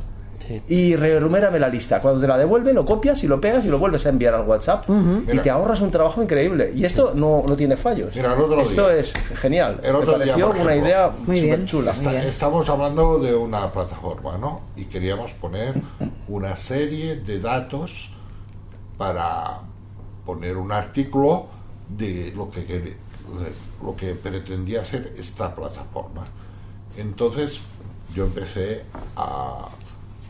Sí. 0.67 0.73
y 0.75 0.95
renumérame 0.95 1.59
la 1.59 1.67
lista. 1.69 2.01
Cuando 2.01 2.21
te 2.21 2.27
la 2.27 2.37
devuelve, 2.37 2.73
lo 2.73 2.85
copias 2.85 3.23
y 3.23 3.27
lo 3.27 3.39
pegas 3.41 3.65
y 3.65 3.69
lo 3.69 3.79
vuelves 3.79 4.05
a 4.05 4.09
enviar 4.09 4.33
al 4.33 4.47
WhatsApp. 4.47 4.89
Y 4.89 4.91
Mira. 4.93 5.41
te 5.43 5.49
ahorras 5.49 5.81
un 5.81 5.91
trabajo 5.91 6.21
increíble. 6.21 6.71
Y 6.75 6.85
esto 6.85 7.13
no, 7.15 7.43
no 7.47 7.55
tiene 7.55 7.75
fallos. 7.77 8.15
Mira, 8.15 8.33
el 8.33 8.39
otro 8.41 8.61
esto 8.61 8.87
día. 8.89 8.97
es 8.99 9.13
genial. 9.13 9.79
El 9.83 9.93
Me 9.93 9.99
otro 9.99 10.11
día, 10.19 10.33
pareció 10.33 10.49
una 10.49 10.55
ejemplo. 10.73 10.85
idea 10.87 11.11
Muy 11.25 11.37
súper 11.39 11.55
bien. 11.57 11.65
chula. 11.65 11.91
Estamos 11.91 12.69
hablando 12.69 13.19
de 13.19 13.35
una 13.35 13.71
plataforma, 13.71 14.37
¿no? 14.37 14.61
Y 14.75 14.85
queríamos 14.85 15.31
poner 15.33 15.75
una 16.27 16.55
serie 16.57 17.15
de 17.17 17.39
datos 17.39 18.09
para 18.97 19.59
poner 20.25 20.57
un 20.57 20.71
artículo 20.71 21.47
de 21.89 22.31
lo 22.35 22.49
que, 22.49 22.61
de 22.61 22.95
lo 23.83 23.95
que 23.95 24.15
pretendía 24.15 24.85
ser 24.85 25.13
esta 25.17 25.53
plataforma. 25.53 26.25
Entonces 26.97 27.59
yo 28.15 28.25
empecé 28.25 28.83
a 29.15 29.67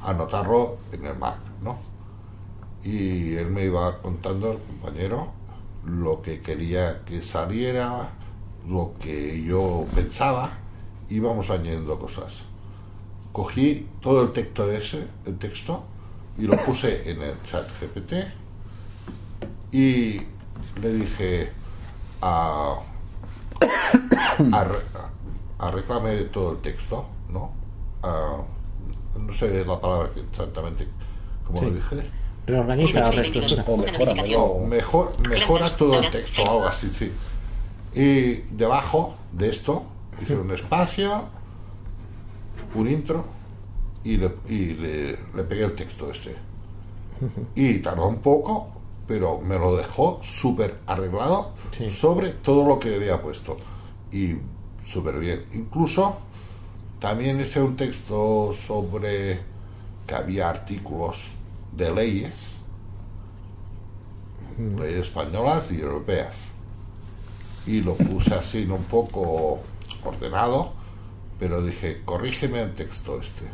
anotarlo 0.04 0.78
en 0.91 1.06
el 1.06 1.18
Mac, 1.18 1.38
¿no? 1.62 1.78
Y 2.84 3.36
él 3.36 3.47
me 3.47 3.66
iba 3.66 3.99
contando, 3.99 4.51
el 4.51 4.60
compañero, 4.60 5.32
lo 5.86 6.22
que 6.22 6.41
quería 6.41 7.04
que 7.06 7.22
saliera, 7.22 8.10
lo 8.68 8.93
que 8.99 9.41
yo 9.43 9.86
pensaba, 9.95 10.51
íbamos 11.10 11.49
añadiendo 11.49 11.97
cosas. 11.97 12.43
Cogí 13.32 13.88
todo 14.01 14.24
el 14.24 14.32
texto 14.32 14.72
ese, 14.72 15.08
el 15.26 15.38
texto, 15.38 15.84
y 16.38 16.43
lo 16.43 16.58
puse 16.58 17.10
en 17.10 17.22
el 17.22 17.41
chat 17.43 17.66
GPT 17.80 18.14
y 19.72 20.20
le 20.82 20.93
dije 20.93 21.51
a, 22.22 22.80
a, 24.51 24.68
a 25.60 25.72
reclame 25.72 26.16
todo 26.26 26.54
el 26.54 26.58
texto, 26.60 27.06
¿no? 27.30 27.51
No 29.18 29.34
sé 29.34 29.64
la 29.66 29.80
palabra 29.80 30.09
exactamente 30.30 30.88
como 31.45 31.59
Sí. 31.59 31.66
Lo 31.66 31.72
dije. 31.72 32.09
Reorganiza 32.45 33.07
o 33.07 33.11
reestructura. 33.11 33.64
O. 33.68 33.78
No, 34.59 34.68
mejor, 34.68 35.14
mejora 35.30 35.68
todo 35.70 35.99
el 35.99 36.11
texto 36.11 36.43
o 36.43 36.49
algo 36.49 36.68
así, 36.68 36.89
sí. 36.89 37.11
Y 37.95 38.34
debajo 38.55 39.16
de 39.32 39.49
esto 39.49 39.84
hice 40.22 40.36
un 40.36 40.51
espacio, 40.51 41.26
un 42.76 42.89
intro 42.89 43.26
y 44.03 44.18
le, 44.18 44.32
y 44.49 44.74
le, 44.74 45.11
le 45.36 45.43
pegué 45.43 45.64
el 45.66 45.76
texto 45.76 46.11
este. 46.11 46.36
Y 47.55 47.80
tardó 47.80 48.07
un 48.07 48.20
poco, 48.20 48.68
pero 49.07 49.39
me 49.39 49.57
lo 49.57 49.76
dejó 49.78 50.20
súper 50.24 50.80
arreglado 50.88 51.53
Sí. 51.72 51.89
sobre 51.89 52.30
todo 52.30 52.68
lo 52.68 52.78
que 52.80 52.95
había 52.95 53.22
puesto. 53.22 53.55
Y 54.11 54.36
súper 54.86 55.18
bien. 55.20 55.45
Incluso 55.53 56.18
también 57.04 57.41
hice 57.41 57.62
un 57.62 57.76
texto 57.76 58.54
sobre 58.66 59.38
que 60.08 60.16
había 60.16 60.49
artículos 60.49 61.18
de 61.76 61.93
leyes, 61.93 62.56
leyes 64.80 65.04
españolas 65.04 65.70
y 65.74 65.82
europeas. 65.82 66.47
Y 67.68 67.82
lo 67.82 67.95
puse 67.95 68.34
así 68.34 68.64
un 68.64 68.84
poco 68.84 69.60
ordenado, 70.06 70.72
pero 71.38 71.62
dije, 71.62 72.01
corrígeme 72.06 72.62
el 72.62 72.74
texto 72.74 73.20
este. 73.20 73.47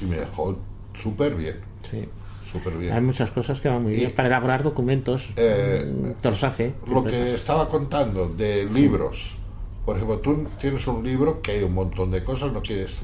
Y 0.00 0.06
me 0.06 0.16
dejó 0.16 0.56
súper 1.00 1.36
bien, 1.36 1.60
Sí. 1.88 2.02
súper 2.50 2.72
Hay 2.72 2.78
bien. 2.80 3.06
muchas 3.06 3.30
cosas 3.30 3.60
que 3.60 3.68
van 3.68 3.84
muy 3.84 3.92
Y- 3.92 3.96
bien 3.98 4.14
para 4.16 4.26
elaborar 4.26 4.64
documentos. 4.64 5.32
Eh, 5.36 6.14
mm, 6.20 6.26
hace. 6.44 6.74
Lo 6.88 7.04
que 7.04 7.36
estaba 7.36 7.68
contando 7.68 8.28
de 8.30 8.64
libros, 8.64 9.36
por 9.84 9.96
ejemplo, 9.96 10.18
tú 10.18 10.46
tienes 10.58 10.86
un 10.86 11.04
libro 11.04 11.42
que 11.42 11.52
hay 11.52 11.62
un 11.62 11.74
montón 11.74 12.10
de 12.10 12.24
cosas, 12.24 12.52
no 12.52 12.62
quieres 12.62 13.02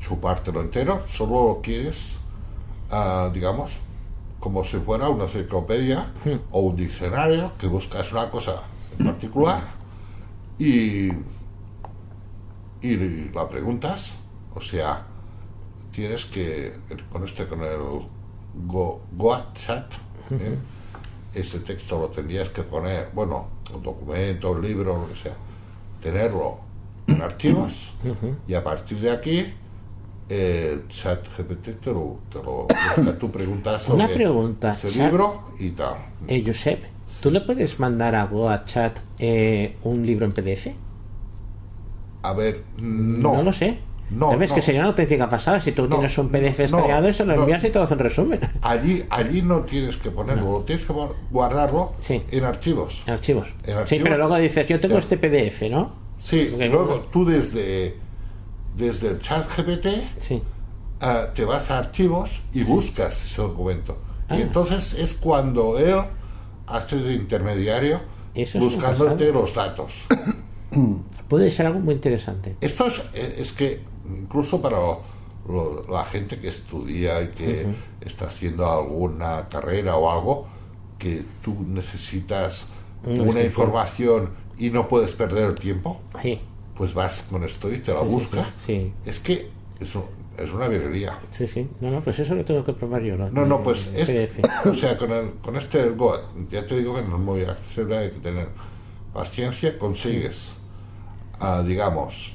chupártelo 0.00 0.60
entero, 0.60 1.02
solo 1.08 1.60
quieres, 1.62 2.18
ah, 2.90 3.30
digamos, 3.32 3.72
como 4.38 4.64
si 4.64 4.78
fuera 4.78 5.08
una 5.08 5.24
enciclopedia 5.24 6.12
o 6.50 6.60
un 6.60 6.76
diccionario 6.76 7.52
que 7.58 7.66
buscas 7.66 8.10
una 8.12 8.30
cosa 8.30 8.62
en 8.98 9.06
particular 9.06 9.62
y, 10.58 11.10
y 12.82 13.30
la 13.32 13.48
preguntas, 13.48 14.18
o 14.54 14.60
sea, 14.60 15.06
tienes 15.92 16.26
que, 16.26 16.74
con 17.10 17.24
este, 17.24 17.46
con 17.46 17.62
el 17.62 17.78
Go, 18.66 19.00
Goat 19.12 19.58
Chat, 19.58 19.92
¿eh? 20.32 20.58
ese 21.34 21.60
texto 21.60 22.00
lo 22.00 22.08
tendrías 22.08 22.48
que 22.48 22.62
poner, 22.62 23.10
bueno, 23.12 23.48
un 23.72 23.82
documento, 23.82 24.50
un 24.50 24.62
libro, 24.62 24.98
lo 24.98 25.08
que 25.08 25.16
sea, 25.16 25.34
tenerlo 26.02 26.58
en 27.06 27.20
archivos 27.22 27.92
y 28.46 28.54
a 28.54 28.62
partir 28.64 28.98
de 29.00 29.10
aquí 29.10 29.46
el 30.28 30.86
chat 30.88 31.26
GPT 31.36 31.80
te 31.82 31.90
lo, 31.92 32.18
te 32.30 32.38
lo 32.38 32.66
busca. 32.96 33.18
tú 33.18 33.30
preguntas 33.30 33.88
Una 33.88 34.04
sobre 34.04 34.14
pregunta, 34.14 34.72
ese 34.72 34.88
Chat- 34.90 35.06
libro 35.10 35.44
y 35.58 35.70
tal. 35.70 35.96
Eh, 36.28 36.42
Josep, 36.46 36.84
¿tú 37.20 37.30
le 37.32 37.40
puedes 37.40 37.80
mandar 37.80 38.14
a 38.14 38.26
GoAChat 38.26 38.96
eh, 39.18 39.76
un 39.82 40.06
libro 40.06 40.26
en 40.26 40.32
PDF? 40.32 40.68
A 42.22 42.32
ver, 42.34 42.62
no. 42.78 43.34
No 43.34 43.42
lo 43.42 43.52
sé. 43.52 43.78
No, 44.10 44.32
¿Sabes 44.32 44.50
no. 44.50 44.56
que 44.56 44.62
sería 44.62 44.80
una 44.80 44.88
auténtica 44.90 45.28
pasada 45.28 45.60
si 45.60 45.70
tú 45.72 45.82
No, 45.86 45.96
tienes 45.96 46.18
un 46.18 46.28
PDF 46.30 46.58
no, 46.58 46.78
descargado 46.78 47.08
y 47.08 47.12
se 47.14 47.24
lo 47.24 47.34
envías 47.34 47.62
y 47.64 47.70
te 47.70 47.78
lo 47.78 47.84
hace 47.84 47.94
un 47.94 48.00
resumen? 48.00 48.40
Allí, 48.62 49.04
allí 49.08 49.40
no 49.42 49.60
tienes 49.60 49.96
que 49.98 50.10
ponerlo, 50.10 50.52
lo 50.52 50.60
tienes 50.62 50.84
que 50.84 50.92
guar- 50.92 51.12
guardarlo 51.30 51.92
Sí. 52.00 52.22
en 52.30 52.44
archivos. 52.44 53.02
En 53.06 53.14
archivos. 53.14 53.48
Sí, 53.86 54.00
pero 54.02 54.16
luego 54.18 54.36
dices, 54.36 54.66
yo 54.66 54.80
tengo 54.80 54.94
Ya. 54.94 55.00
este 55.00 55.16
PDF, 55.16 55.68
¿no? 55.70 55.92
Sí, 56.18 56.52
luego 56.58 57.06
tú 57.12 57.24
desde, 57.24 57.96
desde 58.76 59.08
el 59.08 59.20
chat 59.20 59.46
GPT 59.56 59.86
Sí. 60.18 60.42
ah, 61.00 61.26
te 61.34 61.44
vas 61.44 61.70
a 61.70 61.78
archivos 61.78 62.42
y 62.52 62.64
buscas 62.64 63.24
ese 63.24 63.40
documento. 63.42 63.96
Ah. 64.28 64.36
Y 64.36 64.42
entonces 64.42 64.94
es 64.94 65.14
cuando 65.14 65.78
él 65.78 65.96
hace 66.66 66.96
de 66.96 67.14
intermediario 67.14 68.00
buscándote 68.58 69.32
los 69.32 69.54
datos. 69.54 70.06
Puede 71.28 71.50
ser 71.50 71.66
algo 71.66 71.78
muy 71.80 71.94
interesante. 71.94 72.56
Esto 72.60 72.86
es, 72.88 73.02
es 73.14 73.52
que 73.52 73.80
incluso 74.22 74.60
para 74.60 74.76
lo- 74.78 75.00
lo- 75.48 75.84
la 75.88 76.04
gente 76.04 76.38
que 76.38 76.48
estudia 76.48 77.22
y 77.22 77.28
que 77.28 77.66
está 78.00 78.26
haciendo 78.26 78.70
alguna 78.70 79.46
carrera 79.46 79.96
o 79.96 80.10
algo, 80.10 80.46
que 80.98 81.24
tú 81.42 81.56
necesitas 81.66 82.68
Un 83.04 83.20
una 83.28 83.42
información 83.42 84.30
y 84.58 84.68
no 84.70 84.86
puedes 84.86 85.12
perder 85.14 85.44
el 85.50 85.54
tiempo, 85.54 86.00
Sí, 86.20 86.38
pues 86.76 86.92
vas 86.92 87.26
con 87.30 87.42
esto 87.44 87.72
y 87.72 87.78
te 87.78 87.92
la 87.92 88.00
Sí, 88.00 88.06
buscas. 88.06 88.46
sí, 88.66 88.92
Es 89.06 89.20
que 89.20 89.48
eso 89.80 90.08
es 90.36 90.52
una 90.52 90.68
virguería. 90.68 91.18
sí, 91.30 91.46
sí. 91.46 91.66
No, 91.80 91.90
no, 91.90 92.02
pues 92.02 92.18
eso 92.18 92.34
lo 92.34 92.44
tengo 92.44 92.62
que 92.64 92.74
probar 92.74 93.02
yo. 93.02 93.16
lo- 93.16 93.30
No, 93.30 93.46
no, 93.46 93.62
pues 93.62 93.90
es, 93.94 94.30
o 94.66 94.74
sea, 94.74 94.98
con, 94.98 95.10
el, 95.12 95.30
con 95.42 95.56
este 95.56 95.88
Go, 95.90 96.14
ya 96.50 96.66
te 96.66 96.76
digo 96.78 96.94
que 96.94 97.02
no 97.02 97.16
es 97.16 97.22
muy 97.22 97.42
accesible, 97.44 97.96
hay 97.96 98.10
que 98.10 98.18
tener 98.20 98.48
paciencia, 99.14 99.78
consigues, 99.78 100.54
ah, 101.40 101.62
digamos, 101.66 102.34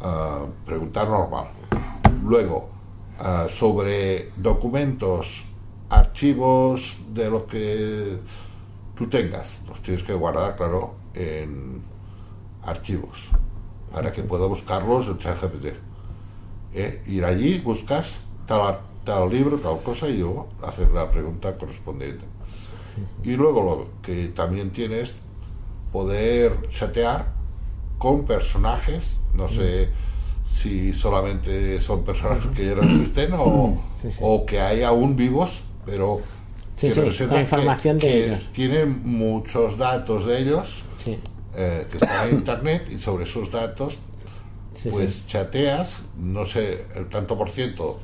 ah, 0.00 0.44
preguntar 0.64 1.08
normal. 1.08 1.48
Luego, 2.24 2.68
ah, 3.18 3.46
sobre 3.48 4.30
documentos, 4.36 5.44
archivos 5.88 6.98
de 7.12 7.30
lo 7.30 7.46
que 7.46 8.18
tú 8.96 9.08
tengas, 9.08 9.60
los 9.66 9.80
tienes 9.82 10.02
que 10.02 10.12
guardar, 10.12 10.56
claro, 10.56 10.94
en 11.14 11.82
archivos, 12.64 13.28
para 13.92 14.12
que 14.12 14.22
pueda 14.22 14.46
buscarlos 14.46 15.08
en 15.08 15.18
ChatGPT. 15.18 15.66
¿Eh? 16.74 17.02
Ir 17.06 17.24
allí, 17.24 17.60
buscas 17.60 18.24
tal, 18.46 18.80
tal 19.04 19.30
libro, 19.30 19.58
tal 19.58 19.82
cosa, 19.82 20.08
y 20.08 20.18
luego 20.18 20.48
hacer 20.62 20.90
la 20.90 21.10
pregunta 21.10 21.56
correspondiente. 21.56 22.24
Y 23.22 23.36
luego 23.36 23.62
lo 23.62 24.02
que 24.02 24.28
también 24.28 24.70
tienes 24.70 25.14
poder 25.92 26.68
chatear 26.70 27.37
con 27.98 28.24
personajes, 28.24 29.20
no 29.34 29.48
sé 29.48 29.88
si 30.52 30.92
solamente 30.92 31.80
son 31.80 32.04
personajes 32.04 32.46
que 32.56 32.66
ya 32.66 32.74
no 32.74 32.82
existen 32.82 33.32
o, 33.36 33.80
Sí, 34.00 34.08
sí. 34.12 34.18
o 34.20 34.46
que 34.46 34.60
hay 34.60 34.82
aún 34.82 35.16
vivos, 35.16 35.62
pero 35.84 36.20
Sí, 36.76 36.90
que 36.90 37.26
la 37.26 37.40
información 37.40 37.98
que- 37.98 38.06
de 38.06 38.12
que 38.12 38.26
ellos. 38.26 38.48
tienen 38.52 39.02
muchos 39.04 39.76
datos 39.78 40.26
de 40.26 40.38
ellos 40.40 40.82
eh, 41.56 41.86
que 41.90 41.96
están 41.96 42.28
en 42.28 42.34
internet 42.36 42.86
y 42.90 42.98
sobre 43.00 43.24
esos 43.24 43.50
datos 43.50 43.98
pues 44.90 45.26
chateas, 45.26 46.02
no 46.16 46.46
sé 46.46 46.84
el 46.94 47.08
tanto 47.08 47.36
por 47.36 47.50
ciento 47.50 47.98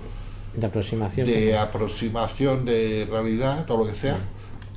De 0.56 0.66
aproximación. 0.66 1.24
de 1.26 1.56
aproximación 1.56 2.64
de 2.64 3.06
realidad 3.08 3.70
o 3.70 3.76
lo 3.76 3.86
que 3.86 3.94
sea, 3.94 4.18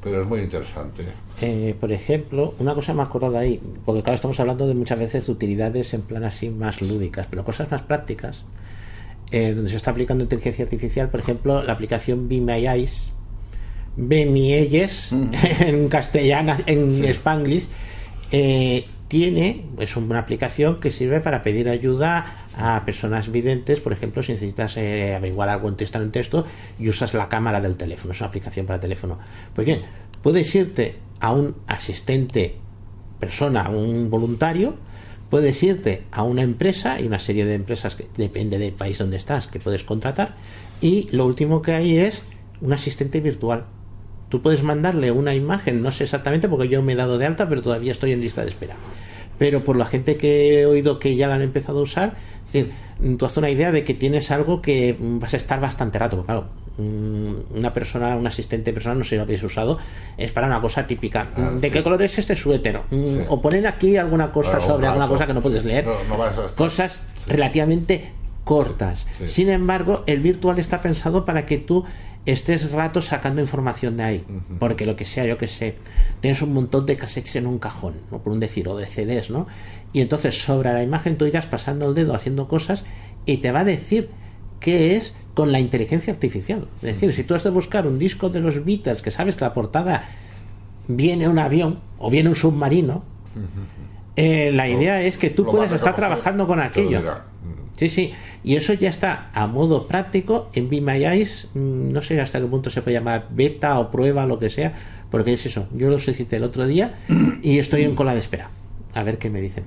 pero 0.03 0.21
es 0.21 0.27
muy 0.27 0.41
interesante. 0.41 1.05
Eh, 1.39 1.75
por 1.79 1.91
ejemplo, 1.91 2.55
una 2.57 2.73
cosa 2.73 2.93
me 2.93 3.01
he 3.01 3.05
acordado 3.05 3.37
ahí, 3.37 3.61
porque 3.85 4.01
claro, 4.01 4.15
estamos 4.15 4.39
hablando 4.39 4.67
de 4.67 4.73
muchas 4.73 4.97
veces 4.97 5.27
de 5.27 5.31
utilidades 5.31 5.93
en 5.93 6.01
plan 6.01 6.23
así 6.23 6.49
más 6.49 6.81
lúdicas, 6.81 7.27
pero 7.29 7.45
cosas 7.45 7.69
más 7.69 7.83
prácticas, 7.83 8.43
eh, 9.31 9.53
donde 9.53 9.69
se 9.69 9.77
está 9.77 9.91
aplicando 9.91 10.23
inteligencia 10.23 10.63
artificial, 10.63 11.09
por 11.09 11.19
ejemplo, 11.19 11.61
la 11.61 11.73
aplicación 11.73 12.27
Be 12.27 12.41
My 12.41 12.67
Eyes, 12.67 13.11
Be 13.95 14.25
Mi 14.25 14.53
Eyes, 14.53 15.11
en 15.59 15.87
castellano, 15.89 16.55
en 16.65 17.05
Spanglish, 17.05 17.67
eh, 18.31 18.85
tiene, 19.07 19.65
es 19.79 19.95
una 19.95 20.19
aplicación 20.19 20.79
que 20.79 20.91
sirve 20.91 21.21
para 21.21 21.43
pedir 21.43 21.69
ayuda 21.69 22.47
a 22.57 22.83
personas 22.83 23.31
videntes, 23.31 23.79
por 23.79 23.93
ejemplo, 23.93 24.23
si 24.23 24.33
necesitas 24.33 24.75
eh, 24.77 25.15
averiguar 25.15 25.49
algo 25.49 25.69
en 25.69 25.75
texto 25.75 26.01
en 26.01 26.11
texto 26.11 26.45
y 26.79 26.89
usas 26.89 27.13
la 27.13 27.29
cámara 27.29 27.61
del 27.61 27.75
teléfono, 27.75 28.13
es 28.13 28.19
una 28.19 28.29
aplicación 28.29 28.65
para 28.65 28.79
teléfono. 28.79 29.19
Pues 29.53 29.65
bien, 29.65 29.83
puedes 30.23 30.53
irte 30.55 30.95
a 31.19 31.31
un 31.31 31.55
asistente 31.67 32.55
persona, 33.19 33.63
a 33.63 33.69
un 33.69 34.09
voluntario, 34.09 34.75
puedes 35.29 35.61
irte 35.63 36.03
a 36.11 36.23
una 36.23 36.41
empresa 36.41 36.99
y 37.01 37.07
una 37.07 37.19
serie 37.19 37.45
de 37.45 37.55
empresas 37.55 37.95
que 37.95 38.07
depende 38.17 38.57
del 38.57 38.73
país 38.73 38.97
donde 38.97 39.17
estás 39.17 39.47
que 39.47 39.59
puedes 39.59 39.83
contratar 39.83 40.35
y 40.81 41.09
lo 41.11 41.25
último 41.25 41.61
que 41.61 41.73
hay 41.73 41.97
es 41.97 42.23
un 42.61 42.73
asistente 42.73 43.19
virtual. 43.19 43.65
Tú 44.29 44.41
puedes 44.41 44.63
mandarle 44.63 45.11
una 45.11 45.35
imagen, 45.35 45.81
no 45.81 45.91
sé 45.91 46.03
exactamente 46.03 46.49
porque 46.49 46.67
yo 46.67 46.81
me 46.81 46.93
he 46.93 46.95
dado 46.95 47.17
de 47.17 47.25
alta, 47.25 47.47
pero 47.47 47.61
todavía 47.61 47.91
estoy 47.91 48.11
en 48.11 48.21
lista 48.21 48.43
de 48.43 48.49
espera. 48.49 48.75
Pero 49.39 49.63
por 49.63 49.77
la 49.77 49.85
gente 49.85 50.17
que 50.17 50.61
he 50.61 50.65
oído 50.65 50.99
que 50.99 51.15
ya 51.15 51.27
la 51.27 51.35
han 51.35 51.41
empezado 51.41 51.79
a 51.79 51.83
usar, 51.83 52.17
es 52.47 52.53
decir, 52.53 52.73
tú 53.17 53.25
haces 53.25 53.37
una 53.37 53.49
idea 53.49 53.71
de 53.71 53.83
que 53.83 53.93
tienes 53.93 54.31
algo 54.31 54.61
que 54.61 54.97
vas 54.99 55.33
a 55.33 55.37
estar 55.37 55.59
bastante 55.59 55.99
rato. 55.99 56.23
Claro, 56.25 56.47
una 56.77 57.73
persona, 57.73 58.15
un 58.15 58.27
asistente 58.27 58.71
personal, 58.73 58.99
no 58.99 59.03
sé 59.03 59.11
si 59.11 59.15
lo 59.15 59.23
habéis 59.23 59.43
usado, 59.43 59.77
es 60.17 60.31
para 60.31 60.47
una 60.47 60.61
cosa 60.61 60.85
típica. 60.87 61.29
Ah, 61.35 61.51
¿De 61.59 61.67
sí. 61.67 61.73
qué 61.73 61.83
color 61.83 62.01
es 62.03 62.17
este 62.19 62.35
suéter? 62.35 62.81
Mm, 62.91 63.07
Sí. 63.07 63.21
O 63.29 63.41
poner 63.41 63.65
aquí 63.67 63.97
alguna 63.97 64.31
cosa 64.31 64.59
sobre 64.59 64.87
alguna 64.87 65.07
cosa 65.07 65.25
que 65.27 65.33
no 65.33 65.41
puedes 65.41 65.65
leer. 65.65 65.85
No, 65.85 65.93
no 66.07 66.17
vas 66.17 66.37
a 66.37 66.45
estar- 66.45 66.55
Cosas 66.55 67.01
Sí. 67.17 67.31
relativamente 67.31 68.11
cortas. 68.43 69.05
Sin 69.25 69.49
embargo, 69.49 70.03
el 70.07 70.21
virtual 70.21 70.57
está 70.59 70.81
pensado 70.81 71.25
para 71.25 71.45
que 71.45 71.57
tú 71.57 71.83
estés 72.25 72.71
rato 72.71 73.01
sacando 73.01 73.41
información 73.41 73.97
de 73.97 74.03
ahí. 74.03 74.25
Porque 74.59 74.85
lo 74.85 74.95
que 74.95 75.05
sea, 75.05 75.25
yo 75.25 75.37
que 75.37 75.47
sé, 75.47 75.75
tienes 76.21 76.41
un 76.41 76.53
montón 76.53 76.85
de 76.85 76.95
cassettes 76.97 77.35
en 77.37 77.47
un 77.47 77.57
cajón, 77.59 77.95
¿no? 78.11 78.19
por 78.19 78.31
un 78.33 78.39
decir, 78.39 78.67
o 78.67 78.77
de 78.77 78.85
CDs, 78.85 79.29
¿no? 79.29 79.47
Y 79.93 80.01
entonces 80.01 80.37
sobre 80.39 80.71
la 80.73 80.83
imagen 80.83 81.17
tú 81.17 81.25
irás 81.25 81.45
pasando 81.45 81.87
el 81.89 81.95
dedo 81.95 82.13
haciendo 82.13 82.47
cosas 82.47 82.85
y 83.25 83.37
te 83.37 83.51
va 83.51 83.61
a 83.61 83.65
decir 83.65 84.09
qué 84.59 84.95
es 84.97 85.13
con 85.37 85.51
la 85.51 85.59
inteligencia 85.59 86.11
artificial. 86.11 86.67
Es 86.81 86.95
decir, 86.95 87.13
si 87.13 87.23
tú 87.23 87.35
has 87.35 87.43
de 87.43 87.51
buscar 87.51 87.85
un 87.85 87.99
disco 87.99 88.31
de 88.31 88.39
los 88.39 88.65
Beatles 88.65 89.03
que 89.03 89.11
sabes 89.11 89.35
que 89.35 89.45
la 89.45 89.53
portada 89.53 90.09
viene 90.87 91.29
un 91.29 91.37
avión 91.37 91.77
o 91.99 92.09
viene 92.09 92.29
un 92.29 92.35
submarino, 92.35 93.03
eh, 94.15 94.49
la 94.51 94.67
idea 94.67 94.99
es 95.03 95.19
que 95.19 95.29
tú 95.29 95.45
puedes 95.45 95.71
estar 95.71 95.95
trabajando 95.95 96.47
con 96.47 96.59
aquello. 96.59 97.01
Mm. 97.01 97.77
Sí, 97.77 97.87
sí, 97.87 98.13
y 98.43 98.55
eso 98.55 98.73
ya 98.73 98.89
está 98.89 99.29
a 99.31 99.45
modo 99.45 99.85
práctico 99.85 100.49
en 100.55 100.71
Be 100.71 100.81
My 100.81 101.05
Eyes. 101.05 101.49
mm, 101.53 101.91
No 101.91 102.01
sé 102.01 102.19
hasta 102.19 102.39
qué 102.39 102.47
punto 102.47 102.71
se 102.71 102.81
puede 102.81 102.97
llamar 102.97 103.27
beta 103.29 103.77
o 103.77 103.91
prueba, 103.91 104.25
lo 104.25 104.39
que 104.39 104.49
sea, 104.49 104.73
porque 105.11 105.33
es 105.33 105.45
eso. 105.45 105.67
Yo 105.71 105.91
lo 105.91 105.99
solicité 105.99 106.37
el 106.37 106.45
otro 106.45 106.65
día 106.65 106.95
y 107.43 107.59
estoy 107.59 107.83
en 107.83 107.93
cola 107.93 108.15
de 108.15 108.21
espera. 108.21 108.49
A 108.95 109.03
ver 109.03 109.19
qué 109.19 109.29
me 109.29 109.39
dicen. 109.39 109.65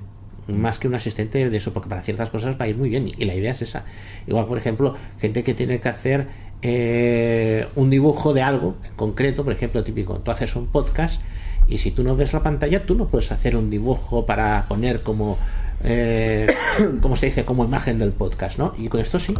Más 0.51 0.79
que 0.79 0.87
un 0.87 0.95
asistente 0.95 1.49
de 1.49 1.57
eso, 1.57 1.73
porque 1.73 1.89
para 1.89 2.01
ciertas 2.01 2.29
cosas 2.29 2.59
va 2.59 2.65
a 2.65 2.67
ir 2.67 2.77
muy 2.77 2.89
bien 2.89 3.11
y 3.17 3.25
la 3.25 3.35
idea 3.35 3.51
es 3.51 3.61
esa. 3.61 3.85
Igual, 4.27 4.45
por 4.45 4.57
ejemplo, 4.57 4.95
gente 5.19 5.43
que 5.43 5.53
tiene 5.53 5.79
que 5.79 5.89
hacer 5.89 6.27
eh, 6.61 7.65
un 7.75 7.89
dibujo 7.89 8.33
de 8.33 8.41
algo 8.41 8.75
en 8.85 8.95
concreto, 8.95 9.43
por 9.43 9.53
ejemplo, 9.53 9.83
típico, 9.83 10.19
tú 10.19 10.31
haces 10.31 10.55
un 10.55 10.67
podcast 10.67 11.21
y 11.67 11.77
si 11.77 11.91
tú 11.91 12.03
no 12.03 12.15
ves 12.15 12.33
la 12.33 12.43
pantalla, 12.43 12.85
tú 12.85 12.95
no 12.95 13.07
puedes 13.07 13.31
hacer 13.31 13.55
un 13.55 13.69
dibujo 13.69 14.25
para 14.25 14.65
poner 14.67 15.01
como, 15.01 15.37
eh, 15.83 16.45
como 17.01 17.15
se 17.15 17.27
dice, 17.27 17.45
como 17.45 17.65
imagen 17.65 17.97
del 17.97 18.11
podcast, 18.11 18.59
¿no? 18.59 18.73
Y 18.77 18.89
con 18.89 18.99
esto 18.99 19.19
sí, 19.19 19.33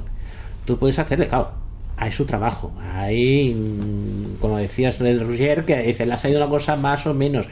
tú 0.65 0.77
puedes 0.79 0.97
hacerle, 0.97 1.27
claro, 1.27 1.51
hay 1.97 2.11
su 2.11 2.25
trabajo, 2.25 2.71
hay, 2.95 3.55
como 4.39 4.57
decías 4.57 4.97
del 4.97 5.27
Roger, 5.27 5.65
que 5.65 5.83
dice, 5.83 6.05
le 6.05 6.13
ha 6.13 6.17
salido 6.17 6.41
una 6.41 6.49
cosa 6.49 6.75
más 6.75 7.05
o 7.05 7.13
menos. 7.13 7.47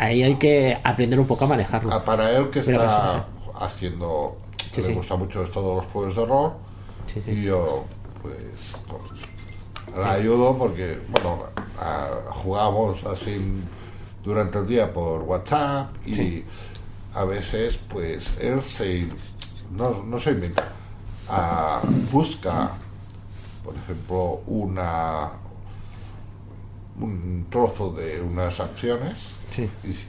Ahí 0.00 0.22
hay 0.22 0.36
que 0.36 0.78
aprender 0.82 1.20
un 1.20 1.26
poco 1.26 1.44
a 1.44 1.48
manejarlo. 1.48 1.92
Ah, 1.92 2.02
para 2.02 2.30
él 2.30 2.48
que 2.48 2.60
Pero 2.62 2.82
está 2.82 3.26
que 3.44 3.64
haciendo, 3.64 4.38
Sí, 4.72 4.80
le 4.80 4.86
sí. 4.88 4.94
gusta 4.94 5.16
mucho 5.16 5.42
esto 5.44 5.60
de 5.60 5.74
los 5.76 5.84
juegos 5.92 6.16
de 6.16 6.24
rol, 6.24 6.52
Sí, 7.06 7.22
y 7.26 7.42
yo 7.42 7.84
pues 8.22 8.76
con- 8.88 10.00
la 10.00 10.12
ayudo 10.12 10.56
porque, 10.56 10.98
bueno, 11.10 11.40
a- 11.78 12.32
jugamos 12.32 13.04
así 13.04 13.62
durante 14.24 14.56
el 14.58 14.66
día 14.68 14.90
por 14.90 15.20
WhatsApp 15.22 15.90
y 16.06 16.44
a 17.14 17.24
veces 17.24 17.78
pues 17.92 18.38
él 18.40 18.62
se, 18.64 19.06
no, 19.70 20.02
no 20.02 20.18
se 20.18 20.30
inventa, 20.30 20.68
ah, 21.28 21.82
busca, 22.10 22.70
por 23.62 23.74
ejemplo, 23.76 24.40
una 24.46 25.30
un 27.00 27.46
trozo 27.50 27.92
de 27.92 28.20
unas 28.20 28.60
acciones 28.60 29.34
Sí. 29.50 29.68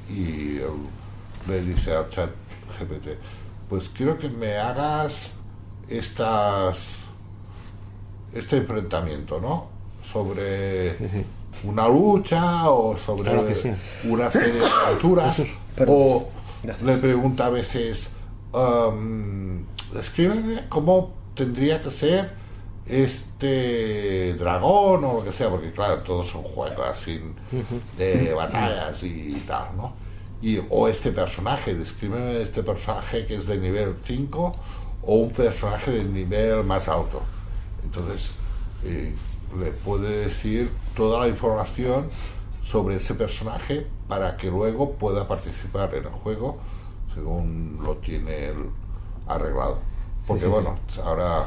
y, 0.10 0.60
le 1.50 1.62
dice 1.64 1.96
al 1.96 2.08
chat 2.10 2.30
GPT, 2.80 3.18
pues 3.70 3.90
quiero 3.90 4.18
que 4.18 4.30
me 4.30 4.58
hagas 4.58 5.38
estas 5.90 7.00
este 8.34 8.58
enfrentamiento, 8.58 9.40
¿no? 9.42 9.68
Sobre 10.12 10.96
Sí, 10.98 11.10
sí. 11.10 11.26
una 11.64 11.88
lucha 11.88 12.70
o 12.70 12.98
sobre 12.98 13.32
Claro 13.32 13.56
sí. 13.56 13.72
una 14.08 14.30
serie 14.32 14.60
de 14.60 14.66
alturas 14.88 15.42
o 15.88 16.28
Gracias. 16.64 16.86
le 16.86 16.98
pregunta 16.98 17.48
a 17.48 17.50
veces 17.50 18.12
um, 18.54 19.64
escríbeme 19.98 20.68
cómo 20.70 21.14
tendría 21.36 21.82
que 21.82 21.92
ser 21.92 22.32
este 22.92 24.34
dragón 24.34 25.04
o 25.06 25.14
lo 25.16 25.24
que 25.24 25.32
sea 25.32 25.50
porque 25.50 25.72
claro 25.72 26.02
todos 26.02 26.28
son 26.28 26.44
juegos 26.44 26.86
así 26.86 27.22
de 27.98 28.34
batallas 28.34 29.02
y 29.04 29.44
tal 29.48 29.78
no 29.78 29.94
y 30.42 30.60
o 30.70 30.88
este 30.88 31.12
personaje 31.12 31.74
descríbeme 31.74 32.42
este 32.42 32.64
personaje 32.64 33.26
que 33.26 33.36
es 33.36 33.48
de 33.48 33.58
nivel 33.58 33.96
5 34.06 34.52
o 35.04 35.16
un 35.16 35.32
personaje 35.32 35.92
de 35.92 36.04
nivel 36.04 36.64
más 36.64 36.90
alto 36.90 37.22
entonces 37.84 38.34
eh, 38.84 39.16
le 39.58 39.72
puede 39.72 40.28
decir 40.28 40.72
toda 40.96 41.22
la 41.22 41.28
información 41.28 42.10
sobre 42.64 42.96
ese 42.96 43.16
personaje 43.16 43.88
para 44.08 44.36
que 44.38 44.48
luego 44.48 44.94
pueda 44.94 45.28
participar 45.28 45.94
en 45.96 46.06
el 46.06 46.12
juego 46.12 46.58
según 47.14 47.80
lo 47.84 47.96
tiene 47.98 48.48
él 48.50 48.70
arreglado. 49.28 49.80
Porque 50.28 50.44
sí, 50.44 50.48
sí. 50.48 50.52
bueno, 50.52 50.78
ahora 51.04 51.46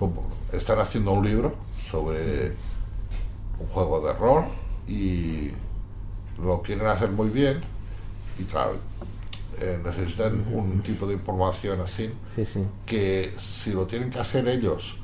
son- 0.00 0.14
están 0.52 0.80
haciendo 0.80 1.12
un 1.12 1.24
libro 1.24 1.54
sobre 1.78 2.48
un 3.60 3.66
juego 3.72 4.04
de 4.06 4.12
rol 4.14 4.44
y 4.88 5.50
lo 6.42 6.60
quieren 6.62 6.86
hacer 6.88 7.10
muy 7.10 7.28
bien 7.28 7.60
y 8.38 8.44
claro, 8.44 8.72
eh, 9.60 9.78
necesitan 9.84 10.42
un 10.52 10.80
tipo 10.80 11.06
de 11.06 11.12
información 11.14 11.80
así 11.82 12.10
Sí, 12.34 12.44
sí. 12.46 12.64
que 12.86 13.34
si 13.38 13.72
lo 13.72 13.86
tienen 13.86 14.10
que 14.10 14.18
hacer 14.18 14.48
ellos 14.48 14.96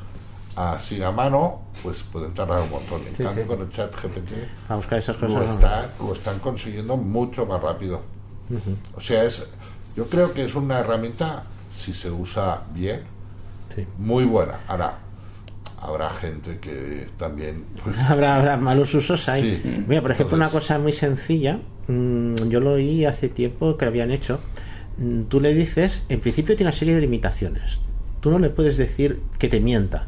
así 0.56 1.02
a 1.02 1.10
mano, 1.12 1.60
pues 1.82 2.02
pueden 2.02 2.32
tardar 2.32 2.62
un 2.62 2.70
montón. 2.70 3.02
En 3.06 3.14
Sí, 3.14 3.22
cambio, 3.22 3.46
con 3.46 3.60
el 3.60 3.68
chat 3.68 3.94
GPT 3.94 4.32
A 4.70 4.76
buscar 4.76 4.98
esas 4.98 5.20
lo, 5.20 5.42
está- 5.44 5.90
lo 6.00 6.14
están 6.14 6.38
consiguiendo 6.38 6.96
mucho 6.96 7.44
más 7.44 7.62
rápido. 7.62 8.00
O 8.96 9.00
sea, 9.02 9.24
es, 9.24 9.46
yo 9.94 10.06
creo 10.06 10.32
que 10.32 10.44
es 10.44 10.54
una 10.54 10.78
herramienta, 10.78 11.42
si 11.76 11.92
se 11.92 12.10
usa 12.10 12.62
bien, 12.72 13.02
Sí. 13.76 13.86
muy 13.98 14.24
buena. 14.24 14.54
Ahora, 14.66 14.94
habrá 15.80 16.10
gente 16.10 16.58
que 16.58 17.06
también... 17.18 17.64
pues, 17.84 17.96
Habrá, 18.10 18.36
habrá 18.36 18.56
malos 18.56 18.92
usos 18.94 19.28
ahí. 19.28 19.60
Sí. 19.62 19.84
Mira, 19.86 20.02
por 20.02 20.10
ejemplo, 20.12 20.36
una 20.36 20.48
cosa 20.48 20.78
muy 20.78 20.92
sencilla, 20.92 21.58
mm, 21.86 22.48
yo 22.48 22.60
lo 22.60 22.72
oí 22.72 23.04
hace 23.04 23.28
tiempo 23.28 23.76
que 23.76 23.84
lo 23.84 23.90
habían 23.90 24.10
hecho. 24.10 24.40
Mm, 24.98 25.22
Tú 25.24 25.40
le 25.40 25.54
dices, 25.54 26.04
en 26.08 26.20
principio 26.20 26.56
tiene 26.56 26.70
una 26.70 26.76
serie 26.78 26.94
de 26.94 27.02
limitaciones. 27.02 27.78
Tú 28.20 28.30
no 28.30 28.38
le 28.38 28.50
puedes 28.50 28.76
decir 28.76 29.20
que 29.38 29.48
te 29.48 29.60
mienta. 29.60 30.06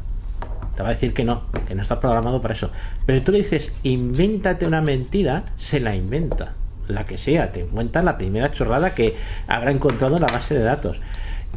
Te 0.75 0.83
va 0.83 0.89
a 0.89 0.93
decir 0.93 1.13
que 1.13 1.23
no, 1.23 1.43
que 1.67 1.75
no 1.75 1.81
está 1.81 1.99
programado 1.99 2.41
para 2.41 2.53
eso. 2.53 2.71
Pero 3.05 3.21
tú 3.21 3.31
le 3.31 3.39
dices, 3.39 3.73
invéntate 3.83 4.65
una 4.65 4.81
mentira, 4.81 5.43
se 5.57 5.79
la 5.79 5.95
inventa. 5.95 6.53
La 6.87 7.05
que 7.05 7.17
sea, 7.19 7.51
te 7.51 7.65
cuenta 7.65 8.01
la 8.01 8.17
primera 8.17 8.51
chorrada 8.51 8.95
que 8.95 9.15
habrá 9.47 9.71
encontrado 9.71 10.15
en 10.15 10.23
la 10.23 10.27
base 10.31 10.55
de 10.55 10.63
datos. 10.63 10.99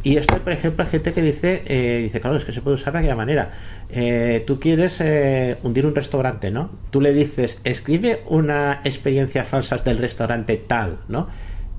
Y 0.01 0.17
esto, 0.17 0.37
por 0.39 0.51
ejemplo, 0.51 0.83
hay 0.83 0.89
gente 0.89 1.13
que 1.13 1.21
dice, 1.21 1.63
eh, 1.65 2.01
dice, 2.03 2.19
claro, 2.19 2.37
es 2.37 2.43
que 2.43 2.51
se 2.51 2.61
puede 2.61 2.75
usar 2.75 2.93
de 2.93 2.99
aquella 2.99 3.15
manera. 3.15 3.53
Eh, 3.89 4.43
tú 4.45 4.59
quieres 4.59 4.99
eh, 4.99 5.57
hundir 5.63 5.85
un 5.85 5.95
restaurante, 5.95 6.51
¿no? 6.51 6.71
Tú 6.89 6.99
le 6.99 7.13
dices, 7.13 7.61
escribe 7.63 8.21
una 8.27 8.81
experiencia 8.83 9.45
falsa 9.45 9.77
del 9.77 9.99
restaurante 9.99 10.57
tal, 10.57 10.97
¿no? 11.07 11.29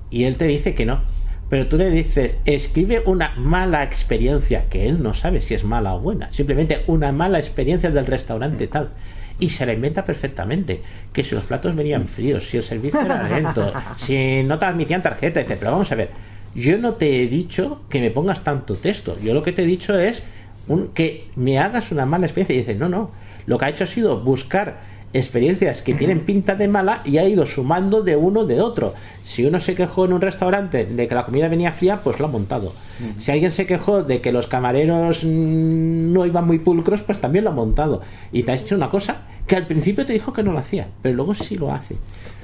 Y 0.09 0.23
él 0.23 0.37
te 0.37 0.45
dice 0.45 0.73
que 0.73 0.85
no. 0.85 1.01
Pero 1.49 1.67
tú 1.67 1.77
le 1.77 1.91
dices, 1.91 2.37
escribe 2.45 3.03
una 3.05 3.35
mala 3.37 3.83
experiencia, 3.83 4.65
que 4.69 4.87
él 4.87 5.03
no 5.03 5.13
sabe 5.13 5.41
si 5.41 5.53
es 5.53 5.63
mala 5.63 5.93
o 5.93 5.99
buena, 5.99 6.31
simplemente 6.31 6.83
una 6.87 7.11
mala 7.11 7.37
experiencia 7.37 7.91
del 7.91 8.07
restaurante 8.07 8.65
tal. 8.67 8.89
Y 9.37 9.49
se 9.49 9.65
la 9.65 9.73
inventa 9.73 10.05
perfectamente. 10.05 10.81
Que 11.13 11.23
si 11.23 11.35
los 11.35 11.43
platos 11.43 11.75
venían 11.75 12.07
fríos, 12.07 12.47
si 12.47 12.57
el 12.57 12.63
servicio 12.63 13.01
era 13.01 13.27
lento, 13.29 13.71
si 13.97 14.41
no 14.43 14.57
te 14.57 14.65
admitían 14.65 15.03
tarjeta, 15.03 15.41
dice, 15.41 15.57
pero 15.57 15.71
vamos 15.71 15.91
a 15.91 15.95
ver, 15.95 16.09
yo 16.55 16.77
no 16.77 16.93
te 16.93 17.21
he 17.21 17.27
dicho 17.27 17.81
que 17.89 17.99
me 17.99 18.11
pongas 18.11 18.43
tanto 18.43 18.75
texto. 18.75 19.17
Yo 19.21 19.33
lo 19.33 19.43
que 19.43 19.51
te 19.51 19.63
he 19.63 19.65
dicho 19.65 19.99
es 19.99 20.23
un, 20.69 20.87
que 20.87 21.27
me 21.35 21.59
hagas 21.59 21.91
una 21.91 22.05
mala 22.05 22.25
experiencia. 22.25 22.55
Y 22.55 22.59
dice, 22.59 22.75
no, 22.75 22.87
no. 22.87 23.11
Lo 23.45 23.59
que 23.59 23.65
ha 23.65 23.69
hecho 23.69 23.83
ha 23.83 23.87
sido 23.87 24.21
buscar 24.21 24.79
experiencias 25.11 25.81
que 25.81 25.93
tienen 25.93 26.19
pinta 26.25 26.55
de 26.55 26.69
mala 26.69 27.01
y 27.03 27.17
ha 27.17 27.27
ido 27.27 27.45
sumando 27.45 28.03
de 28.03 28.15
uno 28.15 28.45
de 28.45 28.61
otro. 28.61 28.93
Si 29.25 29.45
uno 29.45 29.59
se 29.59 29.75
quejó 29.75 30.05
en 30.05 30.13
un 30.13 30.21
restaurante 30.21 30.85
de 30.85 31.07
que 31.07 31.15
la 31.15 31.25
comida 31.25 31.49
venía 31.49 31.73
fría, 31.73 32.01
pues 32.01 32.19
lo 32.19 32.27
ha 32.27 32.29
montado. 32.29 32.73
Si 33.17 33.31
alguien 33.31 33.51
se 33.51 33.65
quejó 33.65 34.03
de 34.03 34.21
que 34.21 34.31
los 34.31 34.47
camareros 34.47 35.25
mm, 35.25 36.13
no 36.13 36.25
iban 36.25 36.47
muy 36.47 36.59
pulcros, 36.59 37.01
pues 37.01 37.19
también 37.19 37.43
lo 37.43 37.49
ha 37.49 37.53
montado. 37.53 38.01
Y 38.31 38.43
te 38.43 38.53
ha 38.53 38.55
hecho 38.55 38.75
una 38.75 38.89
cosa 38.89 39.23
que 39.45 39.57
al 39.57 39.67
principio 39.67 40.05
te 40.05 40.13
dijo 40.13 40.31
que 40.31 40.43
no 40.43 40.53
lo 40.53 40.59
hacía, 40.59 40.87
pero 41.01 41.15
luego 41.15 41.35
sí 41.35 41.57
lo 41.57 41.73
hace. 41.73 41.97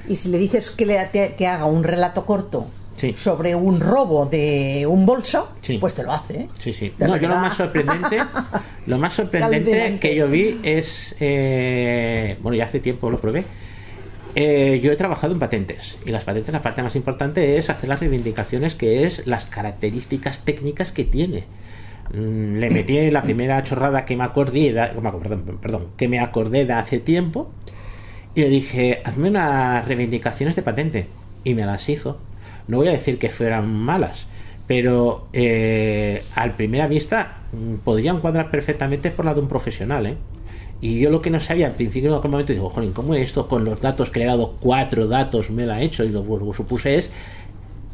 Y 0.06 0.16
si 0.16 0.28
le 0.28 0.36
dices 0.36 0.70
que, 0.70 0.84
le, 0.84 1.10
que 1.10 1.46
haga 1.46 1.64
un 1.64 1.82
relato 1.82 2.26
corto 2.26 2.66
Sí. 2.96 3.14
sobre 3.16 3.54
un 3.54 3.80
robo 3.80 4.26
de 4.26 4.86
un 4.86 5.04
bolso, 5.06 5.50
Sí. 5.60 5.78
pues 5.78 5.94
te 5.94 6.02
lo 6.02 6.12
hace. 6.12 6.34
¿eh? 6.42 6.48
Sí, 6.60 6.72
sí. 6.72 6.92
No, 6.98 7.16
yo 7.16 7.28
lo 7.28 7.36
más 7.36 7.56
sorprendente, 7.56 8.18
lo 8.86 8.98
más 8.98 9.12
sorprendente 9.14 9.98
que 10.00 10.14
yo 10.14 10.28
vi 10.28 10.60
es, 10.62 11.16
eh, 11.20 12.36
bueno, 12.42 12.56
ya 12.56 12.64
hace 12.66 12.80
tiempo 12.80 13.10
lo 13.10 13.18
probé. 13.20 13.44
Eh, 14.34 14.80
yo 14.82 14.92
he 14.92 14.96
trabajado 14.96 15.32
en 15.34 15.38
patentes 15.38 15.98
y 16.06 16.10
las 16.10 16.24
patentes 16.24 16.52
la 16.54 16.62
parte 16.62 16.82
más 16.82 16.96
importante 16.96 17.58
es 17.58 17.68
hacer 17.68 17.88
las 17.88 18.00
reivindicaciones 18.00 18.74
que 18.74 19.04
es 19.04 19.26
las 19.26 19.44
características 19.44 20.40
técnicas 20.44 20.90
que 20.92 21.04
tiene. 21.04 21.44
Mm, 22.14 22.56
Le 22.56 22.70
metí 22.70 23.10
la 23.10 23.22
primera 23.22 23.62
chorrada 23.62 24.04
que 24.06 24.16
me 24.16 24.24
acordé, 24.24 24.74
perdón, 25.60 25.88
que 25.96 26.08
me 26.08 26.18
acordé 26.20 26.64
de 26.64 26.72
hace 26.72 26.98
tiempo 26.98 27.50
y 28.34 28.40
le 28.40 28.48
dije, 28.48 29.02
hazme 29.04 29.28
unas 29.28 29.86
reivindicaciones 29.86 30.56
de 30.56 30.62
patente. 30.62 31.06
Y 31.44 31.54
me 31.54 31.66
las 31.66 31.86
hizo. 31.88 32.18
No 32.68 32.78
voy 32.78 32.88
a 32.88 32.92
decir 32.92 33.18
que 33.18 33.30
fueran 33.30 33.72
malas, 33.72 34.26
pero 34.66 35.28
eh, 35.32 36.24
al 36.34 36.56
primera 36.56 36.86
vista 36.86 37.42
mm, 37.52 37.76
podrían 37.84 38.20
cuadrar 38.20 38.50
perfectamente 38.50 39.10
por 39.10 39.24
la 39.24 39.34
de 39.34 39.40
un 39.40 39.48
profesional. 39.48 40.06
¿eh? 40.06 40.16
Y 40.80 41.00
yo 41.00 41.10
lo 41.10 41.22
que 41.22 41.30
no 41.30 41.40
sabía 41.40 41.68
al 41.68 41.74
principio 41.74 42.10
en 42.10 42.18
aquel 42.18 42.30
momento 42.30 42.52
digo, 42.52 42.70
jolín, 42.70 42.92
¿cómo 42.92 43.14
esto 43.14 43.48
con 43.48 43.64
los 43.64 43.80
datos 43.80 44.10
que 44.10 44.20
le 44.20 44.24
he 44.24 44.28
dado, 44.28 44.56
cuatro 44.60 45.06
datos 45.06 45.50
me 45.50 45.66
la 45.66 45.76
ha 45.76 45.82
hecho? 45.82 46.04
Y 46.04 46.08
lo 46.08 46.24
que 46.24 46.56
supuse 46.56 46.96
es, 46.96 47.10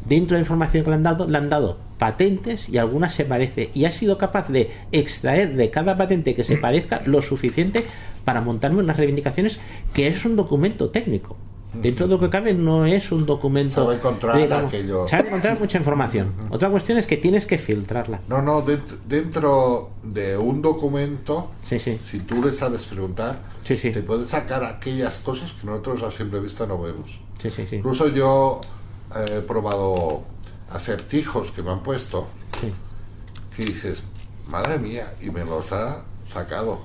dentro 0.07 0.35
de 0.35 0.41
la 0.41 0.45
información 0.45 0.83
que 0.83 0.89
le 0.89 0.95
han 0.95 1.03
dado, 1.03 1.27
le 1.27 1.37
han 1.37 1.49
dado 1.49 1.77
patentes 1.99 2.69
y 2.69 2.77
algunas 2.77 3.13
se 3.13 3.25
parece. 3.25 3.69
Y 3.73 3.85
ha 3.85 3.91
sido 3.91 4.17
capaz 4.17 4.49
de 4.49 4.71
extraer 4.91 5.55
de 5.55 5.69
cada 5.69 5.97
patente 5.97 6.33
que 6.33 6.43
se 6.43 6.57
parezca 6.57 7.01
lo 7.05 7.21
suficiente 7.21 7.85
para 8.25 8.41
montarme 8.41 8.79
unas 8.79 8.97
reivindicaciones 8.97 9.59
que 9.93 10.07
es 10.07 10.25
un 10.25 10.35
documento 10.35 10.89
técnico. 10.89 11.37
Dentro 11.73 12.07
de 12.07 12.13
lo 12.15 12.19
que 12.19 12.29
cabe 12.29 12.53
no 12.53 12.85
es 12.85 13.11
un 13.11 13.25
documento. 13.27 13.83
Sabe 13.83 13.95
encontrar 13.95 14.51
aquello. 14.53 15.07
Sabe 15.07 15.27
encontrar 15.27 15.59
mucha 15.59 15.77
información. 15.77 16.33
Otra 16.49 16.69
cuestión 16.69 16.97
es 16.97 17.05
que 17.05 17.17
tienes 17.17 17.45
que 17.45 17.57
filtrarla. 17.59 18.21
No, 18.27 18.41
no, 18.41 18.65
dent- 18.65 18.97
dentro 19.07 19.91
de 20.03 20.35
un 20.37 20.61
documento, 20.63 21.51
Sí, 21.63 21.77
sí. 21.79 21.97
si 22.03 22.21
tú 22.21 22.43
le 22.43 22.53
sabes 22.53 22.85
preguntar, 22.85 23.39
Sí, 23.63 23.75
te 23.77 24.01
puedes 24.01 24.29
sacar 24.31 24.63
aquellas 24.63 25.19
cosas 25.19 25.51
que 25.53 25.67
nosotros 25.67 26.01
a 26.01 26.11
simple 26.11 26.39
vista 26.39 26.65
no 26.65 26.81
vemos. 26.81 27.11
Sí, 27.39 27.51
sí, 27.51 27.67
sí. 27.67 27.75
Incluso 27.75 28.07
yo 28.07 28.61
eh, 29.15 29.25
he 29.37 29.41
probado 29.41 30.23
acertijos 30.71 31.51
que 31.51 31.61
me 31.61 31.71
han 31.71 31.81
puesto 31.83 32.27
que 33.55 33.65
dices, 33.65 34.03
madre 34.47 34.79
mía, 34.79 35.05
y 35.21 35.29
me 35.29 35.43
los 35.45 35.71
ha 35.73 36.01
sacado. 36.23 36.79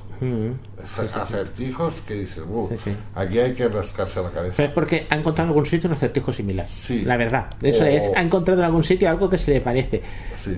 Acertijos 1.22 2.01
que 2.01 2.14
dices, 2.14 2.42
"Uh, 2.48 2.68
aquí 3.14 3.38
hay 3.38 3.55
que 3.55 3.68
rascarse 3.68 4.22
la 4.22 4.30
cabeza. 4.30 4.55
Pero 4.56 4.68
es 4.68 4.74
porque 4.74 5.06
ha 5.10 5.16
encontrado 5.16 5.46
en 5.48 5.51
algún 5.51 5.66
sitio 5.66 5.88
un 5.88 5.94
acertijo 5.96 6.32
similar. 6.32 6.66
Sí. 6.66 7.02
La 7.02 7.16
verdad. 7.16 7.46
Eso 7.62 7.84
O- 7.84 7.86
es. 7.86 8.10
Ha 8.16 8.22
encontrado 8.22 8.60
en 8.60 8.66
algún 8.66 8.84
sitio 8.84 9.09
algo 9.09 9.28
que 9.30 9.38
se 9.38 9.52
le 9.52 9.60
parece. 9.60 10.02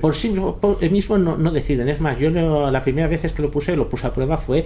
Por 0.00 0.14
sí 0.14 0.28
por 0.60 0.82
mismo 0.90 1.18
no, 1.18 1.36
no 1.36 1.50
deciden. 1.50 1.88
Es 1.88 2.00
más, 2.00 2.18
yo 2.18 2.30
lo- 2.30 2.70
la 2.70 2.82
primera 2.82 3.08
vez 3.08 3.24
que 3.32 3.42
lo 3.42 3.50
puse, 3.50 3.76
lo 3.76 3.88
puse 3.88 4.06
a 4.06 4.12
prueba 4.12 4.36
fue 4.38 4.64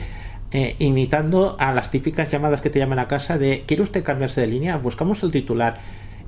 eh, 0.53 0.75
imitando 0.81 1.55
a 1.61 1.73
las 1.73 1.91
típicas 1.93 2.29
llamadas 2.31 2.61
que 2.61 2.71
te 2.71 2.79
llaman 2.81 2.99
a 2.99 3.07
casa 3.07 3.39
de 3.39 3.63
¿quiere 3.67 3.83
usted 3.85 4.03
cambiarse 4.03 4.41
de 4.41 4.49
línea? 4.49 4.77
Buscamos 4.79 5.23
el 5.23 5.31
titular. 5.31 5.79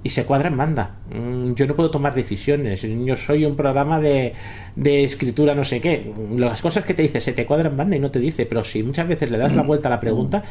Y 0.05 0.09
se 0.09 0.25
cuadra 0.25 0.49
en 0.49 0.57
banda. 0.57 0.97
Mm, 1.15 1.55
Yo 1.55 1.67
no 1.67 1.75
puedo 1.77 1.91
tomar 1.91 2.15
decisiones. 2.15 2.83
Yo 2.83 3.17
soy 3.17 3.45
un 3.45 3.55
programa 3.57 4.01
de, 4.01 4.35
de 4.75 5.05
escritura, 5.05 5.55
no 5.55 5.63
sé 5.65 5.81
qué. 5.81 6.13
Las 6.37 6.61
cosas 6.61 6.85
que 6.85 6.95
te 6.95 7.03
dice 7.03 7.21
se 7.21 7.33
te 7.33 7.47
cuadra 7.47 7.69
en 7.69 7.77
banda 7.77 7.97
y 7.97 8.01
no 8.01 8.11
te 8.11 8.19
dice. 8.19 8.47
Pero 8.47 8.65
si 8.65 8.83
muchas 8.83 9.07
veces 9.07 9.31
le 9.31 9.39
das 9.39 9.55
la 9.55 9.63
vuelta 9.63 9.89
a 9.89 9.91
la 9.91 10.01
pregunta, 10.01 10.43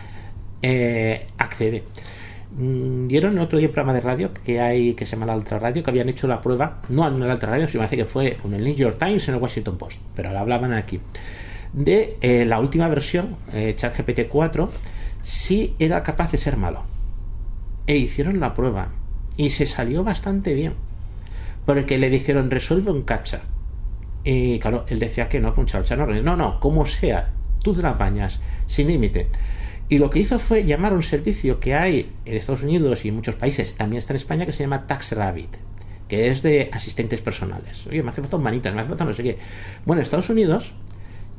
eh, 0.61 1.27
accede. 1.37 1.83
Mm, 2.57 3.07
Dieron 3.07 3.37
otro 3.39 3.57
día 3.57 3.67
un 3.67 3.73
programa 3.73 3.93
de 3.93 4.01
radio 4.01 4.29
que 4.45 4.59
hay 4.59 4.93
que 4.93 5.05
se 5.05 5.15
llama 5.15 5.25
la 5.25 5.35
Ultra 5.35 5.59
Radio 5.59 5.83
que 5.83 5.89
habían 5.89 6.09
hecho 6.09 6.27
la 6.27 6.41
prueba, 6.41 6.81
no 6.89 7.07
en 7.07 7.19
la 7.19 7.33
Ultra 7.33 7.49
Radio, 7.51 7.67
sino 7.67 7.83
me 7.83 7.89
que 7.89 8.05
fue 8.05 8.37
en 8.43 8.53
el 8.53 8.63
New 8.63 8.75
York 8.75 8.97
Times 8.99 9.27
en 9.27 9.35
el 9.35 9.41
Washington 9.41 9.77
Post, 9.77 9.99
pero 10.15 10.31
la 10.31 10.41
hablaban 10.41 10.73
aquí 10.73 10.99
de 11.73 12.17
eh, 12.21 12.45
la 12.45 12.59
última 12.59 12.87
versión, 12.89 13.37
eh, 13.53 13.73
ChatGPT 13.77 14.27
4, 14.27 14.69
si 15.23 15.73
era 15.79 16.03
capaz 16.03 16.31
de 16.31 16.37
ser 16.37 16.57
malo. 16.57 16.83
E 17.87 17.95
hicieron 17.97 18.39
la 18.39 18.53
prueba 18.53 18.89
y 19.41 19.49
se 19.49 19.65
salió 19.65 20.03
bastante 20.03 20.53
bien, 20.53 20.73
porque 21.65 21.97
le 21.97 22.11
dijeron 22.11 22.51
resuelve 22.51 22.91
un 22.91 23.01
captcha. 23.01 23.41
Y 24.23 24.59
claro, 24.59 24.85
él 24.87 24.99
decía 24.99 25.29
que 25.29 25.39
no, 25.39 25.55
con 25.55 25.65
chalcha 25.65 25.95
no, 25.95 26.05
no, 26.05 26.37
no, 26.37 26.59
como 26.59 26.85
sea, 26.85 27.31
tú 27.63 27.73
te 27.73 27.81
la 27.81 27.89
apañas, 27.89 28.39
sin 28.67 28.87
límite. 28.87 29.29
Y 29.89 29.97
lo 29.97 30.11
que 30.11 30.19
hizo 30.19 30.37
fue 30.37 30.63
llamar 30.63 30.91
a 30.91 30.95
un 30.95 31.01
servicio 31.01 31.59
que 31.59 31.73
hay 31.73 32.11
en 32.23 32.37
Estados 32.37 32.61
Unidos 32.61 33.03
y 33.03 33.07
en 33.07 33.15
muchos 33.15 33.33
países, 33.33 33.73
también 33.75 33.97
está 33.97 34.13
en 34.13 34.17
España, 34.17 34.45
que 34.45 34.53
se 34.53 34.61
llama 34.61 34.85
TaxRabbit, 34.85 35.57
que 36.07 36.27
es 36.27 36.43
de 36.43 36.69
asistentes 36.71 37.19
personales. 37.21 37.87
Oye, 37.87 38.03
me 38.03 38.11
hace 38.11 38.21
falta 38.21 38.37
un 38.37 38.43
manitas, 38.43 38.75
me 38.75 38.81
hace 38.81 38.89
falta 38.89 39.05
no 39.05 39.13
sé 39.13 39.23
qué. 39.23 39.39
Bueno, 39.87 40.03
Estados 40.03 40.29
Unidos 40.29 40.71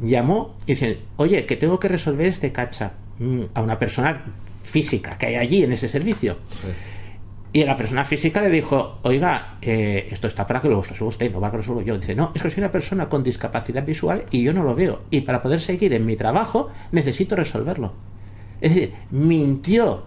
llamó 0.03 0.57
y 0.67 0.73
dice, 0.73 0.99
oye, 1.19 1.47
que 1.47 1.57
tengo 1.57 1.79
que 1.79 1.87
resolver 1.87 2.27
este 2.27 2.51
cacha 2.51 2.95
mm, 3.21 3.43
a 3.55 3.63
una 3.63 3.79
persona 3.79 4.25
física 4.65 5.17
que 5.19 5.27
hay 5.27 5.35
allí 5.37 5.63
en 5.63 5.73
ese 5.73 5.89
servicio. 5.89 6.39
Y 7.55 7.63
a 7.63 7.67
la 7.67 7.77
persona 7.77 8.05
física 8.05 8.41
le 8.41 8.49
dijo, 8.49 8.99
oiga, 9.03 9.59
eh, 9.61 10.09
esto 10.11 10.27
está 10.27 10.47
para 10.47 10.63
que 10.63 10.69
lo 10.71 10.81
resuelva 10.81 11.09
usted, 11.09 11.31
no 11.31 11.39
va 11.41 11.49
a 11.49 11.51
que 11.51 11.57
lo 11.59 11.61
resuelva 11.63 11.83
yo. 11.83 11.99
Dice, 11.99 12.15
no, 12.15 12.33
es 12.35 12.43
que 12.43 12.51
soy 12.51 12.61
una 12.63 12.73
persona 12.73 13.09
con 13.11 13.23
discapacidad 13.23 13.85
visual 13.85 14.25
y 14.31 14.43
yo 14.43 14.55
no 14.55 14.63
lo 14.65 14.75
veo. 14.75 15.03
Y 15.11 15.21
para 15.23 15.43
poder 15.43 15.61
seguir 15.61 15.93
en 15.93 16.07
mi 16.07 16.17
trabajo 16.17 16.71
necesito 16.93 17.37
resolverlo. 17.37 17.93
Es 18.63 18.75
decir, 18.75 18.95
mintió 19.11 20.05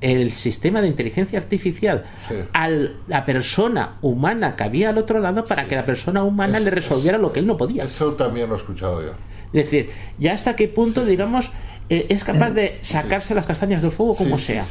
el 0.00 0.30
sistema 0.32 0.82
de 0.82 0.88
inteligencia 0.88 1.38
artificial 1.38 2.04
Sí. 2.28 2.34
a 2.52 2.68
la 3.08 3.24
persona 3.24 3.96
humana 4.02 4.54
que 4.54 4.62
había 4.64 4.90
al 4.90 4.98
otro 4.98 5.18
lado 5.18 5.46
para 5.46 5.64
que 5.64 5.74
la 5.76 5.86
persona 5.86 6.22
humana 6.22 6.58
Es- 6.58 6.64
le 6.64 6.70
resolviera 6.70 7.16
es- 7.16 7.22
lo 7.22 7.32
que 7.32 7.40
él 7.40 7.46
no 7.46 7.56
podía. 7.56 7.84
Eso 7.84 8.12
también 8.12 8.48
lo 8.48 8.54
he 8.54 8.58
escuchado 8.58 9.02
yo. 9.02 9.12
Es 9.52 9.70
decir, 9.70 9.90
ya 10.18 10.34
hasta 10.34 10.54
qué 10.54 10.68
punto, 10.68 11.04
digamos, 11.04 11.50
eh, 11.88 12.06
es 12.08 12.22
capaz 12.24 12.50
de 12.50 12.78
sacarse 12.82 13.34
las 13.34 13.46
castañas 13.46 13.82
del 13.82 13.90
fuego 13.90 14.14
como 14.14 14.36
sea. 14.38 14.64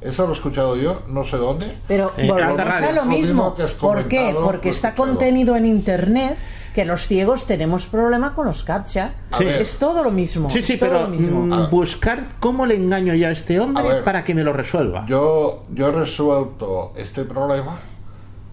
Eso 0.00 0.24
lo 0.26 0.30
he 0.32 0.36
escuchado 0.36 0.76
yo, 0.76 1.02
no 1.08 1.24
sé 1.24 1.36
dónde. 1.36 1.76
Pero 1.86 2.12
Eh, 2.16 2.26
volvemos 2.26 2.58
a 2.60 2.92
lo 2.92 2.92
Lo 2.92 3.04
mismo 3.04 3.54
has 3.62 3.74
¿Por 3.74 4.08
qué? 4.08 4.34
Porque 4.34 4.68
lo 4.68 4.72
he 4.72 4.74
está 4.74 4.88
escuchado. 4.88 5.08
contenido 5.14 5.56
en 5.56 5.66
internet 5.66 6.38
que 6.74 6.84
los 6.84 7.06
ciegos 7.06 7.46
tenemos 7.46 7.86
problema 7.86 8.34
con 8.34 8.46
los 8.46 8.62
captcha. 8.64 9.12
Es 9.40 9.76
todo 9.78 10.02
lo 10.02 10.10
mismo. 10.10 10.48
Sí, 10.50 10.62
sí, 10.62 10.76
pero 10.78 11.02
lo 11.02 11.08
mismo. 11.08 11.40
mm, 11.44 11.68
buscar 11.70 12.28
cómo 12.40 12.64
le 12.64 12.76
engaño 12.76 13.12
yo 13.14 13.28
a 13.28 13.32
este 13.32 13.58
hombre 13.60 13.82
A 13.84 13.86
ver. 13.94 14.04
para 14.04 14.24
que 14.24 14.34
me 14.34 14.42
lo 14.44 14.52
resuelva. 14.52 15.04
Yo, 15.06 15.64
yo 15.74 15.88
he 15.88 15.92
resuelto 15.92 16.92
este 16.96 17.24
problema 17.24 17.76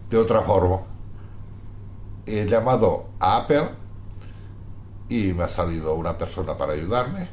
de 0.10 0.18
otra 0.18 0.42
forma. 0.42 0.80
He 2.26 2.46
llamado 2.46 3.06
a 3.20 3.38
Apple 3.38 3.70
y 5.10 5.32
me 5.34 5.44
ha 5.44 5.48
salido 5.50 5.94
una 5.94 6.18
persona 6.18 6.58
para 6.58 6.74
ayudarme 6.74 7.30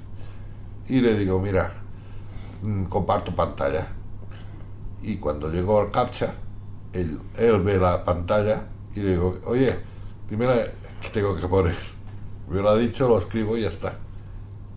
y 0.87 1.01
le 1.01 1.19
digo, 1.19 1.41
mira, 1.41 1.73
mm, 2.63 2.85
comparto 2.85 3.35
pantalla. 3.35 3.89
Y 5.05 5.17
cuando 5.17 5.51
llegó 5.51 5.81
al 5.81 5.91
captcha, 5.91 6.33
él, 6.93 7.21
él 7.37 7.61
ve 7.61 7.77
la 7.79 8.05
pantalla 8.05 8.63
y 8.97 9.01
le 9.01 9.11
digo, 9.11 9.39
oye, 9.45 9.75
qué 10.29 11.09
tengo 11.13 11.37
que 11.37 11.47
poner. 11.47 11.75
Me 12.49 12.61
lo 12.61 12.71
ha 12.71 12.77
dicho, 12.77 13.09
lo 13.09 13.19
escribo 13.19 13.57
y 13.57 13.63
ya 13.63 13.69
está. 13.69 13.95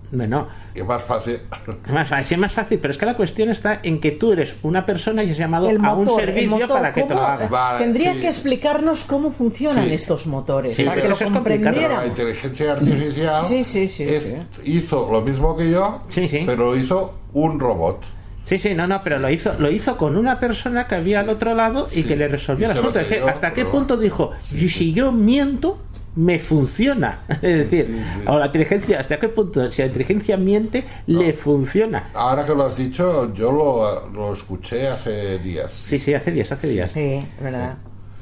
Bueno, 0.10 0.48
es 0.74 0.86
más 0.86 1.04
fácil. 1.04 1.42
es 1.86 1.92
más 1.92 2.08
fácil, 2.08 2.36
es 2.36 2.40
más 2.40 2.52
fácil, 2.54 2.80
pero 2.80 2.92
es 2.94 2.98
que 2.98 3.06
la 3.06 3.16
cuestión 3.18 3.50
está 3.50 3.80
en 3.84 4.00
que 4.00 4.12
tú 4.12 4.32
eres 4.32 4.56
una 4.64 4.86
persona 4.86 5.22
y 5.24 5.32
has 5.32 5.38
llamado 5.38 5.70
El 5.70 5.84
a 5.84 5.94
un 5.94 6.10
servicio 6.16 6.50
motor, 6.52 6.70
para 6.70 6.94
que 6.94 7.04
te 7.04 7.10
lo 7.10 7.16
¿cómo? 7.16 7.28
haga. 7.28 7.48
Vale, 7.48 7.84
Tendría 7.84 8.14
sí. 8.14 8.22
que 8.22 8.28
explicarnos 8.28 9.04
cómo 9.04 9.32
funcionan 9.32 9.86
Sí. 9.86 9.94
estos 9.94 10.26
motores, 10.28 10.76
Sí, 10.76 10.84
para 10.86 11.02
que 11.02 11.10
lo. 11.10 11.18
Pero 11.18 11.30
la 11.30 11.36
comprendiéramos. 11.36 12.06
inteligencia 12.08 12.72
artificial 12.74 13.46
Sí, 13.48 13.64
sí, 13.66 13.88
sí, 13.90 14.04
es- 14.04 14.24
sí. 14.26 14.62
hizo 14.72 15.10
lo 15.12 15.22
mismo 15.22 15.58
que 15.58 15.72
yo, 15.72 16.02
Sí, 16.08 16.28
sí. 16.30 16.44
pero 16.46 16.72
lo 16.72 16.78
hizo 16.78 17.14
un 17.34 17.60
robot. 17.60 18.02
Sí, 18.48 18.58
sí, 18.60 18.74
no, 18.74 18.88
no, 18.88 19.02
pero 19.04 19.20
lo 19.20 19.30
hizo, 19.30 19.54
lo 19.60 19.70
hizo 19.70 19.98
con 19.98 20.16
una 20.16 20.40
persona 20.40 20.88
que 20.88 20.96
había 20.96 21.20
al 21.20 21.28
otro 21.30 21.54
lado 21.54 21.88
y 21.92 21.96
Sí. 21.96 22.04
que 22.06 22.16
le 22.16 22.28
resolvió 22.30 22.68
Y 22.68 22.72
el 22.72 22.78
asunto. 22.78 23.00
Creyó, 23.06 23.28
¿Hasta 23.28 23.50
qué 23.54 23.62
pero- 23.64 23.72
punto 23.72 23.98
dijo, 23.98 24.32
y 24.56 24.70
si 24.70 24.94
yo 24.94 25.12
miento, 25.12 25.80
me 26.16 26.40
funciona? 26.40 27.20
Es 27.42 27.70
decir, 27.70 27.86
sí, 27.88 27.94
sí. 28.16 28.22
o 28.26 28.40
la 28.40 28.46
inteligencia, 28.46 29.00
¿hasta 29.02 29.20
qué 29.20 29.28
punto? 29.30 29.70
Si 29.70 29.82
la 29.82 29.88
inteligencia 29.88 30.38
miente, 30.38 30.86
le 31.08 31.34
funciona. 31.34 32.10
Ahora 32.14 32.46
que 32.46 32.56
lo 32.56 32.66
has 32.66 32.78
dicho, 32.78 33.34
yo 33.34 33.52
lo, 33.52 34.10
lo 34.12 34.34
escuché 34.34 34.88
hace 34.88 35.40
días. 35.40 35.74
Sí, 35.74 36.00
sí, 36.00 36.14
hace 36.14 36.32
días, 36.32 36.50
hace 36.52 36.68
días. 36.70 36.90
Sí, 36.94 37.00
es 37.38 37.44
verdad. 37.44 37.76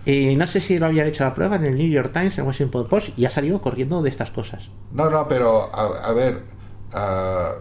Y 0.08 0.36
no 0.36 0.46
sé 0.48 0.60
si 0.60 0.78
lo 0.80 0.88
habían 0.88 1.08
hecho 1.08 1.24
la 1.24 1.34
prueba 1.34 1.56
en 1.56 1.66
el 1.66 1.76
New 1.78 1.88
York 1.90 2.12
Times, 2.14 2.36
en 2.38 2.44
el 2.44 2.48
Washington 2.48 2.88
Post, 2.88 3.10
y 3.18 3.26
ha 3.26 3.30
salido 3.32 3.62
corriendo 3.62 4.02
de 4.02 4.10
estas 4.10 4.30
cosas. 4.32 4.70
No, 4.92 5.10
no, 5.10 5.28
pero 5.28 5.74
a, 5.74 6.10
a 6.10 6.14
ver, 6.14 6.42
ah, 6.94 7.54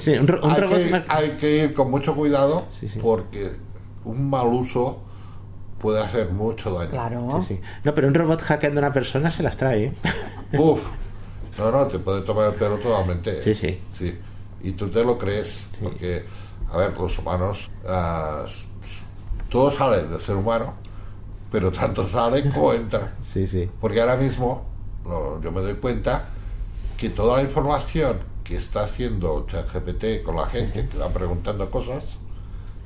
Sí, 0.00 0.12
un, 0.12 0.26
ro- 0.26 0.40
un 0.44 0.50
hay, 0.52 0.60
robot 0.60 0.78
que, 0.78 0.90
más- 0.90 1.04
hay 1.08 1.30
que 1.32 1.56
ir 1.64 1.74
con 1.74 1.90
mucho 1.90 2.14
cuidado 2.14 2.64
Sí, 2.80 2.88
sí. 2.88 2.98
porque 3.00 3.50
un 4.04 4.28
mal 4.28 4.46
uso 4.48 4.98
puede 5.78 6.02
hacer 6.02 6.30
mucho 6.30 6.72
daño. 6.74 6.90
Claro. 6.90 7.44
Sí, 7.46 7.54
sí. 7.54 7.60
No, 7.84 7.94
pero 7.94 8.08
un 8.08 8.14
robot 8.14 8.40
hackeando 8.42 8.80
a 8.80 8.84
una 8.84 8.92
persona 8.92 9.30
se 9.30 9.42
las 9.42 9.56
trae, 9.56 9.84
¿eh? 9.84 9.92
Uf, 10.58 10.80
no, 11.58 11.70
no, 11.70 11.86
te 11.86 11.98
puede 11.98 12.22
tomar 12.22 12.48
el 12.48 12.54
pelo 12.54 12.76
totalmente. 12.78 13.42
Sí, 13.42 13.54
sí. 13.54 13.80
Sí, 13.92 14.18
y 14.62 14.72
tú 14.72 14.88
te 14.88 15.04
lo 15.04 15.16
crees, 15.18 15.68
porque, 15.82 16.24
a 16.72 16.76
ver, 16.78 16.92
los 16.98 17.18
humanos, 17.18 17.70
ah, 17.86 18.42
s- 18.46 18.64
s- 18.82 19.04
todo 19.50 19.70
sale 19.70 20.04
del 20.04 20.20
ser 20.20 20.36
humano, 20.36 20.74
pero 21.52 21.70
tanto 21.70 22.06
sale 22.06 22.42
como 22.50 22.72
entra. 22.72 23.12
Sí, 23.22 23.46
sí. 23.46 23.68
Porque 23.80 24.00
ahora 24.00 24.16
mismo 24.16 24.64
no, 25.04 25.40
yo 25.42 25.52
me 25.52 25.60
doy 25.60 25.74
cuenta 25.74 26.28
que 26.96 27.10
toda 27.10 27.36
la 27.38 27.42
información 27.42 28.18
que 28.44 28.56
está 28.56 28.84
haciendo 28.84 29.46
ChatGPT 29.48 30.22
con 30.24 30.36
la 30.36 30.46
gente, 30.46 30.86
que 30.86 30.98
va 30.98 31.08
preguntando 31.08 31.70
cosas, 31.70 32.04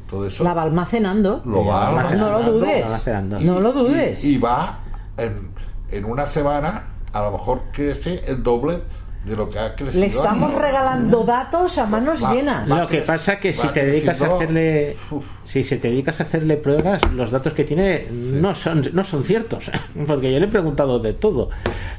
todo 0.09 0.27
eso 0.27 0.45
La 0.45 0.55
va 0.55 0.63
almacenando. 0.63 1.43
lo 1.45 1.65
va 1.67 1.87
No 1.91 1.93
lo 1.93 1.99
almacenando 1.99 2.53
dudes. 2.53 2.81
Lo 2.81 2.87
almacenando. 2.87 3.41
y- 3.41 3.45
No 3.45 3.61
lo 3.61 3.73
dudes. 3.73 4.25
Y, 4.25 4.35
y 4.35 4.39
va 4.39 4.79
en, 5.17 5.51
en 5.91 6.05
una 6.05 6.27
semana, 6.27 6.85
a 7.13 7.23
lo 7.23 7.33
mejor 7.33 7.63
crece 7.73 8.23
el 8.27 8.43
doble 8.43 8.81
de 9.25 9.37
lo 9.37 9.51
que 9.51 9.59
ha 9.59 9.75
crecido. 9.75 10.01
Le 10.01 10.07
estamos 10.07 10.55
regalando 10.55 11.23
datos 11.25 11.77
a 11.79 11.87
manos 11.87 12.23
Va- 12.23 12.33
llenas. 12.35 12.71
va- 12.71 12.81
Lo 12.83 12.89
que 12.89 12.99
pasa 13.03 13.35
es 13.35 13.41
que 13.41 13.53
si 13.53 13.69
te 13.69 13.85
dedicas 13.85 14.21
a 14.23 14.27
hacerle 14.37 14.97
Uf. 15.11 15.25
si 15.45 15.65
se 15.65 15.77
te 15.77 15.89
dedicas 15.91 16.21
a 16.21 16.23
hacerle 16.23 16.57
pruebas, 16.57 17.03
los 17.13 17.31
datos 17.31 17.53
que 17.53 17.65
tiene 17.65 18.07
no 18.11 18.55
son 18.55 18.85
no 18.93 19.05
son 19.05 19.25
ciertos, 19.25 19.71
porque 20.07 20.33
yo 20.33 20.39
le 20.39 20.47
he 20.47 20.49
preguntado 20.49 20.99
de 20.99 21.13
todo. 21.13 21.51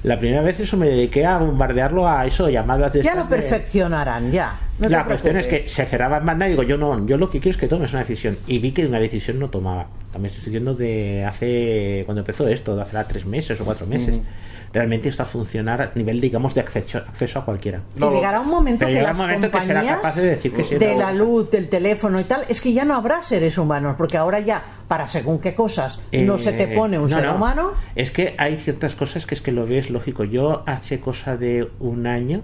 La 0.04 0.18
primera 0.18 0.42
vez 0.42 0.60
eso 0.62 0.78
me 0.78 0.88
dediqué 0.88 1.26
a 1.26 1.38
bombardearlo 1.40 2.08
a 2.08 2.26
eso, 2.26 2.50
llamadas 2.50 2.94
de 2.94 3.04
Ya 3.04 3.16
lo 3.16 3.28
perfeccionarán, 3.28 4.32
ya. 4.32 4.60
No 4.80 4.88
la 4.88 5.04
cuestión 5.04 5.36
es 5.38 5.46
que 5.46 5.68
se 5.68 5.86
cerraba 5.86 6.18
en 6.20 6.26
banda 6.26 6.48
y 6.48 6.52
digo, 6.52 6.64
yo 6.64 6.78
no, 6.78 7.06
yo 7.06 7.18
lo 7.18 7.30
que 7.30 7.42
quiero 7.42 7.54
es 7.56 7.60
que 7.60 7.68
tomes 7.68 7.92
una 7.92 8.00
decisión. 8.00 8.38
Y 8.48 8.60
vi 8.60 8.72
que 8.72 8.86
una 8.88 9.00
decisión 9.00 9.38
no 9.38 9.50
tomaba. 9.50 9.88
También 10.14 10.34
estoy 10.34 10.46
diciendo 10.52 10.74
de 10.74 11.26
hace, 11.26 12.04
cuando 12.06 12.22
empezó 12.22 12.48
esto, 12.48 12.76
de 12.78 12.82
hace 12.84 12.98
tres 13.10 13.26
meses 13.26 13.60
o 13.60 13.66
cuatro 13.66 13.86
meses. 13.86 14.16
Realmente 14.72 15.10
esto 15.10 15.24
a 15.24 15.26
funcionar 15.26 15.82
a 15.82 15.92
nivel, 15.96 16.22
digamos, 16.22 16.54
de 16.54 16.62
acceso, 16.62 17.00
acceso 17.00 17.40
a 17.40 17.46
cualquiera. 17.46 17.82
Y 17.96 18.00
No, 18.00 18.12
llegará 18.12 18.40
un 18.40 18.50
momento 18.50 18.86
que 18.86 19.02
las 19.02 19.18
que 19.18 19.26
será 19.26 19.40
compañías 19.42 19.96
capaz 19.96 20.16
de 20.18 20.26
decir 20.28 20.54
que 20.54 20.64
sí, 20.64 20.76
de 20.76 20.96
la 20.96 21.12
luz, 21.12 21.50
del 21.50 21.70
teléfono 21.70 22.20
y 22.20 22.24
tal, 22.26 22.44
es 22.48 22.62
que 22.62 22.72
ya 22.72 22.86
no 22.86 22.96
habrá 22.96 23.24
seres 23.24 23.58
humanos, 23.58 23.96
porque 23.98 24.18
ahora 24.18 24.40
ya, 24.40 24.64
para 24.88 25.08
según 25.08 25.40
qué 25.40 25.56
cosas, 25.56 26.00
no 26.14 26.36
Eh, 26.36 26.40
se 26.40 26.54
te 26.54 26.68
pone 26.68 27.00
un 27.00 27.10
no, 27.10 27.16
ser 27.16 27.26
no. 27.26 27.36
humano. 27.36 27.72
Es 27.96 28.12
que 28.12 28.36
hay 28.38 28.58
ciertas 28.58 28.94
cosas 28.94 29.26
que 29.26 29.34
es 29.34 29.42
que 29.42 29.52
lo 29.52 29.66
ves 29.66 29.90
lógico. 29.90 30.24
Yo 30.24 30.62
hace 30.68 31.00
cosa 31.00 31.36
de 31.36 31.68
un 31.80 32.06
año, 32.06 32.42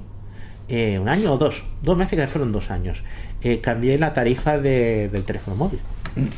eh, 0.67 0.97
un 0.97 1.09
año 1.09 1.33
o 1.33 1.37
dos, 1.37 1.63
dos 1.83 1.95
meses 1.95 2.17
que 2.19 2.25
fueron 2.25 2.51
dos 2.51 2.71
años, 2.71 3.03
eh, 3.43 3.61
cambié 3.61 3.99
la 3.99 4.15
tarifa 4.15 4.57
de- 4.57 5.09
del 5.09 5.23
teléfono 5.25 5.55
móvil. 5.55 5.79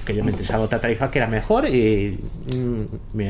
Que 0.05 0.15
yo 0.15 0.23
me 0.23 0.31
interesaba 0.31 0.63
otra 0.63 0.81
tarifa 0.81 1.11
que 1.11 1.19
era 1.19 1.27
mejor 1.27 1.67
y 1.69 2.17
mm, 2.55 3.15
mi 3.17 3.27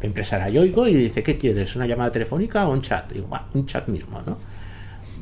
empresa 0.00 0.36
era 0.36 0.48
Yoigo 0.48 0.86
y 0.86 0.94
dice, 0.94 1.22
¿qué 1.22 1.36
quieres? 1.38 1.74
¿Una 1.74 1.86
llamada 1.86 2.12
telefónica 2.12 2.68
o 2.68 2.72
un 2.72 2.82
chat? 2.82 3.10
Digo, 3.12 3.26
"Bah, 3.26 3.46
un 3.54 3.66
chat 3.66 3.88
mismo, 3.88 4.22
¿no? 4.24 4.38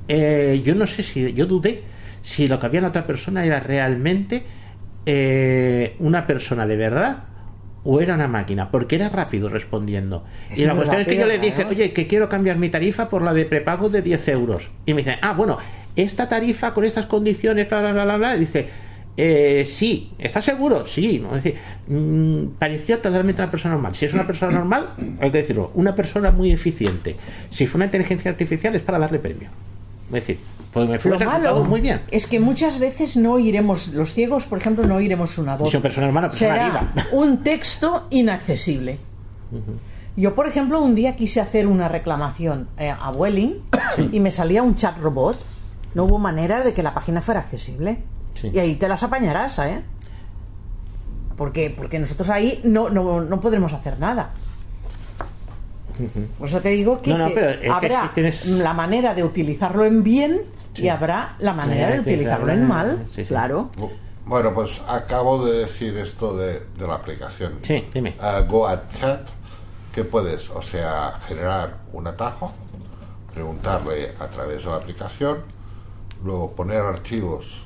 Eh, 0.09 0.61
yo 0.65 0.75
no 0.75 0.87
sé 0.87 1.03
si, 1.03 1.33
yo 1.33 1.47
dudé 1.47 1.83
si 2.23 2.47
lo 2.47 2.61
que 2.61 2.67
había 2.67 2.79
en 2.79 2.83
la 2.85 2.89
otra 2.91 3.07
persona 3.07 3.45
era 3.45 3.61
realmente 3.61 4.43
eh, 5.07 5.97
una 6.01 6.27
persona 6.27 6.67
de 6.67 6.77
verdad 6.77 7.19
o 7.85 8.01
era 8.01 8.15
una 8.15 8.27
máquina, 8.27 8.69
porque 8.71 8.97
era 8.97 9.09
rápido 9.09 9.49
respondiendo. 9.49 10.25
Es 10.51 10.59
y 10.59 10.65
la 10.65 10.75
cuestión 10.75 11.01
es 11.03 11.07
que 11.07 11.17
yo 11.17 11.27
le 11.27 11.39
dije, 11.39 11.65
oye, 11.65 11.93
que 11.93 12.09
quiero 12.09 12.29
cambiar 12.29 12.57
mi 12.57 12.69
tarifa 12.69 13.09
por 13.09 13.23
la 13.23 13.33
de 13.33 13.45
prepago 13.45 13.89
de 13.89 14.03
10 14.03 14.29
euros. 14.29 14.71
Y 14.85 14.93
me 14.93 15.03
dice, 15.03 15.19
ah, 15.23 15.33
bueno, 15.35 15.57
esta 15.95 16.29
tarifa 16.29 16.75
con 16.75 16.85
estas 16.85 17.07
condiciones, 17.07 17.69
bla, 17.69 17.81
bla, 17.81 17.93
bla, 17.93 18.05
bla, 18.05 18.17
bla. 18.17 18.37
Y 18.37 18.41
dice, 18.41 18.69
eh, 19.17 19.67
sí, 19.69 20.13
¿estás 20.19 20.45
seguro? 20.45 20.87
Sí. 20.87 21.19
¿no? 21.19 21.37
Es 21.37 21.45
decir, 21.45 21.59
mm, 21.89 22.59
pareció 22.59 22.99
totalmente 22.99 23.41
una 23.41 23.51
persona 23.51 23.75
normal. 23.75 23.95
Si 23.95 24.05
es 24.05 24.15
una 24.15 24.27
persona 24.27 24.53
normal, 24.53 24.91
hay 25.21 25.31
que 25.31 25.39
decirlo, 25.39 25.71
una 25.75 25.95
persona 25.95 26.31
muy 26.31 26.53
eficiente. 26.53 27.17
Si 27.51 27.67
fue 27.67 27.79
una 27.79 27.87
inteligencia 27.87 28.31
artificial 28.31 28.75
es 28.75 28.83
para 28.83 28.99
darle 28.99 29.19
premio. 29.19 29.49
Es 30.09 30.13
decir, 30.13 30.39
pues 30.73 30.89
me 30.89 31.11
Lo 31.11 31.19
malo 31.19 31.65
muy 31.65 31.81
bien. 31.81 32.03
es 32.11 32.27
que 32.27 32.39
muchas 32.39 32.79
veces 32.79 33.17
no 33.17 33.33
oiremos, 33.33 33.89
los 33.89 34.13
ciegos, 34.13 34.45
por 34.45 34.59
ejemplo, 34.59 34.87
no 34.87 34.97
oiremos 34.97 35.39
una 35.39 35.57
voz. 35.57 35.73
Son 35.73 35.83
persona 35.83 36.09
humana, 36.09 36.29
persona 36.29 36.55
Será 36.55 36.69
viva. 36.69 37.07
un 37.13 37.43
texto 37.43 38.07
inaccesible. 38.11 38.99
Yo, 40.17 40.35
por 40.35 40.47
ejemplo, 40.47 40.83
un 40.83 40.95
día 40.95 41.17
quise 41.17 41.41
hacer 41.41 41.67
una 41.67 41.89
reclamación 41.89 42.69
eh, 42.79 42.91
a 42.91 43.11
Welling 43.11 43.63
y 44.13 44.21
me 44.21 44.31
salía 44.31 44.63
un 44.63 44.77
chat 44.77 44.99
robot. 44.99 45.39
No 45.95 46.05
hubo 46.05 46.19
manera 46.19 46.63
de 46.63 46.75
que 46.75 46.83
la 46.83 46.93
página 46.93 47.23
fuera 47.23 47.41
accesible. 47.41 47.99
Sí. 48.41 48.51
Y 48.55 48.59
ahí 48.59 48.75
te 48.77 48.89
las 48.89 49.03
apañarás, 49.03 49.59
¿eh? 49.61 49.83
Porque, 51.37 51.75
porque 51.77 51.99
nosotros 51.99 52.31
ahí 52.31 52.61
no, 52.65 52.89
no, 52.91 53.21
no 53.21 53.41
podremos 53.41 53.73
hacer 53.73 53.99
nada. 53.99 54.31
Por 56.39 56.49
eso 56.49 56.61
te 56.61 56.69
digo 56.71 57.01
que, 57.01 57.11
No, 57.11 57.19
no, 57.19 57.29
que 57.29 57.35
pero 57.35 57.49
es 57.51 57.59
que 57.61 57.71
habrá 57.71 58.03
si 58.03 58.09
tienes- 58.15 58.47
la 58.47 58.75
manera 58.75 59.15
de 59.15 59.25
utilizarlo 59.25 59.85
en 59.85 60.03
bien 60.03 60.43
y 60.75 60.89
habrá 60.89 61.37
la 61.39 61.55
manera 61.55 61.87
de 61.89 61.95
de 61.95 62.01
utilizarlo 62.01 62.53
en 62.53 62.67
mal. 62.69 63.07
sí, 63.15 63.23
sí. 63.23 63.29
Claro. 63.29 63.71
Bueno, 64.27 64.53
pues 64.53 64.83
acabo 64.89 65.47
de 65.47 65.61
decir 65.61 65.97
esto 65.97 66.37
de, 66.37 66.61
de 66.77 66.87
la 66.87 66.97
aplicación. 66.97 67.55
Sí, 67.63 67.87
dime. 67.95 68.15
Ah, 68.21 68.41
Go 68.47 68.67
a 68.67 68.89
Chat, 68.89 69.27
que 69.95 70.05
puedes, 70.05 70.51
o 70.51 70.61
sea, 70.61 71.15
generar 71.29 71.79
un 71.93 72.07
atajo, 72.09 72.53
preguntarle 73.33 74.13
a 74.19 74.27
través 74.27 74.65
de 74.65 74.71
la 74.71 74.77
aplicación, 74.77 75.39
luego 76.25 76.53
poner 76.53 76.81
archivos, 76.81 77.66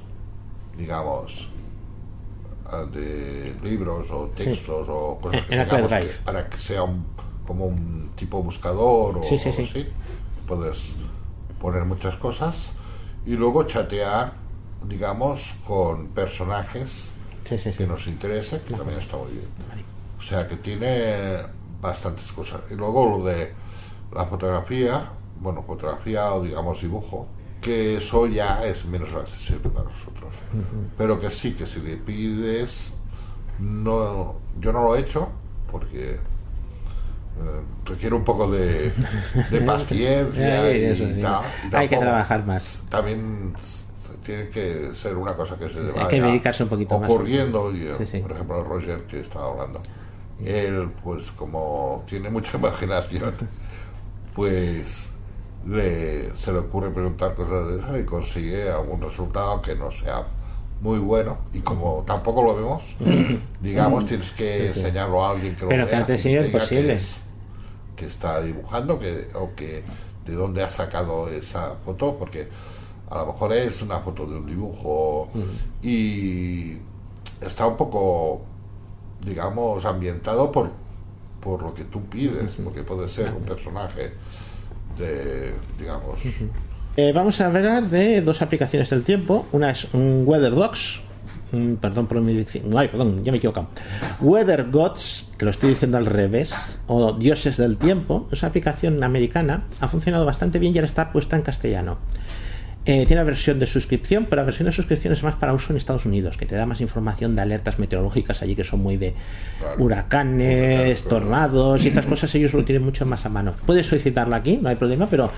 digamos, 0.81 1.51
ah, 2.67 2.85
de 2.91 3.55
libros 3.63 4.11
o 4.11 4.27
textos 4.35 4.89
o 4.89 5.19
cosas 5.21 5.43
En- 5.43 5.47
que 5.49 5.57
tengamos 5.65 5.91
que- 5.93 6.25
para 6.25 6.49
que 6.49 6.59
sea 6.59 6.83
un, 6.83 7.05
como 7.47 7.67
un 7.67 8.11
tipo 8.17 8.43
buscador 8.43 9.19
o 9.19 9.23
Sí, 9.25 9.39
sí, 9.39 9.53
sí. 9.53 9.63
algo 9.63 9.71
así. 9.71 9.87
Puedes 10.47 10.97
poner 11.61 11.85
muchas 11.85 12.17
cosas 12.17 12.73
y 13.27 13.33
luego 13.33 13.65
chatear, 13.65 14.33
digamos, 14.87 15.55
con 15.67 16.09
personajes 16.09 17.13
que 17.77 17.87
nos 17.87 18.07
interese, 18.07 18.61
que 18.67 18.75
también 18.75 18.99
está 19.01 19.17
muy 19.17 19.33
bien. 19.33 19.45
O 20.19 20.23
sea 20.23 20.47
que 20.49 20.57
tiene 20.57 21.39
bastantes 21.81 22.31
cosas. 22.33 22.61
Y 22.71 22.75
luego 22.75 23.19
lo 23.19 23.25
de 23.25 23.53
la 24.15 24.25
fotografía, 24.27 25.09
bueno, 25.41 25.63
fotografía 25.63 26.33
o 26.35 26.43
digamos 26.43 26.81
dibujo, 26.81 27.27
que 27.61 27.97
eso 27.99 28.27
ya 28.27 28.65
es 28.65 28.85
menos 28.87 29.13
accesible 29.15 29.69
para 29.71 29.85
nosotros. 29.85 30.35
Pero 30.97 31.21
que 31.21 31.31
sí, 31.31 31.53
que 31.55 31.67
si 31.67 31.81
le 31.81 31.97
pides, 31.97 32.95
no, 33.59 34.37
yo 34.59 34.73
no 34.73 34.83
lo 34.85 34.97
he 34.97 35.01
hecho 35.01 35.29
porque 35.71 36.13
eh, 36.15 36.19
requiere 37.85 38.15
un 38.15 38.25
poco 38.25 38.51
de, 38.51 38.93
de 39.51 39.61
paciencia 39.67 40.63
Ay, 40.63 40.85
y, 40.85 40.97
sí. 40.97 41.19
tal. 41.21 41.45
y 41.71 41.75
Hay 41.77 41.89
que 41.89 41.97
trabajar 41.99 42.45
más. 42.47 42.83
también 42.89 43.55
tiene 44.25 44.49
que 44.51 44.91
ser 44.95 45.17
una 45.17 45.35
cosa 45.35 45.57
que 45.59 45.69
se 45.69 45.75
sí, 45.75 45.81
hay 45.81 45.93
vaya 45.95 46.09
que 46.09 46.21
dedicarse 46.21 46.63
un 46.65 46.69
poquito 46.69 46.99
más. 46.99 47.09
ocurriendo 47.09 47.73
y, 47.75 47.91
Sí, 47.99 48.07
sí. 48.07 48.19
por 48.19 48.33
ejemplo 48.33 48.63
Roger 48.65 49.05
que 49.05 49.21
estaba 49.21 49.51
hablando 49.51 49.81
él, 50.45 50.91
pues 51.05 51.31
como 51.33 52.03
tiene 52.09 52.31
mucha 52.31 52.57
imaginación, 52.59 53.35
pues 54.35 55.13
le, 55.67 56.35
se 56.37 56.53
le 56.53 56.59
ocurre 56.59 56.91
preguntar 56.91 57.35
cosas 57.35 57.69
de 57.69 57.79
eso 57.81 57.99
y 57.99 58.05
consigue 58.05 58.71
algún 58.71 59.01
resultado 59.03 59.61
que 59.63 59.75
no 59.75 59.91
sea 59.91 60.25
muy 60.81 60.99
bueno. 60.99 61.37
Y 61.53 61.61
como 61.61 62.03
tampoco 62.07 62.43
lo 62.43 62.57
vemos 62.57 62.97
digamos 63.61 64.07
tienes 64.07 64.31
que 64.33 64.69
Sí, 64.69 64.73
sí. 64.75 64.81
enseñarlo 64.81 65.25
a 65.25 65.31
alguien 65.33 65.55
que 65.57 65.63
lo 65.63 65.69
Pero 65.69 65.87
que 65.87 65.91
vea 65.97 66.07
sí 66.07 66.29
te 66.31 66.37
es 66.39 66.45
diga 66.47 66.59
posible. 66.61 66.97
que, 66.97 67.97
que 67.97 68.07
está 68.07 68.41
dibujando 68.41 68.99
que 68.99 69.29
o 69.35 69.51
que 69.55 69.83
de 70.25 70.33
dónde 70.35 70.63
ha 70.63 70.69
sacado 70.69 71.29
esa 71.29 71.75
foto 71.85 72.17
porque 72.19 72.49
a 73.11 73.19
lo 73.19 73.27
mejor 73.27 73.53
es 73.53 73.83
una 73.83 73.99
foto 74.01 74.25
de 74.25 74.37
un 74.37 74.47
dibujo. 74.47 75.29
Y 75.83 76.77
está 77.41 77.67
un 77.67 77.77
poco 77.77 78.43
digamos 79.25 79.85
ambientado 79.85 80.51
por 80.51 80.71
por 81.43 81.63
lo 81.63 81.75
que 81.75 81.85
tú 81.85 82.03
pides 82.07 82.55
porque 82.63 82.83
puede 82.83 83.09
ser 83.09 83.33
un 83.35 83.43
personaje 83.43 84.13
digamos 85.79 86.21
Eh, 86.97 87.13
vamos 87.15 87.41
a 87.41 87.47
hablar 87.47 87.89
de 87.89 88.21
dos 88.21 88.43
aplicaciones 88.43 88.91
del 88.91 89.05
tiempo. 89.05 89.47
Una 89.53 89.71
es 89.71 89.87
un 89.95 90.25
Weather 90.27 90.55
Dogs. 90.55 91.01
Perdón 91.81 92.07
por 92.07 92.21
mi 92.21 92.35
dicción. 92.35 92.77
Ay, 92.77 92.89
perdón, 92.89 93.25
ya 93.25 93.33
me 93.33 93.39
he. 93.39 93.69
Weather 94.21 94.71
Gods, 94.71 95.27
que 95.37 95.45
lo 95.45 95.51
estoy 95.51 95.71
diciendo 95.71 95.97
al 95.97 96.07
revés, 96.07 96.81
o 96.87 97.13
Dioses 97.13 97.57
del 97.57 97.77
Tiempo, 97.77 98.29
es 98.31 98.43
una 98.43 98.51
aplicación 98.51 99.03
americana. 99.03 99.65
Ha 99.81 99.89
funcionado 99.89 100.25
bastante 100.27 100.59
bien 100.59 100.75
y 100.75 100.79
ahora 100.79 100.87
está 100.87 101.11
puesta 101.13 101.37
en 101.37 101.43
castellano. 101.43 101.99
Eh, 102.87 103.05
tiene 103.07 103.21
una 103.21 103.25
versión 103.25 103.59
de 103.59 103.67
suscripción, 103.67 104.25
pero 104.25 104.41
la 104.41 104.47
versión 104.47 104.65
de 104.67 104.73
suscripción 104.73 105.13
es 105.13 105.23
más 105.23 105.35
para 105.35 105.53
uso 105.53 105.71
en 105.73 105.77
Estados 105.77 106.07
Unidos, 106.07 106.39
que 106.39 106.47
te 106.47 106.55
da 106.57 106.65
más 106.65 106.81
información 106.81 107.37
de 107.37 107.43
alertas 107.43 107.79
meteorológicas 107.79 108.41
allí 108.43 108.57
que 108.57 108.65
son 108.65 108.81
muy 108.83 108.97
de 108.97 109.15
Claro. 109.59 109.83
huracanes, 109.85 111.03
Claro. 111.03 111.17
tornados 111.19 111.85
y 111.85 111.89
estas 111.89 112.07
cosas 112.07 112.35
ellos 112.35 112.55
lo 112.55 112.65
tienen 112.65 112.83
mucho 112.83 113.05
más 113.05 113.27
a 113.27 113.29
mano. 113.29 113.53
Puedes 113.67 113.87
solicitarla 113.87 114.37
aquí, 114.37 114.57
no 114.63 114.71
hay 114.71 114.77
problema, 114.77 115.07
pero 115.11 115.31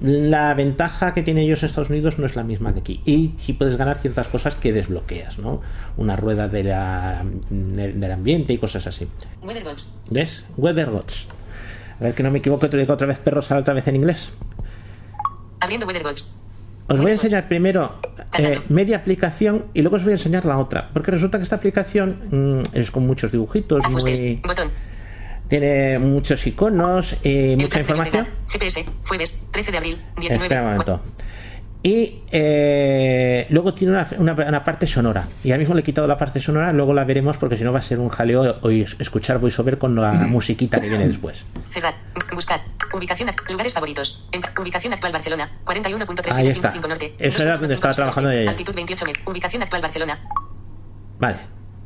la 0.00 0.54
ventaja 0.54 1.12
que 1.12 1.22
tienen 1.22 1.44
ellos 1.44 1.62
en 1.64 1.70
Estados 1.70 1.90
Unidos 1.90 2.18
no 2.20 2.26
es 2.26 2.36
la 2.36 2.44
misma 2.44 2.72
que 2.72 2.80
aquí. 2.80 3.00
Y 3.04 3.32
sí 3.38 3.52
puedes 3.54 3.76
ganar 3.76 3.98
ciertas 3.98 4.28
cosas 4.28 4.54
que 4.54 4.72
desbloqueas, 4.72 5.38
¿no? 5.38 5.62
Una 5.96 6.14
rueda 6.14 6.46
de 6.48 6.62
la, 6.64 7.24
del 7.50 8.12
ambiente 8.12 8.52
y 8.52 8.58
cosas 8.58 8.86
así. 8.86 9.08
Weather 9.42 9.64
Gods. 9.64 9.98
¿Ves? 10.08 10.46
A 11.98 12.04
ver 12.04 12.14
que 12.14 12.22
no 12.22 12.30
me 12.30 12.38
equivoco, 12.38 12.68
te 12.68 12.76
lo 12.76 12.80
digo 12.82 12.92
otra 12.94 13.06
vez 13.08 13.18
perros, 13.18 13.50
otra 13.50 13.74
vez 13.74 13.88
en 13.88 13.96
inglés. 13.96 14.32
Abriendo 15.60 15.86
Weather 15.86 16.02
Gods. 16.04 16.32
Os 16.88 17.00
voy 17.00 17.10
a 17.10 17.14
enseñar 17.14 17.48
primero 17.48 17.98
eh, 18.38 18.60
media 18.68 18.98
aplicación 18.98 19.66
y 19.74 19.82
luego 19.82 19.96
os 19.96 20.04
voy 20.04 20.12
a 20.12 20.14
enseñar 20.16 20.44
la 20.44 20.58
otra. 20.58 20.90
Porque 20.92 21.10
resulta 21.10 21.38
que 21.38 21.44
esta 21.44 21.56
aplicación 21.56 22.62
mm, 22.72 22.76
es 22.76 22.90
con 22.90 23.06
muchos 23.06 23.32
dibujitos, 23.32 23.84
Ajustes. 23.84 24.20
muy, 24.20 24.40
Botón. 24.46 24.70
tiene 25.48 25.98
muchos 25.98 26.46
iconos 26.46 27.16
y 27.24 27.56
mucha 27.56 27.80
información. 27.80 28.26
GPS. 28.48 28.84
Jueves. 29.08 29.42
13 29.50 29.72
de 29.72 29.76
abril. 29.78 29.98
19. 30.16 30.44
Espera 30.44 30.60
un 30.62 30.68
momento. 30.68 31.00
Y 31.86 32.22
eh, 32.32 33.46
luego 33.50 33.72
tiene 33.72 33.92
una, 33.92 34.08
una- 34.18 34.32
una 34.32 34.64
parte 34.64 34.88
sonora. 34.88 35.28
Y 35.44 35.50
ahora 35.52 35.60
mismo 35.60 35.76
le 35.76 35.82
he 35.82 35.84
quitado 35.84 36.08
la 36.08 36.18
parte 36.18 36.40
sonora, 36.40 36.72
luego 36.72 36.92
la 36.92 37.04
veremos 37.04 37.36
porque 37.36 37.56
si 37.56 37.62
no 37.62 37.72
va 37.72 37.78
a 37.78 37.82
ser 37.82 38.00
un 38.00 38.08
jaleo 38.08 38.60
oír- 38.62 38.96
escuchar 38.98 39.38
voiceover 39.38 39.78
con 39.78 39.94
la 39.94 40.10
musiquita 40.12 40.80
que 40.80 40.88
viene 40.88 41.06
después. 41.06 41.44
Cerrar. 41.70 41.94
Buscar. 42.34 42.60
Ubicación. 42.92 43.30
Lugares 43.48 43.72
favoritos. 43.72 44.26
En- 44.32 44.42
ubicación 44.60 44.94
actual 44.94 45.12
Barcelona. 45.12 45.48
41.355 45.64 46.34
Ahí 46.34 46.48
está. 46.48 46.74
norte. 46.88 47.14
Eso 47.20 47.42
era 47.44 47.56
donde 47.56 47.74
estaba 47.76 47.92
2.5 47.92 47.94
trabajando 47.94 48.30
ella. 48.32 48.50
Altitud 48.50 48.74
28 48.74 49.06
met- 49.06 49.20
Ubicación 49.30 49.62
actual 49.62 49.82
Barcelona. 49.82 50.18
Vale. 51.20 51.36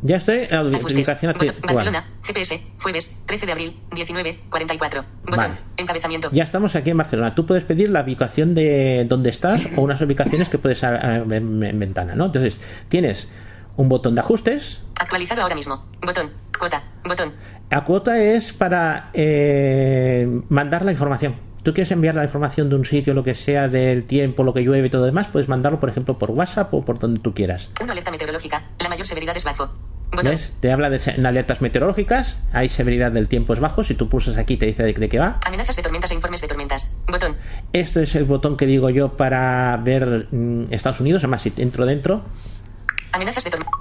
Ya 0.02 0.16
estoy 0.16 0.46
en 0.50 0.74
ubicación 0.74 1.32
Botón. 1.32 1.48
actual. 1.48 1.74
Barcelona. 1.74 2.08
GPS. 2.22 2.62
Jueves. 2.82 3.16
13 3.26 3.46
de 3.46 3.52
abril. 3.52 3.76
19. 3.92 4.40
44. 4.48 5.04
Botón. 5.24 5.36
Vale. 5.36 5.54
Encabezamiento. 5.76 6.30
Ya 6.32 6.44
estamos 6.44 6.74
aquí 6.74 6.90
en 6.90 6.96
Barcelona. 6.96 7.34
Tú 7.34 7.44
puedes 7.46 7.64
pedir 7.64 7.90
la 7.90 8.02
ubicación 8.02 8.54
de 8.54 9.04
donde 9.08 9.30
estás 9.30 9.68
o 9.76 9.82
unas 9.82 10.00
ubicaciones 10.00 10.48
que 10.48 10.58
puedes 10.58 10.80
ver 10.80 11.42
en, 11.42 11.62
en 11.62 11.78
ventana, 11.78 12.14
¿no? 12.14 12.26
Entonces, 12.26 12.58
tienes 12.88 13.28
un 13.76 13.88
botón 13.88 14.14
de 14.14 14.20
ajustes. 14.20 14.82
Actualizado 14.98 15.42
ahora 15.42 15.54
mismo. 15.54 15.84
Botón. 16.00 16.30
Cuota. 16.58 16.82
Botón. 17.04 17.32
La 17.70 17.84
cuota 17.84 18.18
es 18.18 18.52
para 18.52 19.10
eh, 19.12 20.28
mandar 20.48 20.84
la 20.84 20.90
información. 20.90 21.36
Tú 21.62 21.74
quieres 21.74 21.90
enviar 21.90 22.14
la 22.14 22.24
información 22.24 22.70
de 22.70 22.76
un 22.76 22.86
sitio, 22.86 23.12
lo 23.12 23.22
que 23.22 23.34
sea, 23.34 23.68
del 23.68 24.04
tiempo, 24.04 24.44
lo 24.44 24.54
que 24.54 24.62
llueve 24.62 24.86
y 24.86 24.90
todo 24.90 25.02
lo 25.02 25.06
demás, 25.06 25.28
puedes 25.28 25.48
mandarlo, 25.48 25.78
por 25.78 25.90
ejemplo, 25.90 26.18
por 26.18 26.30
WhatsApp 26.30 26.72
o 26.72 26.84
por 26.84 26.98
donde 26.98 27.20
tú 27.20 27.34
quieras. 27.34 27.70
Una 27.82 27.92
alerta 27.92 28.10
meteorológica. 28.10 28.62
La 28.78 28.88
mayor 28.88 29.06
severidad 29.06 29.36
es 29.36 29.44
bajo. 29.44 29.70
¿Ves? 30.22 30.52
Te 30.60 30.72
habla 30.72 30.90
de 30.90 31.00
alertas 31.24 31.60
meteorológicas, 31.60 32.40
hay 32.52 32.68
severidad 32.68 33.12
del 33.12 33.28
tiempo 33.28 33.54
es 33.54 33.60
bajo, 33.60 33.84
si 33.84 33.94
tú 33.94 34.08
pulsas 34.08 34.36
aquí 34.38 34.56
te 34.56 34.66
dice 34.66 34.82
de, 34.82 34.92
de 34.92 35.08
qué 35.08 35.18
va. 35.18 35.38
Amenazas 35.46 35.76
de 35.76 35.82
tormentas 35.82 36.10
e 36.10 36.14
informes 36.14 36.40
de 36.40 36.48
tormentas. 36.48 36.96
Botón. 37.06 37.36
Esto 37.72 38.00
es 38.00 38.14
el 38.16 38.24
botón 38.24 38.56
que 38.56 38.66
digo 38.66 38.90
yo 38.90 39.16
para 39.16 39.76
ver 39.76 40.26
mm, 40.30 40.72
Estados 40.72 41.00
Unidos, 41.00 41.22
además 41.22 41.42
si 41.42 41.52
entro 41.56 41.86
dentro, 41.86 42.24
Amenazas 43.12 43.44
de 43.44 43.50
tormentas. 43.50 43.80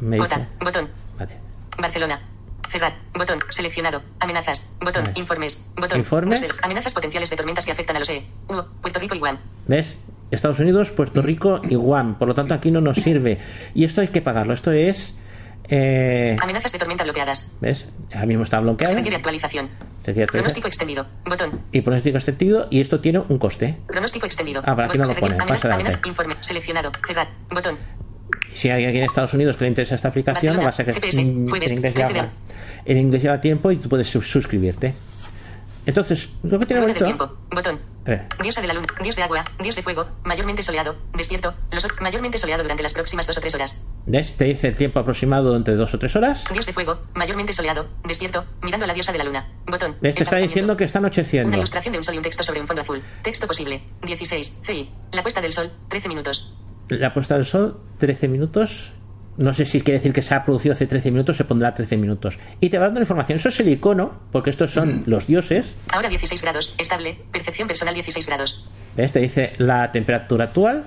Cuota. 0.00 0.48
Botón. 0.60 0.88
Vale. 1.18 1.36
Barcelona. 1.78 2.20
Cerrar. 2.68 2.94
Botón. 3.14 3.38
Seleccionado. 3.50 4.02
Amenazas. 4.20 4.70
Botón. 4.80 5.04
Vale. 5.04 5.18
Informes. 5.18 5.66
Botón. 5.76 5.98
Informes. 5.98 6.42
Amenazas 6.62 6.94
potenciales 6.94 7.28
de 7.30 7.36
tormentas 7.36 7.64
que 7.64 7.72
afectan 7.72 7.96
a 7.96 7.98
los 7.98 8.08
E. 8.08 8.24
Puerto 8.80 9.00
Rico 9.00 9.14
y 9.14 9.18
Guam. 9.18 9.38
¿Ves? 9.66 9.98
Estados 10.30 10.60
Unidos, 10.60 10.90
Puerto 10.90 11.22
Rico 11.22 11.60
y 11.68 11.74
Guam. 11.74 12.16
Por 12.18 12.28
lo 12.28 12.34
tanto, 12.34 12.54
aquí 12.54 12.70
no 12.70 12.80
nos 12.80 12.98
sirve. 12.98 13.38
Y 13.74 13.84
esto 13.84 14.00
hay 14.00 14.08
que 14.08 14.22
pagarlo. 14.22 14.54
Esto 14.54 14.72
es... 14.72 15.16
eh, 15.70 16.36
Amenazas 16.40 16.72
de 16.72 16.78
tormenta 16.78 17.04
bloqueadas. 17.04 17.52
¿Ves? 17.60 17.88
Ahora 18.12 18.26
mismo 18.26 18.44
está 18.44 18.58
Se 18.58 18.62
bloqueado. 18.62 18.94
requiere 18.94 19.16
actualización. 19.16 19.68
Se 20.04 20.10
actualizar. 20.10 20.28
Pronóstico 20.28 20.68
extendido. 20.68 21.06
Botón. 21.26 21.60
Y 21.72 21.80
pronóstico 21.82 22.16
extendido. 22.18 22.66
Y 22.70 22.80
esto 22.80 23.00
tiene 23.00 23.20
un 23.20 23.38
coste. 23.38 23.76
Pronóstico 23.86 24.26
extendido. 24.26 24.62
Ah, 24.64 24.74
para 24.74 24.88
aquí 24.88 24.98
no 24.98 25.04
lo 25.04 25.14
pone. 25.14 25.34
Se 25.36 25.42
adelante. 25.42 25.66
Amenaza. 25.68 26.00
Informe. 26.08 26.34
Seleccionado. 26.40 26.90
Cerrar. 27.06 27.28
Botón. 27.50 27.76
Si 28.52 28.68
hay 28.68 28.84
alguien 28.84 29.04
en 29.04 29.08
Estados 29.08 29.32
Unidos 29.34 29.56
que 29.56 29.64
le 29.64 29.68
interesa 29.68 29.94
esta 29.94 30.08
aplicación, 30.08 30.56
Barcelona, 30.56 30.64
va 30.64 30.70
a 30.70 30.72
ser 30.72 30.86
que 30.86 30.94
GPS, 30.94 31.22
jueves, 31.48 31.70
en, 31.70 31.76
inglés 31.78 31.94
13 31.94 32.08
de 32.08 32.14
lleva, 32.14 32.28
en 32.84 32.98
inglés 32.98 33.22
tiempo 33.40 33.70
y 33.70 33.76
tú 33.76 33.88
puedes 33.88 34.08
sus- 34.08 34.26
suscribirte. 34.28 34.94
Entonces, 35.90 36.28
lo 36.44 36.58
que 36.58 36.66
tiene 36.66 36.82
bonito. 36.82 37.04
tiempo. 37.04 37.36
Botón. 37.50 37.78
Ver, 38.04 38.26
Diosa 38.42 38.60
de 38.62 38.66
la 38.68 38.74
luna, 38.74 38.86
dios 39.02 39.14
de 39.16 39.22
agua, 39.22 39.44
dios 39.60 39.76
de 39.76 39.82
fuego, 39.82 40.06
mayormente 40.24 40.62
soleado, 40.62 40.96
despierto, 41.14 41.52
los 41.70 41.86
mayormente 42.00 42.38
soleado 42.38 42.62
durante 42.62 42.82
las 42.82 42.92
próximas 42.94 43.26
dos 43.26 43.36
o 43.36 43.40
tres 43.40 43.54
horas. 43.54 43.84
¿ves? 44.06 44.36
Te 44.36 44.44
dice 44.44 44.68
el 44.68 44.76
tiempo 44.76 45.00
aproximado 45.00 45.54
entre 45.54 45.74
dos 45.74 45.92
o 45.92 45.98
tres 45.98 46.16
horas. 46.16 46.44
Dios 46.52 46.64
de 46.64 46.72
fuego, 46.72 47.00
mayormente 47.14 47.52
soleado, 47.52 47.88
despierto, 48.04 48.44
mirando 48.62 48.84
a 48.84 48.86
la 48.86 48.94
diosa 48.94 49.12
de 49.12 49.18
la 49.18 49.24
luna. 49.24 49.48
Botón. 49.66 49.96
¿Ves? 50.00 50.14
Te 50.14 50.22
está 50.22 50.36
diciendo 50.36 50.76
que 50.76 50.84
está 50.84 50.98
Una 51.00 51.08
anocheciendo. 51.08 51.56
ilustración 51.56 51.92
de 51.92 51.98
un 51.98 52.04
sol 52.04 52.14
y 52.14 52.18
un 52.18 52.22
texto 52.24 52.42
sobre 52.42 52.60
un 52.60 52.66
fondo 52.66 52.82
azul. 52.82 53.02
Texto 53.22 53.46
posible. 53.46 53.82
16. 54.02 54.60
CI. 54.62 54.90
La 55.12 55.22
puesta 55.22 55.40
del 55.40 55.52
sol. 55.52 55.70
13 55.88 56.08
minutos. 56.08 56.54
La 56.88 57.12
puesta 57.12 57.34
del 57.36 57.44
sol, 57.44 57.80
13 57.98 58.28
minutos. 58.28 58.92
No 59.36 59.54
sé 59.54 59.64
si 59.64 59.80
quiere 59.80 59.98
decir 59.98 60.12
que 60.12 60.22
se 60.22 60.34
ha 60.34 60.44
producido 60.44 60.72
hace 60.74 60.86
13 60.86 61.10
minutos, 61.10 61.36
se 61.36 61.44
pondrá 61.44 61.72
13 61.74 61.96
minutos. 61.96 62.38
Y 62.60 62.68
te 62.68 62.78
va 62.78 62.86
dando 62.86 63.00
información. 63.00 63.36
Eso 63.38 63.48
es 63.48 63.58
el 63.60 63.68
icono, 63.70 64.12
porque 64.32 64.50
estos 64.50 64.70
son 64.72 65.02
los 65.06 65.26
dioses. 65.26 65.74
Ahora 65.92 66.08
16 66.08 66.42
grados. 66.42 66.74
Estable. 66.78 67.16
Percepción 67.32 67.66
personal 67.68 67.94
16 67.94 68.26
grados. 68.26 68.68
¿Ves? 68.96 69.12
Te 69.12 69.20
dice 69.20 69.52
la 69.58 69.90
temperatura 69.92 70.44
actual, 70.46 70.84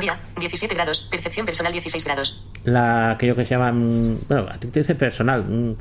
Día. 0.00 0.18
17 0.38 0.74
grados. 0.74 1.08
Percepción 1.10 1.46
personal 1.46 1.72
16 1.72 2.04
grados. 2.04 2.44
la 2.64 3.12
aquello 3.12 3.34
que 3.34 3.44
se 3.46 3.52
llama 3.54 3.72
mm, 3.72 4.18
bueno 4.28 4.46
a 4.50 4.58
ti 4.58 4.68
te 4.68 4.80
dice 4.80 4.94
personal 4.94 5.42
mm, 5.42 5.74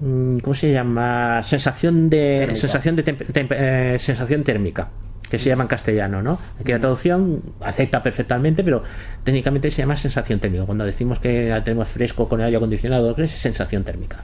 mm, 0.00 0.38
cómo 0.40 0.52
se 0.54 0.72
llama 0.72 1.42
sensación 1.44 2.10
de 2.10 2.38
Térmica. 2.40 2.60
sensación 2.60 2.96
de 2.96 3.04
temp- 3.04 3.26
temp- 3.32 3.54
eh, 3.56 3.98
sensación 4.00 4.42
térmica 4.42 4.88
que 5.32 5.38
se 5.38 5.48
llama 5.48 5.62
en 5.62 5.68
castellano 5.68 6.20
no 6.20 6.38
aquí 6.60 6.72
la 6.72 6.78
traducción 6.78 7.40
acepta 7.62 8.02
perfectamente 8.02 8.62
pero 8.62 8.82
técnicamente 9.24 9.70
se 9.70 9.78
llama 9.78 9.96
sensación 9.96 10.40
térmica 10.40 10.66
cuando 10.66 10.84
decimos 10.84 11.20
que 11.20 11.48
la 11.48 11.64
tenemos 11.64 11.88
fresco 11.88 12.28
con 12.28 12.40
el 12.40 12.44
aire 12.46 12.58
acondicionado 12.58 13.16
es 13.16 13.30
sensación 13.30 13.82
térmica 13.82 14.18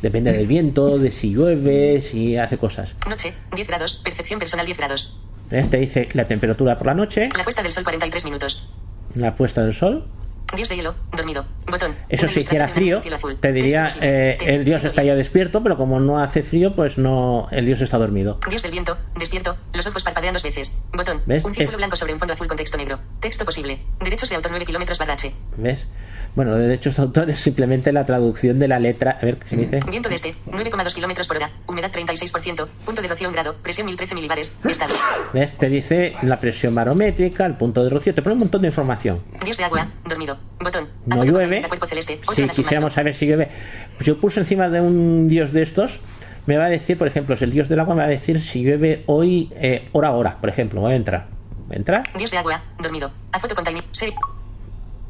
depende 0.00 0.32
del 0.32 0.46
viento 0.46 0.98
de 0.98 1.10
si 1.10 1.34
llueve 1.34 2.00
si 2.00 2.38
hace 2.38 2.56
cosas 2.56 2.94
Noche. 3.06 3.34
10 3.54 3.68
grados. 3.68 4.00
Percepción 4.02 4.38
personal 4.38 4.64
10 4.64 4.78
grados. 4.78 5.18
¿Ves? 5.50 5.68
te 5.68 5.76
dice 5.76 6.08
la 6.14 6.26
temperatura 6.26 6.78
por 6.78 6.86
la 6.86 6.94
noche 6.94 7.28
La 7.36 7.44
puesta 7.44 7.62
del 7.62 7.72
sol 7.72 7.84
43 7.84 8.24
minutos. 8.24 8.66
la 9.14 9.34
puesta 9.34 9.62
del 9.62 9.74
sol 9.74 10.06
Dios 10.54 10.68
de 10.68 10.76
hielo. 10.76 10.94
Dormido. 11.12 11.44
Botón. 11.68 11.94
Eso 12.08 12.28
si 12.28 12.40
hiciera 12.40 12.68
frío, 12.68 13.00
te 13.40 13.52
diría, 13.52 13.88
eh, 14.00 14.38
el 14.40 14.64
dios 14.64 14.80
cielo 14.80 14.88
está 14.90 15.02
ya 15.02 15.06
hielo. 15.08 15.18
despierto, 15.18 15.62
pero 15.62 15.76
como 15.76 15.98
no 16.00 16.20
hace 16.20 16.42
frío, 16.42 16.74
pues 16.76 16.98
no, 16.98 17.48
el 17.50 17.66
dios 17.66 17.80
está 17.80 17.98
dormido. 17.98 18.38
Dios 18.48 18.62
del 18.62 18.70
viento, 18.70 18.96
despierto, 19.18 19.56
los 19.72 19.86
ojos 19.86 20.04
parpadean 20.04 20.32
dos 20.34 20.42
veces. 20.44 20.78
Botón. 20.92 21.22
¿Ves? 21.26 21.44
Un 21.44 21.52
círculo 21.54 21.76
Es- 21.76 21.78
blanco 21.78 21.96
sobre 21.96 22.12
un 22.12 22.18
fondo 22.18 22.34
azul 22.34 22.46
con 22.46 22.56
texto 22.56 22.76
negro. 22.76 23.00
Texto 23.20 23.44
posible. 23.44 23.80
Derechos 24.00 24.28
de 24.28 24.36
autor 24.36 24.52
9 24.52 24.64
kilómetros 24.64 24.98
barra 24.98 25.14
H. 25.14 25.32
¿Ves? 25.56 25.88
Bueno, 26.36 26.50
lo 26.50 26.58
de 26.58 26.66
derechos 26.68 26.96
de 26.96 27.02
autor 27.02 27.30
es 27.30 27.40
simplemente 27.40 27.94
la 27.94 28.04
traducción 28.04 28.58
de 28.58 28.68
la 28.68 28.78
letra. 28.78 29.18
A 29.20 29.24
ver, 29.24 29.38
¿qué 29.38 29.48
se 29.48 29.56
dice? 29.56 29.80
Viento 29.88 30.10
de 30.10 30.16
este, 30.16 30.34
9,2 30.46 30.94
kilómetros 30.94 31.26
por 31.26 31.38
hora. 31.38 31.50
Humedad 31.66 31.90
36%. 31.90 32.68
Punto 32.84 33.00
de 33.00 33.08
rocío 33.08 33.28
en 33.28 33.32
grado. 33.32 33.54
Presión 33.54 33.86
1013 33.86 34.14
milibares. 34.14 34.54
Estado. 34.68 34.94
¿Ves? 35.32 35.56
Te 35.56 35.70
dice 35.70 36.14
la 36.20 36.38
presión 36.38 36.74
barométrica, 36.74 37.46
el 37.46 37.54
punto 37.54 37.82
de 37.82 37.88
rocío, 37.88 38.14
te 38.14 38.20
pone 38.20 38.34
un 38.34 38.40
montón 38.40 38.60
de 38.60 38.68
información. 38.68 39.22
Dios 39.42 39.56
de 39.56 39.64
agua. 39.64 39.88
Dormido. 40.04 40.36
Botón. 40.60 40.88
No 41.06 41.24
llueve. 41.24 41.66
celeste. 41.86 42.20
Si 42.34 42.46
quisiéramos 42.48 42.92
saber 42.92 43.14
si 43.14 43.26
llueve. 43.26 43.48
Pues 43.94 44.06
yo 44.06 44.20
puse 44.20 44.40
encima 44.40 44.68
de 44.68 44.82
un 44.82 45.28
dios 45.28 45.52
de 45.52 45.62
estos, 45.62 46.00
me 46.44 46.58
va 46.58 46.66
a 46.66 46.68
decir, 46.68 46.98
por 46.98 47.08
ejemplo, 47.08 47.34
si 47.38 47.44
el 47.44 47.50
dios 47.50 47.70
del 47.70 47.80
agua 47.80 47.94
me 47.94 48.02
va 48.02 48.08
a 48.08 48.10
decir 48.10 48.42
si 48.42 48.62
llueve 48.62 49.04
hoy, 49.06 49.50
eh, 49.54 49.88
hora 49.92 50.08
a 50.08 50.12
hora, 50.12 50.36
por 50.38 50.50
ejemplo. 50.50 50.82
Voy 50.82 50.92
a 50.92 50.96
entrar. 50.96 51.28
Voy 51.66 51.76
a 51.76 51.78
entrar. 51.78 52.12
Dios 52.18 52.30
de 52.30 52.36
agua. 52.36 52.62
Dormido. 52.78 53.10
A 53.32 53.40
foto 53.40 53.54
con 53.54 53.64
timing. 53.64 53.84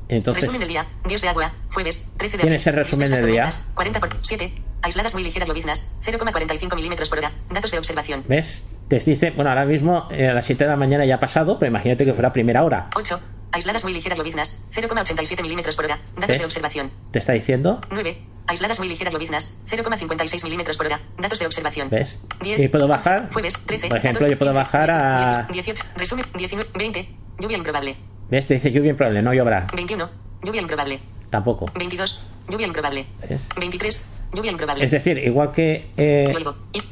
Entonces, 0.09 0.43
Resumen 0.43 0.61
del 0.61 0.69
día. 0.69 0.87
Dios 1.07 1.21
de 1.21 1.29
agua. 1.29 1.53
Jueves. 1.73 2.09
13 2.17 2.37
de 2.37 2.43
abril. 2.43 2.51
Tienes 2.51 2.67
el 2.67 2.75
resumen 2.75 3.11
del 3.11 3.27
día. 3.27 3.43
tormentas, 3.43 3.69
40 3.75 4.01
por 4.01 4.09
7. 4.23 4.53
Aisladas 4.83 5.15
muy 5.15 5.25
ligeras 5.25 5.49
lloviznas. 5.49 5.91
0,45 6.05 6.75
milímetros 6.77 7.09
por 7.09 7.19
hora. 7.19 7.33
Datos 7.51 7.71
de 7.71 7.79
observación. 7.79 8.25
¿ves? 8.29 8.65
Te 8.89 9.01
dice, 9.01 9.31
bueno, 9.33 9.51
ahora 9.51 9.65
mismo 9.65 10.07
eh, 10.11 10.29
a 10.29 10.35
las 10.35 10.47
7 10.47 10.63
de 10.65 10.71
la 10.71 10.77
mañana 10.77 11.05
ya 11.05 11.17
ha 11.17 11.21
pasado, 11.21 11.59
pero 11.59 11.71
imagínate 11.71 12.05
que 12.05 12.13
fuera 12.13 12.33
primera 12.33 12.63
hora. 12.63 12.89
8. 12.95 13.21
Aisladas 13.51 13.83
muy 13.83 13.93
ligeras 13.93 14.17
lloviznas. 14.19 14.63
0,87 14.73 15.43
milímetros 15.43 15.75
por 15.75 15.87
hora. 15.87 15.99
Datos 16.15 16.29
¿Ves? 16.29 16.39
de 16.39 16.45
observación. 16.45 16.91
Te 17.11 17.19
está 17.19 17.33
diciendo, 17.33 17.81
9. 17.91 18.19
Aisladas 18.47 18.79
muy 18.79 18.89
ligeras 18.89 19.13
lloviznas. 19.13 19.57
0,56 19.69 20.45
milímetros 20.45 20.77
por 20.77 20.87
hora. 20.87 21.01
Datos 21.19 21.39
de 21.41 21.47
observación. 21.47 21.91
¿ves? 21.91 22.21
10. 22.43 22.61
Y 22.61 22.69
puedo 22.69 22.87
bajar. 22.87 23.29
Jueves 23.33 23.55
13. 23.67 23.89
Por 23.89 23.99
ejemplo, 23.99 24.21
14, 24.21 24.31
yo 24.31 24.39
puedo 24.39 24.53
15, 24.53 24.59
bajar 24.65 24.91
a. 24.91 25.49
18. 25.51 25.83
Resumen 25.97 26.25
19. 26.35 26.71
20. 26.75 27.09
Lluvia 27.41 27.57
improbable. 27.59 27.97
¿Ves? 28.31 28.47
Te 28.47 28.55
dice 28.55 28.73
lluvia 28.73 28.91
improbable, 28.91 29.23
no 29.23 29.33
lloverá. 29.33 29.67
21. 29.75 30.09
Lluvia 30.43 30.61
improbable. 30.61 31.01
Tampoco. 31.31 31.67
22. 31.75 32.21
Lluvia 32.49 32.67
improbable. 32.67 33.07
¿Ves? 33.29 33.41
23. 33.59 34.07
Lluvia 34.33 34.51
improbable. 34.51 34.85
Es 34.85 34.91
decir, 34.91 35.19
igual 35.19 35.53
que. 35.53 35.91
eh, 35.97 36.35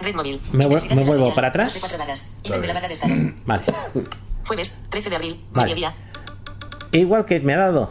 red 0.00 0.14
móvil. 0.14 0.40
me 0.52 0.64
vuel- 0.66 0.74
Intensidad 0.82 0.96
me 0.96 1.04
vuelvo 1.04 1.34
para 1.34 1.48
atrás. 1.48 1.66
dos 1.66 1.74
de 1.74 1.80
cuatro 1.80 1.98
vagas. 1.98 2.32
Ítem 2.42 2.50
Vale. 2.52 2.60
de 2.62 2.66
la 2.68 2.74
vaga 2.74 2.88
de 2.88 2.94
estado. 2.94 3.14
vale. 3.44 3.64
Jueves, 4.46 4.78
13 4.90 5.10
de 5.10 5.16
abril, 5.16 5.44
Vale. 5.52 5.64
mediodía. 5.74 5.94
Igual 6.92 7.24
que 7.24 7.40
me 7.40 7.54
ha 7.54 7.58
dado. 7.58 7.90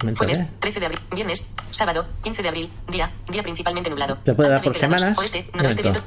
Momento, 0.00 0.18
Jueves, 0.18 0.40
¿eh? 0.40 0.48
13 0.60 0.80
de 0.80 0.86
abril, 0.86 1.00
viernes, 1.14 1.50
sábado, 1.70 2.06
15 2.22 2.42
de 2.42 2.48
abril, 2.48 2.70
día, 2.90 3.10
día 3.30 3.42
principalmente 3.42 3.90
nublado. 3.90 4.18
Te 4.24 4.34
puede 4.34 4.50
dar 4.50 4.62
por 4.62 4.72
20 4.72 4.86
grados, 4.86 5.00
semanas. 5.00 5.18
Oeste, 5.18 5.50
noroeste, 5.54 5.82
viento. 5.82 6.02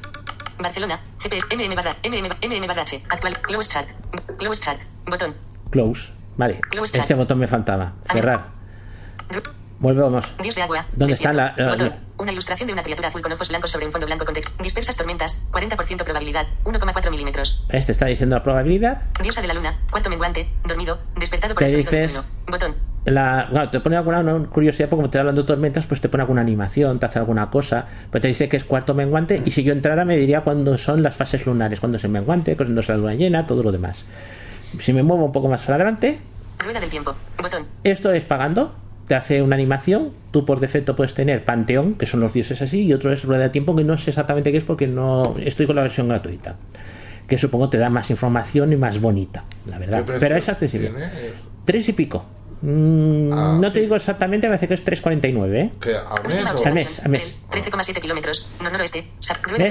Barcelona, 0.60 1.00
GP, 1.20 1.56
MM 1.56 1.76
barra, 1.76 1.92
MM, 2.04 2.30
MM 2.42 2.68
barra 2.68 2.82
H, 2.82 3.02
actual, 3.10 3.38
close 3.42 3.70
chat, 3.70 3.88
close 4.38 4.62
chat, 4.62 4.78
botón. 5.06 5.36
Close. 5.70 6.12
Vale. 6.38 6.62
Este 6.94 7.14
botón 7.14 7.40
me 7.40 7.48
faltaba. 7.48 7.94
Cerrar. 8.12 8.48
Volvemos. 9.80 10.26
Dios 10.42 10.56
de 10.56 10.62
agua. 10.64 10.86
¿Dónde 10.94 11.14
está 11.14 11.34
la-. 11.34 11.56
Una 12.18 12.32
ilustración 12.32 12.66
de 12.68 12.74
una 12.74 12.82
criatura 12.82 13.10
azul 13.10 13.22
con 13.22 13.32
ojos 13.32 13.50
blancos 13.50 13.70
sobre 13.70 13.86
un 13.86 13.92
fondo 13.92 14.08
blanco 14.08 14.26
con. 14.26 14.34
Dispersas 14.62 14.98
tormentas, 14.98 15.40
40% 15.52 16.04
probabilidad, 16.04 16.48
1,4 16.64 17.12
milímetros. 17.12 17.64
¿Ves? 17.70 17.86
Te 17.86 17.92
está 17.92 18.08
diciendo 18.08 18.36
la 18.36 18.44
probabilidad. 18.44 19.04
Diosa 19.22 19.42
de 19.42 19.48
la 19.48 19.54
luna, 19.54 19.80
cuarto 19.92 20.10
menguante, 20.10 20.50
dormido, 20.66 21.00
despertado 21.16 21.54
por 21.54 21.64
Te 21.64 21.70
el 21.70 21.78
dices-. 21.78 22.24
Botón. 22.48 22.76
La, 23.06 23.48
claro, 23.50 23.70
te 23.70 23.80
pone 23.80 23.96
alguna 23.96 24.22
no, 24.22 24.50
curiosidad 24.50 24.90
porque 24.90 25.04
como 25.04 25.10
te 25.10 25.18
hablando 25.20 25.44
de 25.44 25.48
tormentas, 25.48 25.86
pues 25.86 26.02
te 26.02 26.10
pone 26.10 26.24
alguna 26.24 26.42
animación, 26.42 27.00
te 27.00 27.06
hace 27.06 27.20
alguna 27.20 27.50
cosa, 27.50 27.86
pero 28.12 28.22
te 28.22 28.28
dice 28.28 28.50
que 28.50 28.58
es 28.58 28.66
cuarto 28.66 28.94
menguante 28.94 29.42
y 29.46 29.52
si 29.52 29.64
yo 29.64 29.72
entrara 29.72 30.04
me 30.04 30.18
diría 30.18 30.42
cuándo 30.42 30.78
son 30.78 31.04
las 31.04 31.16
fases 31.16 31.46
lunares, 31.46 31.80
cuándo 31.80 31.98
es 31.98 32.04
el 32.04 32.12
menguante, 32.12 32.58
cuándo 32.58 32.82
es 32.82 32.90
la 32.90 32.98
luna 32.98 33.14
llena, 33.14 33.48
todo 33.48 33.64
lo 33.64 33.72
demás. 33.72 34.06
Si 34.80 34.94
me 34.94 35.04
muevo 35.04 35.26
un 35.26 35.32
poco 35.32 35.48
más 35.48 35.64
flagrante, 35.64 36.20
Rueda 36.64 36.80
del 36.80 36.90
tiempo. 36.90 37.16
Botón. 37.42 37.66
esto 37.84 38.12
es 38.12 38.26
pagando, 38.26 38.76
te 39.08 39.16
hace 39.16 39.42
una 39.42 39.56
animación, 39.56 40.12
tú 40.32 40.46
por 40.46 40.60
defecto 40.60 40.96
puedes 40.96 41.14
tener 41.14 41.46
Panteón, 41.46 41.96
que 41.96 42.06
son 42.06 42.20
los 42.20 42.34
dioses 42.34 42.62
así, 42.62 42.84
y 42.84 42.94
otro 42.94 43.12
es 43.14 43.24
Rueda 43.24 43.44
de 43.44 43.50
Tiempo, 43.50 43.76
que 43.76 43.84
no 43.84 43.98
sé 43.98 44.12
exactamente 44.12 44.52
qué 44.52 44.58
es 44.58 44.66
porque 44.66 44.88
no 44.88 45.36
estoy 45.40 45.66
con 45.66 45.76
la 45.76 45.84
versión 45.84 46.10
gratuita, 46.10 46.56
que 47.28 47.38
supongo 47.38 47.70
te 47.70 47.78
da 47.78 47.90
más 47.90 48.10
información 48.10 48.74
y 48.74 48.76
más 48.76 49.00
bonita, 49.00 49.44
la 49.66 49.80
verdad. 49.80 50.00
¿Qué 50.00 50.04
precio 50.06 50.20
Pero 50.20 50.36
es 50.36 50.50
accesible. 50.50 50.90
tiene? 50.90 51.10
Tres 51.66 51.90
y 51.90 51.94
pico. 51.94 52.26
Mm, 52.62 53.32
Ah, 53.34 53.58
no 53.60 53.72
te 53.72 53.82
digo 53.82 53.96
exactamente, 53.96 54.48
me 54.48 54.52
parece 54.58 54.68
que 54.68 54.74
es 54.74 54.84
3,49, 54.84 55.56
¿eh? 55.56 55.72
al 56.10 56.28
mes 56.28 56.66
Al 56.66 56.74
mes, 56.74 57.00
al 57.04 57.10
mes. 57.10 57.36
observación. 57.48 57.48
13,7 57.50 58.02
kilómetros. 58.02 58.48
No 58.62 58.70
noroeste. 58.70 59.08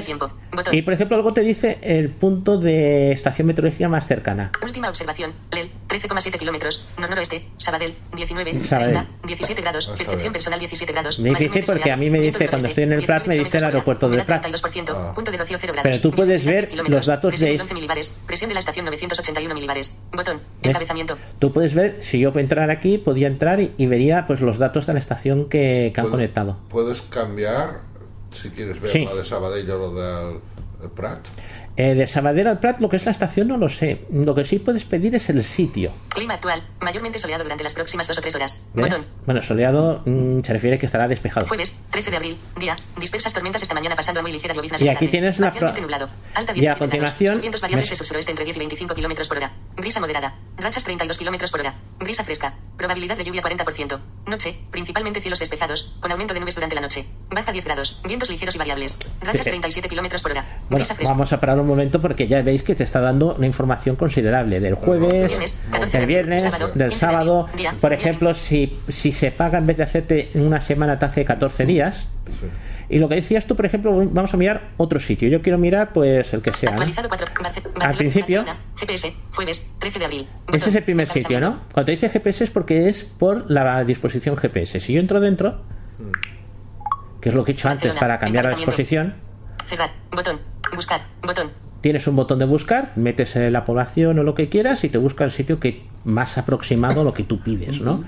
Tiempo. 0.04 0.30
Botón. 0.52 0.74
Y 0.74 0.82
por 0.82 0.94
ejemplo, 0.94 1.16
luego 1.16 1.32
te 1.32 1.40
dice 1.42 1.78
el 1.82 2.10
punto 2.10 2.58
de 2.58 3.12
estación 3.12 3.46
meteorológica 3.48 3.88
más 3.88 4.06
cercana. 4.06 4.50
Última 4.62 4.88
observación. 4.88 5.32
Lel, 5.52 5.70
13,7 5.88 6.38
kilómetros. 6.38 6.86
No 6.98 7.08
noroeste. 7.08 7.46
Sabadell, 7.58 7.94
19, 8.14 8.58
Sabadell. 8.60 8.92
30, 8.94 9.10
17 9.26 9.62
grados. 9.62 9.86
Percepción 9.88 10.32
personal 10.32 10.58
17 10.58 10.92
grados. 10.92 11.18
Me 11.18 11.30
dice 11.34 11.62
porque 11.66 11.90
a 11.92 11.96
mí 11.96 12.08
me 12.10 12.20
dice, 12.20 12.48
cuando 12.48 12.68
estoy 12.68 12.84
en 12.84 12.92
el 12.92 13.04
Prat, 13.04 13.26
me 13.26 13.34
19 13.34 13.44
dice 13.44 13.58
el 13.58 13.64
aeropuerto 13.64 14.08
del 14.08 14.24
Prat. 14.24 14.44
32%. 14.46 14.94
Ah. 14.96 15.12
Punto 15.14 15.30
de 15.30 15.36
rocío 15.38 15.56
0 15.60 15.72
grados. 15.72 15.90
Pero 15.90 16.00
tú 16.02 16.12
puedes 16.16 16.44
ver 16.44 16.56
10 16.66 16.68
kilómetros. 16.70 16.98
los 16.98 17.06
datos 17.06 17.40
de- 17.40 17.60
11 17.60 17.74
milibares. 17.74 18.08
Presión 18.26 18.48
de 18.48 18.54
la 18.54 18.60
estación 18.60 18.84
981 18.86 19.54
milibares. 19.54 19.98
Botón. 20.12 20.36
¿Ves? 20.62 20.70
Encabezamiento. 20.70 21.18
Tú 21.38 21.52
puedes 21.52 21.74
ver, 21.74 21.98
si 22.00 22.18
yo 22.20 22.32
entrar 22.36 22.70
aquí, 22.70 22.75
podía 23.04 23.26
entrar 23.26 23.60
y, 23.60 23.72
y 23.76 23.86
vería 23.86 24.26
pues 24.26 24.40
los 24.40 24.58
datos 24.58 24.86
de 24.86 24.92
la 24.94 24.98
estación 24.98 25.48
que, 25.48 25.92
que 25.94 26.00
han 26.00 26.10
conectado. 26.10 26.56
Puedes 26.68 27.02
cambiar, 27.02 27.80
si 28.32 28.50
quieres 28.50 28.80
ver 28.80 28.90
Sí. 28.90 29.04
la 29.04 29.14
de 29.14 29.24
Sabadell 29.24 29.70
o 29.70 29.78
lo 29.78 29.92
del 29.94 30.36
el 30.82 30.90
Prat. 30.90 31.20
Eh, 31.76 31.94
de 31.94 32.06
Sabadell 32.06 32.46
al 32.46 32.58
Prat, 32.58 32.80
lo 32.80 32.88
que 32.88 32.96
es 32.96 33.04
la 33.04 33.12
estación 33.12 33.48
no 33.48 33.58
lo 33.58 33.68
sé. 33.68 34.06
Lo 34.10 34.34
que 34.34 34.44
sí 34.46 34.58
puedes 34.58 34.84
pedir 34.84 35.14
es 35.14 35.28
el 35.28 35.44
sitio. 35.44 35.92
Clima 36.08 36.34
actual. 36.34 36.62
Mayormente 36.80 37.18
soleado 37.18 37.42
durante 37.44 37.62
las 37.64 37.74
próximas 37.74 38.08
2 38.08 38.16
o 38.16 38.20
3 38.22 38.34
horas. 38.36 38.62
Botón. 38.72 39.04
Bueno, 39.26 39.42
soleado 39.42 40.02
mm, 40.06 40.40
se 40.42 40.52
refiere 40.54 40.78
que 40.78 40.86
estará 40.86 41.06
despejado. 41.06 41.46
Jueves, 41.46 41.78
13 41.90 42.10
de 42.10 42.16
abril, 42.16 42.36
día, 42.58 42.76
dispersas 42.98 43.34
tormentas 43.34 43.60
esta 43.60 43.74
mañana 43.74 43.94
pasando 43.94 44.20
a 44.20 44.22
muy 44.22 44.32
ligera 44.32 44.54
lloviznas 44.54 44.80
Y 44.80 44.88
aquí 44.88 45.08
tienes 45.08 45.38
la 45.38 45.50
nublado. 45.50 46.08
Alta 46.34 46.52
y 46.52 46.60
a 46.66 46.74
17 46.74 46.78
continuación. 46.78 47.40
Vientos 47.42 47.60
variables 47.60 47.90
de 47.90 47.96
sur-suroeste 47.96 48.30
entre 48.30 48.44
10 48.46 48.56
y 48.56 48.60
25 48.60 48.94
kilómetros 48.94 49.28
por 49.28 49.36
hora. 49.36 49.52
Brisa 49.76 50.00
moderada. 50.00 50.34
Rachas 50.56 50.84
32 50.84 51.18
kilómetros 51.18 51.50
por 51.50 51.60
hora. 51.60 51.74
Brisa 51.98 52.24
fresca. 52.24 52.54
Probabilidad 52.78 53.18
de 53.18 53.24
lluvia 53.24 53.42
40%. 53.42 53.98
Noche, 54.26 54.58
principalmente 54.70 55.20
cielos 55.20 55.38
despejados, 55.38 55.94
con 56.00 56.10
aumento 56.10 56.32
de 56.34 56.40
nubes 56.40 56.54
durante 56.54 56.74
la 56.74 56.80
noche. 56.80 57.04
Baja 57.30 57.52
10 57.52 57.64
grados. 57.66 58.00
Vientos 58.04 58.30
ligeros 58.30 58.54
y 58.54 58.58
variables. 58.58 58.98
Rachas 59.20 59.44
Sí. 59.44 59.50
37 59.50 59.88
kilómetros 59.88 60.22
por 60.22 60.30
hora. 60.32 60.44
Bueno, 60.68 60.76
Brisa 60.76 60.94
fresca. 60.94 61.12
vamos 61.12 61.32
a 61.32 61.40
parar 61.40 61.58
un 61.58 61.65
momento 61.66 62.00
porque 62.00 62.26
ya 62.28 62.42
veis 62.42 62.62
que 62.62 62.74
te 62.74 62.84
está 62.84 63.00
dando 63.00 63.34
una 63.34 63.46
información 63.46 63.96
considerable 63.96 64.60
del 64.60 64.74
jueves, 64.74 65.28
Viernes, 65.28 65.58
14 65.70 65.98
del 65.98 66.06
viernes, 66.06 66.42
sábado, 66.44 66.70
del 66.74 66.88
15 66.90 67.06
de 67.06 67.12
abril, 67.12 67.28
sábado. 67.28 67.48
día, 67.56 67.74
Por 67.80 67.92
ejemplo, 67.92 68.34
si, 68.34 68.78
si 68.88 69.12
se 69.12 69.30
paga 69.30 69.58
en 69.58 69.66
vez 69.66 69.76
de 69.76 69.82
hacerte 69.82 70.30
en 70.34 70.42
una 70.42 70.60
semana, 70.60 70.98
te 70.98 71.04
hace 71.06 71.24
14 71.24 71.66
días. 71.66 72.08
Sí. 72.40 72.46
Y 72.88 73.00
lo 73.00 73.08
que 73.08 73.16
decías 73.16 73.46
tú, 73.46 73.56
por 73.56 73.66
ejemplo, 73.66 73.92
vamos 74.12 74.32
a 74.32 74.36
mirar 74.36 74.68
otro 74.76 75.00
sitio. 75.00 75.28
Yo 75.28 75.42
quiero 75.42 75.58
mirar, 75.58 75.92
pues, 75.92 76.32
el 76.32 76.40
que 76.40 76.52
sea. 76.52 76.70
¿no? 76.70 76.76
Actualizado 76.76 77.08
4. 77.08 77.26
Barce- 77.26 77.62
Barcelona, 77.62 77.92
principio. 77.98 78.44
GPS, 78.76 79.12
jueves, 79.34 79.70
13 79.80 79.98
de 79.98 80.04
abril. 80.04 80.28
Ese 80.52 80.68
es 80.70 80.74
el 80.76 80.84
primer 80.84 81.08
sitio, 81.08 81.40
¿no? 81.40 81.60
Cuando 81.72 81.86
te 81.86 81.92
dice 81.92 82.08
GPS 82.10 82.44
es 82.44 82.50
porque 82.50 82.88
es 82.88 83.02
por 83.02 83.50
la 83.50 83.82
disposición 83.82 84.36
GPS. 84.36 84.78
Si 84.78 84.92
yo 84.92 85.00
entro 85.00 85.18
dentro, 85.18 85.62
que 87.20 87.30
es 87.30 87.34
lo 87.34 87.42
que 87.44 87.52
he 87.52 87.54
hecho 87.54 87.68
antes 87.68 87.94
para 87.96 88.18
cambiar 88.20 88.44
la 88.44 88.50
disposición, 88.52 89.14
Cerrar. 89.66 89.90
Botón. 90.12 90.38
Buscar. 90.74 91.02
Botón. 91.22 91.50
tienes 91.80 92.06
un 92.08 92.16
botón 92.16 92.38
de 92.40 92.44
buscar, 92.46 92.92
metes 92.96 93.36
la 93.36 93.64
población 93.64 94.18
o 94.18 94.22
lo 94.24 94.34
que 94.34 94.48
quieras 94.48 94.82
y 94.84 94.88
te 94.88 94.98
busca 94.98 95.22
el 95.24 95.30
sitio 95.30 95.60
que 95.60 95.84
más 96.04 96.36
aproximado 96.38 97.02
a 97.02 97.04
lo 97.04 97.14
que 97.14 97.22
tú 97.22 97.40
pides, 97.40 97.80
¿no? 97.80 98.02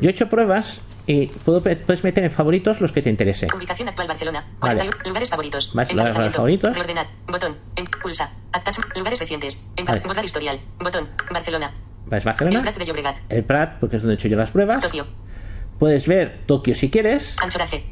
Yo 0.00 0.08
he 0.08 0.12
hecho 0.12 0.28
pruebas 0.28 0.80
y 1.06 1.26
puedo, 1.26 1.60
puedes 1.62 2.04
meter 2.04 2.22
en 2.24 2.30
favoritos 2.30 2.80
los 2.80 2.92
que 2.92 3.02
te 3.02 3.10
interesen. 3.10 3.48
Ubicación 3.54 3.88
actual 3.88 4.06
Barcelona. 4.08 4.44
Vale. 4.60 4.76
41 4.80 5.08
lugares 5.08 5.30
favoritos. 5.30 5.72
Vale, 5.74 5.92
lugares 5.94 6.34
favoritos. 6.34 6.74
Reordenar. 6.74 7.06
Botón. 7.26 7.56
En, 7.76 7.86
pulsa. 7.86 8.30
Attach. 8.52 8.78
Lugares 8.96 9.18
recientes. 9.20 9.66
Enca- 9.76 9.88
Vale. 9.94 10.02
Borrar 10.06 10.24
historial. 10.24 10.60
Botón. 10.78 11.08
Barcelona. 11.32 11.72
¿Ves 12.06 12.22
El 12.22 12.26
Barcelona? 12.26 12.62
Prat 12.62 12.76
de 12.78 12.86
Llobregat. 12.86 13.16
El 13.30 13.44
Prat, 13.44 13.78
porque 13.80 13.96
es 13.96 14.02
donde 14.02 14.14
he 14.14 14.18
hecho 14.18 14.28
yo 14.28 14.36
las 14.36 14.50
pruebas. 14.50 14.82
Tokio. 14.82 15.06
Puedes 15.78 16.06
ver 16.06 16.40
Tokio 16.46 16.74
si 16.74 16.90
quieres. 16.90 17.36
Anchoraje. 17.42 17.84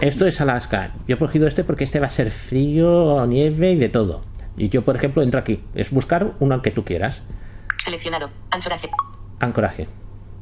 Esto 0.00 0.26
es 0.26 0.40
Alaska. 0.40 0.92
Yo 1.06 1.16
he 1.16 1.18
cogido 1.18 1.46
este 1.46 1.64
porque 1.64 1.84
este 1.84 2.00
va 2.00 2.06
a 2.06 2.10
ser 2.10 2.30
frío, 2.30 3.24
nieve 3.26 3.72
y 3.72 3.76
de 3.76 3.88
todo. 3.88 4.20
Y 4.56 4.68
yo, 4.68 4.82
por 4.82 4.96
ejemplo, 4.96 5.22
entro 5.22 5.40
aquí. 5.40 5.62
Es 5.74 5.90
buscar 5.90 6.34
uno 6.40 6.62
que 6.62 6.70
tú 6.70 6.84
quieras. 6.84 7.22
Seleccionado. 7.78 8.30
Anchoraje. 8.50 8.90
Ancoraje. 9.40 9.88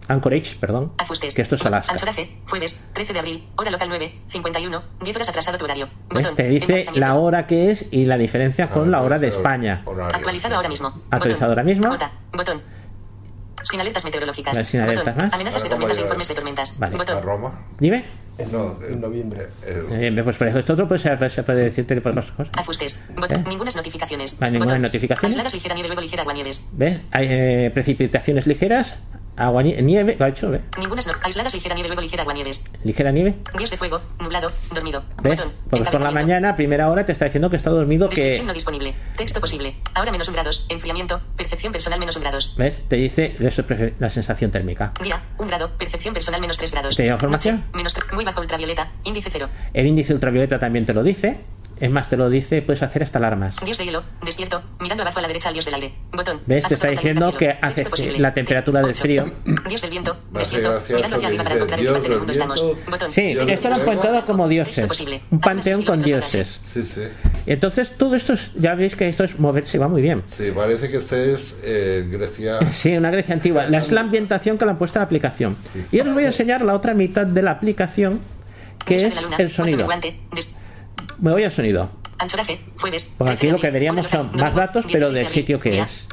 Anchorage, 0.09 0.57
perdón. 0.61 0.93
Ajustes. 0.99 1.35
Que 1.35 1.43
esto 1.43 1.57
es 1.57 1.67
Alaska. 1.67 1.93
Anchoraje. 1.93 2.39
Jueves. 2.49 2.83
13 2.93 3.13
de 3.13 3.19
abril. 3.19 3.49
Hora 3.57 3.71
local 3.71 3.89
9. 3.89 4.15
51. 4.29 4.83
10 5.03 5.17
horas 5.17 5.29
atrasado 5.29 5.59
tu 5.59 5.65
horario. 5.65 5.89
Botón. 6.09 6.37
Te 6.37 6.49
dice 6.49 6.65
Encabezamiento. 6.65 7.01
la 7.01 7.15
hora 7.17 7.47
que 7.47 7.71
es 7.71 7.89
y 7.93 8.05
la 8.07 8.17
diferencia 8.17 8.71
con 8.71 8.91
la 8.91 9.03
hora 9.03 9.19
de 9.19 9.29
España. 9.29 9.83
Horario. 9.85 10.17
Actualizado 10.17 10.55
ahora 10.57 10.69
mismo. 10.69 11.03
Actualizado 11.11 11.51
ahora 11.51 11.65
mismo. 11.65 11.89
J. 11.89 12.11
Botón. 12.33 12.63
Sin 13.71 13.81
alertas 13.81 14.05
meteorológicas. 14.05 14.55
Vale, 14.55 14.67
sin 14.67 14.81
alertas 14.81 15.05
Botón. 15.15 15.25
más. 15.27 15.35
Amenazas 15.35 15.63
de 15.63 15.69
Vale, 15.69 15.71
tormentas 15.71 15.97
e 15.97 16.01
¿cómo 16.01 16.07
informes 16.07 16.29
de 16.29 16.35
tormentas. 16.35 16.79
Vale. 16.79 16.95
¿A 16.95 16.99
Botón. 16.99 17.23
Roma? 17.23 17.61
Dime. 17.79 18.05
No, 18.53 18.79
en 18.87 19.01
noviembre. 19.01 19.49
Eh, 19.65 20.09
Eh, 20.15 20.21
pues 20.23 20.37
por 20.37 20.47
ejemplo, 20.47 20.61
esto 20.61 20.73
otro 20.75 20.87
puede 20.87 20.99
ser, 21.01 21.31
se 21.31 21.43
puede 21.43 21.65
decirte 21.65 21.99
por 22.03 22.15
más 22.15 22.27
cosas. 22.31 22.49
Ajustes. 22.59 23.03
Botón. 23.17 23.39
¿Eh? 23.41 23.45
Ningunas 23.49 23.77
notificaciones. 23.77 24.39
Vale, 24.39 24.53
ninguna 24.53 24.73
Botón. 24.73 24.83
notificaciones. 24.83 25.35
Aisladas 25.35 25.55
ligera 25.55 25.75
nieve, 25.75 25.89
luego 25.89 26.03
ligera 26.03 26.23
aguanieves. 26.23 26.69
¿Ves? 26.73 27.01
Hay 27.13 27.27
eh, 27.31 27.71
precipitaciones 27.73 28.47
ligeras 28.47 28.97
Agua, 29.37 29.63
nie- 29.63 29.81
nieve, 29.83 30.17
lo 30.19 30.25
ha 30.25 30.29
hecho, 30.29 30.51
¿ve? 30.51 30.61
Ninguna 30.79 31.03
sno- 31.03 31.15
aisladas 31.23 31.53
ligera 31.55 31.75
nieve 31.75 31.89
luego 31.89 32.01
ligera 32.03 32.23
aguanieves. 32.23 32.65
Ligera 32.85 33.13
nieve. 33.13 33.35
Dios 33.59 33.71
de 33.71 33.77
fuego, 33.77 34.01
nublado, 34.19 34.51
dormido. 34.73 35.05
¿Ves? 35.23 35.37
Botón, 35.45 35.53
Porque 35.69 35.91
por 35.91 36.01
la 36.01 36.11
mañana, 36.11 36.57
primera 36.57 36.89
hora, 36.91 37.05
te 37.05 37.13
está 37.13 37.27
diciendo 37.27 37.51
que 37.51 37.57
está 37.57 37.71
dormido, 37.71 38.09
que... 38.09 38.43
no 38.43 38.53
disponible. 38.55 38.95
Texto 39.17 39.41
posible. 39.41 39.77
Ahora 39.95 40.11
menos 40.11 40.29
un 40.29 40.35
grados. 40.35 40.67
Enfriamiento. 40.69 41.21
Percepción 41.37 41.73
personal 41.73 41.99
menos 42.01 42.17
un 42.17 42.23
grados. 42.23 42.55
¿Ves? 42.57 42.83
Te 42.89 42.97
dice 42.97 43.37
eso 43.41 43.63
es 43.69 43.93
la 43.99 44.09
sensación 44.11 44.51
térmica. 44.51 44.93
Día, 45.03 45.23
un 45.39 45.49
grado. 45.49 45.71
Percepción 45.79 46.15
personal 46.15 46.41
menos 46.41 46.57
tres 46.57 46.73
grados. 46.73 46.97
¿Te 46.97 47.07
da 47.07 47.13
información? 47.15 47.57
Noche, 47.57 47.69
menos 47.77 47.95
muy 48.13 48.25
bajo 48.25 48.41
ultravioleta. 48.41 48.91
Índice 49.05 49.29
cero. 49.31 49.49
El 49.75 49.87
índice 49.87 50.15
ultravioleta 50.15 50.59
también 50.59 50.87
te 50.87 50.95
lo 50.95 51.03
dice. 51.03 51.41
Es 51.79 51.91
más, 51.91 52.09
te 52.09 52.17
lo 52.17 52.31
dice, 52.31 52.63
puedes 52.63 52.83
hacer 52.83 53.03
hasta 53.03 53.19
alarmas. 53.19 53.57
Dios 53.63 53.77
de 53.77 53.85
hielo. 53.85 54.03
Despierto. 54.25 54.63
Mirando 54.81 55.03
abajo 55.03 55.19
a 55.19 55.23
la 55.23 55.29
derecha 55.29 55.49
al 55.49 55.55
dios 55.55 55.67
del 55.67 55.75
aire. 55.75 55.93
Botón. 56.11 56.41
¿Ves? 56.47 56.67
Te 56.67 56.75
está 56.75 56.89
diciendo 56.89 57.35
que 57.37 57.51
hace 57.61 57.87
la 58.19 58.33
temperatura 58.33 58.81
del 58.83 58.97
frío. 58.97 59.31
Dios 59.69 59.83
del 59.83 59.91
viento. 59.91 60.17
Despierto. 60.33 60.81
Mirando 60.89 61.17
hacia 61.17 61.29
arriba 61.29 61.45
para 61.45 61.55
encontrar 61.57 61.81
parte 61.85 62.09
del 62.09 62.17
mundo 62.19 62.33
estamos. 62.33 62.61
Botón. 62.91 63.11
Sí, 63.11 63.37
esto 63.49 63.69
lo 63.69 63.75
han 63.75 63.85
contado 63.85 64.25
como 64.27 64.49
dioses. 64.49 65.07
Un 65.31 65.41
panteón 65.41 65.83
con 65.83 66.03
dioses. 66.03 66.61
Sí, 66.73 66.85
sí. 66.87 67.03
Y 67.47 67.53
entonces 67.53 67.97
todo 67.97 68.17
esto, 68.17 68.33
es- 68.33 68.51
ya 68.55 68.75
veis 68.75 68.97
que 68.97 69.09
esto 69.09 69.25
es 69.25 69.39
moverse, 69.39 69.79
va 69.79 69.89
muy 69.89 70.01
bien. 70.03 70.23
Sí, 70.35 70.51
parece 70.55 70.91
que 70.91 70.97
estés 70.97 71.57
en 71.63 72.11
Grecia. 72.11 72.59
Sí, 72.71 72.97
una 72.97 73.11
Grecia 73.11 73.35
antigua. 73.35 73.67
La- 73.67 73.79
Es 73.79 73.93
la 73.93 74.01
ambientación 74.01 74.57
que 74.57 74.65
le 74.65 74.71
han 74.73 74.79
puesto 74.79 74.99
a 74.99 75.01
la 75.01 75.05
aplicación. 75.07 75.57
Y 75.93 75.99
ahora 75.99 76.11
os 76.11 76.15
voy 76.15 76.25
a 76.25 76.29
enseñar 76.29 76.63
la 76.63 76.75
otra 76.75 76.95
mitad 76.95 77.27
de 77.27 77.43
la 77.43 77.51
aplicación, 77.53 78.21
que 78.85 78.97
es 78.97 79.15
la 79.17 79.23
luna, 79.23 79.37
el 79.39 79.51
sonido. 79.51 79.87
des- 80.35 80.56
Me 81.19 81.31
voy 81.33 81.45
al 81.45 81.53
sonido. 81.53 81.91
Anchoraje, 82.19 82.61
jueves. 82.79 83.13
Porque 83.19 83.33
aquí 83.33 83.41
13 83.41 83.47
de 83.47 83.53
lo 83.53 83.61
que 83.61 83.71
veríamos 83.71 84.09
son 84.09 84.33
más 84.37 84.55
datos, 84.55 84.85
pero 84.91 85.11
16 85.11 85.15
del 85.15 85.25
de 85.25 85.31
sitio 85.31 85.61
que 85.61 85.81
es. 85.81 86.09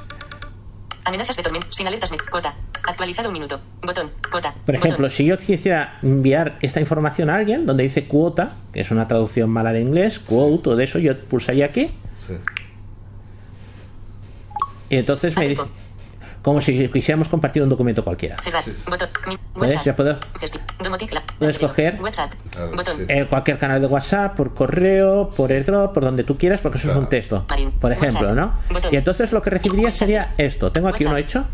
Amenazas 1.06 1.36
de 1.36 1.44
tormenta, 1.44 1.68
sin 1.72 1.88
alertas, 1.88 2.12
cota. 2.30 2.56
Actualizado 2.86 3.30
un 3.30 3.34
minuto. 3.34 3.62
Botón, 3.82 4.12
cota. 4.30 4.54
Por 4.66 4.76
ejemplo, 4.76 5.10
si 5.10 5.26
yo 5.26 5.38
quisiera 5.40 6.00
enviar 6.02 6.58
esta 6.62 6.80
información 6.82 7.30
a 7.30 7.36
alguien, 7.36 7.66
donde 7.66 7.84
dice 7.84 8.06
cuota, 8.08 8.56
que 8.74 8.82
es 8.82 8.92
una 8.92 9.08
traducción 9.08 9.50
mala 9.50 9.72
de 9.72 9.82
inglés, 9.82 10.20
quote 10.20 10.70
o 10.70 10.76
de 10.76 10.84
eso, 10.84 11.00
yo 11.00 11.18
pulsaría 11.18 11.66
aquí 11.66 11.92
Sí. 12.28 12.34
y 14.90 14.98
entonces 14.98 15.36
me 15.38 15.48
dice. 15.48 15.64
Como 16.44 16.62
si 16.62 16.88
quisiéramos 16.90 17.30
compartir 17.30 17.64
un 17.64 17.70
documento 17.70 18.04
cualquiera. 18.04 18.36
Puedes 21.40 21.60
coger- 21.60 22.00
WhatsApp. 22.02 22.34
Claro, 22.52 22.76
Botón. 22.76 22.98
sí. 22.98 23.06
Eh, 23.08 23.26
cualquier 23.30 23.58
canal 23.58 23.82
de 23.82 23.88
WhatsApp, 23.88 24.36
por 24.36 24.54
correo, 24.54 25.30
por 25.36 25.52
airdrop, 25.52 25.94
por 25.94 26.04
donde 26.04 26.24
tú 26.24 26.38
quieras, 26.38 26.60
porque 26.62 26.78
eso 26.78 26.92
es 26.92 26.98
un 26.98 27.08
texto, 27.08 27.46
Marín. 27.50 27.72
por 27.72 27.92
ejemplo, 27.92 28.28
WhatsApp. 28.30 28.36
¿no? 28.70 28.74
Botón. 28.74 28.94
Y 28.94 28.98
entonces 28.98 29.32
lo 29.32 29.42
que 29.42 29.50
recibiría 29.50 29.92
sería 29.92 30.28
esto. 30.38 30.72
Tengo 30.72 30.90
aquí 30.90 31.06
uno 31.06 31.18
hecho. 31.18 31.46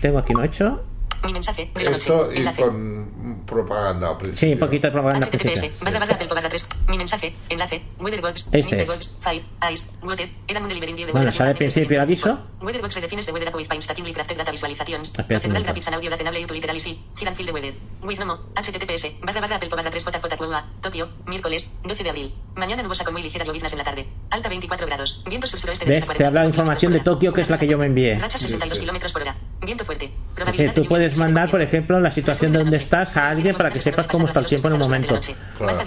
Tengo 0.00 0.18
aquí 0.18 0.32
uno 0.34 0.44
hecho. 0.44 0.82
Mi 1.24 1.32
mensaje 1.32 1.70
de 1.74 1.84
la 1.84 1.90
noche. 1.90 2.00
Esto 2.02 2.32
y 2.32 2.38
Enlace. 2.38 2.62
con 2.62 3.42
propaganda 3.46 4.10
al 4.20 4.36
Sí, 4.36 4.52
un 4.52 4.58
poquito 4.58 4.86
de 4.88 4.92
propaganda 4.92 5.26
HTTPS, 5.26 5.42
principal. 5.42 5.70
barra 5.84 5.98
barra 6.00 6.14
Apple 6.14 6.26
barra 6.28 6.48
3, 6.48 6.66
mi 6.88 6.98
mensaje, 6.98 7.34
enlace, 7.48 7.82
Weatherbox, 8.00 8.48
Este 8.52 8.76
Weatherbox, 8.76 9.16
Fire, 9.20 9.44
Ice, 9.72 9.86
Water, 10.02 10.28
Eran 10.48 10.62
un 10.64 10.68
delivering 10.68 10.96
view 10.96 11.06
de 11.06 11.12
Bueno, 11.12 11.26
Weather 11.26 11.36
sale 11.38 11.50
al 11.50 11.56
principio 11.56 11.96
el 11.96 12.00
aviso. 12.02 12.38
Weatherbox 12.60 12.94
redefines 12.96 13.26
the 13.26 13.32
weather 13.32 13.54
with 13.54 13.68
painstakingly 13.68 14.12
crafted 14.12 14.36
data 14.36 14.50
visualizations. 14.50 15.12
Procedural 15.12 15.62
graphics 15.64 15.86
and 15.86 15.96
audio 15.96 16.10
that 16.10 16.20
enable 16.20 16.40
you 16.40 16.46
to 16.46 16.54
literally 16.54 16.80
see, 16.80 17.00
hear 17.18 17.28
and 17.28 17.36
feel 17.36 17.46
the 17.46 17.52
weather. 17.52 17.72
With 18.02 18.18
Nomo, 18.18 18.38
HTTPS, 18.56 19.20
barra 19.22 19.40
barra 19.40 19.56
Apple 19.56 19.68
barra 19.68 19.90
3 19.90 20.04
JJ 20.04 20.36
Cuba, 20.36 20.66
Tokio, 20.80 21.08
miércoles, 21.26 21.72
12 21.84 22.02
de 22.02 22.10
abril. 22.10 22.34
Mañana 22.56 22.82
nubosa 22.82 23.04
con 23.04 23.12
muy 23.12 23.22
ligera 23.22 23.44
lloviznas 23.44 23.72
en 23.72 23.78
la 23.78 23.84
tarde. 23.84 24.06
Alta 24.30 24.48
24 24.48 24.86
grados. 24.86 25.22
Viento 25.28 25.46
sur 25.46 25.60
suroeste 25.60 25.84
de 25.84 25.90
¿Ves? 25.96 26.04
40 26.06 26.18
Te 26.18 26.26
habla 26.26 26.40
de 26.42 26.46
información 26.48 26.92
de. 26.92 27.00
Tokio, 27.00 27.32
que 27.32 27.42
es 27.42 27.50
la 27.50 27.58
que 27.58 27.66
yo 27.68 27.78
me 27.78 27.86
envié. 27.86 28.18
Rachas 28.18 28.40
Sí, 28.40 28.46
62 28.48 28.78
sí. 28.78 28.82
kilómetros 28.82 29.12
por 29.12 29.22
hora. 29.22 29.36
Viento 29.62 29.84
fuerte. 29.84 30.10
Probabilidad 30.34 30.74
de 30.74 30.80
tú 30.82 30.88
puedes 31.06 31.18
27%. 31.18 31.18
mandar, 31.18 31.50
por 31.50 31.62
ejemplo, 31.62 32.00
la 32.00 32.10
situación 32.10 32.52
de 32.52 32.58
donde 32.58 32.76
estás 32.76 33.16
a 33.16 33.28
alguien 33.28 33.54
para 33.56 33.70
que 33.70 33.80
sepas 33.80 34.06
cómo 34.06 34.26
está 34.26 34.40
el 34.40 34.46
tiempo 34.46 34.68
en 34.68 34.74
un 34.74 34.80
momento. 34.80 35.18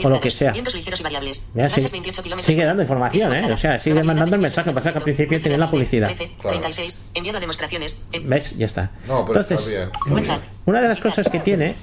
O 0.03 0.09
lo 0.09 0.19
que 0.19 0.31
sea. 0.31 0.53
Ya, 0.53 1.69
sigue- 1.69 1.89
28 1.91 2.23
kilómetros 2.23 2.45
sigue 2.45 2.65
dando 2.65 2.81
información, 2.83 3.33
¿eh? 3.33 3.51
O 3.51 3.57
sea, 3.57 3.79
sigue 3.79 4.03
mandando 4.03 4.35
el 4.35 4.41
mensaje, 4.41 4.71
pasa 4.71 4.91
que 4.91 4.97
al 4.99 5.03
principio 5.03 5.39
tiene 5.39 5.57
la 5.57 5.69
publicidad. 5.69 6.07
13, 6.07 6.31
36, 6.41 7.03
enviado 7.13 7.37
a 7.37 7.41
demostraciones. 7.41 8.01
En- 8.11 8.29
¿Ves? 8.29 8.57
Ya 8.57 8.65
está. 8.65 8.91
No, 9.07 9.25
pero 9.25 9.41
Entonces, 9.41 9.59
está 9.67 9.69
bien. 10.05 10.15
WhatsApp. 10.15 10.41
una 10.65 10.81
de 10.81 10.87
las 10.87 10.99
cosas 10.99 11.29
que 11.29 11.39
tiene 11.39 11.75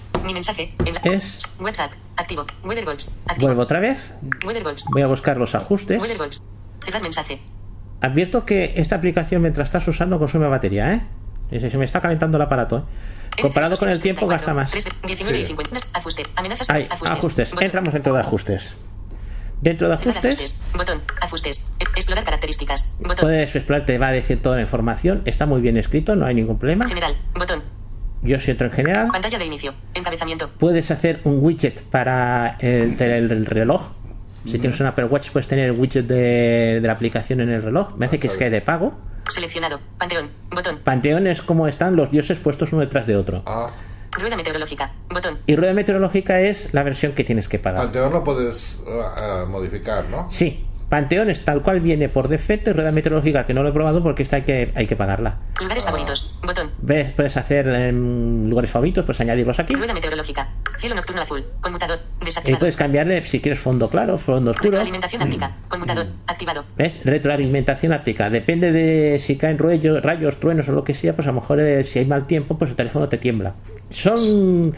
es... 1.04 1.38
WhatsApp. 1.60 1.92
Activo. 2.16 2.46
Vuelvo 3.40 3.62
otra 3.62 3.80
vez. 3.80 4.12
Voy 4.92 5.02
a 5.02 5.06
buscar 5.06 5.36
los 5.36 5.54
ajustes. 5.54 6.00
Mensaje. 7.02 7.40
Advierto 8.00 8.44
que 8.44 8.74
esta 8.76 8.96
aplicación 8.96 9.42
mientras 9.42 9.68
estás 9.68 9.86
usando 9.88 10.18
consume 10.18 10.46
batería, 10.48 10.92
¿eh? 11.50 11.60
Se 11.70 11.78
me 11.78 11.84
está 11.84 12.00
calentando 12.00 12.36
el 12.36 12.42
aparato, 12.42 12.78
¿eh? 12.78 12.82
Comparado 13.42 13.76
con 13.76 13.88
el 13.88 14.00
tiempo 14.00 14.26
gasta 14.26 14.54
más. 14.54 14.72
19 14.72 15.38
y 15.38 15.42
Sí. 15.42 15.46
50. 15.48 15.76
Ajuste. 15.94 16.22
Amenazas. 16.36 16.70
Hay 16.70 16.88
ajustes. 16.90 17.52
Entramos 17.60 17.92
dentro 17.94 18.14
de 18.14 18.20
ajustes. 18.20 18.74
Dentro 19.60 19.88
de 19.88 19.94
ajustes 19.94 20.60
Botón. 20.74 21.00
Ajustes. 21.20 21.66
Explorar 21.94 22.24
características. 22.24 22.94
Botón. 23.00 23.16
puedes 23.20 23.56
explorar, 23.56 23.86
te 23.86 23.96
va 23.98 24.08
a 24.08 24.12
decir 24.12 24.42
toda 24.42 24.56
la 24.56 24.62
información. 24.62 25.22
Está 25.24 25.46
muy 25.46 25.60
bien 25.62 25.76
escrito, 25.78 26.14
no 26.14 26.26
hay 26.26 26.34
ningún 26.34 26.58
problema. 26.58 26.86
General. 26.86 27.16
Botón. 27.34 27.62
Yo 28.22 28.38
si 28.40 28.50
entro 28.50 28.66
en 28.66 28.72
general. 28.72 29.08
Pantalla 29.12 29.38
de 29.38 29.46
inicio. 29.46 29.74
Encabezamiento. 29.94 30.50
Puedes 30.58 30.90
hacer 30.90 31.20
un 31.24 31.38
widget 31.42 31.82
para 31.84 32.56
el, 32.60 33.00
el- 33.00 33.30
el 33.30 33.46
reloj. 33.46 33.92
Si 34.44 34.58
tienes 34.58 34.78
un 34.80 34.86
Apple 34.86 35.06
Watch, 35.06 35.30
puedes 35.30 35.48
tener 35.48 35.66
el 35.66 35.72
widget 35.72 36.06
de, 36.06 36.78
de 36.80 36.86
la 36.86 36.92
aplicación 36.92 37.40
en 37.40 37.48
el 37.50 37.62
reloj. 37.62 37.96
Me 37.96 38.06
hace 38.06 38.18
que 38.20 38.28
es 38.28 38.36
que 38.36 38.48
de 38.50 38.60
pago. 38.60 38.96
Seleccionado. 39.28 39.80
Panteón. 39.98 40.30
Botón. 40.50 40.78
Panteón 40.78 41.26
es 41.26 41.42
como 41.42 41.66
están 41.66 41.96
los 41.96 42.10
dioses 42.10 42.38
puestos 42.38 42.72
uno 42.72 42.82
detrás 42.82 43.06
de 43.06 43.16
otro. 43.16 43.42
Ah, 43.46 43.70
Rueda 44.18 44.36
meteorológica. 44.36 44.92
Botón. 45.10 45.38
Y 45.46 45.56
rueda 45.56 45.74
meteorológica 45.74 46.40
es 46.40 46.72
la 46.72 46.82
versión 46.82 47.12
que 47.12 47.24
tienes 47.24 47.48
que 47.48 47.58
pagar. 47.58 47.82
Panteón 47.82 48.12
lo 48.12 48.24
puedes 48.24 48.80
ah, 48.88 49.14
ah, 49.16 49.46
modificar, 49.48 50.06
¿no? 50.08 50.30
Sí, 50.30 50.66
Panteón 50.88 51.30
es 51.30 51.44
tal 51.44 51.62
cual 51.62 51.80
viene 51.80 52.08
por 52.08 52.28
defecto 52.28 52.70
y 52.70 52.72
rueda 52.72 52.92
meteorológica 52.92 53.44
que 53.44 53.54
no 53.54 53.62
lo 53.64 53.70
he 53.70 53.72
probado 53.72 54.02
porque 54.02 54.22
esta 54.22 54.36
hay 54.36 54.42
que, 54.42 54.72
hay 54.74 54.86
que 54.86 54.94
pagarla. 54.94 55.38
Lugares 55.60 55.84
favoritos. 55.84 56.32
Botón. 56.42 56.70
¿Ves? 56.80 57.12
Puedes 57.12 57.36
hacer 57.36 57.66
em, 57.68 58.48
lugares 58.48 58.70
favoritos, 58.70 59.04
puedes 59.04 59.20
añadirlos 59.20 59.58
aquí. 59.58 59.74
Rueda 59.74 59.94
meteorológica. 59.94 60.48
Cielo 60.78 60.94
nocturno 60.94 61.22
azul. 61.22 61.44
Conmutador. 61.60 61.98
Y 62.20 62.26
Desactivado. 62.26 62.60
puedes 62.60 62.76
cambiarle 62.76 63.24
si 63.24 63.40
quieres 63.40 63.58
fondo 63.58 63.90
claro, 63.90 64.16
fondo 64.16 64.52
oscuro. 64.52 64.80
Alimentación 64.80 65.22
áptica. 65.22 65.56
Conmutador. 65.68 66.06
Activado. 66.28 66.64
¿Ves? 66.76 67.00
Retroalimentación 67.04 67.92
áptica. 67.92 68.30
Depende 68.30 68.70
de 68.70 69.18
si 69.18 69.36
caen 69.36 69.58
rayos, 69.58 70.00
rayos, 70.02 70.38
truenos 70.38 70.68
o 70.68 70.72
lo 70.72 70.84
que 70.84 70.94
sea, 70.94 71.16
pues 71.16 71.26
a 71.26 71.32
lo 71.32 71.40
mejor 71.40 71.60
eh, 71.60 71.82
si 71.82 71.98
hay 71.98 72.06
mal 72.06 72.26
tiempo, 72.28 72.56
pues 72.58 72.70
el 72.70 72.76
teléfono 72.76 73.08
te 73.08 73.18
tiembla. 73.18 73.54
Son. 73.90 74.74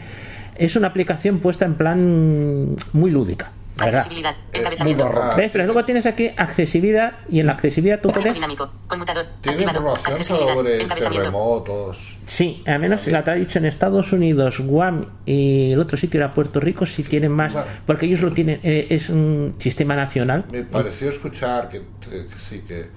Es 0.55 0.75
una 0.75 0.87
aplicación 0.87 1.39
puesta 1.39 1.65
en 1.65 1.75
plan 1.75 2.75
muy 2.93 3.11
lúdica. 3.11 3.51
Accesibilidad. 3.87 4.35
Encabezamiento. 4.53 5.03
barroca. 5.05 5.35
¿Ves? 5.35 5.51
Pero 5.51 5.65
luego 5.65 5.85
tienes 5.85 6.05
aquí 6.05 6.29
accesibilidad 6.35 7.13
y 7.29 7.39
en 7.39 7.45
la 7.47 7.53
accesibilidad 7.53 7.99
tú 8.01 8.09
puedes. 8.09 8.33
dinámico. 8.33 8.71
Conmutador. 8.87 9.25
Tiene 9.41 9.55
Activado. 9.63 9.79
información 9.79 10.13
Accesibilidad. 10.13 10.53
sobre 10.53 10.81
Encabezamiento. 10.81 11.23
terremotos. 11.29 12.15
Sí, 12.25 12.63
al 12.67 12.79
menos 12.79 13.07
la 13.07 13.23
que 13.23 13.31
ha 13.31 13.33
dicho 13.35 13.57
en 13.59 13.65
Estados 13.65 14.11
Unidos, 14.13 14.59
Guam 14.59 15.05
y 15.25 15.71
el 15.71 15.79
otro 15.79 15.97
sitio 15.97 16.19
era 16.19 16.33
Puerto 16.33 16.59
Rico, 16.59 16.85
sí 16.85 17.01
tienen 17.03 17.31
más, 17.31 17.53
Vale. 17.53 17.67
porque 17.87 18.05
ellos 18.05 18.21
lo 18.21 18.31
tienen, 18.33 18.59
eh, 18.61 18.85
es 18.91 19.09
un 19.09 19.55
sistema 19.59 19.95
nacional. 19.95 20.45
Me 20.51 20.63
pareció 20.63 21.09
escuchar 21.09 21.69
que, 21.69 21.81
que 22.01 22.27
sí, 22.37 22.61
que 22.67 22.87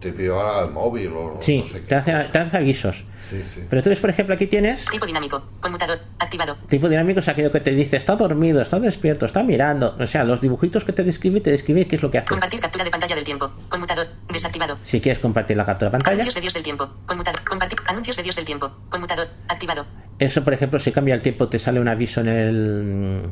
te 0.00 0.12
pidió 0.12 0.40
al 0.40 0.70
móvil 0.72 1.08
o 1.14 1.36
Sí, 1.40 1.58
no 1.60 1.66
sé 1.66 1.80
qué. 1.80 1.86
te 1.88 1.94
hace, 1.96 2.12
te 2.32 2.38
hace 2.38 2.56
avisos. 2.56 3.04
Sí, 3.28 3.42
sí. 3.44 3.62
Pero 3.68 3.80
entonces, 3.80 3.98
por 4.00 4.10
ejemplo, 4.10 4.34
aquí 4.34 4.46
tienes 4.46 4.84
Tipo 4.86 5.04
dinámico. 5.06 5.42
Conmutador. 5.60 5.98
Activado. 6.18 6.56
tipo 6.68 6.88
dinámico, 6.88 7.20
es 7.20 7.28
aquello 7.28 7.50
que 7.52 7.60
te 7.60 7.72
dice, 7.72 7.96
está 7.96 8.16
dormido, 8.16 8.62
está 8.62 8.78
despierto, 8.80 9.26
está 9.26 9.42
mirando. 9.42 9.96
O 9.98 10.06
sea, 10.06 10.24
los 10.24 10.40
dibujitos 10.40 10.84
que 10.84 10.92
te 10.92 11.02
describe, 11.04 11.40
te 11.40 11.50
describe 11.50 11.86
qué 11.86 11.96
es 11.96 12.02
lo 12.02 12.10
que 12.10 12.18
hace. 12.18 12.28
Compartir 12.28 12.60
captura 12.60 12.84
de 12.84 12.90
pantalla 12.90 13.14
del 13.16 13.24
tiempo. 13.24 13.50
Conmutador. 13.68 14.06
Desactivado. 14.32 14.78
Si 14.84 15.00
quieres 15.00 15.18
compartir 15.18 15.56
la 15.56 15.66
captura 15.66 15.88
de 15.90 15.92
pantalla, 15.92 16.12
Anuncios 16.14 16.34
de 16.34 16.40
Dios 16.40 16.54
del 16.54 16.62
tiempo. 16.62 16.88
Conmutador. 17.06 17.40
Compartir. 17.44 17.78
Anuncios 17.86 18.16
de 18.16 18.22
Dios 18.22 18.36
del 18.36 18.44
tiempo. 18.44 18.70
Conmutador. 18.88 19.28
Activado. 19.48 19.84
eso, 20.18 20.44
por 20.44 20.52
ejemplo, 20.54 20.78
si 20.78 20.92
cambia 20.92 21.14
el 21.14 21.22
tiempo, 21.22 21.48
te 21.48 21.58
sale 21.58 21.80
un 21.80 21.88
aviso 21.88 22.20
en 22.20 22.28
el 22.28 23.22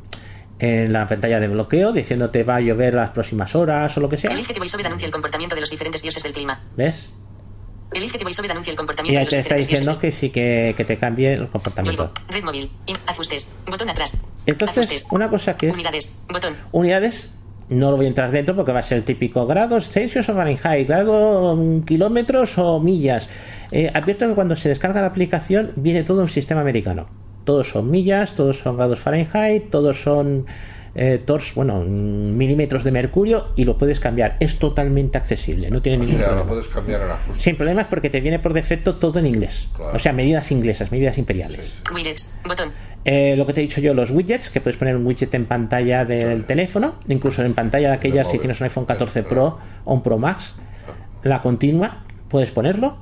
en 0.58 0.92
la 0.92 1.06
pantalla 1.06 1.40
de 1.40 1.48
bloqueo 1.48 1.92
diciéndote 1.92 2.42
va 2.44 2.56
a 2.56 2.60
llover 2.60 2.94
las 2.94 3.10
próximas 3.10 3.54
horas 3.54 3.96
o 3.96 4.00
lo 4.00 4.08
que 4.08 4.16
sea. 4.16 4.32
Elige 4.32 4.52
que 4.54 4.58
VoiceOver 4.58 4.86
anuncie 4.86 5.06
el 5.06 5.12
comportamiento 5.12 5.54
de 5.54 5.60
los 5.60 5.70
diferentes 5.70 6.02
dioses 6.02 6.22
del 6.22 6.32
clima. 6.32 6.60
¿Ves? 6.76 7.12
Elige 7.92 8.18
que 8.18 8.24
VoiceOver 8.24 8.50
anuncie 8.50 8.70
el 8.70 8.74
Y 8.74 8.78
comportamiento 8.78 9.18
ahí 9.18 9.24
de 9.24 9.30
te 9.30 9.36
los 9.36 9.44
está 9.44 9.54
diciendo 9.56 9.92
dioses 9.92 10.00
que 10.00 10.12
sí 10.12 10.30
que, 10.30 10.74
que 10.76 10.84
te 10.84 10.98
cambie 10.98 11.34
el 11.34 11.48
comportamiento. 11.48 12.10
Red 12.28 12.42
móvil. 12.42 12.70
Ajustes. 13.06 13.52
Botón 13.66 13.90
atrás. 13.90 14.16
Entonces, 14.46 14.86
Ajustes. 14.86 15.06
una 15.10 15.28
cosa 15.28 15.56
que 15.56 15.68
es 15.68 15.74
Unidades. 15.74 16.18
Botón. 16.28 16.56
unidades, 16.72 17.30
no 17.68 17.90
lo 17.90 17.96
voy 17.96 18.06
a 18.06 18.08
entrar 18.08 18.30
dentro 18.30 18.54
porque 18.54 18.72
va 18.72 18.80
a 18.80 18.82
ser 18.82 18.98
el 18.98 19.04
típico 19.04 19.46
grados 19.46 19.88
Celsius 19.88 20.28
o 20.28 20.34
Fahrenheit, 20.34 20.88
grado 20.88 21.56
mm, 21.56 21.82
kilómetros 21.82 22.58
o 22.58 22.80
millas. 22.80 23.28
Eh, 23.72 23.90
advierto 23.92 24.28
que 24.28 24.34
cuando 24.34 24.56
se 24.56 24.68
descarga 24.68 25.00
la 25.00 25.08
aplicación 25.08 25.72
viene 25.76 26.02
todo 26.02 26.22
un 26.22 26.28
sistema 26.28 26.60
americano. 26.60 27.08
Todos 27.46 27.70
son 27.70 27.90
millas, 27.90 28.34
todos 28.34 28.58
son 28.58 28.76
grados 28.76 28.98
Fahrenheit, 28.98 29.70
todos 29.70 30.02
son 30.02 30.46
eh, 30.96 31.22
tors, 31.24 31.54
bueno, 31.54 31.84
milímetros 31.84 32.82
de 32.82 32.90
mercurio 32.90 33.46
y 33.54 33.64
lo 33.64 33.78
puedes 33.78 34.00
cambiar. 34.00 34.36
Es 34.40 34.58
totalmente 34.58 35.16
accesible, 35.16 35.70
no 35.70 35.80
tiene 35.80 35.98
O 35.98 36.00
ningún 36.00 36.18
sea, 36.18 36.26
lo 36.28 36.34
problema. 36.34 36.48
puedes 36.48 36.68
cambiar 36.68 37.02
en 37.02 37.10
ajuste. 37.12 37.40
Sin 37.40 37.56
problemas 37.56 37.86
porque 37.86 38.10
te 38.10 38.20
viene 38.20 38.40
por 38.40 38.52
defecto 38.52 38.96
todo 38.96 39.20
en 39.20 39.26
inglés. 39.26 39.68
Claro. 39.76 39.94
O 39.94 39.98
sea, 40.00 40.12
medidas 40.12 40.50
inglesas, 40.50 40.90
medidas 40.90 41.18
imperiales. 41.18 41.80
Widgets. 41.94 42.34
Botón. 42.44 42.72
Eh, 43.04 43.36
lo 43.36 43.46
que 43.46 43.52
te 43.52 43.60
he 43.60 43.62
dicho 43.62 43.80
yo, 43.80 43.94
los 43.94 44.10
widgets, 44.10 44.50
que 44.50 44.60
puedes 44.60 44.76
poner 44.76 44.96
un 44.96 45.06
widget 45.06 45.32
en 45.34 45.46
pantalla 45.46 46.04
del 46.04 46.46
teléfono, 46.46 46.96
incluso 47.06 47.44
en 47.44 47.54
pantalla 47.54 47.90
de 47.90 47.94
aquella 47.94 48.24
si 48.24 48.38
tienes 48.38 48.58
un 48.60 48.64
iPhone 48.64 48.86
14 48.86 49.22
Sí, 49.22 49.26
Pro 49.28 49.58
o 49.84 49.94
un 49.94 50.02
Pro 50.02 50.18
Max, 50.18 50.56
la 51.22 51.40
continua, 51.40 52.02
puedes 52.28 52.50
ponerlo. 52.50 52.96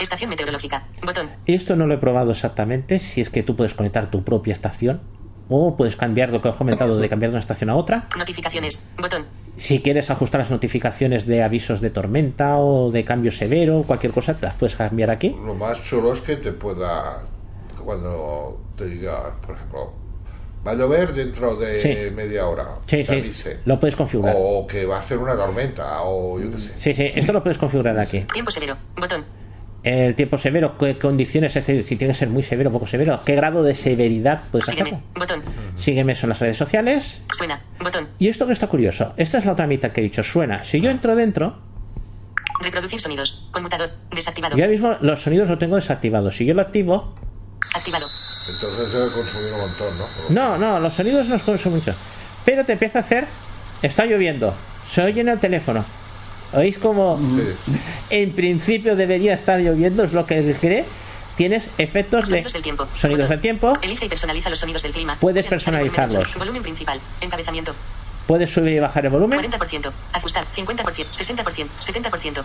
Estación 0.00 0.30
meteorológica. 0.30 0.84
Botón. 1.04 1.30
Esto 1.46 1.76
no 1.76 1.86
lo 1.86 1.94
he 1.94 1.98
probado 1.98 2.32
exactamente, 2.32 2.98
si 2.98 3.20
es 3.20 3.30
que 3.30 3.42
tú 3.42 3.54
puedes 3.56 3.74
conectar 3.74 4.10
tu 4.10 4.22
propia 4.24 4.52
estación 4.52 5.00
o 5.48 5.76
puedes 5.76 5.96
cambiar 5.96 6.30
lo 6.30 6.40
que 6.40 6.48
he 6.48 6.54
comentado 6.54 6.98
de 6.98 7.08
cambiar 7.08 7.30
de 7.30 7.34
una 7.36 7.40
estación 7.40 7.70
a 7.70 7.76
otra. 7.76 8.06
Notificaciones. 8.16 8.88
Botón. 8.98 9.26
Si 9.58 9.80
quieres 9.82 10.10
ajustar 10.10 10.40
las 10.40 10.50
notificaciones 10.50 11.26
de 11.26 11.42
avisos 11.42 11.80
de 11.82 11.90
tormenta 11.90 12.56
o 12.58 12.90
de 12.90 13.04
cambio 13.04 13.30
severo, 13.32 13.84
cualquier 13.86 14.12
cosa, 14.12 14.34
te 14.34 14.46
las 14.46 14.54
puedes 14.54 14.76
cambiar 14.76 15.10
aquí. 15.10 15.36
Lo 15.44 15.54
más 15.54 15.84
chulo 15.84 16.14
es 16.14 16.20
que 16.20 16.36
te 16.36 16.52
pueda, 16.52 17.22
cuando 17.84 18.60
te 18.76 18.86
diga, 18.86 19.34
por 19.46 19.56
ejemplo, 19.56 19.92
va 20.66 20.70
a 20.70 20.74
llover 20.74 21.12
dentro 21.12 21.54
de 21.56 21.78
Sí. 21.78 21.94
media 22.14 22.46
hora, 22.46 22.76
Sí, 22.86 23.04
sí, 23.04 23.12
avise. 23.12 23.58
lo 23.66 23.78
puedes 23.78 23.94
configurar. 23.94 24.34
O 24.38 24.66
que 24.66 24.86
va 24.86 25.00
a 25.00 25.02
ser 25.02 25.18
una 25.18 25.36
tormenta, 25.36 26.00
o 26.02 26.40
yo 26.40 26.50
qué 26.52 26.58
sé. 26.58 26.72
Sí, 26.78 26.94
sí, 26.94 27.10
esto 27.14 27.32
lo 27.34 27.42
puedes 27.42 27.58
configurar 27.58 27.98
aquí. 27.98 28.20
Tiempo 28.32 28.50
severo. 28.50 28.76
Botón. 28.96 29.24
El 29.82 30.14
tiempo 30.14 30.38
severo, 30.38 30.78
qué 30.78 30.96
condiciones, 30.98 31.56
es 31.56 31.66
decir, 31.66 31.84
si 31.84 31.96
tiene 31.96 32.12
que 32.12 32.18
ser 32.18 32.28
muy 32.28 32.44
severo 32.44 32.70
o 32.70 32.72
poco 32.72 32.86
severo, 32.86 33.20
qué 33.24 33.34
grado 33.34 33.64
de 33.64 33.74
severidad 33.74 34.42
puedes 34.52 34.68
Sígueme. 34.68 34.90
hacerlo. 34.90 35.04
Botón. 35.16 35.42
Sígueme 35.76 36.14
son 36.14 36.28
las 36.30 36.38
redes 36.38 36.56
sociales. 36.56 37.22
Suena. 37.32 37.60
Botón. 37.80 38.08
Y 38.20 38.28
esto 38.28 38.46
que 38.46 38.52
está 38.52 38.68
curioso, 38.68 39.12
esta 39.16 39.38
es 39.38 39.44
la 39.44 39.52
otra 39.52 39.66
mitad 39.66 39.90
que 39.90 40.00
he 40.00 40.04
dicho, 40.04 40.22
suena. 40.22 40.62
Si 40.64 40.80
yo 40.80 40.90
entro 40.90 41.16
dentro, 41.16 41.58
Reproducir 42.60 43.00
sonidos. 43.00 43.48
Conmutador. 43.50 43.90
Desactivado. 44.14 44.56
yo 44.56 44.62
ahora 44.62 44.72
mismo 44.72 44.96
los 45.00 45.20
sonidos 45.20 45.48
los 45.48 45.58
tengo 45.58 45.74
desactivados. 45.74 46.36
Si 46.36 46.46
yo 46.46 46.54
lo 46.54 46.62
activo, 46.62 47.16
Activado. 47.74 48.06
Entonces 48.54 48.92
debe 48.92 49.10
consumir 49.10 49.52
un 49.52 49.60
montón, 49.60 49.98
¿no? 50.30 50.58
no, 50.58 50.58
no, 50.58 50.80
los 50.80 50.94
sonidos 50.94 51.26
no 51.26 51.34
los 51.34 51.42
consumo 51.42 51.76
mucho. 51.76 51.92
Pero 52.44 52.64
te 52.64 52.72
empieza 52.74 52.98
a 52.98 53.02
hacer, 53.02 53.24
está 53.82 54.04
lloviendo, 54.04 54.54
se 54.88 55.02
oye 55.02 55.22
en 55.22 55.28
el 55.28 55.38
teléfono. 55.40 55.84
¿Oís 56.52 56.78
como 56.78 57.18
Sí. 57.18 57.76
en 58.10 58.32
principio 58.32 58.96
debería 58.96 59.34
estar 59.34 59.58
lloviendo? 59.60 60.04
Es 60.04 60.12
lo 60.12 60.26
que 60.26 60.54
cree. 60.60 60.84
Tienes 61.36 61.70
efectos 61.78 62.24
de 62.28 62.36
Sonidos 62.36 62.52
del 62.52 62.62
tiempo. 62.62 62.86
sonidos 62.94 63.20
Botón. 63.22 63.30
del 63.30 63.40
tiempo. 63.40 63.72
Elige 63.80 64.04
y 64.04 64.08
personaliza 64.08 64.50
los 64.50 64.58
sonidos 64.58 64.82
del 64.82 64.92
clima. 64.92 65.16
Puedes 65.18 65.46
personalizarlos. 65.46 66.34
Volumen 66.36 66.62
principal. 66.62 67.00
Encabezamiento. 67.22 67.74
Puedes 68.26 68.50
subir 68.52 68.74
y 68.74 68.78
bajar 68.80 69.04
el 69.06 69.10
volumen. 69.12 69.38
40%. 69.40 69.90
Ajustar. 70.12 70.44
50%. 70.54 71.06
60%. 71.10 71.68
70%. 71.80 72.42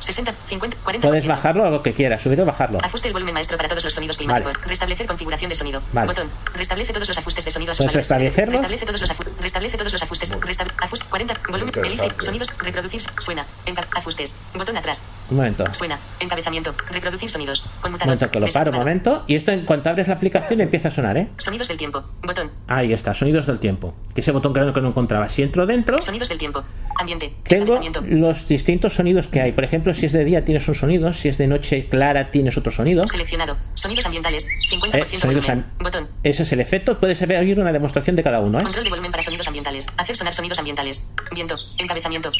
60. 0.00 0.32
50. 0.46 0.76
40%. 0.84 1.00
Puedes 1.00 1.26
bajarlo 1.26 1.64
a 1.64 1.70
lo 1.70 1.82
que 1.82 1.92
quieras, 1.92 2.22
subir 2.22 2.40
o 2.40 2.44
bajarlo. 2.44 2.78
Ajuste 2.82 3.08
el 3.08 3.12
volumen 3.14 3.34
maestro 3.34 3.56
para 3.56 3.68
todos 3.68 3.84
los 3.84 3.92
sonidos 3.92 4.16
climáticos. 4.16 4.54
Vale. 4.54 4.66
Restablecer 4.68 5.06
configuración 5.06 5.48
de 5.48 5.54
sonido. 5.54 5.80
Vale. 5.92 6.08
Botón. 6.08 6.28
Restablece 6.54 6.92
todos 6.92 7.08
los 7.08 7.18
ajustes 7.18 7.44
de 7.44 7.50
sonido 7.50 7.72
a 7.72 7.74
¿Puedes 7.74 7.86
valores. 7.92 7.96
restablecerlos? 8.08 8.54
Restablece 8.60 8.86
todos 8.86 9.00
los, 9.00 9.40
restablece 9.40 9.76
todos 9.78 9.92
los 9.92 10.02
ajustes. 10.02 10.30
Restab- 10.40 10.72
ajuste 10.82 11.06
40. 11.08 11.34
Volumen. 11.50 11.74
Elige. 11.84 12.08
Sonidos. 12.18 12.48
Reproducir. 12.58 13.02
Suena. 13.20 13.44
Enca- 13.66 13.86
ajustes. 13.96 14.34
Botón 14.54 14.76
atrás. 14.76 15.02
Un 15.30 15.36
momento. 15.36 15.64
Suena. 15.74 15.98
Encabezamiento. 16.20 16.74
Reproducir 16.90 17.30
sonidos. 17.30 17.64
Un 17.76 17.80
Conmutador. 17.82 18.06
momento, 18.14 18.30
que 18.30 18.40
lo 18.40 18.46
paro 18.48 18.70
un 18.72 18.76
momento. 18.78 19.24
Y 19.26 19.36
esto 19.36 19.52
en 19.52 19.64
cuanto 19.64 19.90
abres 19.90 20.08
la 20.08 20.14
aplicación 20.14 20.60
empieza 20.60 20.88
a 20.88 20.90
sonar, 20.90 21.16
¿eh? 21.16 21.28
Sonidos 21.38 21.68
del 21.68 21.76
tiempo. 21.76 22.02
Botón. 22.22 22.50
Ahí 22.66 22.92
está, 22.92 23.14
sonidos 23.14 23.46
del 23.46 23.58
tiempo. 23.58 23.94
Que 24.14 24.20
ese 24.20 24.32
botón 24.32 24.52
no 24.52 24.72
que 24.74 24.80
no 24.80 24.88
encontraba. 24.88 25.28
Si 25.28 25.42
entro 25.42 25.66
dentro, 25.66 26.00
Sonidos 26.02 26.28
del 26.28 26.38
tiempo. 26.38 26.64
Ambiente. 26.98 27.32
tengo 27.44 27.80
los 28.08 28.46
distintos 28.46 28.94
sonidos 28.94 29.26
que 29.28 29.40
hay. 29.40 29.52
Por 29.52 29.64
ejemplo, 29.64 29.89
si 29.94 30.06
es 30.06 30.12
de 30.12 30.24
día 30.24 30.44
tienes 30.44 30.66
un 30.68 30.74
sonido, 30.74 31.12
si 31.14 31.28
es 31.28 31.38
de 31.38 31.46
noche 31.46 31.88
clara 31.88 32.30
tienes 32.30 32.56
otro 32.56 32.72
sonido. 32.72 33.06
Seleccionado. 33.08 33.56
Sonidos 33.74 34.06
ambientales. 34.06 34.46
50% 34.70 34.94
Eh, 34.94 35.18
sonidos 35.20 35.46
volumen. 35.46 35.66
Botón. 35.80 36.08
Ese 36.22 36.42
es 36.44 36.52
el 36.52 36.60
efecto. 36.60 36.98
Puedes 36.98 37.20
oír 37.22 37.58
una 37.60 37.72
demostración 37.72 38.16
de 38.16 38.22
cada 38.22 38.40
uno, 38.40 38.58
¿eh? 38.58 38.62
Control 38.62 38.84
de 38.84 38.90
volumen 38.90 39.10
para 39.10 39.22
sonidos 39.22 39.46
ambientales. 39.46 39.86
Hacer 39.96 40.16
sonar 40.16 40.32
sonidos 40.34 40.58
ambientales. 40.58 41.08
Viento. 41.34 41.54
Encabezamiento. 41.78 42.32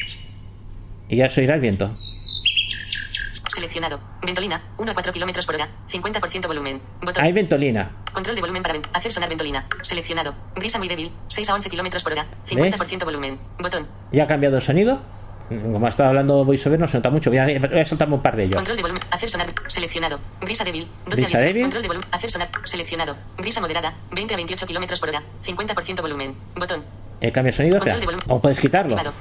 Y 1.09 1.17
ya 1.17 1.29
se 1.29 1.41
oirá 1.41 1.55
el 1.55 1.61
viento. 1.61 1.91
Seleccionado. 3.53 3.99
Ventolina. 4.25 4.63
1 4.77 4.91
a 4.91 4.93
4 4.93 5.11
kilómetros 5.11 5.45
por 5.45 5.55
hora. 5.55 5.67
50% 5.91 6.47
volumen. 6.47 6.81
Botón. 7.01 7.23
Hay 7.23 7.33
ventolina. 7.33 7.91
Control 8.13 8.35
de 8.35 8.41
volumen 8.41 8.61
para 8.63 8.73
ven- 8.75 8.81
hacer 8.93 9.11
sonar 9.11 9.27
ventolina. 9.27 9.67
Seleccionado. 9.81 10.33
Brisa 10.55 10.77
muy 10.77 10.87
débil. 10.87 11.11
6 11.27 11.49
a 11.49 11.55
11 11.55 11.69
kilómetros 11.69 12.01
por 12.03 12.13
hora. 12.13 12.27
50% 12.47 13.03
volumen. 13.03 13.37
Botón. 13.59 13.87
¿Ya 14.13 14.23
ha 14.23 14.27
cambiado 14.27 14.55
el 14.57 14.63
sonido? 14.63 15.01
Como 15.59 15.87
estaba 15.87 16.09
hablando 16.09 16.45
VoiceOver 16.45 16.79
no 16.79 16.87
se 16.87 16.97
nota 16.97 17.09
mucho. 17.09 17.29
Voy 17.29 17.39
a, 17.39 17.45
voy 17.45 17.79
a 17.79 17.85
soltarme 17.85 18.15
un 18.15 18.21
par 18.21 18.35
de 18.35 18.43
ellos. 18.43 18.55
Control 18.55 18.77
de 18.77 18.81
volumen. 18.83 19.03
Hacer 19.11 19.29
sonar. 19.29 19.49
Seleccionado. 19.67 20.19
Brisa 20.39 20.63
débil. 20.63 20.87
12 21.05 21.21
Brisa 21.21 21.37
a 21.37 21.41
10. 21.41 21.47
débil. 21.53 21.63
Control 21.63 21.81
de 21.81 21.87
volumen. 21.89 22.09
Hacer 22.11 22.29
sonar. 22.31 22.49
Seleccionado. 22.63 23.15
Brisa 23.37 23.59
moderada. 23.59 23.93
20 24.11 24.33
a 24.33 24.37
28 24.37 24.65
kilómetros 24.65 24.99
por 24.99 25.09
hora. 25.09 25.21
50% 25.45 26.01
volumen. 26.01 26.35
Botón. 26.55 26.83
Eh, 27.19 27.31
cambia 27.31 27.49
el 27.49 27.55
sonido. 27.55 27.79
De 27.79 27.93
volumen. 27.93 28.17
O 28.29 28.39
puedes 28.39 28.59
quitarlo. 28.59 28.95
Activado. 28.95 29.13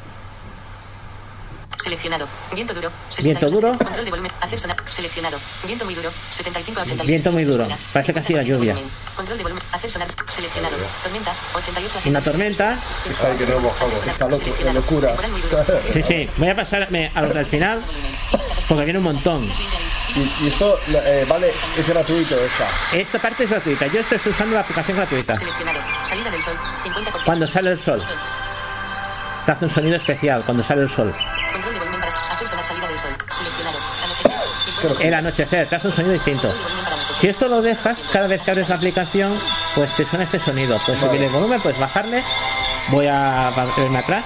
Seleccionado. 1.82 2.28
Viento 2.52 2.74
duro. 2.74 2.90
Viento 3.22 3.46
68. 3.48 3.54
duro. 3.54 3.78
Control 3.78 4.04
de 4.04 4.10
volumen. 4.10 4.32
Hacer 4.40 4.58
sonar. 4.58 4.76
Seleccionado. 4.86 5.38
Viento 5.66 5.84
muy 5.84 5.94
duro. 5.94 6.10
75 6.30 6.80
a 6.80 6.82
86. 6.82 7.08
Viento 7.08 7.32
muy 7.32 7.44
duro. 7.44 7.66
Parece 7.92 8.12
casi 8.12 8.34
la 8.34 8.42
lluvia. 8.42 8.74
Volumen. 8.74 8.92
Control 9.16 9.38
de 9.38 9.42
volumen. 9.44 9.64
Hacer 9.72 9.90
sonar. 9.90 10.08
Seleccionado. 10.28 10.76
Tormenta. 11.02 11.32
88 11.54 11.98
a 12.04 12.08
Una 12.08 12.20
tormenta. 12.20 12.78
Está 13.10 13.26
ahí 13.28 13.36
que 13.38 13.46
no 13.46 13.60
bajado. 13.60 13.92
Está 14.06 14.28
loco, 14.28 14.44
es 14.58 14.74
locura. 14.74 15.14
Sí, 15.92 16.02
sí. 16.02 16.30
Voy 16.36 16.48
a 16.48 16.56
pasarme 16.56 17.10
a 17.14 17.22
los 17.22 17.34
del 17.34 17.46
final. 17.46 17.82
Porque 18.68 18.84
viene 18.84 18.98
un 18.98 19.04
montón. 19.04 19.50
Y, 20.16 20.44
y 20.44 20.48
esto, 20.48 20.78
eh, 20.88 21.24
vale, 21.28 21.52
es 21.78 21.88
gratuito 21.88 22.36
esta. 22.36 22.96
Esta 22.96 23.18
parte 23.18 23.44
es 23.44 23.50
gratuita. 23.50 23.86
Yo 23.86 24.00
estoy 24.00 24.18
usando 24.26 24.54
la 24.54 24.60
aplicación 24.60 24.96
gratuita. 24.96 25.36
Seleccionado. 25.36 25.80
Salida 26.04 26.30
del 26.30 26.42
sol. 26.42 26.56
50%. 26.84 27.24
Cuando 27.24 27.46
sale 27.46 27.70
el 27.72 27.80
sol. 27.80 28.02
Te 29.46 29.52
hace 29.52 29.64
un 29.64 29.70
sonido 29.70 29.96
especial 29.96 30.44
cuando 30.44 30.62
sale 30.62 30.82
el 30.82 30.90
sol. 30.90 31.14
El 35.00 35.14
anochecer 35.14 35.68
te 35.68 35.76
hace 35.76 35.88
un 35.88 35.94
sonido 35.94 36.12
distinto. 36.14 36.48
De. 36.48 36.54
Si 37.18 37.28
esto 37.28 37.48
lo 37.48 37.60
dejas, 37.60 37.98
cada 38.12 38.26
vez 38.26 38.42
que 38.42 38.50
abres 38.50 38.68
la 38.68 38.76
aplicación, 38.76 39.38
pues 39.74 39.94
te 39.96 40.06
suena 40.06 40.24
este 40.24 40.38
sonido. 40.38 40.78
Puedes 40.86 41.00
subir 41.00 41.22
el 41.22 41.30
volumen, 41.30 41.60
puedes 41.60 41.78
bajarle. 41.78 42.22
Voy 42.90 43.06
a 43.06 43.52
irme 43.78 43.98
atrás. 43.98 44.24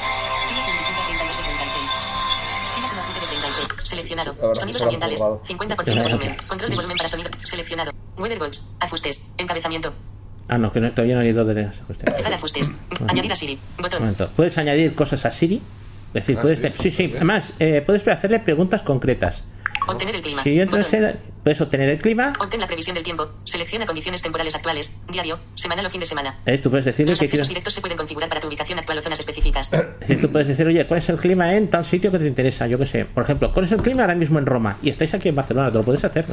Seleccionado. 3.82 4.36
Sonidos 4.54 4.82
ambientales. 4.82 5.20
probado. 5.20 5.42
50% 5.44 6.02
volumen. 6.02 6.36
Control 6.48 6.70
de 6.70 6.76
volumen 6.76 6.96
para 6.96 7.08
sonido. 7.08 7.30
Seleccionado. 7.42 7.92
Weather 8.16 8.38
Goals. 8.38 8.68
Ajustes. 8.80 9.26
Encabezamiento. 9.38 9.92
Ah, 10.48 10.58
no, 10.58 10.72
que 10.72 10.80
no, 10.80 10.90
todavía 10.92 11.16
no 11.16 11.22
he 11.22 11.28
ido 11.28 11.44
de 11.44 11.66
ajustes. 11.66 12.14
Cerrar 12.14 12.34
ajustes. 12.34 12.70
Añadir 13.08 13.32
a 13.32 13.36
Siri. 13.36 13.58
Botón. 13.78 14.14
Puedes 14.36 14.58
añadir 14.58 14.94
cosas 14.94 15.24
a 15.26 15.30
Siri. 15.30 15.62
Es 16.14 16.26
decir, 16.26 16.36
Ah, 16.38 16.42
puedes. 16.42 16.60
sí, 16.60 16.72
Sí, 16.78 16.90
sí. 16.92 17.02
bien. 17.06 17.16
Además, 17.16 17.52
eh, 17.58 17.82
puedes 17.84 18.06
hacerle 18.06 18.38
preguntas 18.38 18.82
concretas. 18.82 19.42
Obtener 19.86 20.14
el 20.16 20.22
clima. 20.22 20.42
Si 20.42 20.54
yo 20.54 20.62
entro 20.62 20.78
en 20.78 20.84
Botón. 20.84 21.04
ese- 21.04 21.18
puedes 21.42 21.60
obtener 21.60 21.88
el 21.90 21.98
clima. 22.00 22.32
Obtén 22.40 22.60
la 22.60 22.66
previsión 22.66 22.94
del 22.94 23.04
tiempo. 23.04 23.28
Selecciona 23.44 23.84
condiciones 23.86 24.22
temporales 24.22 24.54
actuales. 24.54 24.96
Diario. 25.10 25.38
Semanal 25.54 25.84
o 25.86 25.90
fin 25.90 26.00
de 26.00 26.06
semana. 26.06 26.38
¿eh? 26.46 26.58
Tú 26.58 26.70
puedes 26.70 26.86
decirle 26.86 27.10
Los 27.12 27.18
que 27.18 27.26
accesos 27.26 27.40
quieres. 27.46 27.48
directos 27.48 27.74
se 27.74 27.80
pueden 27.82 27.96
configurar 27.98 28.28
para 28.28 28.40
tu 28.40 28.46
ubicación 28.48 28.78
actual 28.78 28.98
o 28.98 29.02
zonas 29.02 29.20
específicas. 29.20 29.70
Es 29.72 30.00
decir, 30.00 30.20
tú 30.20 30.30
puedes 30.32 30.48
decir, 30.48 30.66
oye, 30.66 30.86
¿cuál 30.86 31.00
es 31.00 31.08
el 31.10 31.16
clima 31.16 31.52
en 31.54 31.68
tal 31.68 31.84
sitio 31.84 32.10
que 32.10 32.18
te 32.18 32.26
interesa? 32.26 32.66
Yo 32.66 32.78
qué 32.78 32.86
sé. 32.86 33.04
Por 33.04 33.24
ejemplo, 33.24 33.52
¿cuál 33.52 33.66
es 33.66 33.72
el 33.72 33.82
clima 33.82 34.02
ahora 34.02 34.14
mismo 34.14 34.38
en 34.38 34.46
Roma? 34.46 34.78
Y 34.82 34.88
estáis 34.90 35.12
aquí 35.14 35.28
en 35.28 35.34
Barcelona, 35.34 35.70
te 35.70 35.78
lo 35.78 35.84
puedes 35.84 36.02
hacer. 36.04 36.24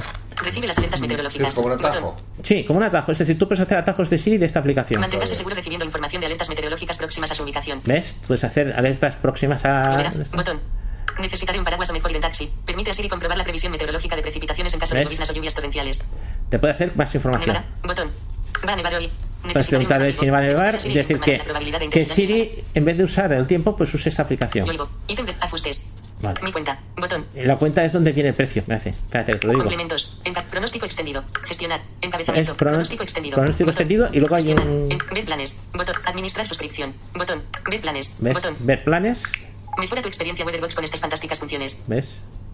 Recibe 0.43 0.67
las 0.67 0.77
alertas 0.77 0.99
Es 0.99 1.01
meteorológicas. 1.01 1.55
como 1.55 1.67
un 1.67 1.73
Botón. 1.73 1.91
atajo. 1.91 2.15
Sí, 2.43 2.63
como 2.63 2.77
un 2.79 2.83
atajo. 2.85 3.11
Es 3.11 3.17
decir, 3.19 3.37
tú 3.37 3.47
puedes 3.47 3.61
hacer 3.61 3.77
atajos 3.77 4.09
de 4.09 4.17
Siri 4.17 4.37
de 4.37 4.45
esta 4.45 4.59
aplicación. 4.59 5.01
Manténgase 5.01 5.35
seguro 5.35 5.55
recibiendo 5.55 5.85
información 5.85 6.21
de 6.21 6.27
alertas 6.27 6.47
meteorológicas 6.49 6.97
próximas 6.97 7.29
a 7.31 7.35
su 7.35 7.43
ubicación. 7.43 7.81
¿Ves? 7.85 8.17
Puedes 8.27 8.43
hacer 8.43 8.71
alertas 8.73 9.17
próximas 9.17 9.63
a. 9.65 9.81
Primera, 9.83 10.13
botón. 10.33 10.59
Necesitaré 11.19 11.59
un 11.59 11.65
paraguas 11.65 11.89
o 11.89 11.93
mejor 11.93 12.11
ir 12.11 12.17
en 12.17 12.21
taxi. 12.21 12.51
Permite 12.65 12.91
a 12.91 12.93
Siri 12.93 13.09
comprobar 13.09 13.38
la 13.38 13.43
previsión 13.43 13.71
meteorológica 13.71 14.15
de 14.15 14.21
precipitaciones 14.21 14.73
en 14.73 14.79
caso 14.79 14.93
de 14.93 14.99
¿Ves? 15.01 15.05
lloviznas 15.07 15.29
o 15.29 15.33
lluvias 15.33 15.53
torrenciales. 15.53 16.05
Te 16.49 16.59
puede 16.59 16.73
hacer 16.73 16.95
más 16.95 17.13
información. 17.13 17.53
Nevará, 17.55 17.67
botón. 17.83 18.11
Va 18.67 18.73
a 18.73 18.75
nevar 18.75 18.95
hoy. 18.95 19.09
Puedes 19.41 19.67
preguntarle 19.69 20.13
si 20.13 20.29
va 20.29 20.38
a 20.38 20.41
nevar 20.41 20.77
y 20.85 20.93
decir 20.93 21.19
que, 21.19 21.31
de 21.39 21.89
que 21.89 21.99
de 22.01 22.05
Siri, 22.05 22.63
en 22.75 22.85
vez 22.85 22.97
de 22.97 23.03
usar 23.03 23.33
el 23.33 23.47
tiempo, 23.47 23.75
pues 23.75 23.91
use 23.93 24.09
esta 24.09 24.21
aplicación. 24.23 24.67
Ítem 25.07 25.25
de 25.25 25.33
ajustes. 25.39 25.88
Vale. 26.21 26.39
Mi 26.43 26.51
cuenta. 26.51 26.79
Botón. 26.95 27.25
La 27.33 27.57
cuenta 27.57 27.83
es 27.83 27.93
donde 27.93 28.11
viene 28.11 28.29
el 28.29 28.35
precio, 28.35 28.63
me 28.67 28.75
hace. 28.75 28.89
Espérate, 28.91 29.33
te 29.38 29.47
lo 29.47 29.53
digo. 29.53 29.63
Complementos. 29.63 30.19
Enca- 30.23 30.43
pronóstico 30.43 30.85
extendido. 30.85 31.23
Gestionar. 31.47 31.81
Encabezamiento. 32.01 32.51
Prono- 32.55 32.69
pronóstico 32.73 33.01
extendido. 33.01 33.35
pronóstico 33.38 33.65
Botón. 33.71 33.73
extendido 33.73 34.09
y 34.13 34.19
luego 34.19 34.35
hay 34.35 34.51
un- 34.53 34.91
En- 34.91 34.99
ver 35.11 35.25
planes. 35.25 35.57
Botón. 35.73 35.95
Administrar 36.05 36.45
suscripción. 36.45 36.93
Botón. 37.15 37.41
Ver 37.67 37.81
planes. 37.81 38.13
¿Ves? 38.19 38.35
Botón. 38.35 38.55
Ver 38.59 38.83
planes. 38.83 39.23
Mejora 39.77 40.02
tu 40.02 40.07
experiencia 40.07 40.45
WeatherGods 40.45 40.76
con 40.76 40.84
estas 40.84 40.99
fantásticas 40.99 41.39
funciones. 41.39 41.81
¿Ves? 41.88 42.10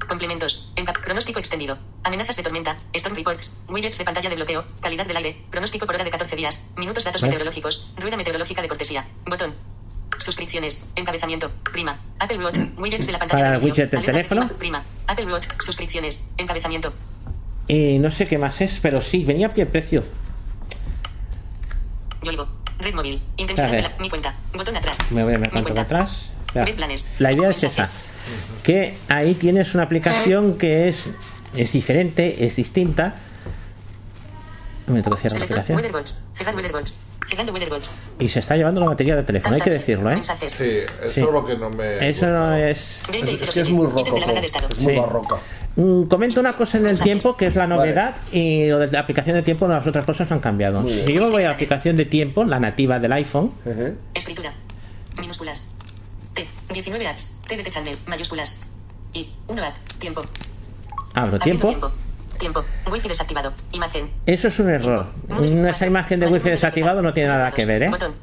Complementos. 0.07 0.69
Enca- 0.75 0.93
pronóstico 1.03 1.39
extendido. 1.39 1.77
Amenazas 2.03 2.35
de 2.37 2.43
tormenta. 2.43 2.77
Storm 2.93 3.15
reports. 3.15 3.57
Widgets 3.67 3.97
de 3.97 4.05
pantalla 4.05 4.29
de 4.29 4.35
bloqueo. 4.35 4.63
Calidad 4.81 5.05
del 5.05 5.17
aire. 5.17 5.41
Pronóstico 5.49 5.85
por 5.85 5.95
hora 5.95 6.03
de 6.03 6.11
14 6.11 6.35
días. 6.35 6.67
Minutos 6.77 7.03
datos 7.03 7.21
¿Ves? 7.21 7.29
meteorológicos. 7.29 7.91
Rueda 7.97 8.15
meteorológica 8.17 8.61
de 8.61 8.67
cortesía. 8.67 9.07
Botón. 9.25 9.53
Suscripciones. 10.19 10.83
Encabezamiento. 10.95 11.51
Prima. 11.71 11.99
Apple 12.19 12.37
Watch. 12.43 12.57
Widgets 12.77 13.05
de 13.07 13.11
la 13.11 13.19
pantalla 13.19 13.43
Para 13.43 13.57
el 13.57 13.63
widget 13.63 13.91
del 13.91 14.01
de 14.01 14.05
teléfono. 14.05 14.47
Prima. 14.49 14.83
Apple 15.07 15.25
Watch. 15.33 15.47
Suscripciones. 15.59 16.27
Encabezamiento. 16.37 16.93
Y 17.67 17.97
no 17.99 18.09
sé 18.11 18.27
qué 18.27 18.37
más 18.37 18.61
es, 18.61 18.79
pero 18.81 19.01
sí, 19.01 19.25
venía 19.25 19.47
aquí 19.47 19.59
el 19.61 19.67
precio. 19.67 20.03
Yoigo. 22.23 22.47
Red 22.79 22.93
móvil. 22.93 23.21
Intensidad 23.37 23.69
A 23.69 23.75
de 23.75 23.81
la, 23.81 23.91
mi 23.99 24.09
cuenta. 24.09 24.35
Botón 24.53 24.77
atrás. 24.77 24.97
Me 25.11 25.23
voy 25.23 25.33
a 25.33 25.39
Mi 25.39 25.49
cuenta. 25.49 25.81
atrás. 25.81 26.29
La 27.19 27.31
idea 27.31 27.49
es 27.49 27.63
esa. 27.63 27.89
Que 28.63 28.97
ahí 29.07 29.35
tienes 29.35 29.73
una 29.73 29.83
aplicación 29.83 30.57
que 30.57 30.89
es, 30.89 31.05
es 31.55 31.71
diferente, 31.71 32.45
es 32.45 32.55
distinta. 32.57 33.15
Que 34.85 34.91
la 34.93 34.99
aplicación. 35.43 35.77
Y 38.19 38.29
se 38.29 38.39
está 38.39 38.55
llevando 38.55 38.79
la 38.79 38.87
batería 38.87 39.15
del 39.17 39.25
teléfono, 39.25 39.55
hay 39.55 39.61
que 39.61 39.69
decirlo, 39.69 40.09
¿eh? 40.11 40.21
Sí, 40.23 40.31
eso 40.47 40.55
Sí. 41.13 41.21
es 41.21 41.29
lo 41.29 41.45
que 41.45 41.57
no 41.57 41.69
me. 41.69 42.09
Eso 42.09 42.25
no 42.27 42.53
es. 42.55 43.01
20 43.11 43.31
y 43.31 43.35
Es, 43.35 43.41
es 43.41 43.51
que 43.51 43.61
es 43.61 43.69
muy 43.69 43.87
07. 43.87 44.09
Ítem 44.09 44.27
de 44.27 44.33
la 44.33 44.41
rococo. 44.41 44.73
Es 44.73 44.79
muy 44.79 44.93
Sí. 44.93 44.99
barroca. 44.99 45.35
Mm, 45.75 46.03
Comento 46.03 46.39
una 46.39 46.55
cosa 46.55 46.77
en 46.77 46.87
el 46.87 46.99
tiempo 46.99 47.35
que 47.35 47.47
es 47.47 47.55
la 47.55 47.67
novedad 47.67 48.15
y 48.31 48.67
lo 48.67 48.79
de 48.79 48.87
la 48.91 49.01
aplicación 49.01 49.35
de 49.35 49.43
tiempo, 49.43 49.67
las 49.67 49.85
otras 49.85 50.05
cosas 50.05 50.31
han 50.31 50.39
cambiado. 50.39 50.87
Si 50.89 51.13
yo 51.13 51.29
voy 51.29 51.43
a 51.43 51.47
la 51.49 51.53
aplicación 51.53 51.97
de 51.97 52.05
tiempo, 52.05 52.45
la 52.45 52.59
nativa 52.59 52.97
del 52.99 53.11
iPhone. 53.11 53.51
Escritura. 54.13 54.53
Minúsculas. 55.19 55.67
T. 56.37 56.47
19 56.69 57.07
apps. 57.07 57.33
T 57.47 57.57
de 57.57 57.63
T 57.63 57.69
channel. 57.71 57.97
Mayúsculas. 58.05 58.59
Y. 59.13 59.33
1 59.47 59.63
app. 59.63 59.75
Tiempo. 59.99 60.23
abro 61.15 61.39
tiempo. 61.39 61.67
tiempo. 61.69 61.91
Tiempo. 62.37 62.65
Wifi 62.91 63.07
desactivado. 63.07 63.53
Imagen. 63.71 64.11
Eso 64.27 64.47
es 64.47 64.59
un 64.59 64.69
error. 64.69 65.07
Esa 65.41 65.87
imagen 65.87 66.19
de 66.19 66.27
wifi 66.27 66.49
desactivado 66.49 67.01
no 67.01 67.11
tiene 67.13 67.29
nada 67.29 67.51
que 67.51 67.65
ver, 67.65 67.83
¿eh? 67.83 67.89
Botón. 67.89 68.13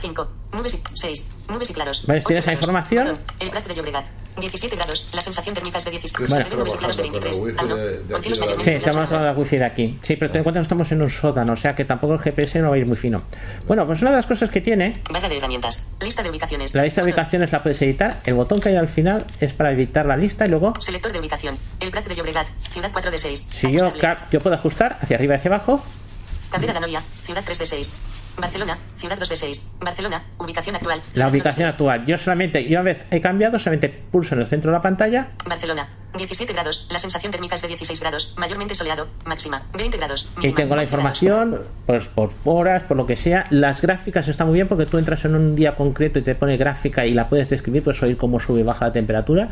5. 0.00 0.28
Nubes 0.52 0.74
y 0.74 0.80
6. 0.94 1.26
Nubes 1.48 1.70
y 1.70 1.74
claros. 1.74 2.06
Vale, 2.06 2.22
¿tienes 2.22 2.44
grados. 2.44 2.60
información? 2.60 3.18
El 3.40 3.50
Prat 3.50 3.66
de 3.66 3.74
Llobregat. 3.74 4.04
17 4.38 4.76
grados. 4.76 5.08
La 5.12 5.20
sensación 5.20 5.52
térmica 5.54 5.78
es 5.78 5.84
de 5.84 5.90
16. 5.90 6.28
Bueno. 6.30 6.44
Nueve 6.48 6.56
nubes 6.56 6.74
y 6.74 6.78
claros 6.78 6.96
de 6.96 7.02
23. 7.02 7.36
Pero 7.36 7.44
wifi 7.46 7.58
Ah, 7.58 7.62
no. 7.64 8.12
Con 8.12 8.22
cielos 8.22 8.38
la- 8.38 8.46
Sí, 8.64 8.70
estamos 8.70 8.96
hablando 8.98 9.18
de 9.18 9.24
la 9.24 9.32
wifi 9.38 9.56
de 9.56 9.64
aquí. 9.64 9.98
Sí, 10.04 10.14
pero 10.16 10.30
ten 10.30 10.38
en 10.38 10.42
cuenta 10.44 10.60
que 10.60 10.62
estamos 10.62 10.92
en 10.92 11.02
un 11.02 11.10
sótano, 11.10 11.52
o 11.54 11.56
sea 11.56 11.74
que 11.74 11.84
tampoco 11.84 12.14
el 12.14 12.20
GPS 12.20 12.60
no 12.60 12.68
va 12.70 12.76
a 12.76 12.78
ir 12.78 12.86
muy 12.86 12.96
fino. 12.96 13.22
Bueno, 13.66 13.84
pues 13.84 14.00
una 14.00 14.10
de 14.10 14.16
las 14.18 14.26
cosas 14.26 14.48
que 14.50 14.60
tiene, 14.60 15.02
Barra 15.10 15.28
de 15.28 15.38
herramientas. 15.38 15.84
Lista 16.00 16.22
de 16.22 16.30
ubicaciones. 16.30 16.72
la 16.72 16.84
lista 16.84 17.00
de 17.00 17.06
ubicaciones 17.06 17.50
la 17.50 17.62
puedes 17.64 17.82
editar. 17.82 18.20
El 18.24 18.34
botón 18.34 18.60
que 18.60 18.68
hay 18.68 18.76
al 18.76 18.86
final 18.88 19.24
es 19.40 19.52
para 19.54 19.72
editar 19.72 20.06
la 20.06 20.16
lista 20.16 20.46
y 20.46 20.50
luego, 20.50 20.72
Selector 20.80 21.12
de 21.12 21.18
ubicación. 21.18 21.58
El 21.80 21.90
Prat 21.90 22.06
de 22.06 22.14
Llobregat. 22.14 22.46
Ciudad 22.70 22.90
4 22.92 23.10
de 23.10 23.18
6. 23.18 23.46
si 23.50 23.72
yo, 23.72 23.92
yo 24.30 24.38
puedo 24.40 24.54
ajustar 24.54 24.98
hacia 25.00 25.16
arriba 25.16 25.34
y 25.34 25.36
hacia 25.38 25.48
abajo, 25.52 25.82
Cabrera 26.50 26.74
de 26.74 26.78
Anoia, 26.78 27.02
ciudad 27.24 27.42
3 27.44 27.58
de 27.58 27.66
6. 27.66 27.92
Barcelona, 28.38 28.78
ciudad 28.96 29.18
2 29.18 29.28
de 29.28 29.36
6. 29.36 29.70
Barcelona, 29.80 30.24
ubicación 30.38 30.76
actual. 30.76 31.00
la 31.14 31.28
ubicación 31.28 31.66
2 31.66 31.72
de 31.72 31.72
6. 31.72 31.72
actual. 31.74 32.06
Yo 32.06 32.18
solamente, 32.18 32.64
yo 32.64 32.80
una 32.80 32.82
vez 32.82 33.04
he 33.10 33.20
cambiado, 33.20 33.58
solamente 33.58 33.88
pulso 33.88 34.34
en 34.34 34.42
el 34.42 34.46
centro 34.46 34.70
de 34.70 34.76
la 34.76 34.82
pantalla 34.82 35.28
Barcelona, 35.46 35.88
17 36.16 36.52
grados. 36.52 36.86
La 36.90 36.98
sensación 36.98 37.32
térmica 37.32 37.54
es 37.56 37.62
de 37.62 37.68
16 37.68 38.00
grados. 38.00 38.34
Mayormente 38.38 38.74
soleado. 38.74 39.08
Máxima, 39.24 39.62
20 39.74 39.96
grados. 39.98 40.30
y 40.36 40.40
mínima, 40.40 40.56
tengo 40.56 40.76
la 40.76 40.82
11 40.82 40.96
grados. 40.96 41.22
información, 41.22 41.60
pues 41.86 42.04
por 42.06 42.32
horas, 42.44 42.82
por 42.84 42.96
lo 42.96 43.06
que 43.06 43.16
sea. 43.16 43.46
Las 43.50 43.82
gráficas 43.82 44.26
están 44.28 44.46
muy 44.48 44.54
bien 44.54 44.68
porque 44.68 44.86
tú 44.86 44.98
entras 44.98 45.24
en 45.24 45.34
un 45.34 45.54
día 45.56 45.74
concreto 45.74 46.18
y 46.18 46.22
te 46.22 46.34
pone 46.34 46.56
gráfica 46.56 47.06
y 47.06 47.14
la 47.14 47.28
puedes 47.28 47.50
describir, 47.50 47.82
puedes 47.82 48.02
oír 48.02 48.16
cómo 48.16 48.40
sube 48.40 48.60
y 48.60 48.62
baja 48.62 48.86
la 48.86 48.92
temperatura. 48.92 49.48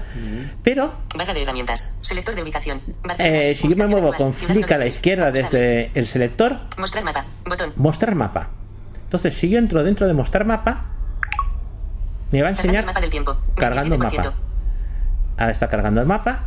Pero 0.63 0.95
Barra 1.17 1.35
de 1.35 1.43
herramientas. 1.43 1.93
Selector 2.01 2.35
de 2.35 2.43
ubicación. 2.43 2.81
Eh, 3.19 3.55
si 3.57 3.69
yo 3.69 3.77
me 3.77 3.87
muevo 3.87 4.09
actual, 4.09 4.33
con 4.33 4.35
flick 4.35 4.71
a 4.71 4.75
2 4.75 4.79
la 4.79 4.87
izquierda 4.87 5.33
6. 5.33 5.45
desde 5.51 5.91
el 5.95 6.07
selector, 6.07 6.59
Mostrar 6.79 7.05
mapa. 7.05 7.25
Botón. 7.45 7.73
mostrar 7.77 8.15
mapa. 8.15 8.51
Entonces, 9.17 9.41
si 9.41 9.49
yo 9.49 9.59
entro 9.59 9.83
dentro 9.83 10.07
de 10.07 10.13
mostrar 10.13 10.45
mapa, 10.45 10.85
me 12.33 12.43
va 12.43 12.49
a 12.49 12.51
enseñar 12.51 12.85
mapa 12.85 13.01
del 13.01 13.09
tiempo. 13.09 13.35
cargando 13.57 13.95
el 13.95 14.01
27%. 14.03 14.15
mapa. 14.15 14.35
Ahora 15.39 15.53
está 15.53 15.71
cargando 15.71 16.03
el 16.03 16.07
mapa 16.07 16.41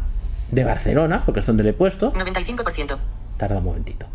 de 0.51 0.63
Barcelona, 0.63 1.23
porque 1.25 1.39
es 1.39 1.47
donde 1.47 1.63
le 1.63 1.71
he 1.71 1.73
puesto. 1.73 2.13
95%. 2.13 2.99
Tarda 3.37 3.57
un 3.57 3.63
momentito. 3.63 4.05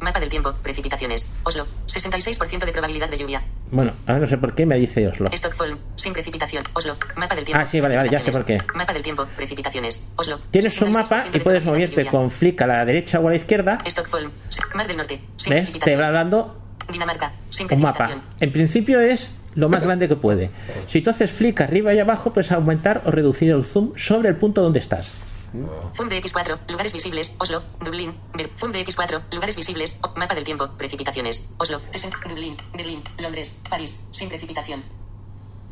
Mapa 0.00 0.18
del 0.18 0.28
tiempo. 0.28 0.54
Precipitaciones. 0.62 1.30
Oslo. 1.42 1.66
66% 1.86 2.64
de 2.64 2.72
probabilidad 2.72 3.10
de 3.10 3.18
lluvia. 3.18 3.42
Bueno, 3.70 3.92
ahora 4.06 4.20
no 4.20 4.26
sé 4.26 4.38
por 4.38 4.54
qué 4.54 4.66
me 4.66 4.76
dice 4.76 5.06
Oslo. 5.08 5.26
Stockholm. 5.32 5.78
Sin 5.96 6.12
precipitación. 6.12 6.64
Oslo. 6.72 6.96
Mapa 7.16 7.34
del 7.34 7.44
tiempo. 7.44 7.62
Ah, 7.62 7.66
sí, 7.66 7.80
vale, 7.80 7.96
vale, 7.96 8.10
ya 8.10 8.20
sé 8.20 8.32
por 8.32 8.44
qué. 8.44 8.56
Mapa 8.74 8.92
del 8.92 9.02
tiempo. 9.02 9.26
Precipitaciones. 9.36 10.06
Oslo. 10.16 10.40
Tienes 10.50 10.80
un 10.80 10.88
66% 10.88 10.92
mapa 10.92 11.26
y 11.28 11.30
de 11.30 11.40
puedes 11.40 11.64
moverte 11.64 12.06
con 12.06 12.30
flick 12.30 12.60
a 12.62 12.66
la 12.66 12.84
derecha 12.84 13.20
o 13.20 13.28
a 13.28 13.30
la 13.30 13.36
izquierda. 13.36 13.78
Stockholm. 13.84 14.30
Mar 14.74 14.86
del 14.86 14.96
Norte. 14.96 15.20
Sin 15.36 15.52
¿Ves? 15.52 15.72
Te 15.78 15.96
va 15.96 16.10
dando 16.10 16.56
Dinamarca. 16.90 17.32
Sin 17.50 17.72
un 17.72 17.82
mapa. 17.82 18.22
En 18.40 18.52
principio 18.52 19.00
es 19.00 19.34
lo 19.54 19.68
más 19.68 19.84
grande 19.84 20.08
que 20.08 20.16
puede. 20.16 20.50
Si 20.86 21.02
tú 21.02 21.10
haces 21.10 21.30
flick 21.30 21.60
arriba 21.60 21.92
y 21.92 21.98
abajo, 21.98 22.32
puedes 22.32 22.50
aumentar 22.52 23.02
o 23.04 23.10
reducir 23.10 23.50
el 23.50 23.64
zoom 23.64 23.92
sobre 23.96 24.28
el 24.28 24.36
punto 24.36 24.62
donde 24.62 24.78
estás. 24.78 25.10
Zoom 25.96 26.08
de 26.08 26.22
X4, 26.22 26.58
lugares 26.68 26.92
visibles, 26.92 27.34
Oslo, 27.38 27.62
Dublín, 27.84 28.14
Ber- 28.34 28.50
Zoom 28.56 28.72
de 28.72 28.84
X4, 28.86 29.22
lugares 29.32 29.56
visibles, 29.56 29.98
o- 30.02 30.12
mapa 30.16 30.34
del 30.34 30.44
tiempo, 30.44 30.68
precipitaciones, 30.78 31.50
Oslo, 31.58 31.80
60, 31.90 32.18
Dublín, 32.28 32.56
Berlín, 32.74 33.02
Londres, 33.18 33.58
París, 33.68 34.00
sin 34.12 34.28
precipitación. 34.28 34.82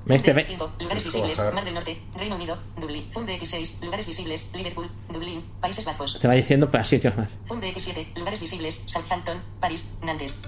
¿Ves? 0.05 0.22
Te 0.22 0.32
Zoom 0.32 0.36
de 0.36 0.42
ve- 0.42 0.59
X5, 0.59 0.70
lugares 0.80 1.05
visibles. 1.05 1.38
Mar 1.55 1.64
del 1.64 1.74
Norte, 1.74 2.02
Reino 2.16 2.36
Unido, 2.36 2.59
Dublín, 2.80 3.12
Zoom 3.12 3.26
de 3.26 3.38
X6, 3.38 3.82
lugares 3.82 4.06
visibles, 4.06 4.50
Liverpool, 4.55 4.90
Dublín, 5.12 5.44
Países 5.60 5.84
Bajos. 5.84 6.18
te 6.18 6.26
va 6.26 6.34
diciendo 6.34 6.70
para 6.70 6.84
sitios 6.84 7.16
más. 7.16 7.28
Zoom 7.46 7.60
de 7.60 7.72
X7, 7.74 8.16
lugares 8.16 8.40
visibles, 8.40 8.82
Southampton, 8.86 9.40
París, 9.60 9.92
Nantes. 10.02 10.40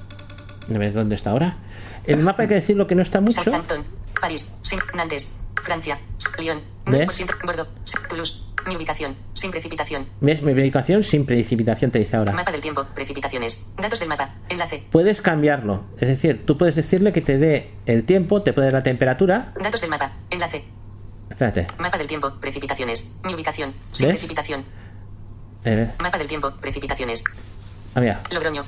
Dónde 0.67 1.15
está 1.15 1.31
ahora. 1.31 1.57
El 2.05 2.21
mapa 2.23 2.43
hay 2.43 2.49
que 2.49 2.55
decirlo 2.55 2.87
que 2.87 2.95
no 2.95 3.03
está 3.03 3.21
mucho. 3.21 3.43
Southampton, 3.43 3.85
París, 4.21 4.51
sin 4.63 4.79
Nantes, 4.95 5.33
Francia, 5.63 6.01
Lyon, 6.39 6.63
¿Ves? 6.87 7.07
9%, 7.09 7.35
Bordeaux, 7.45 7.69
Toulouse, 8.09 8.43
mi 8.67 8.77
ubicación, 8.77 9.17
sin 9.35 9.51
precipitación. 9.51 10.07
¿Ves? 10.21 10.43
Mi 10.43 10.53
ubicación 10.53 11.05
sin 11.05 11.27
precipitación 11.27 11.91
te 11.91 11.99
dice 11.99 12.17
ahora. 12.17 12.33
Mapa 12.33 12.53
del 12.53 12.61
tiempo, 12.61 12.87
precipitaciones, 12.95 13.67
datos 13.81 13.99
del 14.01 14.09
mapa, 14.09 14.35
enlace, 14.49 14.85
Puedes 14.91 15.21
cambiarlo. 15.23 15.85
Es 15.99 16.09
decir, 16.09 16.45
tú 16.47 16.57
puedes 16.59 16.75
decirle 16.77 17.13
que 17.13 17.21
te 17.21 17.39
dé 17.39 17.71
el 17.87 18.05
tiempo, 18.05 18.43
te 18.43 18.53
puede 18.53 18.67
dar 18.69 18.75
la 18.75 18.83
temperatura. 18.83 19.53
datos 19.61 19.81
del 19.81 19.91
mapa, 19.91 20.13
enlace, 20.31 20.65
Espérate. 21.31 21.67
Mapa 21.79 21.97
del 21.97 22.07
tiempo, 22.09 22.33
precipitaciones. 22.41 23.13
Mi 23.25 23.35
ubicación, 23.35 23.73
sin 23.93 24.07
¿Ves? 24.09 24.17
precipitación. 24.17 24.65
Eh, 25.65 25.89
Mapa 26.03 26.19
del 26.19 26.27
tiempo, 26.29 26.53
precipitaciones. 26.61 27.23
ah, 27.95 28.01
mira. 28.01 28.21
Logroño, 28.33 28.65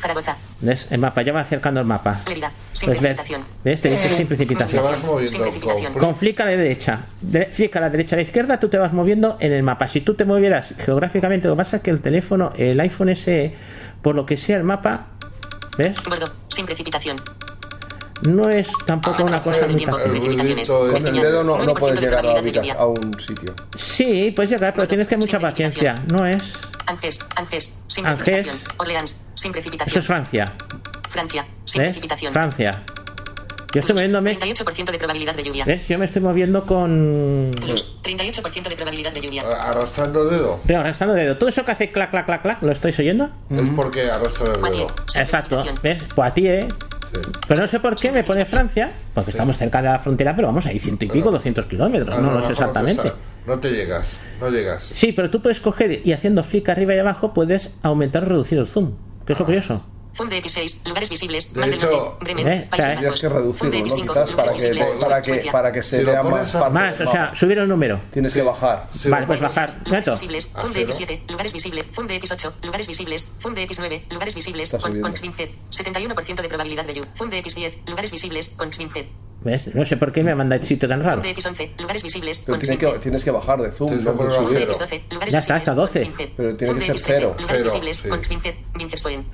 Zaragoza, 0.00 0.36
¿Ves? 0.60 0.86
El 0.90 0.98
mapa, 1.00 1.22
ya 1.22 1.32
va 1.32 1.40
acercando 1.40 1.80
el 1.80 1.86
mapa. 1.86 2.20
Lérida, 2.28 2.50
sin 2.72 2.86
Pues 2.88 3.00
ves, 3.02 3.14
precipitación. 3.14 3.42
¿ves? 3.64 3.80
Te 3.80 3.88
dice 3.90 4.08
sin 4.08 4.16
Te 4.18 4.26
precipitación. 4.26 4.84
Sin 5.28 5.40
precipitación. 5.42 5.92
con- 5.94 6.16
flick 6.16 6.40
a 6.40 6.44
la 6.44 6.50
derecha, 6.52 7.00
de- 7.20 7.46
flick 7.46 7.74
a 7.76 7.80
la 7.80 7.90
derecha 7.90 8.14
a 8.14 8.18
la 8.18 8.22
izquierda, 8.22 8.58
tú 8.60 8.68
te 8.68 8.78
vas 8.78 8.92
moviendo 8.92 9.36
en 9.40 9.52
el 9.52 9.62
mapa. 9.62 9.88
Si 9.88 10.00
tú 10.00 10.14
te 10.14 10.24
movieras 10.24 10.74
geográficamente, 10.78 11.48
lo 11.48 11.54
que 11.54 11.58
pasa 11.58 11.76
es 11.78 11.82
que 11.82 11.90
el 11.90 12.00
teléfono, 12.00 12.52
el 12.56 12.78
iPhone 12.80 13.08
SE, 13.16 13.54
por 14.02 14.14
lo 14.14 14.24
que 14.26 14.36
sea 14.36 14.56
el 14.56 14.64
mapa, 14.64 15.06
¿ves? 15.78 15.96
Sin 16.48 16.64
precipitación. 16.66 17.20
No 18.22 18.48
es 18.48 18.68
tampoco 18.86 19.24
una 19.24 19.42
cosa 19.42 19.66
muy 19.66 19.84
ruidito 19.84 20.88
Con 20.90 21.06
el 21.06 21.14
dedo 21.14 21.44
no, 21.44 21.58
no 21.58 21.74
9% 21.74 21.78
puedes 21.78 22.00
de 22.00 22.06
llegar 22.06 22.26
a, 22.26 22.40
ubicar 22.40 22.76
a 22.78 22.86
un 22.86 23.20
sitio. 23.20 23.54
Sí, 23.74 24.32
puedes 24.34 24.50
llegar, 24.50 24.74
pero 24.74 24.88
tienes 24.88 25.06
que 25.06 25.16
mucha 25.16 25.38
paciencia. 25.38 26.02
No 26.10 26.26
es. 26.26 26.54
Angers, 26.86 27.24
Angers, 27.36 27.76
sin 27.88 28.04
precipitación. 28.04 28.56
Orleans, 28.78 29.20
sin 29.34 29.50
Eso 29.50 29.52
precipitación. 29.52 30.00
es 30.00 30.06
Francia. 30.06 30.52
Francia, 31.10 31.46
sin 31.64 31.82
¿Ves? 31.82 31.88
precipitación. 31.90 32.32
Francia. 32.32 32.84
Yo 33.72 33.80
estoy 33.80 33.94
moviéndome. 33.94 34.38
38% 34.38 34.90
de 34.90 34.98
probabilidad 34.98 35.34
de 35.34 35.42
lluvia. 35.42 35.64
¿Ves? 35.66 35.86
Yo 35.86 35.98
me 35.98 36.06
estoy 36.06 36.22
moviendo 36.22 36.64
con. 36.64 37.54
Toulouse, 37.56 37.84
38% 38.02 38.68
de 38.68 38.76
probabilidad 38.76 39.12
de 39.12 39.20
lluvia. 39.20 39.42
arrastrando 39.42 40.24
dedo. 40.30 40.60
Pero 40.66 40.80
arrastrando 40.80 41.14
dedo. 41.14 41.36
Todo 41.36 41.50
eso 41.50 41.64
que 41.64 41.72
hace 41.72 41.92
clac, 41.92 42.10
clac, 42.10 42.24
clac, 42.24 42.40
clac, 42.40 42.62
¿lo 42.62 42.72
estáis 42.72 42.98
oyendo? 42.98 43.28
Es 43.50 43.62
porque 43.74 44.10
arrastra 44.10 44.52
el 44.52 44.62
dedo. 44.62 44.86
Exacto. 45.14 45.62
¿Ves? 45.82 46.02
Poitiers. 46.14 46.72
Pero 47.48 47.60
no 47.60 47.68
sé 47.68 47.80
por 47.80 47.96
qué 47.96 48.12
me 48.12 48.24
pone 48.24 48.44
Francia, 48.44 48.92
porque 49.14 49.30
estamos 49.30 49.56
cerca 49.58 49.82
de 49.82 49.88
la 49.88 49.98
frontera, 49.98 50.34
pero 50.34 50.48
vamos 50.48 50.66
ahí 50.66 50.78
ciento 50.78 51.04
y 51.04 51.08
pico, 51.08 51.30
200 51.30 51.66
kilómetros, 51.66 52.16
Ah, 52.16 52.20
no 52.20 52.32
lo 52.32 52.42
sé 52.42 52.52
exactamente. 52.52 53.12
No 53.46 53.58
te 53.58 53.70
llegas, 53.70 54.18
no 54.40 54.50
llegas. 54.50 54.82
Sí, 54.82 55.12
pero 55.12 55.30
tú 55.30 55.40
puedes 55.40 55.60
coger 55.60 56.00
y 56.04 56.12
haciendo 56.12 56.42
flick 56.42 56.68
arriba 56.68 56.94
y 56.94 56.98
abajo 56.98 57.32
puedes 57.32 57.74
aumentar 57.82 58.24
o 58.24 58.26
reducir 58.26 58.58
el 58.58 58.66
zoom, 58.66 58.92
que 59.24 59.34
es 59.34 59.38
lo 59.38 59.44
curioso. 59.44 59.84
Zoom 60.16 60.28
de 60.30 60.42
X6, 60.42 60.86
lugares 60.86 61.10
visibles, 61.10 61.52
De 61.52 61.66
hecho, 61.66 61.90
Norte, 61.90 62.24
Bremen, 62.24 62.48
¿eh? 62.48 62.68
Bajos. 62.70 62.86
Tienes 62.96 63.20
que 63.20 63.28
reducirlo, 63.28 63.78
¿no? 63.78 63.84
X5, 63.84 64.00
Quizás 64.02 64.32
para 64.32 64.46
que, 64.46 64.52
visibles, 64.54 64.86
para 64.86 65.22
que, 65.22 65.50
para 65.52 65.72
que 65.72 65.82
se 65.82 65.98
Si 65.98 66.04
vea 66.04 66.22
más 66.22 66.52
fácil. 66.52 66.72
Más, 66.72 67.00
o 67.00 67.06
sea, 67.06 67.34
subir 67.34 67.58
el 67.58 67.68
número. 67.68 68.00
Tienes 68.10 68.32
que 68.32 68.42
bajar. 68.42 68.88
Sí, 68.96 69.08
Vale, 69.08 69.26
pues 69.26 69.40
bajar. 69.40 69.68
Lugares 69.84 69.90
Neto. 69.92 70.12
visibles, 70.12 70.50
¿A 70.54 70.60
Zoom 70.62 70.72
de 70.72 70.86
cero? 70.86 70.98
X7, 70.98 71.30
lugares 71.30 71.52
visibles, 71.52 71.84
Zoom 71.94 72.06
de 72.06 72.20
X8, 72.20 72.52
lugares 72.62 72.86
visibles, 72.86 73.28
Zoom 73.40 73.54
de 73.54 73.68
X9, 73.68 74.02
lugares 74.10 74.34
visibles, 74.34 74.70
con, 74.70 75.00
con 75.00 75.16
Ximger, 75.16 75.50
71% 75.70 76.40
de 76.42 76.48
probabilidad 76.48 76.84
de 76.84 76.94
lluvia, 76.94 77.10
Zoom 77.16 77.30
de 77.30 77.42
X10, 77.42 77.86
lugares 77.86 78.10
visibles, 78.10 78.48
con 78.56 78.72
Ximger, 78.72 79.06
¿Ves? 79.42 79.72
No 79.74 79.84
sé 79.84 79.96
por 79.96 80.12
qué 80.12 80.24
me 80.24 80.34
manda 80.34 80.56
el 80.56 80.64
sitio 80.64 80.88
tan 80.88 81.04
raro. 81.04 81.22
Zoom 81.22 81.34
de 81.34 81.40
X11, 81.40 81.80
lugares 81.80 82.02
visibles. 82.02 82.42
Pero 82.44 82.58
que, 82.78 82.98
tienes 82.98 83.22
que 83.24 83.30
bajar 83.30 83.60
de 83.62 83.70
zoom, 83.70 83.90
Tienes 83.90 84.04
no 84.04 84.12
que 84.12 84.16
con 84.16 84.26
ponerlo 84.26 84.46
a 84.46 84.48
subir. 84.48 84.58
cero. 84.66 84.86
X12, 85.06 85.12
lugares 85.12 85.32
Ya 85.32 85.38
está, 85.38 85.54
hasta 85.56 85.70
con 85.72 85.76
12. 85.84 85.98
Slinger. 86.04 86.32
Pero 86.36 86.56
tiene 86.56 86.74
que 86.74 86.80
ser 86.80 86.96
X13, 86.96 87.02
cero. 87.06 87.36
Lugares 87.38 87.60
Cero, 87.60 87.72
visibles. 87.74 88.02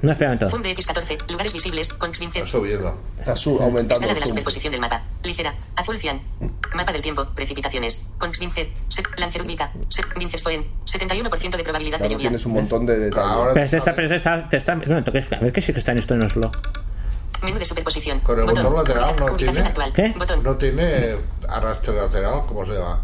No, 0.02 0.12
espera 0.12 0.30
un 0.32 0.36
momento. 0.38 0.50
Zoom 0.50 0.62
de 0.62 0.76
X14, 0.76 1.30
lugares 1.30 1.52
visibles 1.54 1.92
con. 1.94 2.12
Está 2.12 2.46
subiendo. 2.46 3.00
Está 3.18 3.36
su- 3.36 3.50
aumentando 3.62 3.94
Escala 3.94 4.14
de 4.14 4.20
la 4.20 4.26
superposición 4.26 4.70
del 4.72 4.80
mapa. 4.80 5.02
Ligera. 5.22 5.54
Azul 5.76 5.98
cian. 5.98 6.20
Mapa 6.74 6.92
del 6.92 7.00
tiempo. 7.02 7.26
Precipitaciones. 7.34 8.06
Kongsvinger. 8.18 8.68
Set. 8.88 9.06
Langerubica. 9.16 9.72
Set. 9.88 10.04
Mincestoen. 10.16 10.66
71% 10.84 11.56
de 11.56 11.62
probabilidad 11.64 11.98
de 12.00 12.08
lluvia. 12.08 12.18
tienes 12.28 12.44
un 12.44 12.52
montón 12.52 12.84
de 12.84 12.98
detalles. 12.98 13.30
Ahora 13.30 13.54
Pero 13.54 13.60
te 13.62 13.64
este 13.64 13.76
está, 13.78 13.90
este 13.92 14.08
te 14.50 14.56
que 15.12 15.34
a 15.34 15.38
ver 15.40 15.52
qué 15.52 15.60
sí 15.62 15.72
que 15.72 15.78
está 15.78 15.92
en 15.92 15.98
esto 15.98 16.14
en 16.14 16.22
Oslo. 16.22 16.52
Menú 17.42 17.58
de 17.58 17.64
superposición. 17.64 18.20
Con 18.20 18.38
el 18.38 18.46
botón 18.46 18.74
lateral 18.76 19.10
Ubicación- 19.14 19.30
no 19.30 19.36
tiene- 19.36 19.60
actual. 19.60 19.92
¿Qué? 19.92 20.14
Botón. 20.16 20.42
No 20.42 20.56
tiene 20.56 21.16
arrastre 21.48 21.94
lateral, 21.94 22.42
¿cómo 22.46 22.64
se 22.66 22.72
llama? 22.74 23.02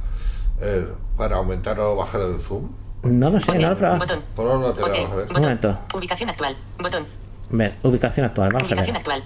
Eh, 0.60 0.86
para 1.16 1.36
aumentar 1.36 1.78
o 1.80 1.96
bajar 1.96 2.20
el 2.20 2.40
zoom. 2.40 2.68
No 3.02 3.30
lo 3.30 3.40
sé, 3.40 3.54
no 3.54 3.68
lo 3.68 3.72
he 3.72 3.76
probado. 3.76 3.98
Botón. 3.98 4.22
Ponlo 4.36 4.60
lateral, 4.68 4.90
Ok. 4.90 5.12
a 5.12 5.14
ver. 5.16 5.26
Un 5.28 5.32
momento. 5.42 5.68
Botón. 5.68 5.84
Ubicación 5.98 6.30
actual. 6.30 6.56
Botón. 6.78 7.06
Ver, 7.50 7.76
ubicación 7.82 8.26
actual, 8.26 8.50
vamos 8.52 8.70
a 8.70 8.74
Ubicación 8.74 8.94
ver. 8.94 9.00
actual. 9.00 9.24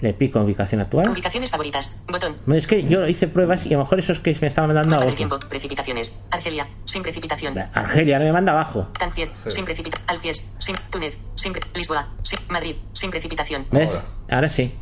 Le 0.00 0.12
pico 0.12 0.40
ubicación 0.40 0.80
actual. 0.80 1.08
Ubicaciones 1.08 1.50
favoritas. 1.50 2.00
Botón. 2.08 2.36
Es 2.52 2.66
que 2.66 2.84
yo 2.84 3.06
hice 3.06 3.28
pruebas 3.28 3.64
y 3.66 3.74
a 3.74 3.78
lo 3.78 3.84
mejor 3.84 3.98
esos 4.00 4.18
que 4.20 4.36
me 4.40 4.48
estaban 4.48 4.68
mandando 4.68 4.90
Mapa 4.90 5.02
a 5.02 5.06
del 5.06 5.14
otro. 5.14 5.16
tiempo. 5.16 5.48
Precipitaciones. 5.48 6.22
Argelia. 6.30 6.66
Sin 6.84 7.02
precipitación. 7.02 7.58
Argelia 7.72 8.18
no 8.18 8.24
me 8.24 8.32
manda 8.32 8.52
abajo. 8.52 8.88
Tangier. 8.98 9.30
Sí. 9.44 9.52
Sin 9.52 9.64
precipitación. 9.64 10.08
Algiers. 10.10 10.50
Sin. 10.58 10.76
Túnez. 10.90 11.18
Sin. 11.36 11.52
Lisboa. 11.74 12.08
Sin. 12.22 12.38
Madrid. 12.48 12.76
Sin 12.92 13.10
precipitación. 13.10 13.66
¿Ves? 13.70 13.90
Ahora 14.30 14.48
sí. 14.48 14.74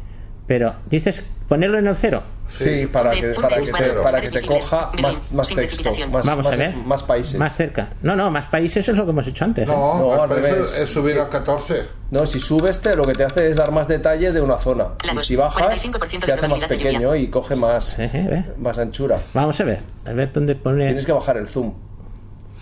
Pero 0.47 0.75
dices 0.91 1.29
ponerlo 1.49 1.79
en 1.79 1.87
el 1.87 1.97
cero. 1.97 2.23
Sí, 2.59 2.87
para 2.87 3.11
que, 3.13 3.29
para 3.35 3.57
que, 3.57 3.63
X4, 3.63 3.79
te, 3.79 3.91
para 4.03 4.21
que 4.21 4.31
te 4.31 4.43
coja 4.47 4.91
más, 5.01 5.21
más 5.33 5.49
texto, 5.49 5.91
más, 6.11 6.27
Vamos 6.27 6.47
a 6.47 6.51
más, 6.51 6.59
ver. 6.59 6.77
más 6.77 7.03
países. 7.03 7.39
Más 7.41 7.57
cerca. 7.57 7.95
No, 8.03 8.15
no, 8.15 8.31
más 8.31 8.47
países 8.47 8.87
es 8.89 8.97
lo 8.97 9.05
que 9.05 9.11
hemos 9.11 9.27
hecho 9.27 9.45
antes. 9.45 9.69
¿eh? 9.69 9.73
No, 9.73 9.99
No, 9.99 10.09
más 10.11 10.21
al 10.21 10.29
revés. 10.31 10.79
es 10.79 10.91
subir 10.91 11.19
a 11.19 11.29
14. 11.31 11.87
No, 12.11 12.27
si 12.27 12.39
subes 12.41 12.81
te 12.81 12.95
lo 12.95 13.07
que 13.07 13.15
te 13.15 13.25
hace 13.25 13.49
es 13.49 13.57
dar 13.57 13.73
más 13.73 13.89
detalle 13.89 14.33
de 14.33 14.41
una 14.41 14.59
zona. 14.59 14.89
Y 15.15 15.19
si 15.25 15.35
bajas 15.37 15.83
45% 15.83 16.11
de 16.11 16.21
se 16.21 16.33
hace 16.33 16.49
más 16.49 16.65
pequeño 16.65 17.15
y 17.17 17.29
coge 17.29 17.57
más, 17.57 17.99
Eh, 17.99 18.11
eh, 18.13 18.45
más 18.59 18.79
anchura. 18.79 19.19
Vamos 19.33 19.59
a 19.61 19.65
ver. 19.65 19.81
A 20.05 20.13
ver 20.13 20.33
dónde 20.33 20.55
pone. 20.55 20.85
Tienes 20.85 21.07
que 21.07 21.13
bajar 21.13 21.39
el 21.39 21.49
zoom. 21.49 21.73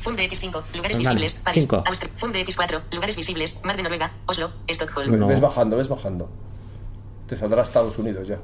Zoom 0.02 0.16
de 0.16 0.30
X5. 0.30 0.62
Lugares 0.74 0.96
Vale, 0.96 0.98
visibles. 0.98 1.34
París. 1.44 1.62
cinco. 1.64 1.82
Austria. 1.86 2.10
Zoom 2.18 2.32
de 2.32 2.46
X4. 2.46 2.80
Lugares 2.92 3.16
visibles. 3.16 3.60
Mar 3.64 3.76
de 3.76 3.82
Noruega. 3.82 4.12
Oslo. 4.26 4.50
Estocolmo. 4.66 5.16
No. 5.16 5.26
Ves 5.26 5.40
bajando, 5.40 5.76
ves 5.76 5.88
bajando. 5.88 6.30
Te 7.26 7.36
saldrá 7.36 7.62
Estados 7.62 7.98
Unidos 7.98 8.26
ya. 8.28 8.38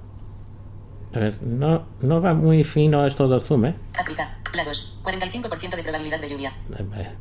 Ver, 1.12 1.42
no, 1.42 1.86
no 2.00 2.20
va 2.20 2.34
muy 2.34 2.64
fino 2.64 3.06
esto 3.06 3.28
del 3.28 3.40
zoom, 3.40 3.66
¿eh? 3.66 3.74
África. 3.98 4.38
Lagos. 4.54 4.98
45% 5.02 5.76
de 5.76 5.82
probabilidad 5.82 6.20
de 6.20 6.28
lluvia. 6.28 6.52
Ver. 6.68 7.14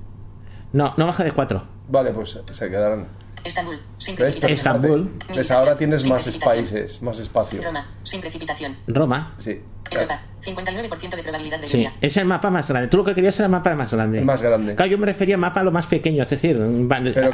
No, 0.73 0.93
no 0.97 1.05
baja 1.05 1.23
de 1.23 1.31
4. 1.31 1.63
Vale, 1.87 2.11
pues 2.11 2.39
se 2.51 2.69
quedarán. 2.69 3.07
Estambul. 3.43 3.79
Sin 3.97 4.15
precipitación. 4.15 4.57
Estambul. 4.57 5.11
¿Ves? 5.35 5.51
Ahora 5.51 5.77
tienes 5.77 6.05
más 6.05 6.37
países, 6.37 7.01
más 7.01 7.19
espacio. 7.19 7.61
Roma. 7.61 7.85
Sin 8.03 8.19
precipitación. 8.19 8.75
Roma. 8.87 9.35
Sí. 9.37 9.61
Europa. 9.91 10.19
59% 10.43 11.15
de 11.15 11.23
probabilidad 11.23 11.59
de 11.59 11.67
Sí, 11.67 11.77
lluvia. 11.77 11.93
es 12.01 12.17
el 12.17 12.25
mapa 12.25 12.49
más 12.51 12.67
grande. 12.69 12.87
Tú 12.87 12.97
lo 12.97 13.03
que 13.03 13.15
querías 13.15 13.35
era 13.39 13.45
el 13.47 13.51
mapa 13.51 13.73
más 13.75 13.91
grande. 13.93 14.21
Más 14.21 14.41
grande. 14.43 14.75
Claro, 14.75 14.91
yo 14.91 14.97
me 14.97 15.05
refería 15.07 15.35
a 15.35 15.37
mapa 15.39 15.63
lo 15.63 15.71
más 15.71 15.87
pequeño, 15.87 16.21
es 16.23 16.29
decir, 16.29 16.55
Pero 16.55 16.67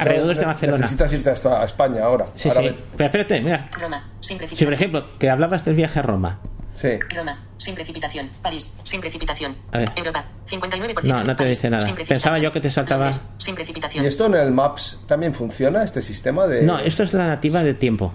claro, 0.00 0.34
de 0.40 0.44
Barcelona. 0.46 0.78
Necesitas 0.78 1.12
irte 1.12 1.30
hasta 1.30 1.62
España 1.64 2.04
ahora. 2.04 2.26
Sí, 2.34 2.48
Ahora 2.48 2.60
sí. 2.62 2.66
ve- 2.68 2.76
Pero 2.96 3.06
espérate, 3.06 3.40
mira. 3.40 3.68
Roma. 3.80 4.08
Sin 4.20 4.36
Si, 4.36 4.38
precipitación. 4.38 4.66
por 4.66 4.74
ejemplo, 4.74 5.18
que 5.18 5.28
hablabas 5.30 5.64
del 5.64 5.74
viaje 5.74 5.98
a 5.98 6.02
Roma. 6.02 6.38
Sí. 6.74 6.88
Roma. 7.14 7.38
Sin 7.58 7.74
precipitación. 7.74 8.30
París. 8.40 8.72
Sin 8.84 9.00
precipitación. 9.02 9.56
A 9.72 9.78
ver. 9.78 9.90
Europa. 9.94 10.24
59%. 10.48 11.02
No, 11.04 11.22
no 11.22 11.36
te 11.36 11.44
dice 11.44 11.68
nada. 11.68 11.86
Pensaba 12.08 12.38
yo 12.38 12.50
que 12.50 12.60
te 12.62 12.70
saltaba- 12.70 13.04
Londres, 13.10 13.28
Sin 13.36 13.54
precipitación. 13.54 14.04
¿Y 14.04 14.08
esto 14.08 14.24
en 14.26 14.34
el 14.34 14.50
Maps 14.52 15.04
también 15.06 15.34
funciona, 15.34 15.84
este 15.84 16.00
sistema 16.00 16.46
de...? 16.46 16.62
No, 16.62 16.78
esto 16.78 17.02
es 17.02 17.12
la 17.12 17.26
nativa 17.28 17.62
de 17.62 17.74
tiempo. 17.74 18.12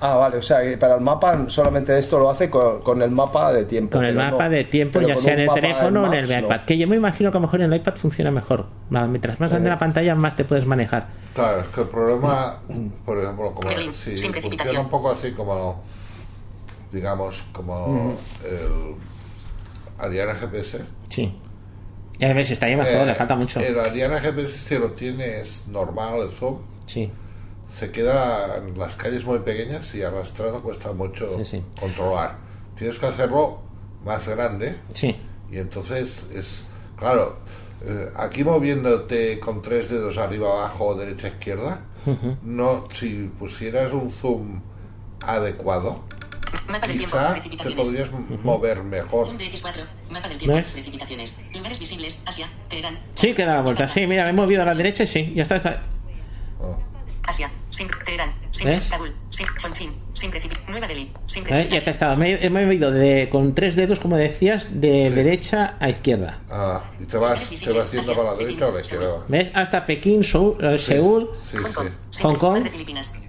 Ah, 0.00 0.16
vale, 0.16 0.36
o 0.36 0.42
sea, 0.42 0.60
que 0.62 0.76
para 0.76 0.96
el 0.96 1.00
mapa 1.00 1.48
solamente 1.48 1.96
esto 1.98 2.18
lo 2.18 2.28
hace 2.30 2.50
con, 2.50 2.82
con 2.82 3.00
el 3.00 3.10
mapa 3.10 3.50
de 3.52 3.64
tiempo. 3.64 3.96
Con 3.96 4.04
el 4.04 4.14
mapa 4.14 4.44
no- 4.44 4.50
de 4.50 4.64
tiempo, 4.64 5.00
ya 5.00 5.16
sea 5.16 5.32
en 5.34 5.40
el 5.40 5.52
teléfono 5.54 6.02
o 6.02 6.06
en 6.06 6.12
el 6.14 6.28
no. 6.28 6.38
iPad. 6.46 6.60
Que 6.66 6.76
yo 6.76 6.86
me 6.86 6.96
imagino 6.96 7.30
que 7.30 7.38
a 7.38 7.40
lo 7.40 7.46
mejor 7.46 7.62
en 7.62 7.72
el 7.72 7.78
iPad 7.80 7.94
funciona 7.94 8.30
mejor. 8.30 8.66
Mientras 8.90 9.40
más 9.40 9.50
grande 9.50 9.70
la 9.70 9.78
pantalla, 9.78 10.14
más 10.14 10.36
te 10.36 10.44
puedes 10.44 10.66
manejar. 10.66 11.06
Claro, 11.34 11.60
es 11.60 11.66
que 11.68 11.80
el 11.80 11.88
problema, 11.88 12.58
por 13.06 13.18
ejemplo, 13.18 13.54
como 13.54 13.70
si 13.92 14.16
funciona 14.18 14.80
un 14.80 14.90
poco 14.90 15.10
así 15.10 15.32
como, 15.32 15.82
digamos, 16.92 17.42
como 17.52 18.14
el 18.44 18.94
Ariana 19.98 20.34
GPS. 20.34 20.80
Sí. 21.08 21.34
Ya 22.18 22.32
ves, 22.32 22.50
estaría 22.50 22.76
mejor, 22.78 22.92
eh, 23.02 23.06
le 23.06 23.14
falta 23.14 23.34
mucho. 23.34 23.60
El 23.60 23.78
Ariana 23.80 24.20
GPS, 24.20 24.50
si 24.58 24.78
lo 24.78 24.90
tienes 24.92 25.66
normal, 25.68 26.20
el 26.22 26.30
zoom, 26.30 26.58
Sí. 26.86 27.10
Se 27.76 27.90
queda 27.90 28.56
en 28.56 28.78
las 28.78 28.94
calles 28.96 29.24
muy 29.24 29.40
pequeñas 29.40 29.94
y 29.94 30.02
arrastrado 30.02 30.62
cuesta 30.62 30.92
mucho 30.92 31.36
Sí, 31.38 31.44
sí. 31.44 31.62
controlar. 31.78 32.36
Tienes 32.76 32.98
que 32.98 33.06
hacerlo 33.06 33.60
más 34.04 34.26
grande 34.28 34.76
Sí. 34.94 35.14
y 35.50 35.58
entonces 35.58 36.30
es, 36.34 36.66
claro, 36.98 37.38
eh, 37.84 38.10
aquí 38.16 38.44
moviéndote 38.44 39.38
con 39.40 39.60
tres 39.60 39.90
dedos 39.90 40.16
arriba, 40.18 40.48
abajo, 40.52 40.94
derecha, 40.94 41.28
izquierda, 41.28 41.80
no, 42.42 42.88
si 42.92 43.30
pusieras 43.38 43.92
un 43.92 44.12
zoom 44.12 44.60
adecuado, 45.20 46.04
Mapa 46.68 46.86
del 46.86 46.96
tiempo. 46.98 47.16
quizá 47.42 47.64
te 47.64 47.70
podrías 47.72 48.08
mover 48.44 48.82
mejor. 48.84 49.26
Zoom 49.26 49.38
de 49.38 49.50
X4. 49.52 49.84
Mapa 50.10 50.28
del 50.28 50.38
tiempo. 50.38 50.56
¿Ves? 50.56 50.68
Precipitaciones. 50.68 51.40
Lugares 51.52 51.78
visibles. 51.80 52.22
Asia. 52.24 52.48
Teherán. 52.68 52.98
Sí, 53.16 53.34
que 53.34 53.44
da 53.44 53.54
la 53.56 53.62
vuelta. 53.62 53.88
Sí, 53.88 54.06
mira, 54.06 54.22
me 54.24 54.30
he 54.30 54.32
movido 54.32 54.62
a 54.62 54.64
la 54.64 54.74
derecha 54.74 55.02
y 55.02 55.06
sí, 55.08 55.32
ya 55.34 55.42
está. 55.42 55.56
está. 55.56 55.82
Oh. 56.60 56.76
Asia. 57.26 57.50
Sin 57.76 57.88
Teherán. 58.06 58.32
Sin 58.52 58.68
¿Ves? 58.68 58.88
Kabul. 58.90 59.12
Sin 59.28 59.46
Chongqing. 59.58 59.90
Sin 60.14 60.30
precipitación. 60.30 60.70
Nueva 60.72 60.86
Delhi. 60.86 61.10
Sin 61.26 61.44
¿Eh? 61.46 61.68
Ya 61.70 61.84
te 61.84 61.90
estado. 61.90 62.16
Me, 62.16 62.32
he- 62.42 62.48
me 62.48 62.62
he 62.62 62.64
movido 62.64 62.90
de, 62.90 63.28
con 63.30 63.54
tres 63.54 63.76
dedos, 63.76 63.98
como 64.00 64.16
decías, 64.16 64.80
de 64.80 65.10
derecha 65.10 65.76
a 65.78 65.90
izquierda. 65.90 66.38
Ah, 66.50 66.82
y 66.98 67.04
te 67.04 67.18
vas, 67.18 67.50
te 67.50 67.70
vas 67.72 67.92
yendo 67.92 68.14
para 68.16 68.30
la 68.32 68.36
derecha 68.38 68.68
o 68.68 68.72
la 68.72 68.80
izquierda. 68.80 69.24
¿Ves? 69.28 69.50
Hasta 69.52 69.84
Pekín, 69.84 70.24
Seúl, 70.24 70.56
eh, 70.64 70.78
Seúl. 70.78 71.28
Sí, 71.42 71.58
Hong 71.58 71.72
Kong. 71.72 71.88
sí. 72.10 72.22
Hong 72.22 72.34
Kong. 72.36 72.62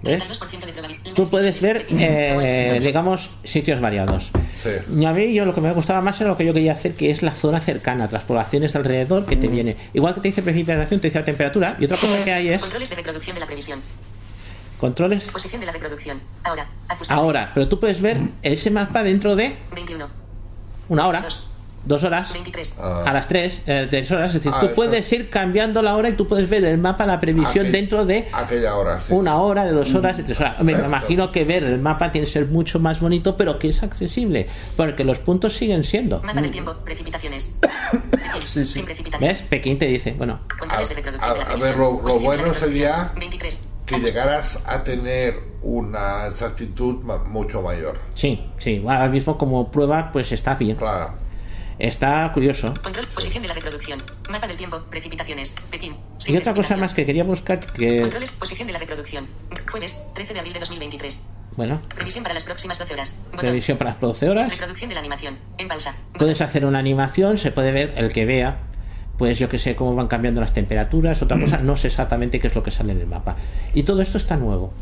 ¿Ves? 0.02 0.22
32% 0.22 0.64
de 0.66 0.72
probabilidad. 0.72 1.14
Tú 1.14 1.28
puedes 1.28 1.60
ver, 1.60 1.86
eh, 1.90 2.70
Seúl. 2.72 2.84
digamos, 2.84 3.30
sitios 3.44 3.80
variados. 3.82 4.30
Sí. 4.62 4.70
Y 4.98 5.04
a 5.04 5.12
mí 5.12 5.34
yo 5.34 5.44
lo 5.44 5.54
que 5.54 5.60
me 5.60 5.72
gustaba 5.72 6.00
más 6.00 6.18
era 6.22 6.30
lo 6.30 6.38
que 6.38 6.46
yo 6.46 6.54
quería 6.54 6.72
hacer, 6.72 6.94
que 6.94 7.10
es 7.10 7.22
la 7.22 7.32
zona 7.32 7.60
cercana, 7.60 8.08
las 8.10 8.22
poblaciones 8.24 8.72
de 8.72 8.78
alrededor 8.78 9.26
que 9.26 9.36
te 9.36 9.46
viene. 9.48 9.76
Igual 9.92 10.14
que 10.14 10.20
te 10.22 10.28
dice 10.28 10.40
precipitación, 10.42 11.00
te 11.00 11.08
dice 11.08 11.18
la 11.18 11.24
temperatura. 11.26 11.76
Y 11.78 11.84
otra 11.84 11.98
cosa 11.98 12.24
que 12.24 12.32
hay 12.32 12.48
es 12.48 12.62
Controles 12.62 12.88
de 12.88 12.96
reproducción 12.96 13.34
de 13.34 13.40
la 13.40 13.46
previsión. 13.46 13.80
Controles. 14.78 15.30
Posición 15.30 15.60
de 15.60 15.66
la 15.66 15.72
reproducción. 15.72 16.20
Ahora. 16.44 16.66
Ajustable. 16.88 17.20
Ahora, 17.22 17.50
pero 17.54 17.68
tú 17.68 17.78
puedes 17.80 18.00
ver 18.00 18.18
ese 18.42 18.70
mapa 18.70 19.02
dentro 19.02 19.36
de 19.36 19.56
21. 19.74 20.08
una 20.88 21.06
hora, 21.06 21.20
Dos. 21.20 21.44
dos 21.84 22.02
horas, 22.02 22.32
23. 22.32 22.76
Ah. 22.80 23.04
a 23.06 23.12
las 23.12 23.28
tres, 23.28 23.60
eh, 23.66 23.86
tres 23.90 24.10
horas. 24.10 24.28
Es 24.28 24.34
decir, 24.42 24.52
Ah, 24.54 24.60
tú 24.60 24.74
puedes 24.74 25.10
ir 25.12 25.30
cambiando 25.30 25.80
la 25.82 25.94
hora 25.96 26.08
y 26.08 26.12
tú 26.12 26.26
puedes 26.28 26.48
ver 26.50 26.64
el 26.64 26.78
mapa, 26.78 27.06
la 27.06 27.20
previsión 27.20 27.70
dentro 27.72 28.04
de 28.06 28.28
aquella 28.32 28.74
hora, 28.76 29.00
sí. 29.00 29.12
una 29.12 29.36
hora, 29.36 29.64
de 29.64 29.72
dos 29.72 29.94
horas, 29.94 30.16
de 30.16 30.22
tres 30.24 30.40
horas. 30.40 30.60
Me 30.62 30.72
imagino 30.72 31.30
que 31.32 31.44
ver 31.44 31.64
el 31.64 31.78
mapa 31.78 32.10
tiene 32.12 32.26
que 32.26 32.32
ser 32.32 32.46
mucho 32.46 32.78
más 32.78 33.00
bonito, 33.00 33.36
pero 33.36 33.58
que 33.58 33.68
es 33.68 33.82
accesible, 33.82 34.48
porque 34.76 35.04
los 35.04 35.18
puntos 35.18 35.54
siguen 35.54 35.84
siendo. 35.84 36.20
Mapa 36.22 36.40
del 36.40 36.50
tiempo. 36.50 36.74
Precipitaciones. 36.84 37.54
Sí, 38.46 38.64
sí. 38.64 38.72
Sin 38.74 38.84
precipitación. 38.84 39.28
¿Ves? 39.30 39.42
Pekín 39.42 39.78
te 39.78 39.86
dice, 39.86 40.12
bueno, 40.16 40.40
Controles 40.58 40.88
de 40.88 40.94
A- 40.94 40.96
reproducción 40.96 41.40
a- 41.40 41.52
a 41.52 41.56
ver, 41.56 41.76
lo- 41.76 42.00
lo 42.02 42.18
bueno 42.20 42.54
sería 42.54 42.88
reproducción. 43.12 43.18
23. 43.20 43.68
Que 43.88 43.98
llegaras 44.00 44.62
a 44.66 44.84
tener 44.84 45.34
una 45.62 46.26
exactitud 46.26 46.96
mucho 47.26 47.62
mayor. 47.62 47.98
sí, 48.14 48.50
sí, 48.58 48.82
ahora 48.86 49.08
mismo 49.08 49.36
como 49.36 49.70
prueba, 49.70 50.10
pues 50.12 50.30
está 50.32 50.54
bien. 50.54 50.76
Claro. 50.76 51.14
Está 51.78 52.28
curioso. 52.34 52.74
Control. 52.82 53.06
Posición 53.14 53.42
de 53.42 53.48
la 53.48 53.54
reproducción. 53.54 54.02
Mapa 54.28 54.48
del 54.48 54.56
tiempo. 54.56 54.80
Precipitaciones. 54.90 55.54
Pekín. 55.70 55.94
Y 56.26 56.36
otra 56.36 56.52
cosa 56.52 56.76
más 56.76 56.92
que 56.92 57.06
quería 57.06 57.22
buscar, 57.22 57.72
que, 57.72 58.00
Controles. 58.00 58.32
Posición 58.32 58.66
de 58.66 58.72
la 58.72 58.80
reproducción. 58.80 59.28
Jueves. 59.70 60.00
13 60.14 60.34
de 60.34 60.40
abril 60.40 60.54
de 60.54 60.60
2023. 60.60 61.24
bueno, 61.56 61.80
Previsión 61.94 62.24
para 62.24 62.34
las 62.34 62.44
próximas 62.46 62.80
12 62.80 62.94
horas. 62.94 63.20
Botón. 63.26 63.40
previsión 63.40 63.78
para 63.78 63.90
las 63.90 64.00
12 64.00 64.28
horas. 64.28 64.50
Reproducción 64.50 64.88
de 64.88 64.94
la 64.94 65.00
animación. 65.00 65.38
En 65.56 65.68
pausa. 65.68 65.94
Puedes 66.18 66.40
hacer 66.40 66.64
una 66.64 66.80
animación, 66.80 67.38
se 67.38 67.52
puede 67.52 67.70
ver 67.70 67.94
el 67.96 68.12
que 68.12 68.24
vea, 68.24 68.58
pues 69.18 69.38
yo 69.38 69.48
que 69.48 69.58
sé 69.58 69.74
cómo 69.76 69.94
van 69.94 70.06
cambiando 70.08 70.40
las 70.40 70.54
temperaturas, 70.54 71.20
otra 71.20 71.38
cosa, 71.40 71.58
no 71.58 71.76
sé 71.76 71.88
exactamente 71.88 72.38
qué 72.40 72.46
es 72.46 72.54
lo 72.54 72.62
que 72.62 72.70
sale 72.70 72.92
en 72.92 73.00
el 73.00 73.06
mapa. 73.06 73.36
Y 73.74 73.82
todo 73.82 74.00
esto 74.00 74.16
está 74.16 74.36
nuevo. 74.36 74.72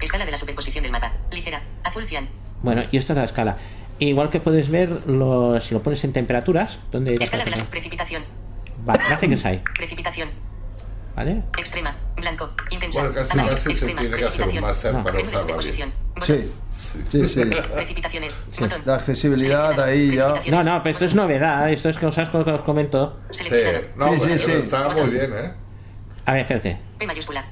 Escala 0.00 0.24
de 0.24 0.30
la 0.30 0.38
superposición 0.38 0.82
del 0.82 0.92
mapa. 0.92 1.12
Ligera. 1.30 1.60
Azul 1.84 2.06
cian. 2.06 2.28
Bueno, 2.62 2.82
y 2.90 2.96
esta 2.96 3.12
es 3.12 3.18
la 3.18 3.24
escala. 3.24 3.56
Igual 3.98 4.30
que 4.30 4.40
puedes 4.40 4.70
ver 4.70 4.88
lo- 5.06 5.60
si 5.60 5.74
lo 5.74 5.82
pones 5.82 6.02
en 6.04 6.12
temperaturas, 6.12 6.78
¿dónde 6.90 7.12
vas 7.18 7.20
a 7.20 7.24
Escala 7.24 7.44
de 7.44 7.50
la 7.50 7.64
precipitación. 7.64 8.22
Vale, 8.84 9.00
me 9.08 9.14
hace 9.14 9.28
que 9.28 9.34
es 9.34 9.44
ahí. 9.44 9.62
Precipitación. 9.76 10.28
¿Vale? 11.18 11.42
Extrema. 11.58 11.96
Blanco. 12.16 12.50
Intensa. 12.70 13.00
Bueno, 13.00 13.14
casi 13.14 13.32
Amarillo. 13.32 13.54
casi 13.54 13.62
se 13.64 13.70
Extrema. 13.72 14.00
tiene 14.00 14.16
que 14.16 14.24
hacer 14.24 14.42
un 14.44 14.50
Precipitación. 14.52 14.64
máster 14.64 14.94
No. 14.94 15.04
para. 15.04 15.18
Botón. 15.18 15.62
Sí, 16.24 16.52
sí, 17.10 17.28
sí. 17.28 17.44
Precipitaciones. 17.74 18.40
Sí. 18.52 18.64
La 18.84 18.94
accesibilidad 18.94 19.80
ahí 19.80 20.14
ya. 20.16 20.34
No, 20.48 20.62
no, 20.62 20.82
pero 20.82 20.92
esto 20.92 21.04
es 21.04 21.14
novedad, 21.14 21.70
esto 21.70 21.88
es 21.88 21.98
cosas 21.98 22.28
que 22.28 22.36
os 22.38 22.62
comento. 22.62 23.20
Sí, 23.30 23.44
no, 23.96 24.14
Sí, 24.14 24.20
sí, 24.20 24.38
sí. 24.38 24.52
está 24.52 24.88
muy 24.90 25.10
bien, 25.10 25.32
¿eh? 25.36 25.52
A 26.24 26.32
ver, 26.32 26.42
espérate. 26.42 26.78
P 26.98 27.06
mayúscula. 27.06 27.44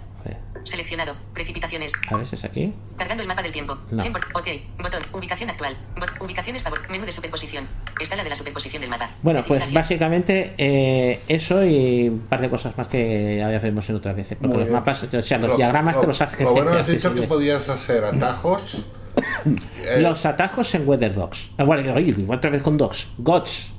Seleccionado. 0.66 1.14
Precipitaciones. 1.32 1.92
a 2.10 2.16
ver 2.16 2.26
si 2.26 2.34
es 2.34 2.44
aquí. 2.44 2.72
Cargando 2.96 3.22
el 3.22 3.28
mapa 3.28 3.42
del 3.42 3.52
tiempo. 3.52 3.78
No. 3.90 4.02
100 4.02 4.12
por- 4.12 4.24
ok. 4.34 4.48
Botón. 4.82 5.00
Ubicación 5.12 5.48
actual. 5.50 5.76
Bot- 5.96 6.20
ubicaciones 6.24 6.62
favor. 6.62 6.80
Menú 6.90 7.06
de 7.06 7.12
superposición. 7.12 7.66
Escala 8.00 8.24
de 8.24 8.30
la 8.30 8.36
superposición 8.36 8.80
del 8.80 8.90
mapa. 8.90 9.10
Bueno, 9.22 9.42
pues 9.46 9.72
básicamente 9.72 10.54
eh, 10.58 11.20
eso 11.28 11.64
y 11.64 12.08
un 12.08 12.20
par 12.20 12.40
de 12.40 12.50
cosas 12.50 12.76
más 12.76 12.88
que 12.88 13.36
ya 13.38 13.48
vemos 13.60 13.88
en 13.88 13.96
otras 13.96 14.16
veces. 14.16 14.36
Porque 14.36 14.48
Muy 14.48 14.56
los 14.58 14.66
bien. 14.66 14.72
mapas, 14.74 15.02
o 15.04 15.22
sea, 15.22 15.38
los 15.38 15.50
Lo- 15.50 15.56
diagramas 15.56 15.94
lo- 15.94 16.00
te 16.02 16.06
los 16.08 16.20
hace 16.20 16.42
Lo 16.44 16.52
bueno 16.52 16.72
has 16.72 16.86
dicho 16.86 17.14
que 17.14 17.22
podías 17.22 17.68
hacer 17.68 18.04
atajos. 18.04 18.82
Eh, 19.84 20.00
Los 20.00 20.26
atajos 20.26 20.74
en 20.74 20.86
Weather 20.86 21.14
Dogs. 21.14 21.50
Ah, 21.56 21.62
bueno, 21.64 21.94
oye, 21.94 22.14
otra 22.28 22.50
vez 22.50 22.60
con 22.62 22.76
Dogs. 22.76 23.06
Gods. 23.18 23.72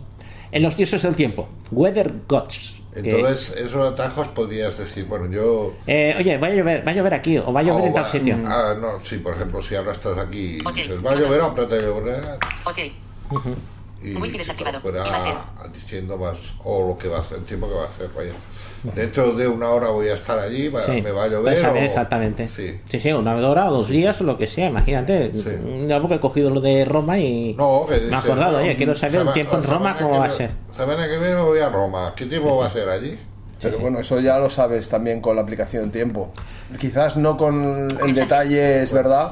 En 0.51 0.63
los 0.63 0.77
dioses 0.77 1.03
del 1.03 1.13
tiempo. 1.15 1.49
Weather 1.69 2.11
Gods. 2.27 2.81
Que, 3.03 3.11
Entonces, 3.11 3.55
esos 3.57 3.93
atajos 3.93 4.27
podrías 4.29 4.75
decir, 4.77 5.05
bueno, 5.05 5.27
yo. 5.31 5.73
eh, 5.85 6.15
oye, 6.17 6.37
va 6.37 6.47
a 6.47 6.49
llover, 6.49 6.87
va 6.87 6.91
a 6.91 6.95
llover 6.95 7.13
aquí 7.13 7.37
o 7.37 7.53
va 7.53 7.59
a 7.59 7.63
llover 7.63 7.83
o 7.83 7.87
en 7.87 7.93
tal 7.93 8.03
va- 8.05 8.09
sitio. 8.11 8.35
Ah, 8.45 8.73
no, 8.79 8.99
sí, 9.03 9.17
por 9.19 9.35
ejemplo, 9.35 9.61
si 9.61 9.75
ahora 9.75 9.91
estás 9.91 10.17
aquí 10.17 10.57
y 10.61 10.67
Ok. 10.67 10.73
dices, 10.75 11.05
va 11.05 11.11
a 11.11 11.15
llover 11.15 11.41
o 11.41 11.53
plata 11.53 11.77
llover. 11.77 12.23
Ok. 12.65 12.77
Y 14.03 14.15
Wifi 14.15 14.37
desactivado. 14.37 14.77
te 14.77 14.81
fuera 14.81 15.45
diciendo 15.73 16.17
más, 16.17 16.53
o 16.63 16.87
lo 16.89 16.97
que 16.97 17.07
va 17.07 17.17
a 17.17 17.21
hacer, 17.21 17.39
el 17.39 17.45
tiempo 17.45 17.67
que 17.67 17.75
va 17.75 17.83
a 17.83 17.87
hacer, 17.87 18.09
vaya. 18.15 18.31
Dentro 18.95 19.33
de 19.33 19.47
una 19.47 19.69
hora 19.69 19.89
voy 19.89 20.07
a 20.09 20.13
estar 20.13 20.37
allí, 20.39 20.69
va- 20.69 20.83
Sí, 20.83 21.01
me 21.01 21.11
va 21.11 21.23
a 21.23 21.27
llover. 21.27 21.53
pues 21.53 21.61
saber 21.61 21.83
o- 21.83 21.85
exactamente. 21.85 22.47
Sí. 22.47 22.79
sí, 22.89 22.99
sí, 22.99 23.11
una 23.11 23.35
hora 23.35 23.69
o 23.69 23.73
dos 23.73 23.89
días 23.89 24.19
o 24.21 24.23
lo 24.23 24.37
que 24.37 24.47
sea, 24.47 24.67
imagínate. 24.67 25.31
Sí. 25.33 25.91
Algo 25.91 26.07
que 26.09 26.15
he 26.15 26.19
cogido 26.19 26.49
lo 26.49 26.61
de 26.61 26.85
Roma 26.85 27.17
y 27.19 27.53
No, 27.55 27.85
que 27.87 27.99
me 27.99 28.11
he 28.11 28.15
acordado, 28.15 28.57
oye, 28.59 28.75
quiero 28.75 28.95
saber 28.95 29.21
el 29.27 29.33
tiempo 29.33 29.57
en 29.57 29.63
Roma 29.63 29.95
cómo 29.99 30.19
va 30.19 30.25
a 30.25 30.31
ser. 30.31 30.51
Semana 30.71 31.05
que 31.07 31.17
viene 31.17 31.35
me 31.35 31.41
voy 31.41 31.59
a 31.59 31.69
Roma. 31.69 32.13
¿Qué 32.15 32.25
tiempo 32.25 32.57
va 32.57 32.67
a 32.67 32.71
ser 32.71 32.87
allí? 32.89 33.17
Pero 33.59 33.79
bueno, 33.79 33.99
eso 33.99 34.19
ya 34.19 34.37
lo 34.37 34.51
sabes 34.51 34.87
también 34.87 35.19
con 35.19 35.35
la 35.35 35.41
aplicación 35.41 35.89
tiempo. 35.89 36.31
Quizás 36.79 37.17
no 37.17 37.35
con 37.37 37.89
el 38.05 38.13
detalle, 38.13 38.83
es 38.83 38.91
verdad, 38.91 39.31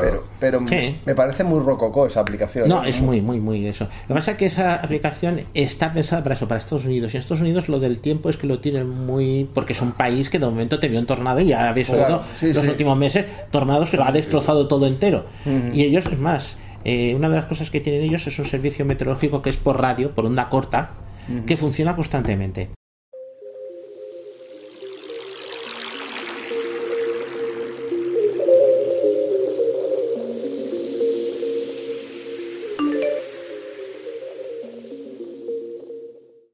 Claro. 0.00 0.24
pero, 0.38 0.60
pero 0.60 0.68
Sí. 0.68 0.96
me 1.04 1.14
parece 1.14 1.44
muy 1.44 1.60
rococó 1.60 2.06
esa 2.06 2.20
aplicación. 2.20 2.68
No, 2.68 2.84
¿eh? 2.84 2.90
es 2.90 3.00
muy, 3.00 3.20
muy, 3.20 3.40
muy 3.40 3.66
eso. 3.66 3.84
Lo 4.02 4.08
que 4.08 4.14
pasa 4.14 4.30
es 4.32 4.36
que 4.38 4.46
esa 4.46 4.74
aplicación 4.76 5.42
está 5.54 5.92
pensada 5.92 6.22
para 6.22 6.34
eso, 6.34 6.46
para 6.48 6.60
Estados 6.60 6.84
Unidos. 6.84 7.12
Y 7.12 7.16
en 7.16 7.20
Estados 7.22 7.40
Unidos 7.40 7.68
lo 7.68 7.80
del 7.80 7.98
tiempo 8.00 8.30
es 8.30 8.36
que 8.36 8.46
lo 8.46 8.58
tienen 8.60 8.88
muy. 8.88 9.48
porque 9.54 9.72
es 9.72 9.82
un 9.82 9.92
país 9.92 10.30
que 10.30 10.38
de 10.38 10.46
momento 10.46 10.78
te 10.78 10.88
vio 10.88 10.98
un 11.00 11.06
tornado 11.06 11.40
y 11.40 11.46
ya 11.46 11.68
habéis 11.68 11.88
Claro, 11.88 12.04
oído 12.04 12.22
sí, 12.34 12.46
los 12.48 12.58
sí. 12.58 12.68
últimos 12.68 12.96
meses 12.98 13.24
tornados 13.50 13.90
que 13.90 13.96
lo 13.96 14.04
ha 14.04 14.12
destrozado 14.12 14.68
todo 14.68 14.86
entero. 14.86 15.24
Y 15.72 15.82
ellos, 15.82 16.06
es 16.06 16.18
más, 16.18 16.58
eh, 16.84 17.14
una 17.14 17.28
de 17.28 17.36
las 17.36 17.44
cosas 17.46 17.70
que 17.70 17.80
tienen 17.80 18.02
ellos 18.02 18.26
es 18.26 18.38
un 18.38 18.46
servicio 18.46 18.84
meteorológico 18.84 19.40
que 19.42 19.50
es 19.50 19.56
por 19.56 19.80
radio, 19.80 20.10
por 20.10 20.26
onda 20.26 20.48
corta, 20.48 20.90
que 21.46 21.56
funciona 21.56 21.96
constantemente. 21.96 22.68